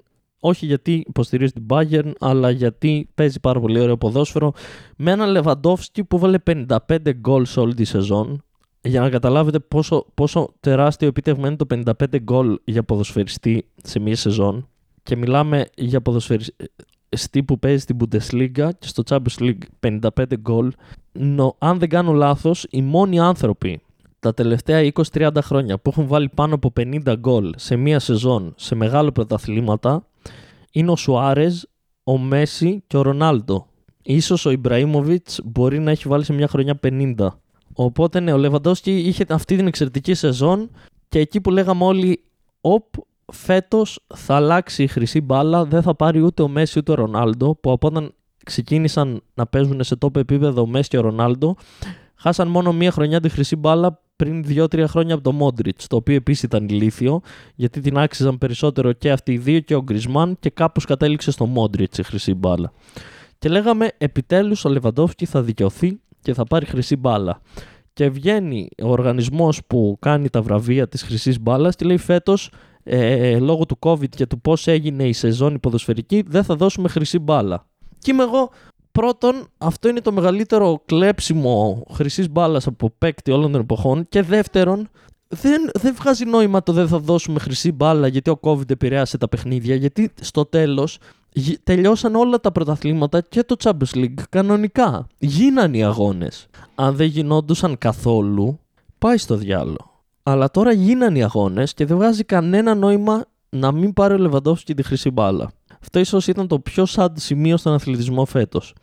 όχι 0.47 0.67
γιατί 0.67 1.05
υποστηρίζει 1.07 1.53
την 1.53 1.67
Bayern, 1.69 2.13
αλλά 2.19 2.51
γιατί 2.51 3.09
παίζει 3.15 3.41
πάρα 3.41 3.61
πολύ 3.61 3.81
ωραίο 3.81 3.97
ποδόσφαιρο 3.97 4.53
με 4.97 5.11
έναν 5.11 5.31
Λεβαντόφσκι 5.31 6.05
που 6.05 6.19
βάλε 6.19 6.39
55 6.47 6.97
γκολ 7.17 7.45
σε 7.45 7.61
όλη 7.61 7.75
τη 7.75 7.85
σεζόν. 7.85 8.44
Για 8.87 9.01
να 9.01 9.11
καταλάβετε 9.11 9.59
πόσο, 9.59 10.07
πόσο 10.15 10.53
τεράστιο 10.61 11.09
επίτευγμα 11.09 11.47
είναι 11.47 11.57
το 11.57 11.67
55 11.69 12.21
γκολ 12.23 12.59
για 12.65 12.83
ποδοσφαιριστή 12.83 13.67
σε 13.83 13.99
μία 13.99 14.17
σεζόν. 14.17 14.69
Και 15.03 15.17
μιλάμε 15.17 15.67
για 15.77 16.01
ποδοσφαιριστή 16.01 17.43
που 17.47 17.59
παίζει 17.59 17.79
στην 17.79 17.97
Bundesliga 18.01 18.69
και 18.79 18.87
στο 18.87 19.03
Champions 19.09 19.41
League 19.41 19.89
55 20.17 20.25
γκολ. 20.39 20.73
αν 21.59 21.79
δεν 21.79 21.89
κάνω 21.89 22.13
λάθος, 22.13 22.67
οι 22.71 22.83
μόνοι 22.83 23.21
άνθρωποι 23.21 23.81
τα 24.25 24.35
τελευταία 24.35 24.93
20-30 25.13 25.31
χρόνια 25.41 25.79
που 25.79 25.91
έχουν 25.91 26.07
βάλει 26.07 26.29
πάνω 26.35 26.55
από 26.55 26.73
50 26.81 27.15
γκολ 27.19 27.53
σε 27.57 27.77
μία 27.77 27.99
σεζόν 27.99 28.55
σε 28.57 28.75
μεγάλα 28.75 29.13
πρωταθλήματα 29.13 30.07
είναι 30.71 30.91
ο 30.91 30.97
Σουάρεζ, 30.97 31.63
ο 32.05 32.19
Μέση 32.19 32.83
και 32.87 32.97
ο 32.97 33.03
Ρονάλντο. 33.03 33.67
Ίσως 34.03 34.47
ο 34.47 34.51
Ιμπραήμοβιτς 34.51 35.41
μπορεί 35.45 35.79
να 35.79 35.91
έχει 35.91 36.09
βάλει 36.09 36.25
σε 36.25 36.33
μια 36.33 36.49
χρονιά 36.49 36.79
50. 36.83 37.27
Οπότε 37.75 38.21
ναι, 38.21 38.33
ο 38.33 38.37
Λεβαντόσκι 38.37 38.99
είχε 38.99 39.25
αυτή 39.29 39.57
την 39.57 39.67
εξαιρετική 39.67 40.15
σεζόν 40.15 40.71
και 41.09 41.19
εκεί 41.19 41.41
που 41.41 41.51
λέγαμε 41.51 41.85
όλοι 41.85 42.25
«Οπ, 42.61 42.85
φέτος 43.33 44.01
θα 44.15 44.35
αλλάξει 44.35 44.83
η 44.83 44.87
χρυσή 44.87 45.21
μπάλα, 45.21 45.65
δεν 45.65 45.83
θα 45.83 45.95
πάρει 45.95 46.21
ούτε 46.21 46.43
ο 46.43 46.49
Μέση 46.49 46.79
ούτε 46.79 46.93
ο 46.93 46.95
Ρονάλντο» 46.95 47.55
που 47.55 47.71
από 47.71 47.87
όταν 47.87 48.15
ξεκίνησαν 48.45 49.23
να 49.35 49.47
παίζουν 49.47 49.85
σε 49.85 49.97
τόπο 49.97 50.19
επίπεδο 50.19 50.63
ο 50.63 50.67
Μέση 50.67 50.89
και 50.89 50.99
ο 50.99 51.01
Ρονάλντο 51.01 51.57
χάσαν 52.15 52.49
μόνο 52.49 52.73
μία 52.73 52.91
χρονιά 52.91 53.21
τη 53.21 53.29
χρυσή 53.29 53.57
μπάλα 53.57 54.03
πριν 54.17 54.45
2-3 54.49 54.85
χρόνια 54.89 55.15
από 55.15 55.23
το 55.23 55.33
Μόντριτς, 55.33 55.87
το 55.87 55.97
οποίο 55.97 56.15
επίσης 56.15 56.43
ήταν 56.43 56.69
ηλίθιο, 56.69 57.21
γιατί 57.55 57.81
την 57.81 57.99
άξιζαν 57.99 58.39
περισσότερο 58.39 58.93
και 58.93 59.11
αυτοί 59.11 59.33
οι 59.33 59.39
δύο 59.39 59.61
και 59.61 59.75
ο 59.75 59.83
Γκρισμάν 59.83 60.37
και 60.41 60.51
κάπως 60.51 60.85
κατέληξε 60.85 61.31
στο 61.31 61.47
Μόντριτς 61.47 61.99
η 61.99 62.03
χρυσή 62.03 62.35
μπάλα. 62.35 62.73
Και 63.39 63.49
λέγαμε 63.49 63.91
επιτέλους 63.99 64.65
ο 64.65 64.69
Λεβαντόφσκι 64.69 65.27
θα 65.27 65.43
δικαιωθεί 65.43 66.01
και 66.25 66.35
θα 66.35 66.45
πάρει 66.45 66.67
χρυσή 66.67 66.97
μπάλα. 66.97 67.41
Και 67.93 68.09
βγαίνει 68.09 68.69
ο 68.83 68.89
οργανισμός 68.91 69.61
που 69.67 69.97
κάνει 70.01 70.31
τα 70.31 70.43
βραβεία 70.43 70.89
της 70.89 71.03
χρυσής 71.03 71.41
μπάλας 71.41 71.77
και 71.77 71.85
λέει 71.85 71.97
φέτος, 71.97 72.51
ε, 72.83 73.39
λόγω 73.39 73.67
του 73.67 73.79
COVID 73.81 74.09
και 74.09 74.27
του 74.27 74.41
πώς 74.41 74.67
έγινε 74.67 75.05
η 75.05 75.13
σεζόν 75.13 75.61
ποδοσφαιρική, 75.61 76.25
δεν 76.27 76.45
θα 76.45 76.57
δώσουμε 76.57 76.89
χρυσή 76.89 77.19
μπάλα. 77.19 77.67
Και 77.99 78.11
είμαι 78.11 78.23
εγώ, 78.23 78.51
πρώτον, 78.93 79.47
αυτό 79.59 79.89
είναι 79.89 80.01
το 80.01 80.13
μεγαλύτερο 80.13 80.83
κλέψιμο 80.87 81.83
χρυσής 81.93 82.31
μπάλας 82.31 82.67
από 82.67 82.91
παίκτη 82.99 83.31
όλων 83.31 83.53
των 83.53 83.61
εποχών. 83.61 84.09
Και 84.09 84.23
δεύτερον, 84.23 84.89
δεν, 85.35 85.71
δεν 85.75 85.95
βγάζει 85.95 86.25
νόημα 86.25 86.63
το 86.63 86.73
δεν 86.73 86.89
θα 86.89 86.99
δώσουμε 86.99 87.39
χρυσή 87.39 87.73
μπάλα 87.73 88.07
γιατί 88.07 88.31
ο 88.31 88.39
COVID 88.43 88.71
επηρέασε 88.71 89.19
τα 89.19 89.29
παιχνίδια. 89.29 89.75
Γιατί 89.75 90.13
στο 90.21 90.45
τέλος 90.45 90.99
τελειώσαν 91.65 92.15
όλα 92.15 92.41
τα 92.41 92.53
πρωταθλήματα 92.53 93.21
και 93.21 93.43
το 93.43 93.57
Champions 93.63 93.97
League 93.97 94.23
κανονικά. 94.29 95.07
Γίναν 95.19 95.75
οι 95.75 95.85
αγώνες. 95.85 96.47
Αν 96.75 96.97
δεν 96.97 97.07
γινόντουσαν 97.07 97.79
καθόλου, 97.79 98.59
πάει 98.99 99.19
στο 99.19 99.37
διάλογο. 99.37 100.03
Αλλά 100.23 100.51
τώρα 100.51 100.73
γίναν 100.73 101.17
οι 101.17 101.23
αγώνες 101.23 101.75
και 101.75 101.87
δεν 101.87 101.97
βγάζει 101.97 102.25
κανένα 102.25 102.75
νόημα 102.75 103.25
να 103.49 103.73
μην 103.73 103.93
πάρει 103.93 104.15
ο 104.15 104.19
Λεβαντόφσκι 104.19 104.75
τη 104.75 104.83
χρυσή 104.83 105.11
μπάλα. 105.11 105.51
Αυτό 105.81 105.99
ίσως 105.99 106.27
ήταν 106.27 106.47
το 106.47 106.59
πιο 106.59 106.87
sad 106.95 107.09
σημείο 107.15 107.57
στον 107.57 107.73
αθλητισμό 107.73 108.25
φέτος. 108.25 108.75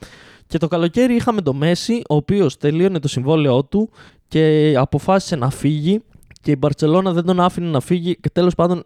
Και 0.47 0.57
το 0.57 0.67
καλοκαίρι 0.67 1.15
είχαμε 1.15 1.41
το 1.41 1.53
Μέση, 1.53 2.01
ο 2.09 2.15
οποίος 2.15 2.57
τελείωνε 2.57 2.99
το 2.99 3.07
συμβόλαιό 3.07 3.63
του 3.63 3.89
και 4.27 4.73
αποφάσισε 4.77 5.35
να 5.35 5.49
φύγει. 5.49 6.01
Και 6.41 6.51
η 6.51 6.55
Μπαρσελόνα 6.59 7.13
δεν 7.13 7.25
τον 7.25 7.39
άφηνε 7.39 7.69
να 7.69 7.79
φύγει. 7.79 8.15
Και 8.15 8.29
τέλος 8.29 8.55
πάντων, 8.55 8.83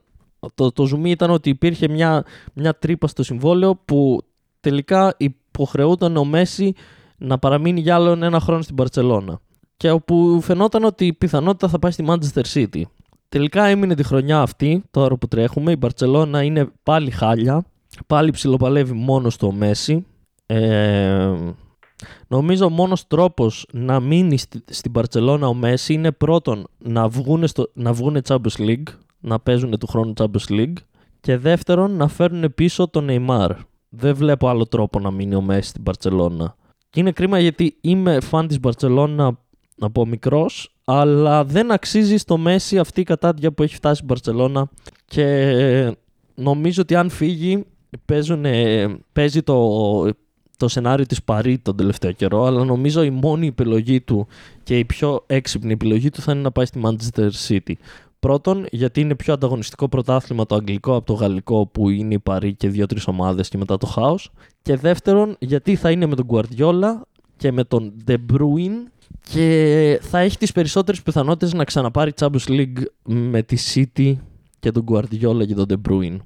το, 0.56 0.72
το 0.72 0.86
ζουμί 0.86 1.10
ήταν 1.10 1.30
ότι 1.30 1.50
υπήρχε 1.50 1.88
μια, 1.88 2.26
μια 2.54 2.76
τρύπα 2.76 3.08
στο 3.08 3.24
συμβόλαιο 3.24 3.76
που 3.76 4.22
τελικά 4.60 5.16
υποχρεούταν 5.18 6.18
ο 6.18 6.24
Μέση 6.24 6.74
να 7.18 7.40
παραμείνει 7.40 7.80
για 7.80 7.96
άλλο 7.96 8.12
ένα 8.12 8.40
χρόνο 8.40 8.62
στην 8.62 8.76
Μπαρσελόνα. 8.76 9.40
Και 9.78 9.92
όπου 9.92 10.42
φαινόταν 10.42 10.84
ότι 10.84 11.06
η 11.06 11.14
πιθανότητα 11.14 11.68
θα 11.68 11.80
πάει 11.80 11.92
στη 11.92 12.06
Manchester 12.08 12.42
City. 12.54 12.82
Τελικά 13.30 13.66
έμεινε 13.66 13.96
τη 13.96 14.04
χρονιά 14.04 14.42
αυτή, 14.42 14.84
τώρα 14.92 15.16
που 15.18 15.28
τρέχουμε. 15.28 15.72
Η 15.72 15.76
Μπαρσελόνα 15.80 16.44
είναι 16.44 16.70
πάλι 16.84 17.12
χάλια. 17.12 17.66
Πάλι 18.08 18.32
ψιλοπαλεύει 18.32 18.94
μόνος 18.94 19.34
στο 19.34 19.52
Μέση. 19.52 20.06
Ε, 20.46 21.34
νομίζω 22.28 22.66
ο 22.66 22.70
μόνος 22.70 23.08
τρόπος 23.08 23.66
να 23.72 24.00
μείνει 24.00 24.38
στη, 24.38 24.64
στην 24.70 24.92
Παρτσελώνα 24.92 25.48
ο 25.48 25.54
Μέση 25.54 25.94
είναι 25.94 26.12
πρώτον 26.12 26.68
να 26.78 27.08
βγουν, 27.08 27.48
στο, 27.48 27.72
να 27.74 27.94
βγουν 27.94 28.18
Champions 28.28 28.58
League, 28.58 28.88
να 29.20 29.40
παίζουν 29.40 29.78
του 29.80 29.88
χρόνου 29.88 30.14
Champions 30.18 30.50
League 30.50 30.74
και 31.22 31.38
δεύτερον 31.38 31.92
να 31.92 32.08
φέρουν 32.08 32.54
πίσω 32.56 32.88
τον 32.88 33.08
Neymar. 33.10 33.50
Δεν 33.90 34.16
βλέπω 34.16 34.48
άλλο 34.48 34.66
τρόπο 34.66 35.00
να 35.00 35.12
μείνει 35.12 35.36
ο 35.36 35.42
Μέση 35.42 35.70
στην 35.70 35.84
Παρτσελώνα. 35.84 36.56
Και 36.90 37.00
είναι 37.00 37.12
κρίμα 37.12 37.40
γιατί 37.40 37.78
είμαι 37.82 38.20
φαν 38.20 38.48
της 38.48 38.60
Μπαρτσελώνα 38.60 39.40
από 39.80 40.06
μικρός, 40.06 40.76
αλλά 40.86 41.44
δεν 41.44 41.72
αξίζει 41.72 42.18
στο 42.18 42.38
Μέση 42.38 42.80
αυτή 42.80 43.02
η 43.02 43.04
κατάδια 43.04 43.52
που 43.52 43.64
έχει 43.64 43.76
φτάσει 43.76 44.02
η 44.02 44.06
Μπαρτσελώνα 44.06 44.70
και 45.06 45.98
νομίζω 46.36 46.82
ότι 46.82 46.96
αν 46.96 47.10
φύγει 47.10 47.66
παίζουν, 48.06 48.46
παίζει 49.14 49.42
το, 49.42 49.56
το 50.58 50.68
σενάριο 50.68 51.06
της 51.06 51.24
Παρή 51.24 51.58
τον 51.58 51.76
τελευταίο 51.76 52.12
καιρό, 52.12 52.44
αλλά 52.46 52.64
νομίζω 52.64 53.04
η 53.04 53.10
μόνη 53.10 53.48
επιλογή 53.48 54.02
του 54.02 54.28
και 54.64 54.80
η 54.80 54.86
πιο 54.86 55.24
έξυπνη 55.28 55.72
επιλογή 55.72 56.10
του 56.10 56.22
θα 56.22 56.32
είναι 56.32 56.42
να 56.42 56.52
πάει 56.52 56.66
στη 56.66 56.82
Manchester 56.84 57.30
City. 57.48 57.74
Πρώτον, 58.20 58.66
γιατί 58.72 59.02
είναι 59.02 59.16
πιο 59.16 59.34
ανταγωνιστικό 59.34 59.90
πρωτάθλημα 59.90 60.46
το 60.46 60.56
αγγλικό 60.56 60.96
από 60.96 61.06
το 61.06 61.14
γαλλικό 61.14 61.66
που 61.66 61.90
είναι 61.90 62.14
η 62.14 62.20
Παρή 62.20 62.54
και 62.54 62.70
δύο-τρεις 62.70 63.08
ομάδες 63.08 63.50
και 63.50 63.58
μετά 63.58 63.78
το 63.78 63.86
χάος. 63.86 64.32
Και 64.62 64.76
δεύτερον, 64.76 65.36
γιατί 65.40 65.76
θα 65.76 65.92
είναι 65.92 66.06
με 66.06 66.16
τον 66.16 66.28
Guardiola 66.30 67.02
και 67.38 67.52
με 67.52 67.64
τον 67.64 67.94
De 68.08 68.16
Bruyne 68.34 68.92
και 69.22 70.00
θα 70.02 70.20
έχει 70.20 70.38
τις 70.38 70.52
περισσότερες 70.52 71.02
πιθανότητες 71.02 71.54
να 71.54 71.64
ξαναπάρει 71.64 72.12
Champions 72.20 72.48
League 72.48 72.84
με 73.04 73.42
τη 73.42 73.58
City 73.74 74.16
και 74.60 74.72
τον 74.72 74.84
Guardiola 74.92 75.48
και 75.48 75.54
τον 75.54 75.66
De 75.70 75.90
Bruyne. 75.90 76.18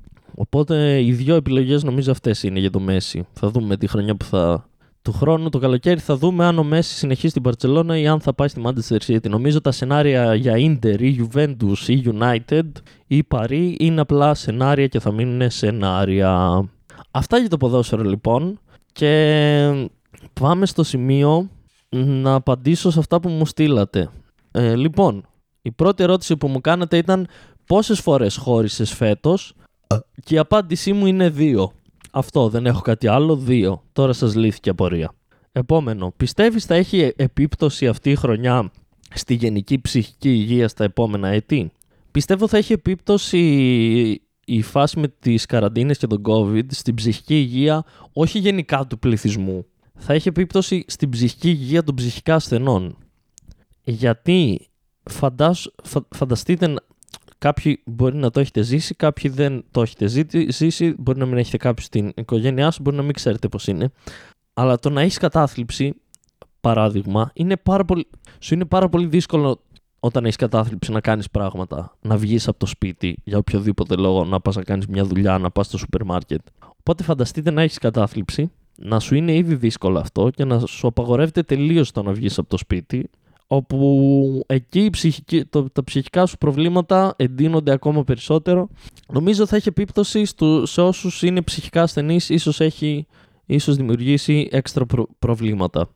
Οπότε 0.42 1.02
οι 1.02 1.12
δύο 1.12 1.36
επιλογές 1.36 1.84
νομίζω 1.84 2.12
αυτές 2.12 2.44
είναι 2.44 2.60
για 2.60 2.70
το 2.70 2.80
Μέση. 2.80 3.28
Θα 3.34 3.50
δούμε 3.50 3.78
τη 3.78 3.88
χρονιά 3.88 4.16
που 4.16 4.26
θα. 4.26 4.70
Του 5.02 5.12
χρόνου, 5.12 5.50
το 5.50 5.60
καλοκαίρι, 5.60 6.00
θα 6.00 6.18
δούμε 6.18 6.46
αν 6.46 6.60
ο 6.60 6.64
Μέση 6.64 6.96
συνεχίσει 6.96 7.30
στην 7.30 7.42
Παρσελόνα 7.42 7.98
ή 7.98 8.08
αν 8.08 8.20
θα 8.20 8.34
πάει 8.34 8.48
στη 8.48 8.62
Manchester 8.66 8.98
City. 9.08 9.30
Νομίζω 9.30 9.62
τα 9.62 9.72
σενάρια 9.72 10.36
για 10.36 10.54
Inter 10.56 11.00
ή 11.00 11.20
Juventus 11.22 11.88
ή 11.88 12.04
United 12.06 12.66
ή 13.08 13.24
Paris 13.30 13.76
είναι 13.78 14.02
απλά 14.02 14.34
σενάρια 14.34 14.88
και 14.88 15.00
θα 15.00 15.12
μείνουν 15.12 15.50
σενάρια. 15.50 16.64
Αυτά 17.12 17.38
για 17.38 17.50
το 17.50 17.58
ποδόσφαιρο 17.58 18.04
λοιπόν. 18.04 18.60
Και 18.92 19.90
πάμε 20.34 20.66
στο 20.66 20.84
σημείο 20.84 21.50
να 21.90 22.34
απαντήσω 22.34 22.92
σε 22.92 23.00
αυτά 23.00 23.20
που 23.20 23.30
μου 23.30 23.46
στείλατε. 23.46 24.10
Ε, 24.52 24.76
λοιπόν, 24.76 25.26
η 25.62 25.72
πρώτη 25.72 26.04
ερώτηση 26.04 26.38
που 26.38 26.48
μου 26.48 26.62
κάνατε 26.62 26.98
ήταν 26.98 27.28
πόσες 27.66 28.00
φορές 28.00 28.36
χώρισες 28.36 28.94
φέτος 28.94 29.54
και 30.24 30.36
η 30.36 30.38
απάντησή 30.38 30.94
μου 30.94 31.06
είναι 31.06 31.30
δύο. 31.30 31.72
Αυτό, 32.12 32.50
δεν 32.50 32.66
έχω 32.66 32.82
κάτι 32.82 33.08
άλλο, 33.08 33.36
δύο. 33.36 33.84
Τώρα 33.94 34.14
σας 34.14 34.36
λύθηκε 34.36 34.70
απορία. 34.70 35.14
Επόμενο, 35.52 36.14
πιστεύεις 36.18 36.66
θα 36.66 36.76
έχει 36.76 37.14
επίπτωση 37.16 37.88
αυτή 37.88 38.12
η 38.12 38.16
χρονιά 38.16 38.72
στη 39.14 39.34
γενική 39.34 39.82
ψυχική 39.82 40.30
υγεία 40.30 40.68
στα 40.68 40.84
επόμενα 40.84 41.28
έτη; 41.28 41.72
Πιστεύω 42.12 42.48
θα 42.48 42.58
έχει 42.58 42.74
επίπτωση 42.74 43.40
η 44.46 44.62
φάση 44.62 45.00
με 45.00 45.08
τις 45.08 45.46
καραντίνες 45.46 45.98
και 45.98 46.08
τον 46.08 46.22
COVID 46.26 46.66
στην 46.68 46.96
ψυχική 46.96 47.40
υγεία 47.40 47.84
όχι 48.14 48.40
γενικά 48.40 48.88
του 48.88 49.00
πληθυσμού. 49.00 49.66
Θα 49.96 50.14
έχει 50.14 50.28
επίπτωση 50.28 50.84
στην 50.88 51.10
ψυχική 51.10 51.50
υγεία 51.50 51.84
των 51.84 51.96
ψυχικά 51.96 52.36
ασθενών. 52.36 52.98
Γιατί 53.84 54.68
φαντάσ, 55.04 55.72
φανταστείτε 56.10 56.74
Κάποιοι 57.40 57.82
μπορεί 57.86 58.18
να 58.18 58.30
το 58.30 58.40
έχετε 58.40 58.62
ζήσει, 58.62 58.96
κάποιοι 58.96 59.32
δεν 59.32 59.66
το 59.72 59.82
έχετε 59.82 60.08
ζήσει, 60.52 60.96
μπορεί 60.98 61.20
να 61.20 61.26
μην 61.26 61.38
έχετε 61.38 61.58
κάποιο 61.58 61.84
στην 61.84 62.12
οικογένειά 62.16 62.72
σου, 62.72 62.82
μπορεί 62.82 62.96
να 62.96 63.04
μην 63.04 63.14
ξέρετε 63.14 63.48
πώς 63.48 63.68
είναι. 63.68 63.92
Αλλά 64.54 64.80
το 64.80 64.90
να 64.90 65.02
έχεις 65.02 65.18
κατάθλιψη, 65.18 65.94
παράδειγμα, 66.62 67.32
είναι 67.34 67.58
πάρα 67.58 67.86
πολύ, 67.86 68.08
σου 68.40 68.54
είναι 68.54 68.66
πάρα 68.66 68.90
πολύ 68.90 69.06
δύσκολο 69.06 69.62
όταν 70.00 70.24
έχεις 70.24 70.36
κατάθλιψη 70.36 70.92
να 70.92 71.02
κάνεις 71.02 71.30
πράγματα. 71.30 71.98
Να 72.02 72.18
βγεις 72.18 72.48
από 72.48 72.60
το 72.60 72.66
σπίτι 72.66 73.18
για 73.24 73.38
οποιοδήποτε 73.38 73.96
λόγο, 73.96 74.26
να 74.26 74.40
πας 74.40 74.56
να 74.56 74.64
κάνεις 74.64 74.88
μια 74.88 75.04
δουλειά, 75.04 75.38
να 75.38 75.52
πας 75.52 75.66
στο 75.66 75.78
σούπερ 75.78 76.04
μάρκετ. 76.04 76.42
Οπότε 76.80 77.04
φανταστείτε 77.04 77.52
να 77.52 77.62
έχεις 77.62 77.78
κατάθλιψη, 77.78 78.52
να 78.76 79.00
σου 79.00 79.16
είναι 79.16 79.36
ήδη 79.36 79.56
δύσκολο 79.56 80.00
αυτό 80.00 80.30
και 80.30 80.46
να 80.46 80.60
σου 80.60 80.88
απαγορεύεται 80.88 81.44
τελείως 81.44 81.92
το 81.92 82.04
να 82.04 82.12
βγεις 82.12 82.38
από 82.38 82.50
το 82.50 82.58
σπίτι, 82.58 83.10
όπου 83.52 84.44
εκεί 84.48 84.80
η 84.80 84.90
ψυχική, 84.90 85.46
το, 85.46 85.70
τα 85.70 85.84
ψυχικά 85.84 86.26
σου 86.26 86.38
προβλήματα 86.38 87.14
εντείνονται 87.18 87.72
ακόμα 87.72 88.04
περισσότερο. 88.04 88.70
Νομίζω 89.08 89.46
θα 89.46 89.56
έχει 89.56 89.68
επίπτωση 89.68 90.26
στο, 90.26 90.66
σε 90.66 90.82
όσους 90.82 91.22
είναι 91.22 91.42
ψυχικά 91.42 91.82
ασθενείς, 91.82 92.30
ίσως 92.30 92.60
έχει 92.60 93.08
ίσως 93.46 93.76
δημιουργήσει 93.76 94.48
έξτρα 94.52 94.86
προβλήματα. 95.20 95.90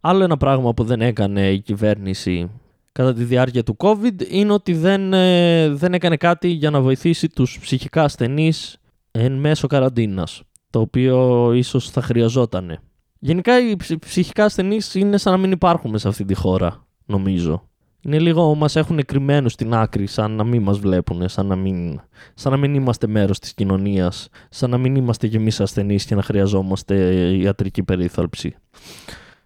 Άλλο 0.00 0.24
ένα 0.24 0.36
πράγμα 0.36 0.74
που 0.74 0.84
δεν 0.84 1.00
έκανε 1.00 1.50
η 1.50 1.60
κυβέρνηση 1.60 2.50
κατά 2.92 3.12
τη 3.12 3.24
διάρκεια 3.24 3.62
του 3.62 3.76
COVID 3.78 4.28
είναι 4.28 4.52
ότι 4.52 4.74
δεν, 4.74 5.12
ε, 5.12 5.68
δεν 5.68 5.94
έκανε 5.94 6.16
κάτι 6.16 6.48
για 6.48 6.70
να 6.70 6.80
βοηθήσει 6.80 7.28
τους 7.28 7.58
ψυχικά 7.60 8.02
ασθενείς 8.02 8.78
εν 9.10 9.32
μέσω 9.32 9.66
καραντίνας, 9.66 10.42
το 10.70 10.80
οποίο 10.80 11.52
ίσως 11.52 11.90
θα 11.90 12.02
χρειαζόταν. 12.02 12.80
Γενικά 13.18 13.60
οι 13.60 13.76
ψυχικά 13.98 14.44
ασθενείς 14.44 14.94
είναι 14.94 15.16
σαν 15.16 15.32
να 15.32 15.38
μην 15.38 15.50
υπάρχουν 15.50 15.98
σε 15.98 16.08
αυτή 16.08 16.24
τη 16.24 16.34
χώρα, 16.34 16.86
νομίζω. 17.06 17.68
Είναι 18.06 18.18
λίγο 18.18 18.54
μας 18.54 18.76
έχουν 18.76 19.04
κρυμμένους 19.04 19.52
στην 19.52 19.74
άκρη, 19.74 20.06
σαν 20.06 20.30
να 20.30 20.44
μην 20.44 20.62
μας 20.62 20.78
βλέπουν, 20.78 21.28
σαν 21.28 21.46
να 21.46 21.56
μην, 21.56 22.00
σαν 22.34 22.52
να 22.52 22.58
μην 22.58 22.74
είμαστε 22.74 23.06
μέρος 23.06 23.38
της 23.38 23.54
κοινωνίας, 23.54 24.28
σαν 24.50 24.70
να 24.70 24.78
μην 24.78 24.94
είμαστε 24.96 25.28
κι 25.28 25.36
εμείς 25.36 25.60
ασθενείς 25.60 26.04
και 26.04 26.14
να 26.14 26.22
χρειαζόμαστε 26.22 26.94
ιατρική 27.36 27.82
περίθαλψη. 27.82 28.56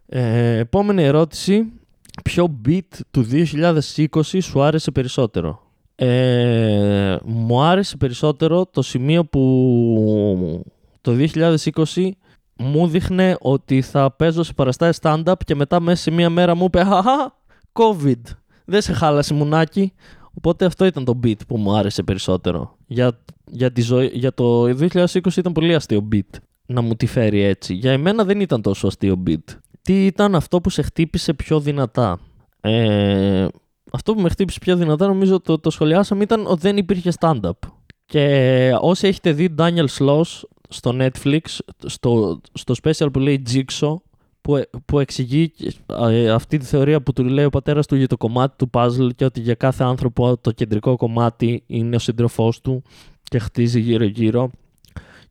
Ε, 0.07 0.57
επόμενη 0.59 1.03
ερώτηση. 1.03 1.73
Ποιο 2.25 2.61
beat 2.69 2.99
του 3.11 3.27
2020 3.31 4.39
σου 4.41 4.63
άρεσε 4.63 4.91
περισσότερο; 4.91 5.63
Ε, 5.95 7.17
μου 7.25 7.63
άρεσε 7.63 7.97
περισσότερο 7.97 8.67
το 8.67 8.83
σημείο 8.83 9.25
που 9.25 10.65
το 11.01 11.13
2020 11.13 12.11
μου 12.61 12.87
δείχνε 12.87 13.37
ότι 13.41 13.83
θα 13.83 14.11
παίζω 14.11 14.43
σε 14.43 14.53
παραστάσεις 14.53 14.99
stand-up 15.03 15.35
και 15.45 15.55
μετά 15.55 15.81
μέσα 15.81 16.03
σε 16.03 16.11
μία 16.11 16.31
μέρα 16.31 16.55
μου 16.55 16.65
είπε 16.65 16.85
«Χαχα, 16.85 17.37
COVID, 17.73 18.21
δεν 18.65 18.81
σε 18.83 18.93
χάλασε 18.93 19.35
μουνάκι». 19.35 19.93
Οπότε 20.35 20.65
αυτό 20.65 20.85
ήταν 20.85 21.05
το 21.05 21.19
beat 21.25 21.47
που 21.47 21.57
μου 21.57 21.77
άρεσε 21.77 22.03
περισσότερο. 22.03 22.77
Για, 22.87 23.19
για, 23.51 23.73
τη 23.73 23.81
ζωή, 23.81 24.11
για 24.13 24.35
το 24.35 24.65
2020 24.65 25.37
ήταν 25.37 25.53
πολύ 25.53 25.75
αστείο 25.75 26.09
beat 26.13 26.39
να 26.67 26.81
μου 26.81 26.95
τη 26.95 27.07
φέρει 27.07 27.43
έτσι. 27.43 27.75
Για 27.75 27.93
εμένα 27.93 28.25
δεν 28.25 28.41
ήταν 28.41 28.63
τόσο 28.63 28.87
αστείο 28.87 29.23
beat. 29.27 29.57
Τι 29.83 30.07
ήταν 30.07 30.35
αυτό 30.35 30.61
που 30.61 30.71
σε 30.71 30.83
χτύπησε 30.83 31.35
πιο 31.35 31.61
δυνατά; 31.61 32.19
Ε, 32.61 33.47
αυτό 33.93 34.15
που 34.15 34.21
με 34.21 34.29
χτύπησε 34.29 34.59
πιο 34.59 34.77
δυνατά 34.77 35.07
νομίζω 35.07 35.41
το, 35.41 35.59
το 35.59 35.71
σχολιάσαμε 35.71 36.23
ήταν 36.23 36.47
ότι 36.47 36.61
δεν 36.61 36.77
υπήρχε 36.77 37.13
stand-up. 37.21 37.59
Και 38.05 38.73
όσοι 38.81 39.07
έχετε 39.07 39.33
δει 39.33 39.55
Daniel 39.59 39.87
Sloss 39.99 40.43
στο 40.71 40.97
Netflix, 40.99 41.41
στο, 41.87 42.41
στο 42.53 42.75
special 42.83 43.13
που 43.13 43.19
λέει 43.19 43.43
Jigsaw, 43.53 43.95
που, 44.41 44.63
που 44.85 44.99
εξηγεί 44.99 45.53
ε, 45.87 46.31
αυτή 46.31 46.59
τη 46.59 46.65
θεωρία 46.65 47.03
που 47.03 47.13
του 47.13 47.25
λέει 47.25 47.45
ο 47.45 47.51
πατέρας 47.51 47.87
του 47.87 47.97
για 47.97 48.07
το 48.07 48.17
κομμάτι 48.17 48.57
του 48.57 48.71
puzzle 48.73 49.09
και 49.17 49.25
ότι 49.25 49.41
για 49.41 49.55
κάθε 49.55 49.85
άνθρωπο 49.85 50.37
το 50.37 50.53
κεντρικό 50.53 50.97
κομμάτι 50.97 51.63
είναι 51.67 51.97
ο 51.97 51.99
σύντροφός 51.99 52.61
του 52.61 52.83
και 53.23 53.39
χτίζει 53.39 53.81
γύρω-γύρω. 53.81 54.51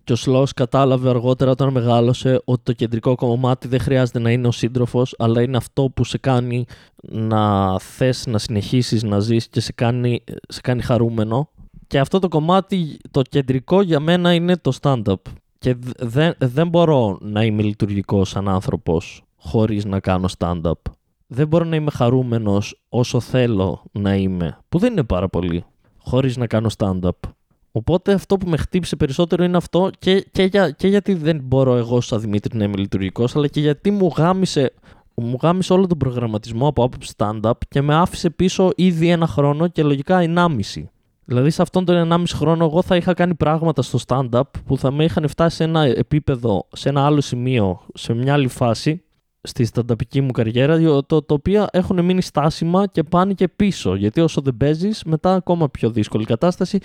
Και 0.04 0.16
ο 0.16 0.18
Σλός 0.18 0.54
κατάλαβε 0.54 1.10
αργότερα 1.10 1.52
όταν 1.52 1.72
μεγάλωσε 1.72 2.42
ότι 2.46 2.62
το 2.64 2.74
κεντρικό 2.74 3.16
κομμάτι 3.16 3.68
δεν 3.68 3.80
χρειάζεται 3.80 4.20
να 4.20 4.32
είναι 4.32 4.48
ο 4.48 4.52
σύντροφος, 4.52 5.16
αλλά 5.18 5.42
είναι 5.42 5.58
αυτό 5.58 5.92
που 5.94 6.04
σε 6.04 6.18
κάνει 6.18 6.66
να 7.02 7.80
θες 7.80 8.26
να 8.28 8.38
συνεχίσεις 8.38 9.04
να 9.04 9.20
ζεις 9.20 9.48
και 9.48 9.60
σε 9.60 9.72
κάνει, 9.72 10.24
σε 10.48 10.62
κάνει 10.62 10.82
χαρούμενο. 10.82 11.50
Και 11.90 12.00
αυτό 12.00 12.20
το 12.20 12.28
κομμάτι, 12.28 12.98
το 13.12 13.22
κεντρικό 13.22 13.82
για 13.82 14.00
μένα 14.00 14.34
είναι 14.34 14.58
το 14.58 14.78
stand-up. 14.82 15.22
Και 15.60 15.76
δεν, 15.98 16.34
δεν 16.38 16.68
μπορώ 16.68 17.18
να 17.22 17.44
είμαι 17.44 17.62
λειτουργικός 17.62 18.30
σαν 18.30 18.48
άνθρωπος 18.48 19.24
χωρίς 19.38 19.86
να 19.86 20.00
κάνω 20.00 20.30
stand-up. 20.38 20.82
Δεν 21.28 21.48
μπορώ 21.48 21.66
να 21.66 21.76
είμαι 21.76 21.92
χαρούμενος 21.92 22.82
όσο 22.90 23.20
θέλω 23.20 23.84
να 23.92 24.16
είμαι, 24.16 24.58
που 24.70 24.80
δεν 24.80 24.92
είναι 24.92 25.04
πάρα 25.04 25.30
πολύ, 25.30 25.66
χωρίς 25.98 26.38
να 26.38 26.48
κάνω 26.48 26.70
stand-up. 26.78 27.30
Οπότε 27.72 28.14
αυτό 28.14 28.38
που 28.38 28.50
με 28.50 28.58
χτύπησε 28.58 28.96
περισσότερο 28.96 29.44
είναι 29.44 29.58
αυτό 29.58 29.90
και, 30.00 30.26
και, 30.32 30.44
για, 30.44 30.70
και 30.70 30.88
γιατί 30.88 31.14
δεν 31.14 31.42
μπορώ 31.44 31.76
εγώ 31.76 32.02
σαν 32.02 32.20
Δημήτρη 32.20 32.58
να 32.58 32.64
είμαι 32.64 32.78
λειτουργικός, 32.78 33.36
αλλά 33.36 33.48
και 33.48 33.60
γιατί 33.60 33.92
μου 33.92 34.12
γάμισε, 34.18 34.74
μου 35.14 35.38
γάμισε 35.42 35.74
όλο 35.74 35.88
τον 35.88 35.98
προγραμματισμό 35.98 36.68
από 36.68 36.84
άποψη 36.84 37.14
stand-up 37.18 37.52
και 37.70 37.82
με 37.82 37.96
άφησε 37.96 38.30
πίσω 38.30 38.72
ήδη 38.76 39.10
ένα 39.10 39.28
χρόνο 39.28 39.68
και 39.68 39.84
λογικά 39.84 40.20
1,5. 40.36 40.84
Δηλαδή 41.30 41.50
σε 41.50 41.62
αυτόν 41.62 41.86
τον 41.86 42.12
1,5 42.12 42.24
χρόνο 42.34 42.66
εγώ 42.66 42.82
θα 42.82 42.96
είχα 42.96 43.14
κάνει 43.14 43.36
πράγματα 43.36 43.82
στο 43.82 44.00
stand-up 44.08 44.42
που 44.66 44.78
θα 44.78 44.92
με 44.92 45.04
είχαν 45.04 45.28
φτάσει 45.28 45.56
σε 45.56 45.64
ένα 45.64 45.84
επίπεδο, 45.84 46.68
σε 46.72 46.90
ένα 46.90 47.06
άλλο 47.06 47.22
σημείο, 47.22 47.82
σε 47.94 48.14
μια 48.14 48.34
άλλη 48.34 48.48
φάση 48.48 49.04
στη 49.42 49.66
στανταπική 49.66 50.22
μου 50.22 50.32
καριέρα, 50.32 50.80
το, 51.04 51.22
το 51.22 51.34
οποίο 51.34 51.66
έχουν 51.72 52.06
μείνει 52.06 52.22
στάσιμα 52.22 52.88
και 52.88 53.04
πάνε 53.04 53.34
και 53.34 53.48
πίσω. 53.48 53.96
Γιατί 53.96 54.22
όσο 54.22 54.42
δεν 54.42 54.58
παίζεις, 54.58 55.04
μετά 55.04 55.34
ακόμα 55.34 55.70
πιο 55.70 55.90
δύσκολη 55.90 56.26
κατάσταση. 56.26 56.80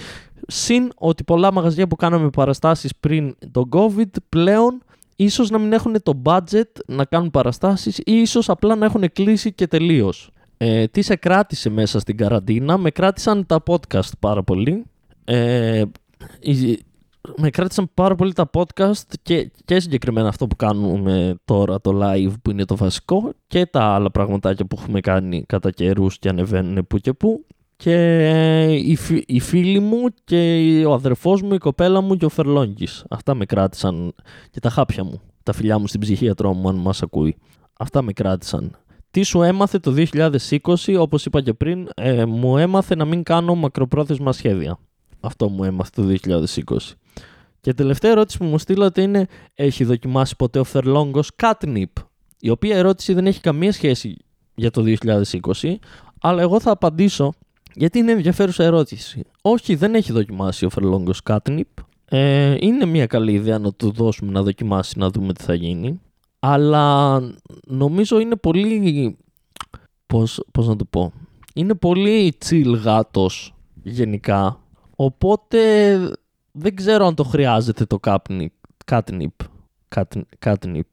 Συν 0.46 0.90
ότι 0.96 1.24
πολλά 1.24 1.52
μαγαζιά 1.52 1.86
που 1.86 1.96
κάναμε 1.96 2.30
παραστάσεις 2.30 2.96
πριν 3.00 3.36
τον 3.50 3.68
COVID 3.72 4.10
πλέον 4.28 4.82
ίσως 5.16 5.50
να 5.50 5.58
μην 5.58 5.72
έχουν 5.72 6.02
το 6.02 6.22
budget 6.24 6.70
να 6.86 7.04
κάνουν 7.04 7.30
παραστάσεις 7.30 7.98
ή 7.98 8.02
ίσως 8.20 8.48
απλά 8.48 8.76
να 8.76 8.84
έχουν 8.84 9.12
κλείσει 9.12 9.52
και 9.52 9.66
τελείως. 9.66 10.30
Ε, 10.66 10.86
τι 10.86 11.02
σε 11.02 11.16
κράτησε 11.16 11.70
μέσα 11.70 11.98
στην 11.98 12.16
καραντίνα, 12.16 12.78
με 12.78 12.90
κράτησαν 12.90 13.46
τα 13.46 13.62
podcast 13.66 14.10
πάρα 14.18 14.42
πολύ. 14.42 14.84
Ε, 15.24 15.82
με 17.36 17.50
κράτησαν 17.50 17.90
πάρα 17.94 18.14
πολύ 18.14 18.32
τα 18.32 18.50
podcast 18.52 19.06
και, 19.22 19.50
και 19.64 19.80
συγκεκριμένα 19.80 20.28
αυτό 20.28 20.46
που 20.46 20.56
κάνουμε 20.56 21.34
τώρα 21.44 21.80
το 21.80 22.00
live 22.02 22.32
που 22.42 22.50
είναι 22.50 22.64
το 22.64 22.76
βασικό 22.76 23.32
και 23.46 23.66
τα 23.66 23.82
άλλα 23.82 24.10
πραγματάκια 24.10 24.64
που 24.64 24.76
έχουμε 24.80 25.00
κάνει 25.00 25.44
κατά 25.48 25.70
καιρούς 25.70 26.18
και 26.18 26.28
ανεβαίνουν 26.28 26.86
που 26.86 26.98
και 26.98 27.12
που 27.12 27.44
και 27.76 27.96
οι, 28.74 28.98
οι 29.26 29.40
φίλοι 29.40 29.80
μου 29.80 30.04
και 30.24 30.82
ο 30.86 30.92
αδερφός 30.92 31.42
μου, 31.42 31.54
η 31.54 31.58
κοπέλα 31.58 32.00
μου 32.00 32.16
και 32.16 32.24
ο 32.24 32.28
Φερλόγγης. 32.28 33.04
Αυτά 33.10 33.34
με 33.34 33.44
κράτησαν 33.44 34.14
και 34.50 34.60
τα 34.60 34.70
χάπια 34.70 35.04
μου, 35.04 35.20
τα 35.42 35.52
φιλιά 35.52 35.78
μου 35.78 35.86
στην 35.86 36.00
ψυχίατρό 36.00 36.52
μου 36.52 36.68
αν 36.68 36.76
μας 36.76 37.02
ακούει. 37.02 37.36
Αυτά 37.78 38.02
με 38.02 38.12
κράτησαν. 38.12 38.78
Τι 39.14 39.22
σου 39.22 39.42
έμαθε 39.42 39.78
το 39.78 39.94
2020, 39.96 40.96
όπως 40.98 41.24
είπα 41.24 41.40
και 41.40 41.52
πριν, 41.52 41.88
ε, 41.94 42.24
μου 42.24 42.58
έμαθε 42.58 42.94
να 42.94 43.04
μην 43.04 43.22
κάνω 43.22 43.54
μακροπρόθεσμα 43.54 44.32
σχέδια. 44.32 44.78
Αυτό 45.20 45.48
μου 45.48 45.64
έμαθε 45.64 45.90
το 45.94 46.02
2020. 46.02 46.76
Και 47.60 47.74
τελευταία 47.74 48.10
ερώτηση 48.10 48.38
που 48.38 48.44
μου 48.44 48.58
στείλατε 48.58 49.02
είναι 49.02 49.26
έχει 49.54 49.84
δοκιμάσει 49.84 50.36
ποτέ 50.36 50.58
ο 50.58 50.64
Φερλόγκος 50.64 51.30
catnip, 51.42 51.84
η 52.40 52.50
οποία 52.50 52.76
ερώτηση 52.76 53.12
δεν 53.12 53.26
έχει 53.26 53.40
καμία 53.40 53.72
σχέση 53.72 54.16
για 54.54 54.70
το 54.70 54.82
2020, 55.62 55.74
αλλά 56.20 56.42
εγώ 56.42 56.60
θα 56.60 56.70
απαντήσω 56.70 57.32
γιατί 57.74 57.98
είναι 57.98 58.12
ενδιαφέρουσα 58.12 58.64
ερώτηση. 58.64 59.22
Όχι, 59.42 59.74
δεν 59.74 59.94
έχει 59.94 60.12
δοκιμάσει 60.12 60.64
ο 60.64 60.70
Φερλόγκος 60.70 61.20
catnip. 61.24 61.62
Ε, 62.04 62.56
είναι 62.60 62.84
μια 62.84 63.06
καλή 63.06 63.32
ιδέα 63.32 63.58
να 63.58 63.72
του 63.72 63.90
δώσουμε 63.90 64.32
να 64.32 64.42
δοκιμάσει 64.42 64.98
να 64.98 65.10
δούμε 65.10 65.32
τι 65.32 65.42
θα 65.42 65.54
γίνει. 65.54 66.00
Αλλά 66.46 67.20
νομίζω 67.66 68.18
είναι 68.18 68.36
πολύ... 68.36 69.16
Πώς, 70.06 70.44
πώς 70.52 70.66
να 70.66 70.76
το 70.76 70.84
πω... 70.84 71.12
Είναι 71.54 71.74
πολύ 71.74 72.38
chill 72.44 72.74
γάτος 72.82 73.54
γενικά. 73.82 74.60
Οπότε 74.96 75.98
δεν 76.52 76.74
ξέρω 76.74 77.06
αν 77.06 77.14
το 77.14 77.24
χρειάζεται 77.24 77.84
το 77.84 77.98
catnip. 78.02 79.26
Catnip. 80.38 80.88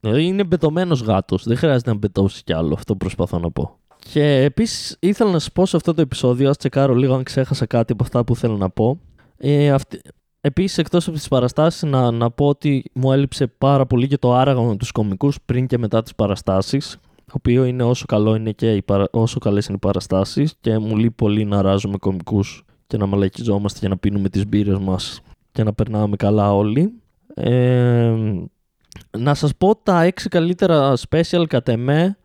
Δηλαδή 0.00 0.24
είναι 0.24 0.44
μπετωμένος 0.44 1.00
γάτος. 1.02 1.44
Δεν 1.44 1.56
χρειάζεται 1.56 1.90
να 1.90 1.96
μπετώσει 1.96 2.42
κι 2.42 2.52
άλλο. 2.52 2.74
Αυτό 2.74 2.96
προσπαθώ 2.96 3.38
να 3.38 3.50
πω. 3.50 3.78
Και 4.12 4.42
επίσης 4.42 4.96
ήθελα 5.00 5.30
να 5.30 5.38
σας 5.38 5.52
πω 5.52 5.66
σε 5.66 5.76
αυτό 5.76 5.94
το 5.94 6.00
επεισόδιο, 6.00 6.50
ας 6.50 6.56
τσεκάρω 6.56 6.94
λίγο 6.94 7.14
αν 7.14 7.22
ξέχασα 7.22 7.66
κάτι 7.66 7.92
από 7.92 8.02
αυτά 8.02 8.24
που 8.24 8.36
θέλω 8.36 8.56
να 8.56 8.70
πω. 8.70 9.00
Ε, 9.36 9.72
αυτή... 9.72 10.00
Επίσης, 10.46 10.78
εκτός 10.78 11.06
από 11.06 11.16
τις 11.16 11.28
παραστάσεις, 11.28 11.82
να, 11.82 12.10
να 12.10 12.30
πω 12.30 12.48
ότι 12.48 12.84
μου 12.92 13.12
έλειψε 13.12 13.46
πάρα 13.46 13.86
πολύ 13.86 14.08
και 14.08 14.18
το 14.18 14.34
άραγμα 14.34 14.62
με 14.62 14.76
τους 14.76 14.92
κομικούς 14.92 15.38
πριν 15.44 15.66
και 15.66 15.78
μετά 15.78 16.02
τις 16.02 16.14
παραστάσεις. 16.14 16.98
Το 17.26 17.32
οποίο 17.36 17.64
είναι 17.64 17.82
όσο, 17.82 18.04
καλό 18.06 18.34
είναι 18.34 18.52
και 18.52 18.72
οι 18.72 18.84
όσο 19.10 19.38
καλές 19.38 19.66
είναι 19.66 19.76
οι 19.76 19.78
παραστάσεις 19.78 20.54
και 20.60 20.78
μου 20.78 20.96
λείπει 20.96 21.14
πολύ 21.14 21.44
να 21.44 21.62
ράζουμε 21.62 21.96
κομικούς 21.96 22.64
και 22.86 22.96
να 22.96 23.06
μαλακιζόμαστε 23.06 23.78
και 23.80 23.88
να 23.88 23.96
πίνουμε 23.96 24.28
τις 24.28 24.46
μπύρες 24.46 24.78
μας 24.78 25.20
και 25.52 25.62
να 25.62 25.72
περνάμε 25.72 26.16
καλά 26.16 26.54
όλοι. 26.54 26.92
Ε, 27.34 28.14
να 29.18 29.34
σας 29.34 29.56
πω 29.56 29.76
τα 29.76 30.02
έξι 30.02 30.28
καλύτερα 30.28 30.94
special 31.08 31.44
κατ' 31.48 31.68
εμέ 31.68 32.16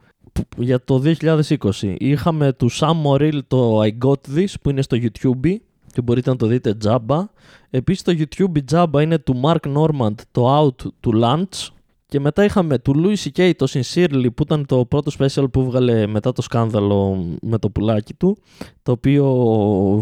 για 0.57 0.83
το 0.83 1.01
2020. 1.21 1.95
Είχαμε 1.97 2.53
του 2.53 2.71
Sam 2.71 2.93
Morrill 3.05 3.39
το 3.47 3.81
I 3.81 3.91
Got 4.05 4.35
This 4.35 4.53
που 4.61 4.69
είναι 4.69 4.81
στο 4.81 4.97
YouTube 5.01 5.55
και 5.91 6.01
μπορείτε 6.01 6.29
να 6.29 6.35
το 6.35 6.45
δείτε 6.45 6.73
τζάμπα. 6.73 7.27
Επίσης 7.69 8.03
το 8.03 8.13
YouTube 8.17 8.63
τζάμπα 8.65 9.01
είναι 9.01 9.17
του 9.17 9.41
Mark 9.43 9.77
Normand 9.77 10.15
το 10.31 10.57
Out 10.59 10.87
to 11.07 11.23
Lunch 11.23 11.67
και 12.05 12.19
μετά 12.19 12.43
είχαμε 12.43 12.77
του 12.79 12.93
Louis 12.95 13.29
C.K. 13.29 13.51
το 13.57 13.67
Sincerely 13.69 14.27
που 14.35 14.43
ήταν 14.43 14.65
το 14.65 14.85
πρώτο 14.85 15.11
special 15.19 15.51
που 15.51 15.63
βγάλε 15.63 16.07
μετά 16.07 16.31
το 16.31 16.41
σκάνδαλο 16.41 17.25
με 17.41 17.57
το 17.57 17.69
πουλάκι 17.69 18.13
του 18.13 18.37
το 18.83 18.91
οποίο 18.91 19.25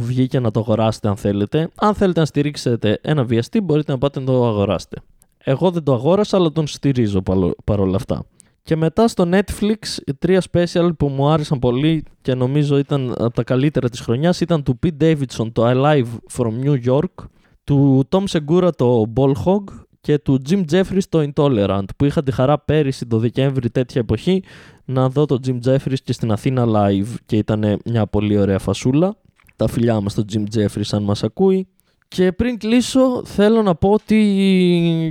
βγήκε 0.01 0.39
να 0.39 0.51
το 0.51 0.59
αγοράσετε 0.59 1.07
αν 1.07 1.15
θέλετε. 1.15 1.69
Αν 1.76 1.93
θέλετε 1.93 2.19
να 2.19 2.26
στηρίξετε 2.26 2.99
ένα 3.01 3.23
βιαστή 3.23 3.61
μπορείτε 3.61 3.91
να 3.91 3.97
πάτε 3.97 4.19
να 4.19 4.26
το 4.26 4.47
αγοράσετε. 4.47 5.01
Εγώ 5.38 5.72
δεν 5.72 5.84
το 5.84 5.93
αγόρασα 5.93 6.38
αλλά 6.38 6.51
τον 6.51 6.68
στηρίζω 6.68 7.23
παρόλα 7.64 7.95
αυτά. 7.95 8.26
Και 8.68 8.76
μετά 8.76 9.07
στο 9.07 9.30
Netflix, 9.31 9.98
τρία 10.19 10.44
special 10.52 10.89
που 10.98 11.07
μου 11.07 11.27
άρεσαν 11.27 11.60
πολύ 11.60 12.03
και 12.22 12.34
νομίζω 12.34 12.77
ήταν 12.77 13.14
από 13.18 13.34
τα 13.34 13.44
καλύτερα 13.44 13.89
της 13.89 13.99
χρονιάς 13.99 14.41
ήταν 14.41 14.64
του 14.64 14.80
Pete 14.85 15.03
Davidson 15.03 15.52
το 15.52 15.64
Alive 15.65 16.07
from 16.38 16.64
New 16.64 16.85
York, 16.85 17.26
του 17.64 18.03
Tom 18.10 18.23
Segura 18.30 18.69
το 18.76 19.11
Ball 19.15 19.31
Hog 19.45 19.64
και 20.02 20.18
του 20.19 20.41
Jim 20.49 20.64
Jeffries 20.72 21.03
το 21.10 21.31
Intolerant 21.34 21.85
που 21.98 22.06
είχα 22.06 22.23
τη 22.23 22.31
χαρά 22.31 22.60
πέρυσι 22.60 23.06
το 23.06 23.18
Δεκέμβρη 23.18 23.69
τέτοια 23.69 24.02
εποχή 24.02 24.44
να 24.85 25.10
δω 25.10 25.26
το 25.26 25.39
Jim 25.48 25.60
Jeffries 25.65 25.99
και 26.03 26.14
στην 26.14 26.31
Αθήνα 26.31 26.65
live 26.68 27.15
και 27.26 27.38
ήταν 27.38 27.80
μια 27.85 28.07
πολύ 28.07 28.38
ωραία 28.38 28.60
φασούλα. 28.60 29.15
Τα 29.56 29.68
φιλιά 29.68 30.02
μας 30.02 30.11
στο 30.11 30.23
Jim 30.34 30.44
Jeffries 30.56 30.89
αν 30.91 31.03
μας 31.03 31.23
ακούει. 31.23 31.68
Και 32.07 32.31
πριν 32.31 32.57
κλείσω 32.57 33.26
θέλω 33.26 33.61
να 33.61 33.76
πω 33.76 33.89
ότι 33.89 34.15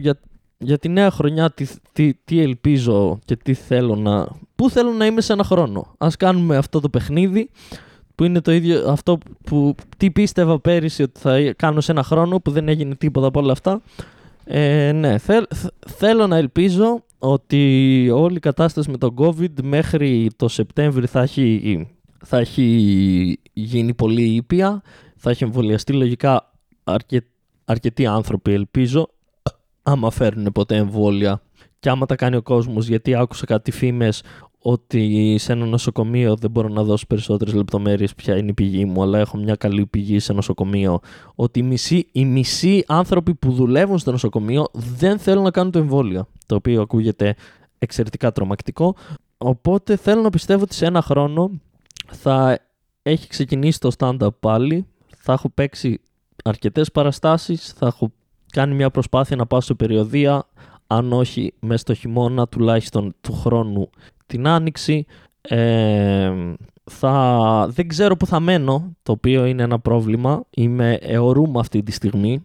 για, 0.01 0.19
για 0.59 0.79
τη 0.79 0.89
νέα 0.89 1.11
χρονιά 1.11 1.51
τι, 1.51 1.67
τι, 1.93 2.15
τι 2.15 2.41
ελπίζω 2.41 3.19
και 3.25 3.37
τι 3.37 3.55
θέλω 3.55 3.97
να... 3.97 4.29
Πού 4.55 4.71
θέλω 4.71 4.93
να 4.93 5.07
είμαι 5.07 5.21
σε 5.21 5.33
ένα 5.33 5.45
χρόνο. 5.45 5.95
Ας 5.99 6.17
κάνουμε 6.17 6.57
αυτό 6.57 6.81
το 6.81 6.89
παιχνίδι 6.89 7.51
που 8.15 8.25
είναι 8.25 8.41
το 8.41 8.53
ίδιο 8.53 8.89
αυτό 8.91 9.19
που 9.45 9.75
τι 9.97 10.11
πίστευα 10.11 10.61
πέρυσι 10.61 11.03
ότι 11.03 11.21
θα 11.21 11.53
κάνω 11.57 11.81
σε 11.81 11.93
ένα 11.93 12.03
χρόνο 12.03 12.41
που 12.41 12.51
δεν 12.51 12.69
έγινε 12.69 12.95
τίποτα 12.95 13.27
από 13.27 13.41
όλα 13.41 13.53
αυτά. 13.53 13.83
Ε, 14.45 14.93
ναι, 14.93 15.17
θέλω 15.87 16.27
να 16.27 16.37
ελπίζω 16.37 17.05
ότι 17.19 18.11
όλη 18.15 18.37
η 18.37 18.41
κατάσταση 18.41 18.91
με 18.91 18.99
τον 18.99 19.15
COVID 19.19 19.63
μέχρι 19.63 20.31
το 20.37 20.49
Σεπτέμβρη 20.49 21.07
θα 21.07 21.23
έχει, 21.23 21.89
θα 22.25 22.39
έχει 22.39 23.39
γίνει 23.53 23.95
πολύ 23.95 24.23
ήπια, 24.23 24.83
θα 25.17 25.31
έχει 25.31 25.45
εμβολιαστεί 25.45 25.93
λογικά 25.93 26.53
αρκε, 26.85 27.23
αρκετοί 27.65 28.07
άνθρωποι 28.07 28.53
ελπίζω, 28.53 29.09
άμα 29.87 30.11
φέρουν 30.11 30.53
ποτέ 30.53 30.77
εμβόλια 30.77 31.43
και 31.79 31.89
άμα 31.89 32.07
τα 32.07 32.17
κάνει 32.17 32.37
ο 32.37 32.43
κόσμος, 32.43 32.89
γιατί 32.89 33.15
άκουσα 33.15 33.47
κάτι 33.47 33.71
φήμες 33.71 34.23
ότι 34.59 35.37
σε 35.39 35.53
ένα 35.53 35.67
νοσοκομείο 35.67 36.37
δεν 36.37 36.51
μπορώ 36.51 36.69
να 36.69 36.83
δώσω 36.83 37.07
περισσότερες 37.07 37.55
λεπτομέρειες 37.55 38.15
ποια 38.15 38.37
είναι 38.37 38.51
η 38.51 38.53
πηγή 38.53 38.85
μου, 38.85 39.03
αλλά 39.03 39.19
έχω 39.19 39.37
μια 39.37 39.55
καλή 39.55 39.87
πηγή 39.87 40.19
σε 40.19 40.33
νοσοκομείο, 40.33 41.01
ότι 41.35 41.59
οι 41.59 41.63
μισοί, 41.63 42.09
οι 42.13 42.25
μισοί 42.25 42.85
άνθρωποι 42.87 43.35
που 43.35 43.53
δουλεύουν 43.53 43.99
στο 43.99 44.11
νοσοκομείο 44.11 44.67
δεν 44.73 45.19
θέλουν 45.19 45.43
να 45.43 45.51
κάνουν 45.51 45.73
το 45.73 45.79
εμβόλιο, 45.79 46.29
το 46.47 46.55
οποίο 46.55 46.83
ακούγεται 46.83 47.35
εξαιρετικά 47.79 48.33
τρομακτικό. 48.33 48.97
Οπότε 49.39 49.97
θέλω 49.97 50.21
να 50.21 50.31
πιστεύω 50.31 50.63
ότι 50.63 50.75
σε 50.75 50.87
ένα 50.87 51.03
χρόνο 51.03 51.51
θα 52.07 52.59
έχει 53.03 53.29
ξεκινήσει 53.29 53.81
το 53.81 53.91
stand-up 53.99 54.35
πάλι, 54.41 54.87
θα 55.17 55.33
έχω 55.33 55.49
παίξει 55.49 56.01
αρκετές 56.45 56.91
παραστάσεις, 56.91 57.73
θα 57.73 57.87
έχω 57.87 58.13
κάνει 58.57 58.75
μια 58.75 58.91
προσπάθεια 58.91 59.37
να 59.37 59.47
πάω 59.47 59.61
σε 59.61 59.75
περιοδία, 59.75 60.47
αν 60.87 61.13
όχι 61.13 61.55
μέσα 61.61 61.79
στο 61.79 61.95
χειμώνα 61.95 62.49
τουλάχιστον 62.49 63.15
του 63.21 63.33
χρόνου 63.33 63.91
την 64.27 64.47
Άνοιξη. 64.47 65.07
Ε, 65.41 66.33
θα, 66.85 67.67
δεν 67.71 67.89
ξέρω 67.89 68.17
που 68.17 68.27
θα 68.27 68.41
μένω, 68.41 68.97
το 69.03 69.13
οποίο 69.13 69.45
είναι 69.45 69.63
ένα 69.63 69.79
πρόβλημα. 69.79 70.45
Είμαι 70.51 70.95
αιωρούμε 70.95 71.59
αυτή 71.61 71.83
τη 71.83 71.93
στιγμή. 71.93 72.45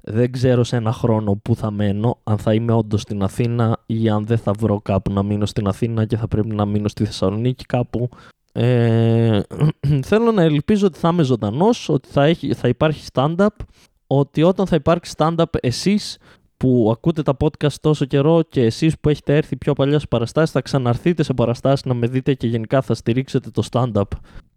Δεν 0.00 0.32
ξέρω 0.32 0.64
σε 0.64 0.76
ένα 0.76 0.92
χρόνο 0.92 1.34
που 1.42 1.56
θα 1.56 1.70
μένω, 1.70 2.18
αν 2.24 2.38
θα 2.38 2.54
είμαι 2.54 2.72
όντως 2.72 3.00
στην 3.00 3.22
Αθήνα 3.22 3.78
ή 3.86 4.08
αν 4.08 4.26
δεν 4.26 4.38
θα 4.38 4.52
βρω 4.52 4.80
κάπου 4.80 5.12
να 5.12 5.22
μείνω 5.22 5.46
στην 5.46 5.66
Αθήνα 5.66 6.04
και 6.04 6.16
θα 6.16 6.28
πρέπει 6.28 6.54
να 6.54 6.64
μείνω 6.64 6.88
στη 6.88 7.04
Θεσσαλονίκη 7.04 7.64
κάπου. 7.64 8.08
Ε, 8.52 9.40
θέλω 10.10 10.32
να 10.32 10.42
ελπίζω 10.42 10.86
ότι 10.86 10.98
θα 10.98 11.08
είμαι 11.08 11.22
ζωντανός, 11.22 11.88
ότι 11.88 12.08
θα, 12.08 12.24
έχει, 12.24 12.54
θα 12.54 12.68
υπάρχει 12.68 13.06
stand-up, 13.12 13.46
ότι 14.16 14.42
όταν 14.42 14.66
θα 14.66 14.76
υπάρξει 14.76 15.14
stand-up 15.16 15.44
εσείς 15.60 16.18
που 16.56 16.88
ακούτε 16.92 17.22
τα 17.22 17.36
podcast 17.40 17.72
τόσο 17.80 18.04
καιρό 18.04 18.42
και 18.48 18.62
εσείς 18.62 18.98
που 19.00 19.08
έχετε 19.08 19.36
έρθει 19.36 19.56
πιο 19.56 19.72
παλιά 19.72 19.98
σε 19.98 20.06
παραστάσεις 20.06 20.50
θα 20.50 20.60
ξαναρθείτε 20.60 21.22
σε 21.22 21.32
παραστάσεις 21.34 21.84
να 21.84 21.94
με 21.94 22.06
δείτε 22.06 22.34
και 22.34 22.46
γενικά 22.46 22.82
θα 22.82 22.94
στηρίξετε 22.94 23.50
το 23.50 23.62
stand-up 23.70 24.02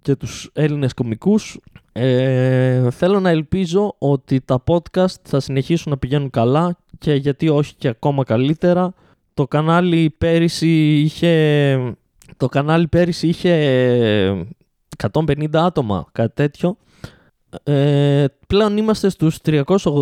και 0.01 0.15
τους 0.15 0.49
Έλληνες 0.53 0.93
κομικούς. 0.93 1.59
Ε, 1.91 2.89
θέλω 2.89 3.19
να 3.19 3.29
ελπίζω 3.29 3.95
ότι 3.97 4.41
τα 4.41 4.63
podcast 4.67 5.15
θα 5.23 5.39
συνεχίσουν 5.39 5.91
να 5.91 5.97
πηγαίνουν 5.97 6.29
καλά 6.29 6.77
και 6.97 7.13
γιατί 7.13 7.49
όχι 7.49 7.75
και 7.75 7.87
ακόμα 7.87 8.23
καλύτερα. 8.23 8.93
Το 9.33 9.47
κανάλι 9.47 10.15
πέρυσι 10.17 10.99
είχε, 10.99 11.95
το 12.37 12.47
κανάλι 12.47 12.87
πέρυσι 12.87 13.27
είχε 13.27 14.47
150 15.13 15.45
άτομα, 15.53 16.05
κάτι 16.11 16.33
τέτοιο. 16.33 16.77
Ε, 17.63 18.25
πλέον 18.47 18.77
είμαστε 18.77 19.09
στους 19.09 19.37
388 19.45 19.97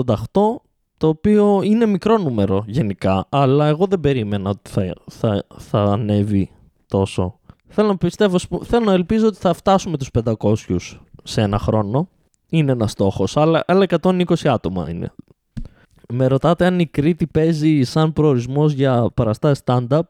το 0.98 1.08
οποίο 1.08 1.62
είναι 1.64 1.86
μικρό 1.86 2.18
νούμερο 2.18 2.64
γενικά, 2.68 3.26
αλλά 3.30 3.68
εγώ 3.68 3.86
δεν 3.86 4.00
περίμενα 4.00 4.50
ότι 4.50 4.70
θα, 4.70 4.94
θα, 5.10 5.46
θα 5.58 5.84
ανέβει 5.84 6.52
τόσο. 6.88 7.40
Θέλω 7.68 7.88
να 7.88 7.98
πιστεύω, 7.98 8.38
θέλω 8.64 8.86
να 8.86 8.94
ελπίζω 8.94 9.28
ότι 9.28 9.38
θα 9.38 9.54
φτάσουμε 9.54 9.98
τους 9.98 10.10
500 10.24 10.56
σε 11.24 11.42
ένα 11.42 11.60
χρόνο. 11.60 12.08
Είναι 12.50 12.72
ένας 12.72 12.92
στόχος, 12.92 13.38
αλλά, 13.38 13.64
αλλά 13.68 13.86
120 14.02 14.24
άτομα 14.44 14.90
είναι. 14.90 15.12
Με 16.10 16.28
ρωτάτε 16.28 16.66
αν 16.66 16.80
η 16.80 16.86
Κρήτη 16.86 17.28
παίζει 17.28 17.84
σαν 17.84 18.14
προορισμός 18.14 18.74
για 18.74 19.10
παραστάσεις 19.14 19.64
stand-up. 19.66 20.02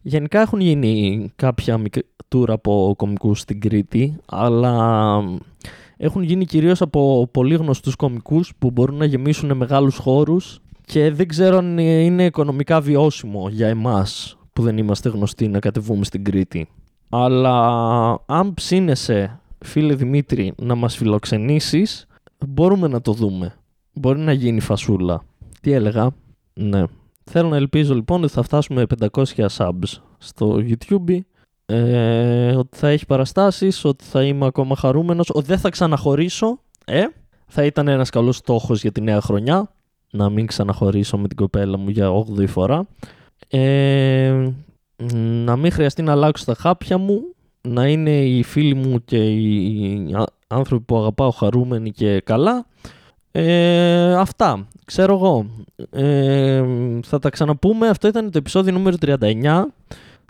Γενικά 0.00 0.40
έχουν 0.40 0.60
γίνει 0.60 1.32
κάποια 1.36 1.82
tour 2.34 2.48
από 2.48 2.94
κομικούς 2.96 3.40
στην 3.40 3.60
Κρήτη, 3.60 4.16
αλλά 4.26 5.16
έχουν 6.04 6.22
γίνει 6.22 6.44
κυρίως 6.44 6.82
από 6.82 7.28
πολύ 7.30 7.54
γνωστούς 7.54 7.96
κομικούς 7.96 8.52
που 8.58 8.70
μπορούν 8.70 8.96
να 8.96 9.04
γεμίσουν 9.04 9.56
μεγάλους 9.56 9.96
χώρους 9.96 10.60
και 10.84 11.10
δεν 11.10 11.28
ξέρω 11.28 11.56
αν 11.56 11.78
είναι 11.78 12.24
οικονομικά 12.24 12.80
βιώσιμο 12.80 13.48
για 13.48 13.68
εμάς 13.68 14.38
που 14.52 14.62
δεν 14.62 14.78
είμαστε 14.78 15.08
γνωστοί 15.08 15.48
να 15.48 15.58
κατεβούμε 15.58 16.04
στην 16.04 16.24
Κρήτη. 16.24 16.68
Αλλά 17.08 17.58
αν 18.26 18.54
ψήνεσαι, 18.54 19.40
φίλε 19.58 19.94
Δημήτρη, 19.94 20.52
να 20.56 20.74
μας 20.74 20.96
φιλοξενήσεις, 20.96 22.06
μπορούμε 22.48 22.88
να 22.88 23.00
το 23.00 23.12
δούμε. 23.12 23.54
Μπορεί 23.92 24.18
να 24.18 24.32
γίνει 24.32 24.60
φασούλα. 24.60 25.22
Τι 25.60 25.72
έλεγα, 25.72 26.10
ναι. 26.54 26.82
Θέλω 27.24 27.48
να 27.48 27.56
ελπίζω 27.56 27.94
λοιπόν 27.94 28.22
ότι 28.22 28.32
θα 28.32 28.42
φτάσουμε 28.42 28.84
500 29.12 29.24
subs 29.56 30.00
στο 30.18 30.58
YouTube 30.58 31.18
ε, 31.66 32.54
ότι 32.56 32.76
θα 32.76 32.88
έχει 32.88 33.06
παραστάσεις, 33.06 33.84
ότι 33.84 34.04
θα 34.04 34.22
είμαι 34.22 34.46
ακόμα 34.46 34.76
χαρούμενος, 34.76 35.30
ότι 35.32 35.46
δεν 35.46 35.58
θα 35.58 35.68
ξαναχωρήσω. 35.68 36.58
Ε, 36.84 37.04
θα 37.46 37.64
ήταν 37.64 37.88
ένας 37.88 38.10
καλός 38.10 38.36
στόχος 38.36 38.80
για 38.80 38.92
τη 38.92 39.00
νέα 39.00 39.20
χρονιά, 39.20 39.70
να 40.10 40.30
μην 40.30 40.46
ξαναχωρήσω 40.46 41.18
με 41.18 41.28
την 41.28 41.36
κοπέλα 41.36 41.78
μου 41.78 41.88
για 41.88 42.10
8η 42.10 42.48
φορά. 42.48 42.86
Ε, 43.48 44.48
να 45.44 45.56
μην 45.56 45.72
χρειαστεί 45.72 46.02
να 46.02 46.12
αλλάξω 46.12 46.44
τα 46.44 46.54
χάπια 46.54 46.98
μου, 46.98 47.20
να 47.60 47.86
είναι 47.88 48.24
οι 48.24 48.42
φίλοι 48.42 48.74
μου 48.74 49.04
και 49.04 49.16
οι 49.16 50.14
άνθρωποι 50.46 50.84
που 50.84 50.96
αγαπάω 50.96 51.30
χαρούμενοι 51.30 51.90
και 51.90 52.20
καλά. 52.20 52.66
Ε, 53.32 54.14
αυτά, 54.14 54.66
ξέρω 54.84 55.14
εγώ. 55.14 55.46
Ε, 55.90 56.64
θα 57.02 57.18
τα 57.18 57.30
ξαναπούμε. 57.30 57.88
Αυτό 57.88 58.08
ήταν 58.08 58.30
το 58.30 58.38
επεισόδιο 58.38 58.72
νούμερο 58.72 58.96
39. 59.00 59.62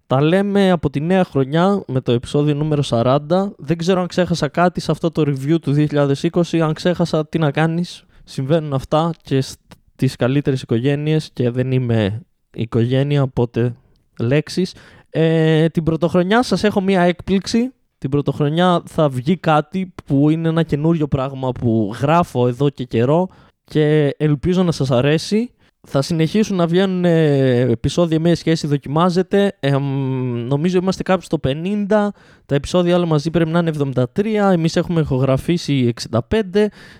Τα 0.06 0.20
λέμε 0.20 0.70
από 0.70 0.90
τη 0.90 1.00
νέα 1.00 1.24
χρονιά 1.24 1.82
με 1.86 2.00
το 2.00 2.12
επεισόδιο 2.12 2.54
νούμερο 2.54 2.82
40. 2.88 3.18
Δεν 3.56 3.76
ξέρω 3.76 4.00
αν 4.00 4.06
ξέχασα 4.06 4.48
κάτι 4.48 4.80
σε 4.80 4.90
αυτό 4.90 5.10
το 5.10 5.22
review 5.26 5.60
του 5.60 5.86
2020. 5.90 6.58
Αν 6.58 6.72
ξέχασα 6.72 7.26
τι 7.26 7.38
να 7.38 7.50
κάνεις. 7.50 8.04
Συμβαίνουν 8.24 8.72
αυτά 8.72 9.12
και 9.22 9.40
στις 9.40 10.16
καλύτερες 10.16 10.62
οικογένειες 10.62 11.30
και 11.32 11.50
δεν 11.50 11.72
είμαι 11.72 12.22
οικογένεια, 12.54 13.22
οπότε 13.22 13.74
λέξεις. 14.18 14.74
Ε, 15.10 15.68
την 15.68 15.82
πρωτοχρονιά 15.82 16.42
σας 16.42 16.64
έχω 16.64 16.80
μία 16.80 17.00
έκπληξη. 17.00 17.72
Την 17.98 18.10
πρωτοχρονιά 18.10 18.82
θα 18.86 19.08
βγει 19.08 19.36
κάτι 19.36 19.94
που 20.04 20.30
είναι 20.30 20.48
ένα 20.48 20.62
καινούριο 20.62 21.08
πράγμα 21.08 21.52
που 21.52 21.94
γράφω 22.00 22.48
εδώ 22.48 22.68
και 22.68 22.84
καιρό 22.84 23.28
και 23.64 24.14
ελπίζω 24.18 24.62
να 24.62 24.72
σας 24.72 24.90
αρέσει. 24.90 25.50
Θα 25.86 26.02
συνεχίσουν 26.02 26.56
να 26.56 26.66
βγαίνουν 26.66 27.04
ε, 27.04 27.60
επεισόδια 27.60 28.20
με 28.20 28.34
σχέση 28.34 28.66
δοκιμάζεται. 28.66 29.56
Ε, 29.60 29.78
νομίζω 30.48 30.78
είμαστε 30.78 31.02
κάπου 31.02 31.22
στο 31.22 31.38
50. 31.44 31.86
Τα 32.46 32.54
επεισόδια 32.54 32.96
όλα 32.96 33.06
μαζί 33.06 33.30
πρέπει 33.30 33.50
να 33.50 33.58
είναι 33.58 33.72
73. 34.14 34.24
Εμείς 34.52 34.76
έχουμε 34.76 35.00
ηχογραφήσει 35.00 35.92
65. 36.10 36.18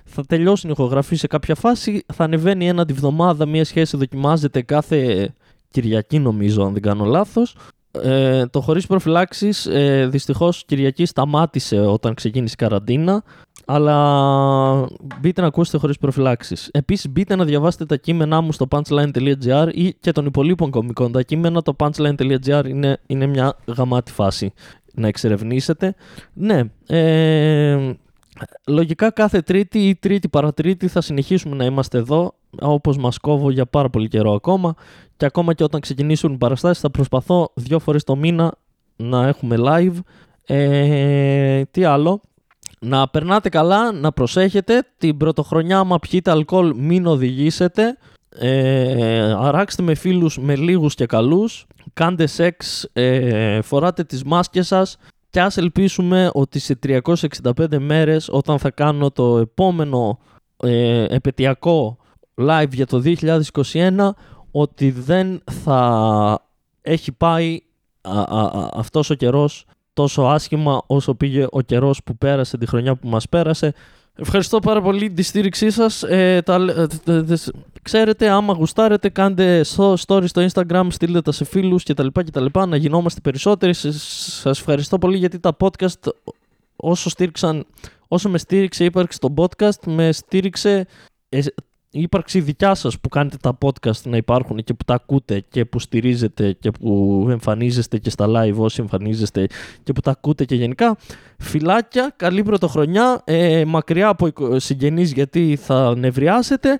Θα 0.04 0.24
τελειώσουν 0.26 0.70
οι 0.70 0.72
ηχογραφή 0.78 1.16
σε 1.16 1.26
κάποια 1.26 1.54
φάση. 1.54 2.04
Θα 2.14 2.24
ανεβαίνει 2.24 2.68
ένα 2.68 2.84
τη 2.84 2.92
βδομάδα 2.92 3.46
μια 3.46 3.64
σχέση 3.64 3.96
δοκιμάζεται 3.96 4.62
κάθε 4.62 5.28
Κυριακή 5.74 6.18
νομίζω 6.18 6.64
αν 6.64 6.72
δεν 6.72 6.82
κάνω 6.82 7.04
λάθος. 7.04 7.56
Ε, 8.02 8.46
το 8.46 8.60
χωρίς 8.60 8.86
προφυλάξεις 8.86 9.66
ε, 9.66 10.06
δυστυχώς 10.10 10.64
Κυριακή 10.64 11.06
σταμάτησε 11.06 11.80
όταν 11.80 12.14
ξεκίνησε 12.14 12.54
η 12.58 12.62
καραντίνα 12.62 13.22
αλλά 13.66 14.88
μπείτε 15.20 15.40
να 15.40 15.46
ακούσετε 15.46 15.78
χωρίς 15.78 15.98
προφυλάξεις. 15.98 16.68
Επίσης 16.72 17.10
μπείτε 17.10 17.36
να 17.36 17.44
διαβάσετε 17.44 17.86
τα 17.86 17.96
κείμενά 17.96 18.40
μου 18.40 18.52
στο 18.52 18.66
punchline.gr 18.70 19.68
ή 19.72 19.94
και 19.94 20.12
των 20.12 20.26
υπολείπων 20.26 20.70
κομικών. 20.70 21.12
Τα 21.12 21.22
κείμενα 21.22 21.62
το 21.62 21.76
punchline.gr 21.78 22.64
είναι, 22.68 22.98
είναι 23.06 23.26
μια 23.26 23.56
γαμάτη 23.76 24.12
φάση 24.12 24.52
να 24.94 25.08
εξερευνήσετε. 25.08 25.94
Ναι, 26.32 26.62
ε, 26.86 27.92
Λογικά 28.66 29.10
κάθε 29.10 29.40
Τρίτη 29.40 29.88
ή 29.88 29.94
Τρίτη 29.94 30.28
παρατρίτη 30.28 30.88
θα 30.88 31.00
συνεχίσουμε 31.00 31.56
να 31.56 31.64
είμαστε 31.64 31.98
εδώ 31.98 32.34
όπως 32.60 32.96
μας 32.96 33.18
κόβω 33.18 33.50
για 33.50 33.66
πάρα 33.66 33.90
πολύ 33.90 34.08
καιρό 34.08 34.32
ακόμα. 34.32 34.74
Και 35.16 35.24
ακόμα 35.24 35.54
και 35.54 35.64
όταν 35.64 35.80
ξεκινήσουν 35.80 36.32
οι 36.32 36.36
παραστάσεις 36.36 36.82
θα 36.82 36.90
προσπαθώ 36.90 37.52
δύο 37.54 37.78
φορές 37.78 38.04
το 38.04 38.16
μήνα 38.16 38.54
να 38.96 39.26
έχουμε 39.26 39.56
live. 39.58 39.96
Ε, 40.46 41.62
τι 41.64 41.84
άλλο, 41.84 42.20
να 42.80 43.08
περνάτε 43.08 43.48
καλά, 43.48 43.92
να 43.92 44.12
προσέχετε, 44.12 44.82
την 44.98 45.16
πρωτοχρονιά 45.16 45.78
άμα 45.78 45.98
πιείτε 45.98 46.30
αλκοόλ 46.30 46.74
μην 46.76 47.06
οδηγήσετε, 47.06 47.96
ε, 48.38 49.32
αράξτε 49.38 49.82
με 49.82 49.94
φίλους 49.94 50.38
με 50.38 50.56
λίγους 50.56 50.94
και 50.94 51.06
καλούς, 51.06 51.66
κάντε 51.92 52.26
σεξ, 52.26 52.88
ε, 52.92 53.60
φοράτε 53.62 54.04
τις 54.04 54.24
μάσκες 54.24 54.66
σας 54.66 54.96
και 55.34 55.40
ας 55.40 55.56
ελπίσουμε 55.56 56.30
ότι 56.32 56.58
σε 56.58 56.78
365 56.82 57.78
μέρες 57.78 58.28
όταν 58.32 58.58
θα 58.58 58.70
κάνω 58.70 59.10
το 59.10 59.38
επόμενο 59.38 60.18
ε, 60.56 61.04
επαιτειακό 61.04 61.96
live 62.34 62.70
για 62.72 62.86
το 62.86 63.02
2021 63.72 64.10
ότι 64.50 64.90
δεν 64.90 65.42
θα 65.50 66.48
έχει 66.82 67.12
πάει 67.12 67.60
α, 68.00 68.20
α, 68.20 68.68
αυτός 68.72 69.10
ο 69.10 69.14
καιρός 69.14 69.66
τόσο 69.92 70.22
άσχημα 70.22 70.82
όσο 70.86 71.14
πήγε 71.14 71.46
ο 71.50 71.60
καιρός 71.60 72.02
που 72.04 72.16
πέρασε 72.16 72.58
τη 72.58 72.66
χρονιά 72.66 72.96
που 72.96 73.08
μας 73.08 73.28
πέρασε. 73.28 73.74
Ευχαριστώ 74.16 74.58
πάρα 74.58 74.80
πολύ 74.82 75.10
τη 75.10 75.22
στήριξή 75.22 75.70
σας. 75.70 76.02
Ε, 76.02 76.42
τα, 76.44 76.54
ε, 77.06 77.34
ξέρετε, 77.82 78.28
άμα 78.28 78.52
γουστάρετε, 78.52 79.08
κάντε 79.08 79.62
στο 79.62 79.96
story 80.06 80.24
στο 80.26 80.46
Instagram, 80.52 80.86
στείλτε 80.88 81.22
τα 81.22 81.32
σε 81.32 81.44
φίλους 81.44 81.82
κτλ. 81.82 82.06
κτλ 82.12 82.46
να 82.68 82.76
γινόμαστε 82.76 83.20
περισσότεροι. 83.20 83.72
Σας 83.74 84.44
ευχαριστώ 84.44 84.98
πολύ 84.98 85.16
γιατί 85.16 85.38
τα 85.38 85.56
podcast 85.60 86.12
όσο, 86.76 87.08
στήριξαν, 87.10 87.66
όσο 88.08 88.28
με 88.28 88.38
στήριξε 88.38 88.82
η 88.82 88.86
ύπαρξη 88.86 89.18
το 89.18 89.34
podcast, 89.36 89.86
με 89.86 90.12
στήριξε 90.12 90.86
ε, 91.28 91.40
η 91.96 92.00
ύπαρξη 92.00 92.40
δικιά 92.40 92.74
σας 92.74 92.98
που 93.00 93.08
κάνετε 93.08 93.36
τα 93.40 93.58
podcast 93.64 94.02
να 94.04 94.16
υπάρχουν 94.16 94.56
και 94.56 94.74
που 94.74 94.84
τα 94.84 94.94
ακούτε 94.94 95.44
και 95.48 95.64
που 95.64 95.78
στηρίζετε 95.78 96.52
και 96.52 96.70
που 96.70 97.26
εμφανίζεστε 97.30 97.98
και 97.98 98.10
στα 98.10 98.26
live 98.28 98.56
όσοι 98.56 98.80
εμφανίζεστε 98.80 99.46
και 99.82 99.92
που 99.92 100.00
τα 100.00 100.10
ακούτε 100.10 100.44
και 100.44 100.54
γενικά. 100.54 100.96
Φιλάκια, 101.38 102.12
καλή 102.16 102.42
πρωτοχρονιά, 102.42 103.22
ε, 103.24 103.64
μακριά 103.64 104.08
από 104.08 104.28
συγγενείς 104.56 105.12
γιατί 105.12 105.58
θα 105.60 105.96
νευριάσετε 105.96 106.78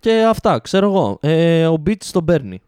και 0.00 0.24
αυτά, 0.28 0.58
ξέρω 0.58 0.86
εγώ. 0.86 1.18
Ε, 1.20 1.66
ο 1.66 1.82
Beats 1.86 2.06
τον 2.12 2.24
παίρνει. 2.24 2.60